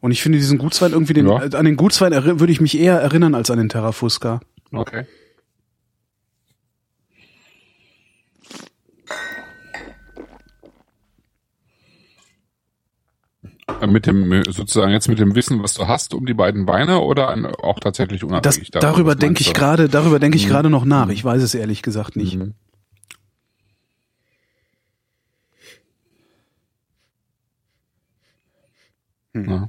Und 0.01 0.11
ich 0.11 0.23
finde 0.23 0.39
diesen 0.39 0.59
Gutswein 0.59 0.93
irgendwie 0.93 1.15
den, 1.15 1.27
Ja. 1.29 1.37
an 1.37 1.65
den 1.65 1.77
Gutswein 1.77 2.13
würde 2.13 2.53
ich 2.53 2.61
mich 2.61 2.79
eher 2.79 3.01
erinnern 3.01 3.35
als 3.35 3.51
an 3.51 3.59
den 3.59 3.69
Terrafusca. 3.69 4.41
Okay. 4.73 5.05
Äh, 13.81 13.87
Mit 13.87 14.07
dem, 14.07 14.43
sozusagen 14.51 14.93
jetzt 14.93 15.09
mit 15.09 15.19
dem 15.19 15.35
Wissen, 15.35 15.63
was 15.63 15.75
du 15.75 15.89
hast 15.89 16.15
um 16.15 16.27
die 16.27 16.35
beiden 16.35 16.67
Weine 16.67 17.01
oder 17.01 17.35
auch 17.63 17.81
tatsächlich 17.81 18.21
Das, 18.21 18.29
unabhängig 18.29 18.71
davon, 18.71 18.89
darüber 18.91 19.15
denke 19.15 19.41
ich 19.41 19.55
gerade, 19.55 19.89
darüber 19.89 20.19
denke 20.19 20.37
ich 20.37 20.47
gerade 20.49 20.71
noch 20.71 20.85
nach. 20.85 21.09
Ich 21.09 21.25
weiß 21.25 21.43
es 21.43 21.55
ehrlich 21.55 21.83
gesagt 21.83 22.17
nicht. 22.17 22.37
Mhm. 22.37 22.55
Ja. 29.35 29.69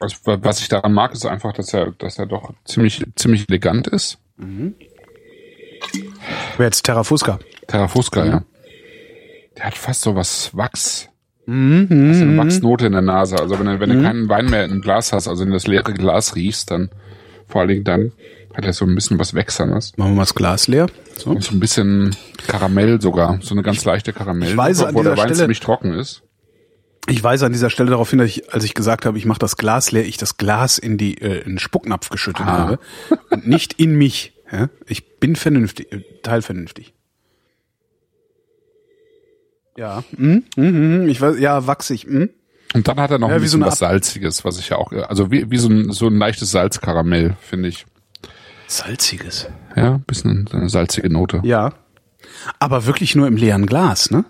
Also, 0.00 0.16
wa- 0.24 0.38
was 0.42 0.60
ich 0.60 0.68
daran 0.68 0.92
mag, 0.92 1.12
ist 1.12 1.26
einfach, 1.26 1.52
dass 1.52 1.74
er, 1.74 1.92
dass 1.92 2.18
er 2.18 2.26
doch 2.26 2.52
ziemlich, 2.64 3.04
ziemlich 3.16 3.48
elegant 3.48 3.86
ist. 3.88 4.18
Wer 6.56 6.66
jetzt 6.66 6.82
Terrafusca? 6.82 7.38
Terra 7.66 7.88
Fusca, 7.88 8.24
ja. 8.24 8.44
Der 9.56 9.64
hat 9.64 9.74
fast 9.74 10.00
so 10.02 10.14
was 10.14 10.56
Wachs. 10.56 11.08
Mhm, 11.46 11.88
Hast 12.10 12.22
eine 12.22 12.36
Wachsnote 12.38 12.86
in 12.86 12.92
der 12.92 13.02
Nase. 13.02 13.36
Also 13.38 13.58
wenn 13.58 13.66
du, 13.66 13.80
wenn 13.80 13.90
du 13.90 14.02
keinen 14.02 14.28
Wein 14.28 14.46
mehr 14.46 14.64
im 14.64 14.80
Glas 14.80 15.12
hast, 15.12 15.26
also 15.28 15.42
in 15.42 15.50
das 15.50 15.66
leere 15.66 15.92
Glas 15.92 16.34
riechst, 16.36 16.70
dann 16.70 16.90
vor 17.46 17.60
allen 17.62 17.68
Dingen 17.68 17.84
dann 17.84 18.12
hat 18.54 18.64
er 18.64 18.72
so 18.72 18.84
ein 18.84 18.94
bisschen 18.94 19.18
was 19.18 19.34
Wächsernes. 19.34 19.92
Machen 19.96 20.12
wir 20.12 20.16
mal 20.16 20.22
das 20.22 20.34
Glas 20.34 20.66
leer. 20.68 20.86
So. 21.16 21.30
Und 21.30 21.42
so 21.44 21.52
ein 21.52 21.60
bisschen 21.60 22.16
Karamell 22.46 23.00
sogar. 23.00 23.38
So 23.42 23.54
eine 23.54 23.62
ganz 23.62 23.84
leichte 23.84 24.12
Karamell. 24.12 24.50
ich 24.50 24.56
weiß, 24.56 24.82
an 24.82 24.94
wo 24.94 25.02
der 25.02 25.12
Wein 25.16 25.26
Stelle- 25.28 25.34
ziemlich 25.40 25.60
trocken 25.60 25.92
ist. 25.94 26.22
Ich 27.08 27.24
weise 27.24 27.46
an 27.46 27.52
dieser 27.52 27.70
Stelle 27.70 27.90
darauf 27.90 28.10
hin, 28.10 28.18
dass 28.18 28.28
ich, 28.28 28.52
als 28.52 28.62
ich 28.62 28.74
gesagt 28.74 29.06
habe, 29.06 29.16
ich 29.18 29.24
mache 29.24 29.38
das 29.38 29.56
Glas 29.56 29.90
leer, 29.90 30.04
ich 30.04 30.16
das 30.18 30.36
Glas 30.36 30.78
in 30.78 30.98
die 30.98 31.20
äh, 31.20 31.38
in 31.40 31.52
den 31.52 31.58
Spucknapf 31.58 32.10
geschüttet 32.10 32.46
Ah. 32.46 32.58
habe 32.58 32.78
und 33.30 33.48
nicht 33.48 33.72
in 33.74 33.96
mich. 33.96 34.34
Ja? 34.52 34.68
Ich 34.86 35.18
bin 35.18 35.34
vernünftig, 35.34 35.90
äh, 35.92 36.02
teilvernünftig. 36.22 36.92
Ja, 39.76 40.04
hm, 40.14 40.44
hm, 40.56 40.74
hm, 40.74 41.08
ich 41.08 41.20
weiß, 41.20 41.38
ja, 41.38 41.66
wachsig. 41.66 42.04
Hm. 42.04 42.30
Und 42.74 42.86
dann 42.86 43.00
hat 43.00 43.10
er 43.10 43.18
noch 43.18 43.28
Ja, 43.28 43.34
ein 43.36 43.40
so 43.40 43.44
bisschen 43.44 43.62
eine 43.62 43.72
was 43.72 43.78
Salziges, 43.78 44.44
was 44.44 44.58
ich 44.58 44.68
ja 44.68 44.76
auch, 44.76 44.92
also 44.92 45.30
wie, 45.32 45.50
wie 45.50 45.56
so 45.58 45.68
ein, 45.68 45.90
so 45.92 46.06
ein 46.06 46.16
leichtes 46.18 46.50
Salzkaramell, 46.50 47.36
finde 47.40 47.68
ich. 47.70 47.86
Salziges. 48.70 49.48
Ja, 49.74 49.94
ein 49.94 50.02
bisschen 50.02 50.48
eine 50.52 50.68
salzige 50.68 51.10
Note. 51.10 51.40
Ja, 51.42 51.72
aber 52.58 52.86
wirklich 52.86 53.14
nur 53.16 53.26
im 53.26 53.36
leeren 53.36 53.66
Glas, 53.66 54.10
ne? 54.10 54.24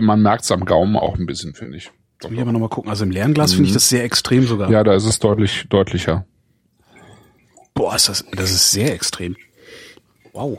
Man 0.00 0.20
merkt 0.20 0.44
es 0.44 0.52
am 0.52 0.64
Gaumen 0.64 0.96
auch 0.96 1.16
ein 1.16 1.26
bisschen, 1.26 1.54
finde 1.54 1.76
ich. 1.78 1.90
Muss 2.22 2.32
ich 2.32 2.40
aber 2.40 2.52
nochmal 2.52 2.68
gucken. 2.68 2.90
Also 2.90 3.04
im 3.04 3.10
leeren 3.10 3.32
Glas 3.34 3.54
finde 3.54 3.68
ich 3.68 3.74
das 3.74 3.88
sehr 3.88 4.04
extrem 4.04 4.46
sogar. 4.46 4.70
Ja, 4.70 4.82
da 4.82 4.94
ist 4.94 5.04
es 5.04 5.18
deutlich 5.18 5.66
deutlicher. 5.68 6.26
Boah, 7.74 7.94
ist 7.94 8.08
das, 8.08 8.24
das 8.32 8.50
ist 8.50 8.72
sehr 8.72 8.92
extrem. 8.92 9.36
Wow. 10.32 10.58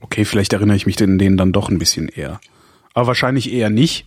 Okay, 0.00 0.24
vielleicht 0.24 0.52
erinnere 0.52 0.76
ich 0.76 0.84
mich 0.84 0.96
den, 0.96 1.18
den 1.18 1.36
dann 1.36 1.52
doch 1.52 1.68
ein 1.68 1.78
bisschen 1.78 2.08
eher. 2.08 2.40
Aber 2.92 3.06
wahrscheinlich 3.06 3.52
eher 3.52 3.70
nicht, 3.70 4.06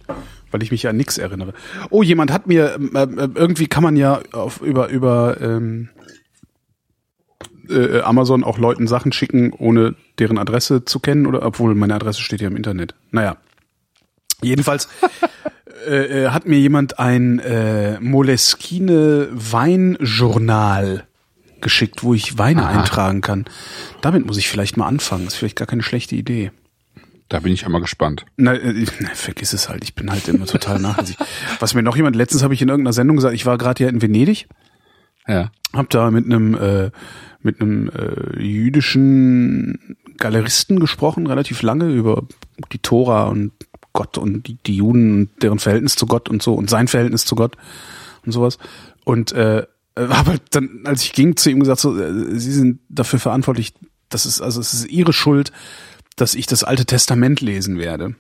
weil 0.52 0.62
ich 0.62 0.72
mich 0.72 0.88
an 0.88 0.98
nichts 0.98 1.18
erinnere. 1.18 1.54
Oh, 1.90 2.04
jemand 2.04 2.32
hat 2.32 2.48
mir, 2.48 2.76
ähm, 2.76 2.96
äh, 2.96 3.30
irgendwie 3.34 3.68
kann 3.68 3.84
man 3.84 3.96
ja 3.96 4.22
auf, 4.34 4.62
über, 4.62 4.90
über 4.90 5.40
ähm, 5.40 5.90
äh, 7.72 8.02
Amazon 8.02 8.44
auch 8.44 8.58
Leuten 8.58 8.88
Sachen 8.88 9.12
schicken, 9.12 9.54
ohne 9.54 9.96
deren 10.20 10.38
Adresse 10.38 10.86
zu 10.86 11.00
kennen, 11.00 11.26
oder 11.26 11.46
obwohl 11.46 11.76
meine 11.76 11.96
Adresse 11.96 12.22
steht 12.22 12.42
ja 12.42 12.48
im 12.48 12.56
Internet. 12.56 12.96
Naja. 13.12 13.38
Jedenfalls 14.42 14.90
äh, 15.88 16.26
äh, 16.26 16.30
hat 16.30 16.48
mir 16.48 16.60
jemand 16.60 17.00
ein 17.00 17.40
äh, 17.40 18.00
Moleskine 18.00 19.30
Weinjournal 19.32 21.06
geschickt, 21.62 22.04
wo 22.04 22.14
ich 22.14 22.38
Weine 22.38 22.68
Aha. 22.68 22.80
eintragen 22.80 23.22
kann. 23.22 23.46
Damit 24.02 24.26
muss 24.26 24.38
ich 24.38 24.50
vielleicht 24.50 24.78
mal 24.78 24.88
anfangen. 24.88 25.28
Ist 25.28 25.36
vielleicht 25.36 25.56
gar 25.56 25.68
keine 25.68 25.84
schlechte 25.84 26.16
Idee. 26.16 26.52
Da 27.30 27.40
bin 27.40 27.54
ich 27.54 27.62
ja 27.62 27.70
mal 27.70 27.80
gespannt. 27.80 28.26
Na, 28.36 28.54
äh, 28.56 28.86
na, 29.00 29.10
vergiss 29.14 29.54
es 29.54 29.70
halt. 29.70 29.84
Ich 29.84 29.96
bin 29.96 30.12
halt 30.12 30.28
immer 30.28 30.46
total 30.46 30.80
nachlässig. 30.80 31.16
Was 31.60 31.74
mir 31.74 31.82
noch 31.84 31.96
jemand, 31.96 32.16
letztens 32.16 32.44
habe 32.44 32.54
ich 32.54 32.62
in 32.62 32.68
irgendeiner 32.68 32.94
Sendung 32.94 33.16
gesagt, 33.16 33.36
ich 33.36 33.46
war 33.46 33.58
gerade 33.58 33.84
ja 33.84 33.90
in 33.90 34.02
Venedig, 34.02 34.48
Ja. 35.32 35.52
hab 35.74 35.90
da 35.90 36.12
mit 36.12 36.26
einem 36.26 36.56
äh, 36.56 36.92
mit 37.42 37.60
einem 37.60 37.90
äh, 37.90 38.40
jüdischen 38.40 39.96
Galeristen 40.18 40.80
gesprochen, 40.80 41.26
relativ 41.26 41.62
lange 41.64 41.92
über 41.92 42.24
die 42.72 42.80
Tora 42.80 43.28
und 43.28 43.52
Gott 43.94 44.18
und 44.18 44.48
die, 44.48 44.58
die 44.66 44.78
Juden 44.78 45.14
und 45.14 45.44
deren 45.44 45.60
Verhältnis 45.60 45.96
zu 45.96 46.06
Gott 46.06 46.30
und 46.30 46.42
so 46.42 46.54
und 46.54 46.70
sein 46.70 46.88
Verhältnis 46.88 47.26
zu 47.26 47.36
Gott 47.36 47.58
und 48.26 48.32
sowas. 48.32 48.58
Und 49.04 49.32
äh, 49.32 49.66
aber 49.96 50.36
dann, 50.52 50.82
als 50.86 51.04
ich 51.04 51.14
ging, 51.14 51.36
zu 51.36 51.50
ihm 51.50 51.60
gesagt, 51.60 51.80
so, 51.80 51.98
äh, 52.00 52.40
Sie 52.40 52.52
sind 52.52 52.80
dafür 52.90 53.20
verantwortlich, 53.20 53.74
das 54.10 54.26
ist 54.26 54.42
also 54.42 54.62
es 54.62 54.74
ist 54.74 54.90
Ihre 54.90 55.14
Schuld, 55.14 55.52
dass 56.16 56.36
ich 56.36 56.46
das 56.46 56.64
Alte 56.64 56.86
Testament 56.86 57.42
lesen 57.42 57.78
werde. 57.78 58.16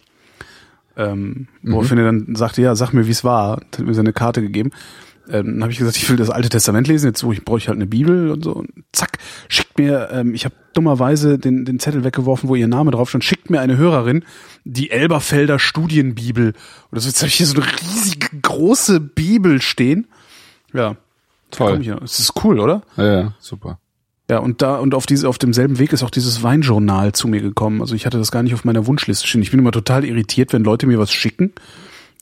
Ähm, 0.98 1.48
woraufhin 1.64 1.98
er 1.98 2.06
dann 2.06 2.36
sagte, 2.36 2.62
ja, 2.62 2.76
sag 2.76 2.92
mir, 2.92 3.08
wie 3.08 3.12
es 3.12 3.24
war. 3.24 3.58
Hat 3.58 3.80
mir 3.80 3.94
seine 3.94 4.12
Karte 4.12 4.42
gegeben. 4.42 4.72
Ähm, 5.30 5.46
dann 5.46 5.62
habe 5.64 5.72
ich 5.72 5.78
gesagt, 5.78 5.98
ich 5.98 6.10
will 6.10 6.18
das 6.18 6.30
Alte 6.30 6.50
Testament 6.50 6.88
lesen, 6.88 7.08
jetzt 7.08 7.24
wo 7.24 7.32
ich 7.32 7.44
brauche 7.46 7.58
ich 7.58 7.68
halt 7.68 7.78
eine 7.78 7.88
Bibel 7.88 8.32
und 8.32 8.44
so. 8.44 8.54
Und 8.54 8.70
zack, 8.92 9.18
schickt 9.48 9.78
mir, 9.78 10.10
ähm, 10.12 10.34
ich 10.34 10.46
habe 10.46 10.56
dummerweise 10.74 11.38
den, 11.38 11.66
den 11.66 11.80
Zettel 11.80 12.04
weggeworfen, 12.04 12.50
wo 12.50 12.56
ihr 12.56 12.68
Name 12.68 12.92
drauf 12.92 13.10
stand, 13.10 13.24
schickt 13.24 13.50
mir 13.50 13.60
eine 13.60 13.78
Hörerin 13.78 14.24
die 14.64 14.92
Elberfelder 14.92 15.60
Studienbibel. 15.60 16.48
Und 16.48 16.56
das 16.96 17.06
jetzt 17.06 17.20
habe 17.20 17.28
ich 17.28 17.36
hier 17.36 17.46
so 17.48 17.56
eine 17.62 17.66
riesige 17.66 18.28
große 18.42 19.00
Bibel 19.00 19.62
stehen. 19.62 20.08
Ja, 20.74 20.96
Toll. 21.52 21.74
komm 21.74 21.82
hier. 21.82 22.00
Es 22.04 22.20
ist 22.20 22.34
cool, 22.44 22.60
oder? 22.60 22.82
Ja, 22.98 23.22
ja, 23.22 23.34
super. 23.40 23.80
Ja, 24.30 24.40
und 24.40 24.62
da 24.62 24.78
und 24.78 24.96
auf 24.96 25.06
diese 25.06 25.28
auf 25.28 25.38
demselben 25.38 25.78
Weg 25.78 25.92
ist 25.92 26.04
auch 26.04 26.10
dieses 26.10 26.42
Weinjournal 26.42 27.12
zu 27.12 27.28
mir 27.28 27.42
gekommen. 27.42 27.82
Also 27.82 27.96
ich 27.96 28.06
hatte 28.06 28.18
das 28.18 28.32
gar 28.32 28.44
nicht 28.44 28.54
auf 28.54 28.64
meiner 28.64 28.88
Wunschliste 28.88 29.28
stehen. 29.28 29.42
Ich 29.42 29.52
bin 29.52 29.60
immer 29.60 29.74
total 29.74 30.06
irritiert, 30.06 30.54
wenn 30.54 30.64
Leute 30.64 30.88
mir 30.88 30.98
was 31.00 31.12
schicken, 31.12 31.52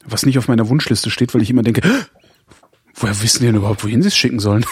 was 0.05 0.25
nicht 0.25 0.39
auf 0.39 0.47
meiner 0.47 0.67
Wunschliste 0.69 1.11
steht, 1.11 1.35
weil 1.35 1.43
ich 1.43 1.51
immer 1.51 1.61
denke, 1.61 1.87
"Hä? 1.87 1.93
Woher 2.99 3.21
wissen 3.21 3.39
die 3.39 3.47
denn 3.47 3.55
überhaupt, 3.55 3.83
wohin 3.83 4.01
sie 4.01 4.09
es 4.09 4.17
schicken 4.17 4.39
sollen? 4.39 4.65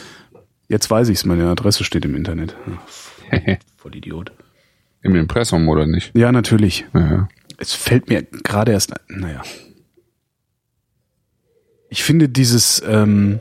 Jetzt 0.68 0.90
weiß 0.90 1.08
ich's, 1.08 1.24
meine 1.24 1.48
Adresse 1.48 1.84
steht 1.84 2.04
im 2.04 2.14
Internet. 2.14 2.54
Voll 3.76 3.94
Idiot. 3.94 4.32
Im 5.02 5.14
Impressum 5.14 5.68
oder 5.68 5.86
nicht? 5.86 6.14
Ja, 6.14 6.32
natürlich. 6.32 6.84
Ja. 6.92 7.28
Es 7.56 7.72
fällt 7.72 8.08
mir 8.08 8.22
gerade 8.22 8.72
erst, 8.72 8.92
naja. 9.08 9.42
Ich 11.88 12.02
finde 12.02 12.28
dieses, 12.28 12.82
ähm, 12.86 13.40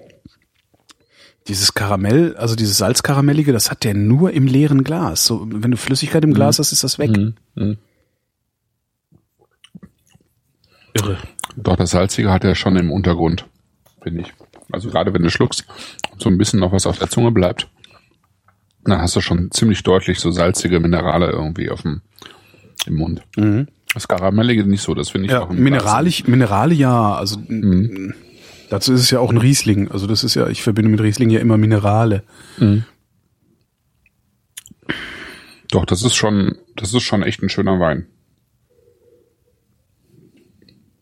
dieses 1.48 1.74
Karamell, 1.74 2.36
also 2.38 2.56
dieses 2.56 2.78
Salzkaramellige, 2.78 3.52
das 3.52 3.72
hat 3.72 3.84
der 3.84 3.94
nur 3.94 4.32
im 4.32 4.48
leeren 4.48 4.84
Glas. 4.84 5.26
So, 5.26 5.48
wenn 5.50 5.72
du 5.72 5.78
Flüssigkeit 5.78 6.24
im 6.24 6.34
Glas 6.34 6.60
hast, 6.60 6.72
ist 6.72 6.84
das 6.84 7.00
weg. 7.00 7.12
Mhm. 7.12 7.36
Mhm. 7.56 7.78
Irre. 10.94 11.18
Doch, 11.56 11.76
das 11.76 11.92
Salzige 11.92 12.32
hat 12.32 12.44
er 12.44 12.56
schon 12.56 12.76
im 12.76 12.92
Untergrund, 12.92 13.48
finde 14.08 14.22
ich. 14.22 14.34
Also 14.72 14.90
gerade 14.90 15.14
wenn 15.14 15.24
du 15.24 15.30
schluckst 15.30 15.66
und 16.12 16.22
so 16.22 16.30
ein 16.30 16.38
bisschen 16.38 16.60
noch 16.60 16.72
was 16.72 16.86
auf 16.88 16.98
der 17.00 17.10
Zunge 17.10 17.32
bleibt, 17.32 17.68
dann 18.84 19.02
hast 19.02 19.16
du 19.16 19.22
schon 19.22 19.52
ziemlich 19.52 19.84
deutlich 19.84 20.20
so 20.20 20.32
salzige 20.32 20.80
Minerale 20.80 21.30
irgendwie 21.30 21.70
auf 21.70 21.82
dem, 21.82 22.02
im 22.86 22.96
Mund. 22.96 23.22
Das 23.94 24.08
Karamellige 24.08 24.64
nicht 24.66 24.82
so, 24.82 24.94
das 24.94 25.10
finde 25.10 25.26
ich 25.28 25.32
Ja, 25.32 25.42
auch 25.44 25.50
Mineralisch, 25.50 26.26
Minerale 26.28 26.74
ja, 26.74 27.16
also 27.16 27.38
Mhm. 27.48 28.14
dazu 28.70 28.94
ist 28.94 29.02
es 29.02 29.12
ja 29.12 29.20
auch 29.20 29.32
ein 29.32 29.38
Riesling. 29.38 29.90
Also 29.92 30.08
das 30.08 30.24
ist 30.24 30.36
ja, 30.36 30.48
ich 30.48 30.62
verbinde 30.64 30.90
mit 30.92 31.02
Riesling 31.02 31.30
ja 31.30 31.40
immer 31.40 31.58
Minerale. 31.58 32.24
Doch, 35.72 35.86
das 35.86 36.04
ist 36.04 36.16
schon, 36.16 36.56
das 36.76 36.94
ist 36.94 37.04
schon 37.04 37.24
echt 37.24 37.42
ein 37.44 37.50
schöner 37.50 37.80
Wein. 37.80 38.08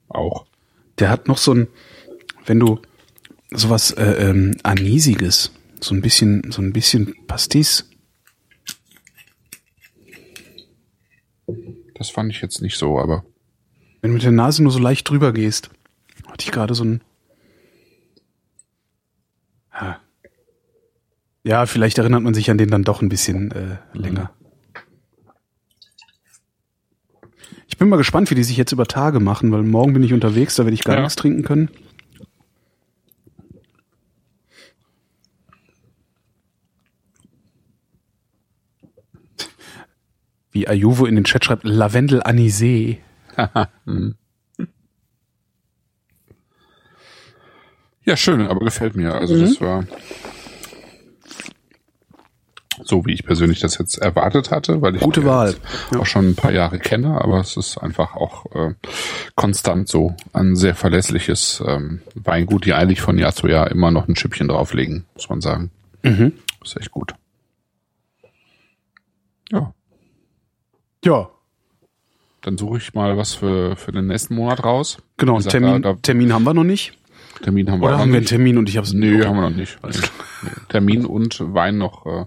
Auch. 0.08 0.46
Der 1.00 1.10
hat 1.10 1.28
noch 1.28 1.38
so 1.38 1.54
ein, 1.54 1.68
wenn 2.46 2.60
du 2.60 2.80
sowas 3.58 3.92
äh, 3.92 4.30
ähm, 4.30 4.56
Anisiges, 4.64 5.52
so 5.82 5.94
ein 5.96 6.02
bisschen, 6.02 6.52
so 6.52 6.62
ein 6.62 6.74
bisschen 6.74 7.16
Pastis. 7.28 7.90
Das 11.96 12.10
fand 12.10 12.32
ich 12.32 12.42
jetzt 12.42 12.62
nicht 12.62 12.78
so, 12.78 13.00
aber 13.00 13.24
Wenn 14.02 14.12
du 14.12 14.16
mit 14.16 14.24
der 14.24 14.32
Nase 14.32 14.62
nur 14.64 14.72
so 14.72 14.80
leicht 14.80 15.10
drüber 15.10 15.32
gehst, 15.34 15.70
hatte 16.28 16.46
ich 16.46 16.52
gerade 16.52 16.74
so 16.76 16.84
ein. 16.84 17.02
Ja. 19.74 20.00
ja, 21.44 21.66
vielleicht 21.66 21.98
erinnert 21.98 22.24
man 22.24 22.34
sich 22.34 22.50
an 22.50 22.58
den 22.58 22.70
dann 22.70 22.84
doch 22.84 23.02
ein 23.02 23.10
bisschen 23.10 23.52
äh, 23.52 23.78
länger. 23.94 24.32
Ich 27.68 27.78
bin 27.78 27.90
mal 27.90 27.98
gespannt, 27.98 28.32
wie 28.32 28.36
die 28.36 28.44
sich 28.44 28.56
jetzt 28.56 28.72
über 28.72 28.86
Tage 28.86 29.20
machen, 29.20 29.52
weil 29.52 29.64
morgen 29.64 29.92
bin 29.94 30.04
ich 30.04 30.14
unterwegs, 30.14 30.56
da 30.56 30.64
werde 30.64 30.76
ich 30.76 30.84
gar 30.84 30.96
Ja. 30.96 31.02
nichts 31.02 31.16
trinken 31.18 31.44
können. 31.44 31.70
Wie 40.56 40.70
Ayuvo 40.70 41.06
in 41.06 41.16
den 41.16 41.26
Chat 41.26 41.44
schreibt, 41.44 41.66
Lavendel 41.66 42.24
Anisee. 42.24 43.00
ja, 48.06 48.16
schön, 48.16 48.48
aber 48.48 48.62
gefällt 48.64 48.96
mir. 48.96 49.14
Also 49.16 49.36
Mhm. 49.36 49.42
das 49.42 49.60
war 49.60 49.84
so, 52.84 53.06
wie 53.06 53.14
ich 53.14 53.26
persönlich 53.26 53.60
das 53.60 53.78
jetzt 53.78 53.98
erwartet 53.98 54.52
hatte, 54.52 54.82
weil 54.82 54.96
ich 54.96 55.02
Gute 55.02 55.26
Wahl. 55.26 55.56
jetzt 55.92 55.98
auch 56.00 56.06
schon 56.06 56.30
ein 56.30 56.36
paar 56.36 56.52
Jahre 56.54 56.78
kenne, 56.80 57.20
aber 57.20 57.40
es 57.42 57.58
ist 57.58 57.78
einfach 57.78 58.16
auch 58.16 58.46
äh, 58.56 58.76
konstant 59.36 59.88
so 59.90 60.16
ein 60.32 60.56
sehr 60.56 60.76
verlässliches 60.76 61.62
ähm, 61.66 62.02
Weingut, 62.16 62.64
die 62.66 62.74
eigentlich 62.74 63.02
von 63.02 63.18
Jahr 63.18 63.34
zu 63.34 63.48
Jahr 63.48 63.72
immer 63.72 63.92
noch 63.92 64.08
ein 64.08 64.16
Schippchen 64.16 64.48
drauflegen, 64.48 65.06
muss 65.16 65.28
man 65.30 65.42
sagen. 65.42 65.72
Mhm. 66.04 66.32
Ist 66.64 66.78
echt 66.78 66.92
gut. 66.92 67.14
Ja, 69.52 69.74
Ja, 71.06 71.30
dann 72.42 72.58
suche 72.58 72.78
ich 72.78 72.94
mal 72.94 73.18
was 73.18 73.34
für, 73.34 73.76
für 73.76 73.92
den 73.92 74.08
nächsten 74.08 74.36
Monat 74.36 74.64
raus. 74.64 74.98
genau. 75.18 75.38
Gesagt, 75.38 75.52
Termin, 75.52 75.82
da, 75.82 75.94
da, 75.94 76.00
Termin 76.02 76.32
haben 76.34 76.44
wir 76.44 76.54
noch 76.54 76.64
nicht. 76.64 76.98
Termin 77.44 77.70
haben 77.72 77.80
wir 77.82 77.88
Oder 77.88 77.98
haben 77.98 78.12
wir 78.12 78.18
einen. 78.18 78.26
Termin 78.26 78.58
und 78.58 78.70
ich 78.70 78.78
habe 78.78 78.86
es 78.86 78.94
Nee, 78.94 79.24
haben 79.24 79.36
wir 79.36 79.50
noch 79.50 79.56
nicht. 79.56 79.78
Termin 80.70 81.06
und 81.06 81.40
Wein 81.54 81.78
noch, 81.78 82.06
äh, 82.06 82.26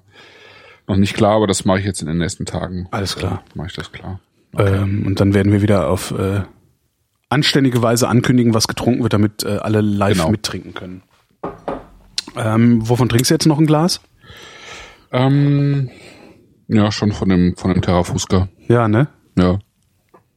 noch 0.86 0.96
nicht 0.96 1.14
klar, 1.14 1.36
aber 1.36 1.46
das 1.46 1.64
mache 1.64 1.78
ich 1.80 1.84
jetzt 1.84 2.00
in 2.02 2.08
den 2.08 2.18
nächsten 2.18 2.46
Tagen. 2.46 2.88
Alles 2.90 3.14
klar. 3.16 3.42
Mache 3.54 3.68
ich 3.68 3.74
das 3.74 3.92
klar. 3.92 4.20
Ähm, 4.56 5.04
und 5.06 5.20
dann 5.20 5.34
werden 5.34 5.52
wir 5.52 5.62
wieder 5.62 5.88
auf 5.88 6.10
äh, 6.10 6.42
anständige 7.28 7.80
Weise 7.82 8.08
ankündigen, 8.08 8.54
was 8.54 8.66
getrunken 8.68 9.02
wird, 9.02 9.12
damit 9.12 9.44
äh, 9.44 9.58
alle 9.58 9.80
live 9.82 10.16
Genau. 10.18 10.30
mittrinken 10.30 10.74
können. 10.74 11.02
Ähm, 12.36 12.88
wovon 12.88 13.08
trinkst 13.08 13.30
du 13.30 13.34
jetzt 13.34 13.46
noch 13.46 13.58
ein 13.58 13.66
Glas? 13.66 14.00
Ähm, 15.12 15.90
ja, 16.68 16.90
schon 16.92 17.12
von 17.12 17.28
dem, 17.28 17.56
von 17.56 17.72
dem 17.72 17.82
Terra 17.82 18.04
Fusca. 18.04 18.48
Ja, 18.68 18.86
ne? 18.88 19.08
Ja. 19.36 19.58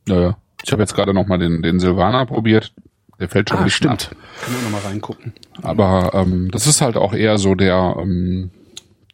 Ja, 0.07 0.19
ja. 0.21 0.37
Ich 0.63 0.71
habe 0.71 0.81
jetzt 0.81 0.95
gerade 0.95 1.13
noch 1.13 1.27
mal 1.27 1.37
den, 1.37 1.61
den 1.61 1.79
Silvaner 1.79 2.25
probiert. 2.25 2.73
Der 3.19 3.29
fällt 3.29 3.49
schon 3.49 3.59
Ah, 3.59 3.63
bisschen 3.63 3.97
stimmt. 3.97 4.15
Können 4.43 4.55
wir 4.57 4.63
nochmal 4.63 4.81
reingucken. 4.91 5.33
ab. 5.57 5.63
Aber 5.63 6.11
ähm, 6.13 6.49
das 6.51 6.65
ist 6.65 6.81
halt 6.81 6.97
auch 6.97 7.13
eher 7.13 7.37
so 7.37 7.53
der, 7.55 7.95
ähm, 7.99 8.49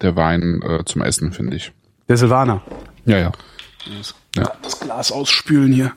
der 0.02 0.16
Wein 0.16 0.62
äh, 0.62 0.86
zum 0.86 1.02
Essen, 1.02 1.34
finde 1.34 1.56
ich. 1.58 1.74
Der 2.08 2.16
Silvaner. 2.18 2.62
Ja, 3.06 3.18
ja. 3.18 3.32
Ja. 4.36 4.52
Das 4.62 4.80
Glas 4.80 5.12
ausspülen 5.12 5.72
hier. 5.74 5.94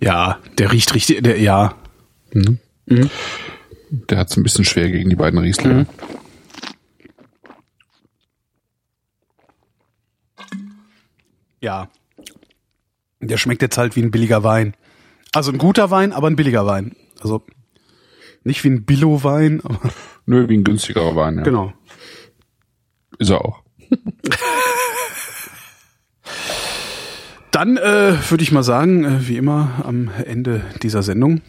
Ja, 0.00 0.38
der 0.58 0.72
riecht 0.72 0.94
richtig, 0.94 1.22
der, 1.22 1.38
ja. 1.40 1.74
Der 2.90 4.18
hat 4.18 4.30
es 4.30 4.36
ein 4.36 4.42
bisschen 4.42 4.64
schwer 4.64 4.90
gegen 4.90 5.08
die 5.10 5.16
beiden 5.16 5.38
Rieslinge. 5.38 5.86
Ja. 11.60 11.88
Der 13.20 13.36
schmeckt 13.36 13.62
jetzt 13.62 13.78
halt 13.78 13.96
wie 13.96 14.02
ein 14.02 14.10
billiger 14.10 14.42
Wein. 14.42 14.74
Also 15.32 15.52
ein 15.52 15.58
guter 15.58 15.90
Wein, 15.90 16.12
aber 16.12 16.28
ein 16.28 16.36
billiger 16.36 16.66
Wein. 16.66 16.96
Also 17.20 17.44
nicht 18.42 18.64
wie 18.64 18.70
ein 18.70 18.84
Billo-Wein, 18.84 19.60
aber 19.62 19.78
Nö, 20.26 20.48
wie 20.48 20.56
ein 20.56 20.64
günstigerer 20.64 21.14
Wein, 21.14 21.36
ja. 21.36 21.42
genau. 21.42 21.72
Ist 23.18 23.30
er 23.30 23.44
auch. 23.44 23.62
Dann 27.50 27.76
äh, 27.76 28.14
würde 28.30 28.42
ich 28.42 28.52
mal 28.52 28.62
sagen, 28.62 29.04
äh, 29.04 29.28
wie 29.28 29.36
immer 29.36 29.82
am 29.84 30.10
Ende 30.24 30.62
dieser 30.82 31.02
Sendung. 31.02 31.42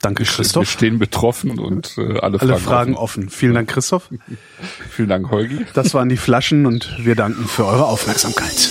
Danke, 0.00 0.20
Wir 0.24 0.26
Christoph. 0.30 0.70
stehen 0.70 0.98
betroffen 0.98 1.58
und 1.58 1.96
äh, 1.98 2.18
alle, 2.20 2.20
Alle 2.20 2.38
Fragen, 2.38 2.58
Fragen 2.60 2.94
offen. 2.94 3.24
offen. 3.24 3.30
Vielen 3.30 3.54
Dank, 3.54 3.68
Christoph. 3.68 4.08
Vielen 4.90 5.08
Dank, 5.08 5.30
Holgi. 5.30 5.66
Das 5.74 5.92
waren 5.94 6.08
die 6.08 6.16
Flaschen 6.16 6.66
und 6.66 6.96
wir 7.04 7.16
danken 7.16 7.46
für 7.48 7.66
eure 7.66 7.86
Aufmerksamkeit. 7.86 8.68